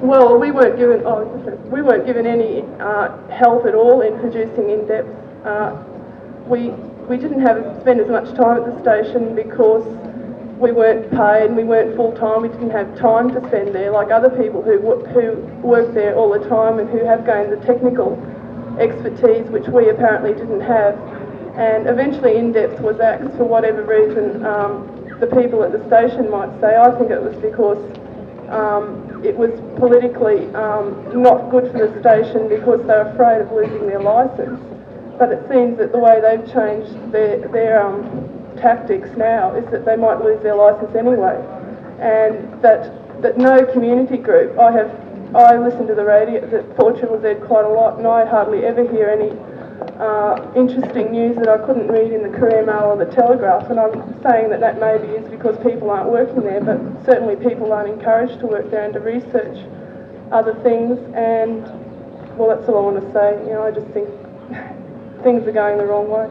well, 0.00 0.38
we 0.38 0.50
weren't 0.50 0.78
given 0.78 1.02
oh, 1.04 1.24
we 1.70 1.82
weren't 1.82 2.06
given 2.06 2.26
any 2.26 2.62
uh, 2.80 3.16
help 3.28 3.66
at 3.66 3.74
all 3.74 4.02
in 4.02 4.18
producing 4.20 4.70
in 4.70 4.86
depth. 4.86 5.08
Uh, 5.44 5.82
we 6.46 6.70
we 7.08 7.16
didn't 7.16 7.40
have 7.40 7.80
spend 7.80 8.00
as 8.00 8.08
much 8.08 8.34
time 8.36 8.62
at 8.62 8.66
the 8.66 8.80
station 8.82 9.34
because 9.34 9.84
we 10.58 10.72
weren't 10.72 11.10
paid 11.10 11.46
and 11.46 11.56
we 11.56 11.64
weren't 11.64 11.96
full 11.96 12.12
time. 12.12 12.42
We 12.42 12.48
didn't 12.48 12.70
have 12.70 12.98
time 12.98 13.32
to 13.34 13.46
spend 13.48 13.74
there 13.74 13.90
like 13.90 14.10
other 14.10 14.30
people 14.30 14.62
who 14.62 14.78
who 15.14 15.36
work 15.66 15.94
there 15.94 16.14
all 16.14 16.30
the 16.30 16.46
time 16.48 16.78
and 16.78 16.88
who 16.88 17.04
have 17.04 17.24
gained 17.24 17.52
the 17.52 17.64
technical 17.66 18.16
expertise 18.78 19.48
which 19.50 19.66
we 19.68 19.88
apparently 19.88 20.34
didn't 20.34 20.60
have. 20.60 20.98
And 21.56 21.88
eventually, 21.88 22.36
in 22.36 22.52
depth 22.52 22.80
was 22.80 23.00
axed 23.00 23.36
for 23.36 23.44
whatever 23.44 23.82
reason. 23.82 24.44
Um, 24.44 24.92
the 25.20 25.26
people 25.28 25.64
at 25.64 25.72
the 25.72 25.80
station 25.86 26.30
might 26.30 26.52
say. 26.60 26.76
I 26.76 26.90
think 26.98 27.10
it 27.10 27.22
was 27.22 27.34
because 27.36 27.80
um, 28.50 29.05
it 29.26 29.36
was 29.36 29.50
politically 29.76 30.46
um, 30.54 30.94
not 31.10 31.50
good 31.50 31.70
for 31.72 31.86
the 31.88 32.00
station 32.00 32.48
because 32.48 32.86
they're 32.86 33.08
afraid 33.10 33.42
of 33.42 33.50
losing 33.50 33.86
their 33.86 34.00
licence. 34.00 34.62
But 35.18 35.32
it 35.32 35.42
seems 35.50 35.78
that 35.78 35.90
the 35.90 35.98
way 35.98 36.20
they've 36.20 36.46
changed 36.52 37.10
their, 37.10 37.48
their 37.48 37.82
um, 37.82 38.30
tactics 38.56 39.08
now 39.16 39.54
is 39.54 39.64
that 39.72 39.84
they 39.84 39.96
might 39.96 40.22
lose 40.22 40.40
their 40.42 40.54
licence 40.54 40.94
anyway. 40.94 41.34
And 41.98 42.62
that, 42.62 43.22
that 43.22 43.36
no 43.36 43.64
community 43.66 44.16
group, 44.16 44.58
I 44.58 44.70
have, 44.70 44.90
I 45.34 45.58
listen 45.58 45.86
to 45.88 45.94
the 45.94 46.04
radio, 46.04 46.46
the 46.46 46.62
4 46.76 46.92
Triple 46.92 47.20
Z 47.20 47.46
quite 47.46 47.64
a 47.64 47.68
lot 47.68 47.98
and 47.98 48.06
I 48.06 48.24
hardly 48.26 48.64
ever 48.64 48.86
hear 48.86 49.08
any 49.08 49.34
uh, 50.00 50.52
interesting 50.54 51.10
news 51.10 51.36
that 51.36 51.48
I 51.48 51.58
couldn't 51.58 51.88
read 51.88 52.12
in 52.12 52.22
the 52.22 52.28
Courier 52.38 52.64
Mail 52.64 52.92
or 52.92 52.96
the 52.96 53.10
Telegraph, 53.10 53.70
and 53.70 53.80
I'm 53.80 53.92
saying 54.22 54.50
that 54.50 54.60
that 54.60 54.80
maybe 54.80 55.08
is 55.08 55.28
because 55.28 55.56
people 55.64 55.90
aren't 55.90 56.10
working 56.10 56.42
there, 56.42 56.60
but 56.60 56.80
certainly 57.04 57.36
people 57.36 57.72
aren't 57.72 57.88
encouraged 57.88 58.40
to 58.40 58.46
work 58.46 58.70
there 58.70 58.84
and 58.84 58.94
to 58.94 59.00
research 59.00 59.58
other 60.32 60.54
things. 60.62 60.98
And 61.14 61.64
well, 62.36 62.56
that's 62.56 62.68
all 62.68 62.88
I 62.88 62.92
want 62.92 63.00
to 63.04 63.12
say. 63.12 63.40
You 63.44 63.54
know, 63.54 63.62
I 63.64 63.70
just 63.70 63.86
think 63.88 64.08
things 65.22 65.46
are 65.46 65.52
going 65.52 65.78
the 65.78 65.86
wrong 65.86 66.08
way. 66.08 66.28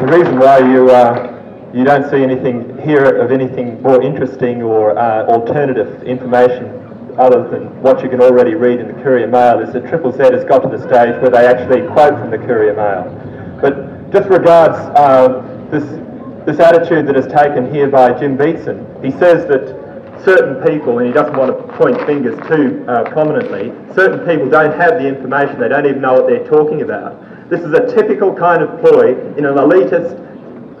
The 0.00 0.18
reason 0.18 0.38
why 0.38 0.58
you 0.58 0.90
uh, 0.90 1.70
you 1.72 1.84
don't 1.84 2.08
see 2.10 2.22
anything 2.22 2.78
here 2.82 3.04
of 3.04 3.32
anything 3.32 3.80
more 3.82 4.02
interesting 4.02 4.62
or 4.62 4.98
uh, 4.98 5.26
alternative 5.26 6.02
information 6.02 6.83
other 7.18 7.48
than 7.48 7.80
what 7.80 8.02
you 8.02 8.08
can 8.08 8.20
already 8.20 8.54
read 8.54 8.80
in 8.80 8.88
the 8.88 9.02
Courier 9.02 9.26
Mail 9.26 9.60
is 9.60 9.72
that 9.72 9.86
Triple 9.88 10.12
Z 10.12 10.18
has 10.18 10.44
got 10.44 10.60
to 10.60 10.68
the 10.68 10.78
stage 10.78 11.20
where 11.22 11.30
they 11.30 11.46
actually 11.46 11.86
quote 11.88 12.18
from 12.18 12.30
the 12.30 12.38
Courier 12.38 12.74
Mail. 12.74 13.06
But 13.60 14.10
just 14.10 14.28
regards 14.28 14.76
uh, 14.98 15.42
this, 15.70 15.84
this 16.46 16.58
attitude 16.60 17.06
that 17.06 17.16
is 17.16 17.26
taken 17.26 17.72
here 17.72 17.88
by 17.88 18.18
Jim 18.18 18.36
Beatson, 18.36 18.84
he 19.04 19.10
says 19.12 19.46
that 19.48 19.84
certain 20.24 20.62
people, 20.66 20.98
and 20.98 21.06
he 21.06 21.12
doesn't 21.12 21.36
want 21.36 21.56
to 21.56 21.76
point 21.76 21.96
fingers 22.06 22.36
too 22.48 22.84
uh, 22.88 23.04
prominently, 23.10 23.72
certain 23.94 24.26
people 24.26 24.48
don't 24.48 24.78
have 24.78 24.94
the 24.94 25.06
information, 25.06 25.60
they 25.60 25.68
don't 25.68 25.86
even 25.86 26.00
know 26.00 26.14
what 26.14 26.26
they're 26.26 26.46
talking 26.48 26.82
about. 26.82 27.20
This 27.50 27.60
is 27.60 27.72
a 27.72 27.86
typical 27.94 28.34
kind 28.34 28.62
of 28.62 28.80
ploy 28.80 29.12
in 29.36 29.44
an 29.44 29.54
elitist 29.54 30.18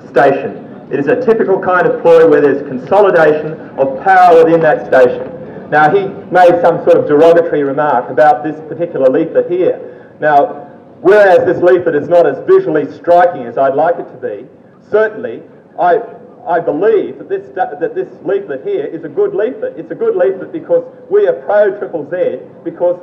station. 0.08 0.64
It 0.90 0.98
is 0.98 1.08
a 1.08 1.20
typical 1.24 1.60
kind 1.60 1.86
of 1.86 2.00
ploy 2.02 2.28
where 2.28 2.40
there's 2.40 2.62
consolidation 2.68 3.52
of 3.78 4.02
power 4.02 4.44
within 4.44 4.60
that 4.60 4.86
station. 4.86 5.33
Now, 5.70 5.90
he 5.90 6.06
made 6.30 6.60
some 6.60 6.84
sort 6.84 6.96
of 6.98 7.06
derogatory 7.06 7.62
remark 7.62 8.10
about 8.10 8.44
this 8.44 8.60
particular 8.68 9.08
leaflet 9.08 9.50
here. 9.50 10.16
Now, 10.20 10.70
whereas 11.00 11.44
this 11.46 11.62
leaflet 11.62 11.94
is 11.94 12.08
not 12.08 12.26
as 12.26 12.38
visually 12.46 12.90
striking 12.92 13.46
as 13.46 13.58
I'd 13.58 13.74
like 13.74 13.96
it 13.98 14.08
to 14.08 14.16
be, 14.16 14.46
certainly 14.90 15.42
I, 15.78 16.00
I 16.46 16.60
believe 16.60 17.18
that 17.18 17.28
this, 17.28 17.48
that 17.54 17.94
this 17.94 18.08
leaflet 18.24 18.64
here 18.64 18.84
is 18.84 19.04
a 19.04 19.08
good 19.08 19.34
leaflet. 19.34 19.78
It's 19.78 19.90
a 19.90 19.94
good 19.94 20.16
leaflet 20.16 20.52
because 20.52 20.84
we 21.10 21.26
are 21.26 21.32
pro 21.32 21.76
Triple 21.78 22.08
Z, 22.10 22.40
because 22.62 23.00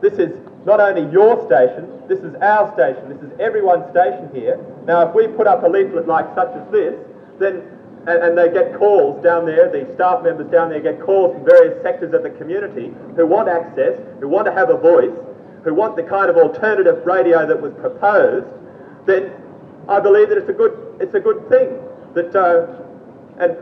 this 0.00 0.14
is 0.14 0.38
not 0.64 0.80
only 0.80 1.10
your 1.12 1.44
station, 1.46 1.90
this 2.08 2.20
is 2.20 2.34
our 2.36 2.72
station, 2.72 3.08
this 3.08 3.20
is 3.22 3.30
everyone's 3.40 3.90
station 3.90 4.30
here. 4.32 4.58
Now, 4.86 5.08
if 5.08 5.14
we 5.14 5.26
put 5.28 5.46
up 5.46 5.64
a 5.64 5.68
leaflet 5.68 6.06
like 6.06 6.26
such 6.34 6.54
as 6.56 6.70
this, 6.70 6.94
then 7.38 7.62
and, 8.06 8.22
and, 8.22 8.38
they 8.38 8.52
get 8.52 8.76
calls 8.78 9.22
down 9.22 9.46
there, 9.46 9.70
the 9.70 9.90
staff 9.94 10.22
members 10.22 10.50
down 10.50 10.68
there 10.68 10.80
get 10.80 11.00
calls 11.00 11.34
from 11.34 11.44
various 11.44 11.82
sectors 11.82 12.12
of 12.12 12.22
the 12.22 12.30
community 12.30 12.92
who 13.16 13.26
want 13.26 13.48
access, 13.48 13.98
who 14.20 14.28
want 14.28 14.46
to 14.46 14.52
have 14.52 14.70
a 14.70 14.76
voice, 14.76 15.14
who 15.64 15.72
want 15.72 15.96
the 15.96 16.02
kind 16.02 16.28
of 16.28 16.36
alternative 16.36 17.04
radio 17.06 17.46
that 17.46 17.60
was 17.60 17.72
proposed, 17.74 18.46
then 19.06 19.32
I 19.88 20.00
believe 20.00 20.28
that 20.28 20.38
it's 20.38 20.48
a 20.48 20.52
good, 20.52 20.96
it's 21.00 21.14
a 21.14 21.20
good 21.20 21.48
thing. 21.48 21.80
That, 22.14 22.34
uh, 22.36 22.66
and 23.38 23.56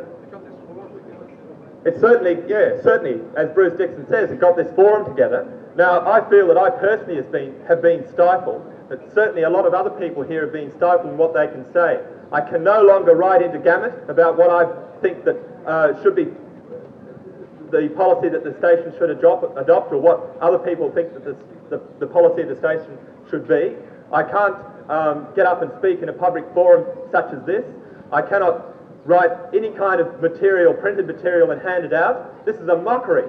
it 1.85 1.99
certainly, 2.01 2.39
yeah, 2.49 2.81
certainly, 2.83 3.21
as 3.37 3.49
Bruce 3.51 3.77
Dickson 3.79 4.07
says, 4.09 4.31
it 4.31 4.41
got 4.41 4.57
this 4.57 4.73
forum 4.75 5.07
together. 5.07 5.47
Now, 5.75 6.07
I 6.07 6.29
feel 6.29 6.47
that 6.49 6.59
I 6.59 6.71
personally 6.71 7.17
has 7.17 7.27
been, 7.27 7.55
have 7.67 7.81
been 7.81 8.07
stifled, 8.13 8.63
but 8.89 9.13
certainly 9.15 9.43
a 9.43 9.51
lot 9.51 9.67
of 9.67 9.75
other 9.75 9.91
people 9.91 10.23
here 10.23 10.43
have 10.43 10.53
been 10.53 10.71
stifled 10.71 11.11
in 11.11 11.17
what 11.17 11.35
they 11.35 11.47
can 11.47 11.65
say. 11.73 12.01
I 12.33 12.41
can 12.41 12.65
no 12.65 12.83
longer 12.83 13.15
write 13.15 13.43
into 13.43 13.59
Gamut 13.59 13.93
about 14.09 14.39
what 14.39 14.51
I 14.51 14.65
think 15.03 15.25
that 15.25 15.37
uh, 15.67 16.03
should 16.03 16.17
be 16.17 16.29
the 17.71 17.93
policy 17.95 18.29
that 18.31 18.43
the 18.43 18.57
station 18.59 18.93
should 18.99 19.11
adopt, 19.11 19.57
adopt 19.59 19.93
or 19.93 19.99
what 19.99 20.37
other 20.41 20.59
people 20.59 20.91
think 20.93 21.13
that 21.13 21.25
this, 21.25 21.37
the, 21.69 21.81
the 22.01 22.07
policy 22.07 22.43
of 22.43 22.49
the 22.49 22.57
station 22.57 22.99
should 23.29 23.47
be. 23.47 23.77
I 24.13 24.23
can't 24.23 24.57
um, 24.89 25.29
get 25.37 25.47
up 25.47 25.63
and 25.63 25.71
speak 25.79 26.01
in 26.01 26.09
a 26.09 26.13
public 26.13 26.45
forum 26.55 26.87
such 27.11 27.33
as 27.33 27.45
this. 27.45 27.65
I 28.13 28.23
cannot 28.23 28.77
write 29.05 29.31
any 29.55 29.71
kind 29.71 30.01
of 30.01 30.21
material, 30.21 30.73
printed 30.75 31.07
material 31.07 31.51
and 31.51 31.61
hand 31.61 31.85
it 31.85 31.93
out. 31.93 32.45
This 32.47 32.57
is 32.57 32.69
a 32.69 32.77
mockery. 32.77 33.29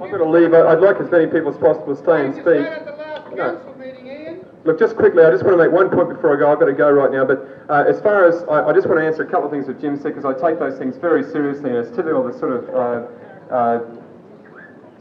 I'm 0.00 0.10
going 0.10 0.18
to 0.18 0.28
leave. 0.28 0.52
I'd 0.52 0.80
like 0.80 0.96
as 0.96 1.10
many 1.10 1.26
people 1.26 1.48
as 1.48 1.58
possible 1.58 1.94
to 1.94 2.02
stay 2.02 2.24
and 2.24 2.34
speak. 2.34 3.36
No. 3.36 3.75
Look, 4.66 4.80
just 4.80 4.96
quickly, 4.96 5.22
I 5.22 5.30
just 5.30 5.44
want 5.44 5.56
to 5.56 5.62
make 5.62 5.70
one 5.70 5.88
point 5.90 6.08
before 6.08 6.34
I 6.34 6.40
go. 6.40 6.50
I've 6.50 6.58
got 6.58 6.66
to 6.66 6.72
go 6.72 6.90
right 6.90 7.12
now. 7.12 7.24
But 7.24 7.46
uh, 7.70 7.84
as 7.86 8.00
far 8.00 8.26
as 8.26 8.42
I, 8.50 8.66
I, 8.66 8.72
just 8.72 8.88
want 8.88 8.98
to 8.98 9.06
answer 9.06 9.22
a 9.22 9.30
couple 9.30 9.46
of 9.46 9.52
things 9.52 9.68
that 9.68 9.80
Jim 9.80 9.94
said 9.94 10.12
because 10.12 10.24
I 10.26 10.34
take 10.34 10.58
those 10.58 10.76
things 10.76 10.96
very 10.96 11.22
seriously, 11.22 11.70
and 11.70 11.78
it's 11.78 11.94
typical 11.94 12.26
of 12.26 12.34
the 12.34 12.36
sort 12.36 12.50
of 12.50 12.62
uh, 12.74 13.54
uh, 13.54 13.78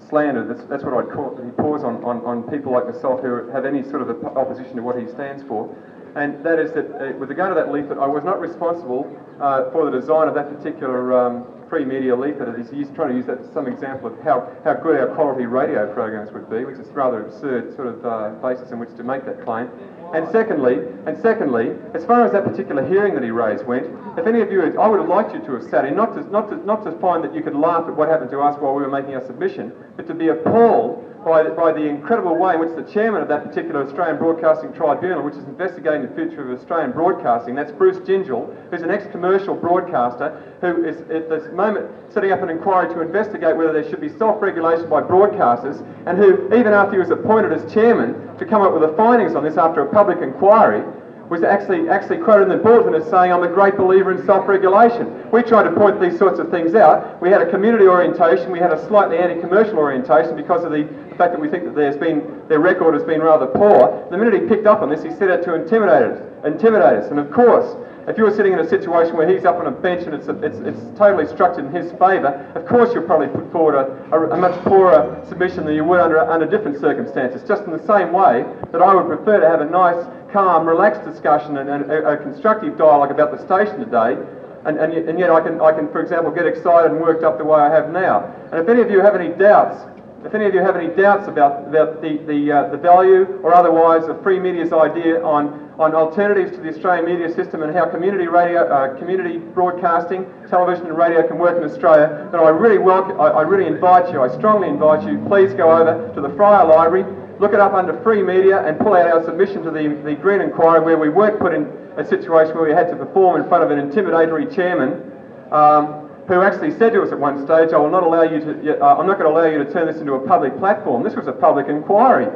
slander. 0.08 0.46
That's, 0.46 0.70
that's 0.70 0.84
what 0.84 0.94
I'd 0.94 1.12
call 1.12 1.34
it. 1.34 1.44
He 1.44 1.50
pours 1.50 1.84
on, 1.84 1.98
on, 2.06 2.22
on 2.30 2.44
people 2.44 2.74
like 2.74 2.86
myself 2.86 3.22
who 3.22 3.50
have 3.50 3.66
any 3.66 3.82
sort 3.82 4.04
of 4.04 4.24
opposition 4.38 4.76
to 4.76 4.84
what 4.84 5.02
he 5.02 5.08
stands 5.08 5.42
for. 5.42 5.74
And 6.16 6.46
that 6.46 6.60
is 6.60 6.72
that 6.74 6.86
uh, 7.02 7.18
with 7.18 7.30
regard 7.30 7.50
to 7.50 7.56
that 7.58 7.74
leaflet, 7.74 7.98
I 7.98 8.06
was 8.06 8.24
not 8.24 8.40
responsible 8.40 9.10
uh, 9.42 9.72
for 9.72 9.90
the 9.90 9.98
design 9.98 10.28
of 10.28 10.36
that 10.36 10.56
particular 10.56 11.18
um, 11.18 11.44
free 11.70 11.86
media 11.86 12.16
leaflet. 12.16 12.58
He's 12.72 12.90
trying 12.92 13.10
to 13.10 13.16
use 13.16 13.26
that 13.26 13.40
as 13.40 13.52
some 13.52 13.68
example 13.68 14.08
of 14.08 14.20
how, 14.22 14.52
how 14.64 14.74
good 14.74 15.00
our 15.00 15.08
quality 15.16 15.46
radio 15.46 15.92
programs 15.94 16.32
would 16.32 16.50
be, 16.50 16.66
which 16.66 16.78
is 16.78 16.88
rather 16.90 17.26
absurd 17.26 17.76
sort 17.76 17.88
of 17.88 18.06
uh, 18.06 18.30
basis 18.42 18.72
in 18.72 18.80
which 18.80 18.94
to 18.96 19.04
make 19.04 19.26
that 19.26 19.44
claim. 19.44 19.70
And 20.14 20.30
secondly, 20.32 20.80
and 21.08 21.18
secondly, 21.18 21.76
as 21.94 22.06
far 22.06 22.24
as 22.24 22.32
that 22.32 22.44
particular 22.44 22.86
hearing 22.86 23.16
that 23.16 23.24
he 23.24 23.32
raised 23.32 23.66
went, 23.66 23.88
if 24.18 24.28
any 24.28 24.42
of 24.42 24.52
you, 24.52 24.62
I 24.80 24.88
would 24.88 25.00
have 25.00 25.10
liked 25.10 25.34
you 25.34 25.40
to 25.40 25.54
have 25.54 25.64
sat 25.64 25.86
in, 25.86 25.96
not 25.96 26.14
to, 26.14 26.22
not 26.32 26.50
to, 26.50 26.58
not 26.66 26.84
to 26.86 26.92
find 27.00 27.24
that 27.24 27.34
you 27.34 27.42
could 27.42 27.56
laugh 27.56 27.88
at 27.88 27.96
what 27.96 28.08
happened 28.08 28.30
to 28.32 28.40
us 28.40 28.58
while 28.60 28.74
we 28.76 28.82
were 28.84 28.90
making 28.90 29.16
our 29.16 29.26
submission, 29.26 29.74
but 29.98 30.08
to 30.08 30.14
be 30.14 30.30
appalled 30.30 31.04
by 31.26 31.42
the, 31.42 31.50
by 31.50 31.72
the 31.72 31.82
incredible 31.82 32.36
way 32.36 32.54
in 32.54 32.60
which 32.60 32.76
the 32.76 32.84
chairman 32.84 33.20
of 33.20 33.28
that 33.28 33.44
particular 33.44 33.82
Australian 33.82 34.20
Broadcasting 34.20 34.72
Tribunal, 34.72 35.24
which 35.24 35.34
is 35.34 35.46
investigating 35.46 36.08
the 36.08 36.14
future 36.14 36.46
of 36.46 36.56
Australian 36.56 36.92
broadcasting, 36.92 37.56
that's 37.56 37.72
Bruce 37.72 37.98
Gyngell, 37.98 38.48
who's 38.70 38.84
an 38.84 38.92
ex-commercial 38.92 39.56
broadcaster, 39.56 40.30
who 40.62 40.86
is 40.86 41.02
at 41.10 41.28
this 41.28 41.52
moment 41.52 41.90
setting 42.14 42.30
up 42.32 42.44
an 42.44 42.50
inquiry 42.50 42.88
to 42.94 43.02
investigate 43.02 43.58
whether 43.58 43.72
there 43.72 43.84
should 43.84 44.00
be 44.00 44.08
self-regulation 44.08 44.88
by 44.88 45.02
broadcasters, 45.02 45.84
and 46.06 46.16
who, 46.16 46.48
even 46.54 46.74
after 46.74 46.92
he 46.94 47.00
was 47.00 47.10
appointed 47.10 47.52
as 47.52 47.66
chairman, 47.74 48.14
to 48.38 48.46
come 48.46 48.62
up 48.62 48.72
with 48.72 48.84
the 48.84 48.96
findings 48.96 49.34
on 49.34 49.42
this 49.42 49.58
after 49.58 49.82
a 49.82 49.86
public 49.86 50.22
inquiry, 50.22 50.86
was 51.30 51.44
actually 51.44 51.90
actually 51.90 52.18
quoted 52.18 52.44
in 52.44 52.50
the 52.50 52.64
bulletin 52.64 52.94
as 52.94 53.10
saying, 53.10 53.32
I'm 53.32 53.44
a 53.44 53.48
great 53.48 53.78
believer 53.78 54.12
in 54.12 54.26
self-regulation. 54.26 55.32
We 55.32 55.42
tried 55.42 55.64
to 55.64 55.72
point 55.72 56.00
these 56.00 56.18
sorts 56.18 56.40
of 56.40 56.52
things 56.52 56.76
out. 56.76 57.22
We 57.22 57.30
had 57.30 57.42
a 57.42 57.50
community 57.50 57.88
orientation, 57.88 58.52
we 58.52 58.60
had 58.60 58.72
a 58.72 58.88
slightly 58.88 59.18
anti-commercial 59.18 59.78
orientation 59.78 60.36
because 60.36 60.64
of 60.64 60.72
the, 60.72 60.84
the 60.84 61.16
fact 61.16 61.34
that 61.34 61.40
we 61.40 61.50
think 61.50 61.66
that 61.66 61.76
there's 61.76 61.98
been 61.98 62.44
their 62.48 62.60
record 62.60 62.94
has 62.94 63.04
been 63.04 63.22
rather 63.22 63.48
poor. 63.48 64.08
The 64.12 64.18
minute 64.18 64.40
he 64.40 64.48
picked 64.48 64.68
up 64.68 64.82
on 64.82 64.90
this, 64.90 65.04
he 65.04 65.10
set 65.12 65.32
out 65.32 65.44
to 65.44 65.56
intimidate 65.56 66.12
us, 66.12 66.46
intimidate 66.46 67.00
us. 67.00 67.10
And 67.10 67.20
of 67.20 67.32
course, 67.32 67.76
if 68.08 68.20
you 68.20 68.24
were 68.24 68.36
sitting 68.36 68.54
in 68.54 68.60
a 68.60 68.70
situation 68.70 69.18
where 69.18 69.28
he's 69.28 69.46
up 69.46 69.56
on 69.56 69.66
a 69.66 69.72
bench 69.72 70.06
and 70.06 70.14
it's, 70.14 70.28
a, 70.28 70.38
it's, 70.44 70.60
it's 70.60 70.98
totally 70.98 71.26
structured 71.26 71.66
in 71.66 71.72
his 71.72 71.90
favour, 71.94 72.52
of 72.54 72.66
course 72.68 72.94
you'll 72.94 73.04
probably 73.04 73.28
put 73.28 73.52
forward 73.52 73.74
a, 73.74 74.16
a, 74.16 74.30
a, 74.30 74.38
much 74.38 74.54
poorer 74.64 75.26
submission 75.28 75.66
than 75.66 75.74
you 75.74 75.84
would 75.84 76.00
under, 76.00 76.20
under 76.20 76.46
different 76.46 76.80
circumstances. 76.80 77.42
Just 77.48 77.64
in 77.64 77.72
the 77.72 77.84
same 77.88 78.14
way 78.14 78.46
that 78.72 78.82
I 78.82 78.94
would 78.94 79.08
prefer 79.08 79.40
to 79.40 79.50
have 79.50 79.62
a 79.62 79.66
nice 79.66 80.06
calm, 80.32 80.68
relaxed 80.68 81.04
discussion 81.06 81.58
and, 81.58 81.70
and 81.70 81.92
a, 81.92 82.10
a, 82.10 82.18
constructive 82.18 82.78
dialogue 82.78 83.12
about 83.12 83.32
the 83.32 83.40
station 83.46 83.80
today. 83.80 84.18
And, 84.66 84.80
and, 84.80 84.94
and 84.94 85.20
yet 85.20 85.30
I 85.30 85.42
can, 85.42 85.62
I 85.62 85.72
can, 85.72 85.92
for 85.92 86.02
example, 86.02 86.32
get 86.32 86.46
excited 86.48 86.92
and 86.92 87.00
worked 87.00 87.24
up 87.24 87.38
the 87.38 87.46
way 87.46 87.60
I 87.60 87.70
have 87.70 87.92
now. 87.92 88.34
And 88.52 88.60
if 88.60 88.68
any 88.68 88.82
of 88.82 88.90
you 88.90 89.00
have 89.00 89.16
any 89.16 89.30
doubts, 89.30 89.78
if 90.26 90.34
any 90.34 90.46
of 90.46 90.56
you 90.56 90.62
have 90.62 90.76
any 90.76 90.88
doubts 90.88 91.28
about, 91.28 91.68
about 91.68 92.02
the, 92.02 92.18
the, 92.26 92.52
uh, 92.52 92.70
the 92.70 92.78
value 92.78 93.40
or 93.44 93.54
otherwise 93.54 94.06
of 94.10 94.24
free 94.24 94.40
media's 94.40 94.74
idea 94.74 95.24
on, 95.24 95.70
on 95.78 95.94
alternatives 95.94 96.58
to 96.58 96.64
the 96.64 96.70
Australian 96.70 97.06
media 97.06 97.32
system 97.32 97.62
and 97.62 97.76
how 97.76 97.86
community 97.86 98.26
radio, 98.26 98.66
uh, 98.66 98.98
community 98.98 99.38
broadcasting, 99.38 100.26
television 100.50 100.88
and 100.88 100.98
radio 100.98 101.28
can 101.28 101.38
work 101.38 101.56
in 101.58 101.64
Australia, 101.64 102.28
then 102.32 102.42
I 102.42 102.50
really 102.50 102.80
welcome, 102.80 103.22
I, 103.22 103.26
I 103.26 103.42
really 103.42 103.68
invite 103.68 104.12
you, 104.12 104.24
I 104.24 104.36
strongly 104.36 104.68
invite 104.68 105.08
you, 105.08 105.24
please 105.28 105.54
go 105.54 105.72
over 105.72 106.12
to 106.16 106.22
the 106.22 106.30
Fryer 106.30 106.66
Library, 106.66 107.06
look 107.40 107.54
it 107.54 107.60
up 107.60 107.74
under 107.74 108.00
free 108.02 108.24
media 108.24 108.66
and 108.66 108.80
pull 108.80 108.94
out 108.94 109.08
our 109.08 109.24
submission 109.24 109.64
to 109.64 109.72
the, 109.72 110.00
the 110.04 110.16
Green 110.16 110.42
Inquiry 110.42 110.82
where 110.82 110.98
we 110.98 111.10
weren't 111.10 111.40
put 111.40 111.54
in 111.54 111.66
a 111.98 112.06
situation 112.06 112.56
where 112.56 112.66
we 112.66 112.72
had 112.72 112.90
to 112.90 112.96
perform 112.96 113.42
in 113.42 113.48
front 113.48 113.64
of 113.64 113.72
an 113.72 113.80
intimidatory 113.80 114.54
chairman 114.54 115.12
um, 115.52 116.10
who 116.28 116.42
actually 116.42 116.72
said 116.72 116.94
to 116.94 117.02
us 117.02 117.12
at 117.12 117.20
one 117.20 117.46
stage, 117.46 117.74
I 117.74 117.78
will 117.78 117.90
not 117.90 118.04
allow 118.04 118.24
you 118.24 118.40
to, 118.40 118.84
uh, 118.84 118.96
I'm 118.96 119.06
not 119.06 119.20
going 119.20 119.32
to 119.32 119.38
allow 119.38 119.46
you 119.46 119.64
to 119.64 119.72
turn 119.72 119.86
this 119.88 119.98
into 119.98 120.14
a 120.14 120.28
public 120.28 120.58
platform. 120.58 121.04
This 121.04 121.16
was 121.16 121.28
a 121.28 121.32
public 121.32 121.68
inquiry. 121.68 122.28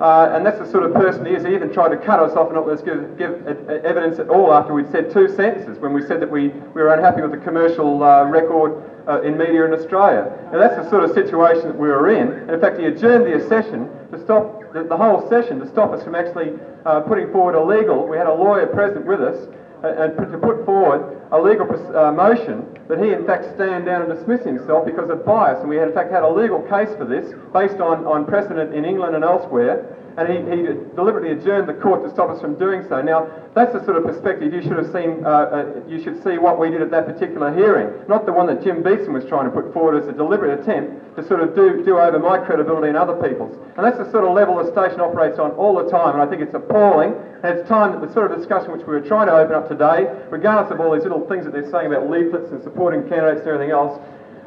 Uh, 0.00 0.32
and 0.34 0.44
that's 0.44 0.58
the 0.58 0.66
sort 0.66 0.82
of 0.82 0.94
person 0.94 1.26
he 1.26 1.32
is. 1.32 1.44
He 1.44 1.54
even 1.54 1.72
tried 1.72 1.90
to 1.90 1.96
cut 1.96 2.18
us 2.18 2.32
off 2.32 2.46
and 2.46 2.56
not 2.56 2.66
let 2.66 2.78
us 2.78 2.82
give, 2.82 3.16
give 3.18 3.46
evidence 3.46 4.18
at 4.18 4.28
all 4.28 4.52
after 4.52 4.72
we'd 4.72 4.90
said 4.90 5.12
two 5.12 5.28
sentences 5.28 5.78
when 5.78 5.92
we 5.92 6.02
said 6.02 6.20
that 6.20 6.30
we, 6.30 6.48
we 6.48 6.82
were 6.82 6.92
unhappy 6.92 7.22
with 7.22 7.30
the 7.30 7.36
commercial 7.36 8.02
uh, 8.02 8.24
record 8.24 8.82
uh, 9.08 9.22
in 9.22 9.36
media 9.36 9.64
in 9.64 9.72
Australia. 9.72 10.30
Now 10.52 10.58
that's 10.58 10.76
the 10.76 10.88
sort 10.90 11.04
of 11.04 11.12
situation 11.12 11.68
that 11.68 11.78
we 11.78 11.88
were 11.88 12.10
in. 12.10 12.32
And 12.32 12.50
in 12.50 12.60
fact, 12.60 12.78
he 12.78 12.86
adjourned 12.86 13.26
the 13.26 13.46
session 13.48 13.88
to 14.12 14.20
stop 14.22 14.72
the, 14.72 14.84
the 14.84 14.96
whole 14.96 15.28
session 15.28 15.58
to 15.60 15.68
stop 15.68 15.92
us 15.92 16.02
from 16.02 16.14
actually 16.14 16.58
uh, 16.86 17.00
putting 17.00 17.30
forward 17.32 17.54
a 17.54 17.62
legal. 17.62 18.06
We 18.06 18.16
had 18.16 18.26
a 18.26 18.34
lawyer 18.34 18.66
present 18.66 19.06
with 19.06 19.20
us 19.20 19.48
and 19.82 20.16
to 20.16 20.38
put 20.38 20.64
forward 20.64 21.20
a 21.32 21.40
legal 21.40 21.66
uh, 21.96 22.12
motion 22.12 22.66
that 22.88 23.02
he 23.02 23.10
in 23.10 23.26
fact 23.26 23.44
stand 23.54 23.84
down 23.84 24.02
and 24.02 24.14
dismiss 24.14 24.44
himself 24.44 24.86
because 24.86 25.10
of 25.10 25.24
bias. 25.24 25.58
And 25.60 25.68
we 25.68 25.76
had 25.76 25.88
in 25.88 25.94
fact 25.94 26.12
had 26.12 26.22
a 26.22 26.28
legal 26.28 26.62
case 26.62 26.94
for 26.96 27.04
this 27.04 27.34
based 27.52 27.80
on, 27.80 28.06
on 28.06 28.24
precedent 28.24 28.74
in 28.74 28.84
England 28.84 29.16
and 29.16 29.24
elsewhere 29.24 29.84
and 30.16 30.28
he, 30.28 30.36
he, 30.50 30.62
deliberately 30.94 31.32
adjourned 31.32 31.68
the 31.68 31.74
court 31.74 32.04
to 32.04 32.10
stop 32.10 32.28
us 32.28 32.40
from 32.40 32.54
doing 32.56 32.84
so. 32.88 33.00
Now, 33.00 33.28
that's 33.54 33.72
the 33.72 33.82
sort 33.84 33.96
of 33.96 34.04
perspective 34.04 34.52
you 34.52 34.62
should 34.62 34.76
have 34.76 34.92
seen, 34.92 35.24
uh, 35.24 35.28
uh, 35.28 35.80
you 35.88 36.02
should 36.02 36.22
see 36.22 36.38
what 36.38 36.58
we 36.58 36.70
did 36.70 36.82
at 36.82 36.90
that 36.90 37.06
particular 37.06 37.52
hearing, 37.52 37.88
not 38.08 38.26
the 38.26 38.32
one 38.32 38.46
that 38.48 38.62
Jim 38.62 38.82
Beatson 38.82 39.12
was 39.12 39.24
trying 39.24 39.44
to 39.44 39.50
put 39.50 39.72
forward 39.72 40.02
as 40.02 40.08
a 40.08 40.12
deliberate 40.12 40.60
attempt 40.60 41.16
to 41.16 41.26
sort 41.26 41.40
of 41.40 41.54
do, 41.54 41.82
do 41.84 41.98
over 41.98 42.18
my 42.18 42.38
credibility 42.38 42.88
and 42.88 42.96
other 42.96 43.16
people's. 43.16 43.56
And 43.76 43.84
that's 43.84 43.98
the 43.98 44.10
sort 44.10 44.24
of 44.24 44.34
level 44.34 44.56
the 44.56 44.70
station 44.72 45.00
operates 45.00 45.38
on 45.38 45.52
all 45.52 45.76
the 45.76 45.88
time, 45.88 46.14
and 46.14 46.22
I 46.22 46.26
think 46.26 46.42
it's 46.42 46.54
appalling, 46.54 47.14
and 47.42 47.58
it's 47.58 47.68
time 47.68 47.92
that 47.92 48.06
the 48.06 48.12
sort 48.12 48.30
of 48.30 48.36
discussion 48.36 48.72
which 48.72 48.86
we 48.86 48.92
were 48.92 49.04
trying 49.04 49.28
to 49.28 49.34
open 49.34 49.54
up 49.54 49.68
today, 49.68 50.08
regardless 50.30 50.72
of 50.72 50.80
all 50.80 50.92
these 50.92 51.04
little 51.04 51.26
things 51.28 51.44
that 51.44 51.52
they're 51.52 51.70
saying 51.70 51.86
about 51.86 52.08
leaflets 52.08 52.52
and 52.52 52.62
supporting 52.62 53.08
candidates 53.08 53.40
and 53.44 53.48
everything 53.48 53.72
else, 53.72 54.00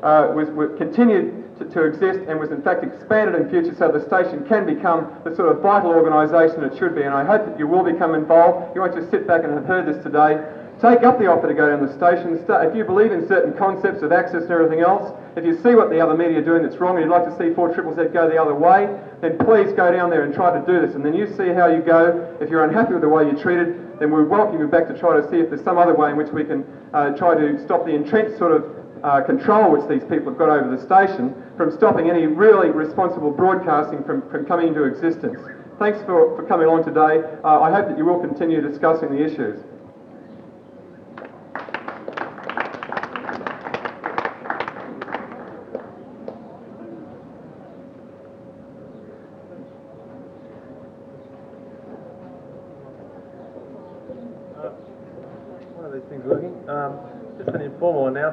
uh, 0.04 0.30
was, 0.36 0.50
was 0.50 0.70
continued 0.78 1.45
to, 1.60 1.66
to, 1.66 1.84
exist 1.84 2.20
and 2.28 2.40
was 2.40 2.52
in 2.52 2.62
fact 2.62 2.84
expanded 2.84 3.40
in 3.40 3.50
future 3.50 3.74
so 3.78 3.92
the 3.92 4.04
station 4.06 4.46
can 4.48 4.66
become 4.66 5.08
the 5.24 5.36
sort 5.36 5.48
of 5.48 5.62
vital 5.62 5.92
organisation 5.92 6.64
it 6.64 6.78
should 6.78 6.96
be. 6.96 7.04
And 7.04 7.14
I 7.14 7.24
hope 7.24 7.46
that 7.46 7.58
you 7.58 7.68
will 7.68 7.84
become 7.84 8.16
involved. 8.16 8.76
You 8.76 8.82
won't 8.82 8.96
just 8.96 9.12
sit 9.12 9.28
back 9.28 9.44
and 9.44 9.54
have 9.54 9.66
heard 9.66 9.88
this 9.88 10.02
today. 10.04 10.44
take 10.82 11.04
up 11.08 11.20
the 11.20 11.28
offer 11.28 11.48
to 11.48 11.54
go 11.54 11.70
down 11.70 11.86
the 11.86 11.94
station. 11.96 12.36
If 12.36 12.76
you 12.76 12.84
believe 12.84 13.12
in 13.12 13.28
certain 13.28 13.54
concepts 13.56 14.04
of 14.04 14.12
access 14.12 14.44
and 14.44 14.52
everything 14.52 14.82
else, 14.82 15.16
if 15.36 15.46
you 15.46 15.56
see 15.64 15.76
what 15.76 15.90
the 15.90 16.00
other 16.00 16.16
media 16.16 16.40
are 16.40 16.48
doing 16.48 16.64
that's 16.64 16.78
wrong 16.78 16.96
and 16.96 17.06
you'd 17.06 17.12
like 17.12 17.26
to 17.26 17.36
see 17.40 17.54
4 17.56 17.74
Triple 17.74 17.96
Z 17.96 18.12
go 18.12 18.30
the 18.30 18.40
other 18.40 18.56
way, 18.56 18.92
then 19.22 19.38
please 19.40 19.72
go 19.72 19.92
down 19.92 20.10
there 20.10 20.24
and 20.24 20.34
try 20.34 20.52
to 20.52 20.66
do 20.68 20.80
this. 20.86 20.96
And 20.96 21.04
then 21.04 21.16
you 21.16 21.28
see 21.40 21.56
how 21.56 21.68
you 21.68 21.82
go. 21.82 22.36
If 22.40 22.50
you're 22.50 22.64
unhappy 22.64 22.94
with 22.94 23.02
the 23.02 23.10
way 23.10 23.24
you're 23.24 23.40
treated, 23.40 24.00
then 24.00 24.12
we 24.12 24.24
welcome 24.24 24.60
you 24.60 24.68
back 24.68 24.88
to 24.88 25.00
try 25.00 25.20
to 25.20 25.24
see 25.32 25.38
if 25.38 25.50
there's 25.50 25.64
some 25.64 25.78
other 25.78 25.96
way 25.96 26.12
in 26.12 26.18
which 26.18 26.32
we 26.32 26.44
can 26.44 26.66
uh, 26.94 27.16
try 27.16 27.36
to 27.36 27.64
stop 27.64 27.86
the 27.86 27.96
entrenched 27.96 28.38
sort 28.38 28.52
of 28.52 28.85
uh, 29.06 29.22
control 29.22 29.72
which 29.72 29.88
these 29.88 30.02
people 30.10 30.32
have 30.32 30.38
got 30.38 30.50
over 30.50 30.76
the 30.76 30.82
station 30.82 31.36
from 31.56 31.72
stopping 31.72 32.10
any 32.10 32.26
really 32.26 32.72
responsible 32.72 33.30
broadcasting 33.30 34.04
from, 34.04 34.28
from 34.32 34.48
coming 34.48 34.70
into 34.70 34.84
existence. 34.84 35.38
Thanks 35.78 36.00
for, 36.06 36.36
for 36.36 36.44
coming 36.48 36.66
along 36.66 36.86
today. 36.86 37.22
Uh, 37.44 37.62
I 37.62 37.72
hope 37.72 37.88
that 37.88 38.00
you 38.00 38.06
will 38.06 38.20
continue 38.20 38.62
discussing 38.62 39.12
the 39.12 39.24
issues. 39.24 39.62
One 55.76 55.86
of 55.86 55.94
these 55.94 56.10
things 56.10 56.26
working. 56.26 56.68
Um, 56.68 56.98
just 57.38 57.50
an 57.50 57.62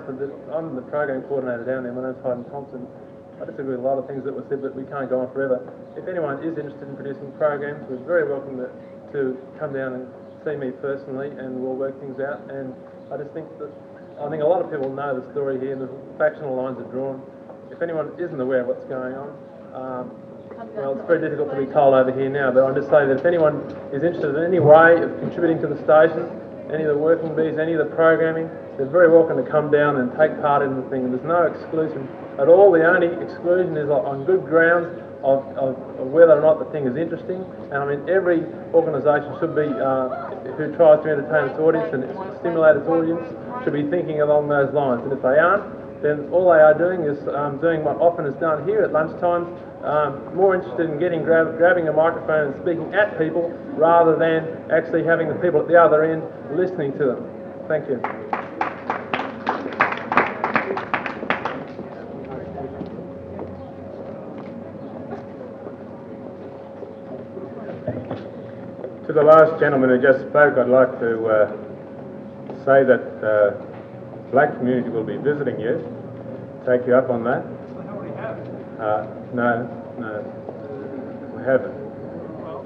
I'm 0.03 0.75
the 0.75 0.83
program 0.91 1.23
coordinator 1.31 1.63
down 1.63 1.85
there. 1.85 1.95
My 1.95 2.11
name's 2.11 2.19
Hyden 2.27 2.43
Thompson. 2.51 2.91
I 3.39 3.47
disagree 3.47 3.79
with 3.79 3.87
a 3.87 3.87
lot 3.87 4.03
of 4.03 4.11
things 4.11 4.25
that 4.27 4.35
were 4.35 4.43
said, 4.51 4.59
but 4.59 4.75
we 4.75 4.83
can't 4.83 5.07
go 5.09 5.23
on 5.23 5.31
forever. 5.31 5.63
If 5.95 6.11
anyone 6.11 6.43
is 6.43 6.59
interested 6.59 6.91
in 6.91 6.97
producing 6.99 7.31
programs, 7.39 7.87
we're 7.87 8.03
very 8.03 8.27
welcome 8.27 8.59
to, 8.59 8.67
to 9.15 9.39
come 9.63 9.71
down 9.71 9.95
and 9.95 10.11
see 10.43 10.59
me 10.59 10.75
personally, 10.83 11.31
and 11.31 11.55
we'll 11.55 11.79
work 11.79 11.95
things 12.03 12.19
out. 12.19 12.43
And 12.51 12.75
I 13.15 13.17
just 13.17 13.31
think 13.31 13.47
that 13.63 13.71
I 14.19 14.27
think 14.27 14.43
a 14.43 14.47
lot 14.47 14.59
of 14.59 14.75
people 14.75 14.91
know 14.91 15.15
the 15.15 15.23
story 15.31 15.63
here, 15.63 15.79
and 15.79 15.87
the 15.87 15.91
factional 16.19 16.59
lines 16.59 16.83
are 16.83 16.91
drawn. 16.91 17.23
If 17.71 17.81
anyone 17.81 18.11
isn't 18.19 18.41
aware 18.43 18.67
of 18.67 18.75
what's 18.75 18.85
going 18.91 19.15
on, 19.15 19.31
um, 19.71 20.05
well, 20.75 20.99
it's 20.99 21.07
very 21.07 21.23
difficult 21.23 21.55
to 21.55 21.63
be 21.63 21.71
told 21.71 21.95
over 21.95 22.11
here 22.11 22.29
now, 22.29 22.51
but 22.51 22.67
I'm 22.67 22.75
just 22.75 22.91
saying 22.91 23.07
that 23.07 23.23
if 23.23 23.25
anyone 23.25 23.71
is 23.95 24.03
interested 24.03 24.35
in 24.35 24.43
any 24.43 24.59
way 24.59 24.99
of 24.99 25.15
contributing 25.23 25.63
to 25.63 25.71
the 25.71 25.79
station, 25.87 26.27
any 26.73 26.85
of 26.85 26.89
the 26.89 26.99
working 26.99 27.37
bees, 27.37 27.59
any 27.59 27.73
of 27.75 27.85
the 27.85 27.95
programming, 27.95 28.49
they're 28.77 28.89
very 28.89 29.13
welcome 29.13 29.37
to 29.37 29.45
come 29.45 29.71
down 29.71 30.01
and 30.01 30.11
take 30.17 30.33
part 30.41 30.65
in 30.65 30.75
the 30.75 30.83
thing. 30.89 31.13
There's 31.13 31.29
no 31.29 31.45
exclusion 31.45 32.09
at 32.41 32.49
all. 32.49 32.73
The 32.73 32.85
only 32.89 33.13
exclusion 33.21 33.77
is 33.77 33.91
on 33.91 34.25
good 34.25 34.45
grounds 34.49 34.89
of, 35.23 35.45
of, 35.57 35.77
of 36.01 36.07
whether 36.09 36.33
or 36.33 36.41
not 36.41 36.59
the 36.59 36.69
thing 36.73 36.89
is 36.89 36.97
interesting. 36.97 37.45
And 37.71 37.77
I 37.77 37.85
mean, 37.85 38.09
every 38.09 38.43
organisation 38.73 39.37
should 39.39 39.55
be, 39.55 39.69
uh, 39.69 40.33
who 40.57 40.73
tries 40.75 41.05
to 41.05 41.13
entertain 41.13 41.53
its 41.53 41.61
audience 41.61 41.93
and 41.93 42.09
stimulate 42.41 42.81
its 42.81 42.89
audience, 42.89 43.23
should 43.63 43.77
be 43.77 43.85
thinking 43.93 44.25
along 44.25 44.49
those 44.49 44.73
lines. 44.73 45.05
And 45.05 45.13
if 45.13 45.21
they 45.21 45.37
aren't, 45.37 45.82
then 46.03 46.29
all 46.33 46.51
they 46.51 46.59
are 46.59 46.75
doing 46.75 47.03
is 47.03 47.17
um, 47.29 47.61
doing 47.61 47.85
what 47.85 47.97
often 47.97 48.27
is 48.27 48.35
done 48.35 48.67
here 48.67 48.83
at 48.83 48.93
lunchtime, 48.93 49.47
um, 49.85 50.35
more 50.35 50.55
interested 50.55 50.91
in 50.91 50.99
getting 50.99 51.23
grab, 51.23 51.57
grabbing 51.57 51.89
a 51.89 51.93
microphone 51.93 52.53
and 52.53 52.63
speaking 52.63 52.93
at 52.93 53.17
people 53.19 53.51
rather 53.79 54.17
than 54.17 54.71
actually 54.71 55.05
having 55.05 55.29
the 55.29 55.35
people 55.37 55.61
at 55.61 55.69
the 55.69 55.77
other 55.81 56.05
end 56.05 56.23
listening 56.57 56.93
to 56.99 57.07
them. 57.07 57.31
Thank 57.69 57.89
you. 57.89 58.01
To 69.07 69.13
the 69.13 69.23
last 69.23 69.61
gentleman 69.61 69.91
who 69.91 70.01
just 70.01 70.21
spoke, 70.29 70.57
I'd 70.59 70.69
like 70.69 70.99
to 71.01 71.27
uh, 71.27 71.57
say 72.65 72.83
that 72.85 73.03
uh, 73.23 73.72
black 74.33 74.57
community 74.57 74.89
will 74.89 75.05
be 75.05 75.19
visiting 75.19 75.61
you. 75.61 75.77
Take 76.67 76.87
you 76.87 76.97
up 76.97 77.11
on 77.11 77.23
that. 77.25 77.45
Uh, 78.81 79.07
no, 79.33 79.69
no, 80.01 80.25
we 81.37 81.45
haven't. 81.45 81.77
Well, 82.43 82.65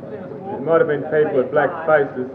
It 0.55 0.63
might 0.63 0.79
have 0.81 0.89
been 0.89 1.03
people 1.03 1.37
with 1.43 1.51
black 1.51 1.69
faces. 1.85 2.31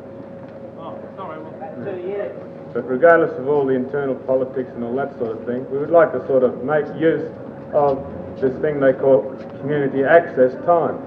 Oh, 0.78 1.00
sorry. 1.16 1.40
So 1.84 1.96
yes. 1.96 2.36
But 2.74 2.88
regardless 2.88 3.32
of 3.40 3.48
all 3.48 3.66
the 3.66 3.74
internal 3.74 4.16
politics 4.16 4.70
and 4.76 4.84
all 4.84 4.96
that 4.96 5.18
sort 5.18 5.38
of 5.40 5.46
thing, 5.46 5.70
we 5.72 5.78
would 5.80 5.90
like 5.90 6.12
to 6.12 6.26
sort 6.28 6.44
of 6.44 6.64
make 6.64 6.86
use 7.00 7.26
of 7.74 8.04
this 8.40 8.54
thing 8.62 8.80
they 8.80 8.94
call 8.94 9.24
community 9.62 10.04
access 10.04 10.54
time. 10.66 11.00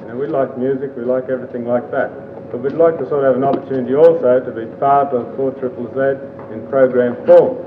You 0.00 0.08
know, 0.08 0.16
we 0.16 0.26
like 0.26 0.56
music, 0.58 0.96
we 0.96 1.04
like 1.04 1.28
everything 1.28 1.66
like 1.66 1.90
that. 1.90 2.10
But 2.50 2.62
we'd 2.62 2.72
like 2.72 2.98
to 2.98 3.08
sort 3.08 3.24
of 3.24 3.34
have 3.34 3.36
an 3.36 3.44
opportunity 3.44 3.94
also 3.94 4.40
to 4.40 4.50
be 4.52 4.66
part 4.78 5.12
of 5.12 5.34
4 5.36 5.52
Triple 5.52 5.86
Z 5.94 6.54
in 6.54 6.66
program 6.68 7.16
form. 7.26 7.65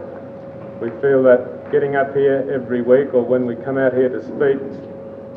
We 0.81 0.89
feel 1.01 1.23
that 1.23 1.71
getting 1.71 1.97
up 1.97 2.15
here 2.15 2.47
every 2.51 2.81
week 2.81 3.13
or 3.13 3.21
when 3.23 3.45
we 3.45 3.55
come 3.55 3.77
out 3.77 3.93
here 3.93 4.07
to 4.07 4.23
speak, 4.23 4.63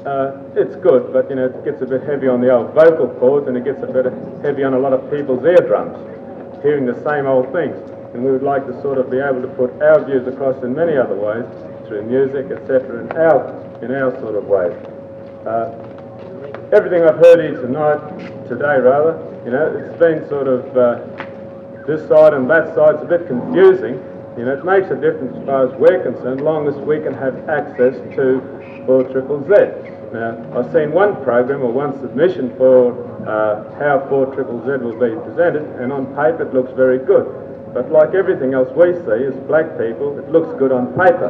uh, 0.07 0.39
it's 0.55 0.77
good, 0.77 1.13
but 1.13 1.29
you 1.31 1.37
know, 1.37 1.47
it 1.47 1.65
gets 1.65 1.83
a 1.83 1.87
bit 1.87 2.03
heavy 2.05 2.29
on 2.29 2.41
the 2.41 2.51
old 2.51 2.75
vocal 2.75 3.09
cords 3.19 3.49
and 3.49 3.57
it 3.57 3.65
gets 3.65 3.83
a 3.83 3.87
bit 3.87 4.07
heavy 4.43 4.63
on 4.63 4.75
a 4.75 4.79
lot 4.79 4.93
of 4.93 5.03
people's 5.11 5.45
eardrums, 5.45 5.99
hearing 6.63 6.87
the 6.87 6.95
same 7.03 7.27
old 7.27 7.51
things. 7.53 7.75
And 8.15 8.25
we 8.25 8.31
would 8.31 8.43
like 8.43 8.67
to 8.67 8.83
sort 8.83 8.99
of 8.99 9.11
be 9.11 9.19
able 9.19 9.43
to 9.43 9.49
put 9.49 9.71
our 9.83 10.05
views 10.05 10.27
across 10.29 10.63
in 10.63 10.75
many 10.75 10.97
other 10.97 11.15
ways, 11.15 11.47
through 11.87 12.03
music, 12.07 12.51
etc., 12.51 13.03
in 13.03 13.11
our, 13.17 13.51
in 13.83 13.91
our 13.91 14.15
sort 14.21 14.37
of 14.37 14.47
ways. 14.47 14.75
Uh, 15.47 15.75
everything 16.71 17.03
I've 17.03 17.19
heard 17.19 17.41
here 17.41 17.61
tonight, 17.61 17.99
today 18.47 18.79
rather, 18.79 19.19
you 19.45 19.51
know, 19.51 19.75
it's 19.75 19.99
been 19.99 20.29
sort 20.29 20.47
of 20.47 20.77
uh, 20.77 21.03
this 21.87 22.07
side 22.09 22.35
and 22.35 22.49
that 22.51 22.75
side. 22.75 22.95
It's 22.95 23.03
a 23.03 23.07
bit 23.07 23.27
confusing. 23.27 23.99
You 24.37 24.47
know, 24.47 24.53
it 24.55 24.65
makes 24.65 24.91
a 24.91 24.95
difference 24.97 25.37
as 25.37 25.45
far 25.45 25.69
as 25.69 25.75
we're 25.79 26.03
concerned, 26.03 26.41
long 26.41 26.67
as 26.67 26.75
we 26.77 27.01
can 27.01 27.13
have 27.13 27.37
access 27.51 27.95
to 28.17 28.41
4 28.87 29.05
Triple 29.13 29.45
Z. 29.45 29.93
Now, 30.13 30.41
I've 30.57 30.73
seen 30.73 30.93
one 30.93 31.23
program 31.23 31.61
or 31.63 31.71
one 31.71 31.93
submission 32.01 32.57
for 32.57 32.97
uh, 33.29 33.77
how 33.79 34.07
4 34.09 34.35
Triple 34.35 34.61
Z 34.65 34.85
will 34.85 34.97
be 34.97 35.13
presented, 35.29 35.69
and 35.81 35.93
on 35.93 36.07
paper 36.17 36.49
it 36.49 36.55
looks 36.55 36.73
very 36.73 36.99
good. 36.99 37.29
But 37.75 37.93
like 37.93 38.15
everything 38.15 38.55
else 38.55 38.69
we 38.77 38.93
see 39.05 39.25
as 39.25 39.35
black 39.49 39.77
people, 39.77 40.19
it 40.19 40.31
looks 40.31 40.49
good 40.59 40.73
on 40.73 40.89
paper. 40.97 41.29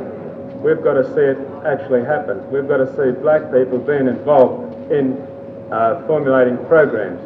We've 0.62 0.83
got 0.83 0.95
to 0.95 1.05
see 1.15 1.27
it 1.27 1.39
actually 1.66 2.05
happen. 2.05 2.39
We've 2.51 2.69
got 2.69 2.79
to 2.79 2.91
see 2.95 3.19
black 3.20 3.51
people 3.51 3.79
being 3.79 4.07
involved 4.07 4.93
in 4.93 5.19
uh, 5.73 6.07
formulating 6.07 6.57
programs. 6.66 7.19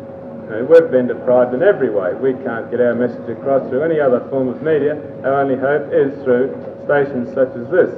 Uh, 0.46 0.62
we've 0.62 0.92
been 0.94 1.08
deprived 1.08 1.54
in 1.54 1.62
every 1.62 1.90
way. 1.90 2.14
We 2.14 2.30
can't 2.46 2.70
get 2.70 2.80
our 2.80 2.94
message 2.94 3.26
across 3.26 3.66
through 3.68 3.82
any 3.82 3.98
other 3.98 4.22
form 4.30 4.46
of 4.46 4.62
media. 4.62 4.94
Our 5.26 5.42
only 5.42 5.58
hope 5.58 5.90
is 5.90 6.14
through 6.22 6.54
stations 6.86 7.34
such 7.34 7.50
as 7.58 7.66
this. 7.74 7.90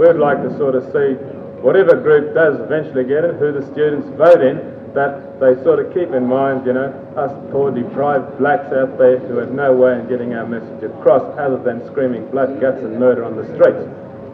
We'd 0.00 0.16
like 0.16 0.40
to 0.40 0.48
sort 0.56 0.72
of 0.72 0.88
see 0.88 1.20
whatever 1.60 1.92
group 2.00 2.32
does 2.32 2.56
eventually 2.64 3.04
get 3.04 3.28
it, 3.28 3.36
who 3.36 3.52
the 3.52 3.60
students 3.76 4.08
vote 4.16 4.40
in, 4.40 4.56
that 4.96 5.36
they 5.36 5.52
sort 5.60 5.84
of 5.84 5.92
keep 5.92 6.16
in 6.16 6.24
mind, 6.24 6.64
you 6.64 6.72
know, 6.72 6.88
us 7.12 7.32
poor 7.52 7.68
deprived 7.68 8.40
blacks 8.40 8.72
out 8.72 8.96
there 8.96 9.20
who 9.28 9.36
have 9.36 9.52
no 9.52 9.76
way 9.76 9.92
in 10.00 10.08
getting 10.08 10.32
our 10.32 10.48
message 10.48 10.80
across 10.88 11.20
other 11.36 11.60
than 11.60 11.84
screaming 11.92 12.24
blood, 12.32 12.56
guts 12.56 12.80
and 12.80 12.96
murder 12.96 13.20
on 13.22 13.36
the 13.36 13.44
streets. 13.52 13.84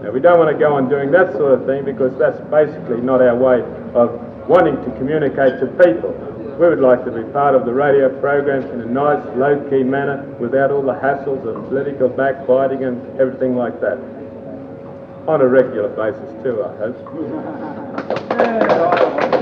Now, 0.07 0.15
we 0.15 0.23
don't 0.23 0.39
want 0.39 0.55
to 0.55 0.59
go 0.59 0.79
on 0.79 0.89
doing 0.89 1.11
that 1.11 1.35
sort 1.35 1.59
of 1.59 1.67
thing 1.67 1.85
because 1.85 2.15
that's 2.23 2.39
basically 2.55 3.03
not 3.03 3.19
our 3.19 3.35
way 3.35 3.67
of 3.99 4.15
wanting 4.47 4.79
to 4.87 4.91
communicate 4.95 5.59
to 5.59 5.67
people. 5.83 6.15
We 6.59 6.69
would 6.69 6.81
like 6.81 7.05
to 7.05 7.13
be 7.13 7.23
part 7.33 7.55
of 7.55 7.65
the 7.67 7.73
radio 7.73 8.09
program 8.19 8.65
in 8.73 8.81
a 8.81 8.85
nice, 8.85 9.25
low-key 9.37 9.85
manner 9.85 10.25
without 10.41 10.73
all 10.73 10.83
the 10.83 10.93
hassles 10.93 11.47
of 11.47 11.69
political 11.69 12.09
backbiting 12.09 12.83
and 12.83 13.21
everything 13.21 13.55
like 13.55 13.81
that. 13.81 13.97
On 15.29 15.41
a 15.41 15.47
regular 15.47 15.89
basis 15.91 16.43
too, 16.43 16.65
I 16.65 16.77
hope. 19.19 19.35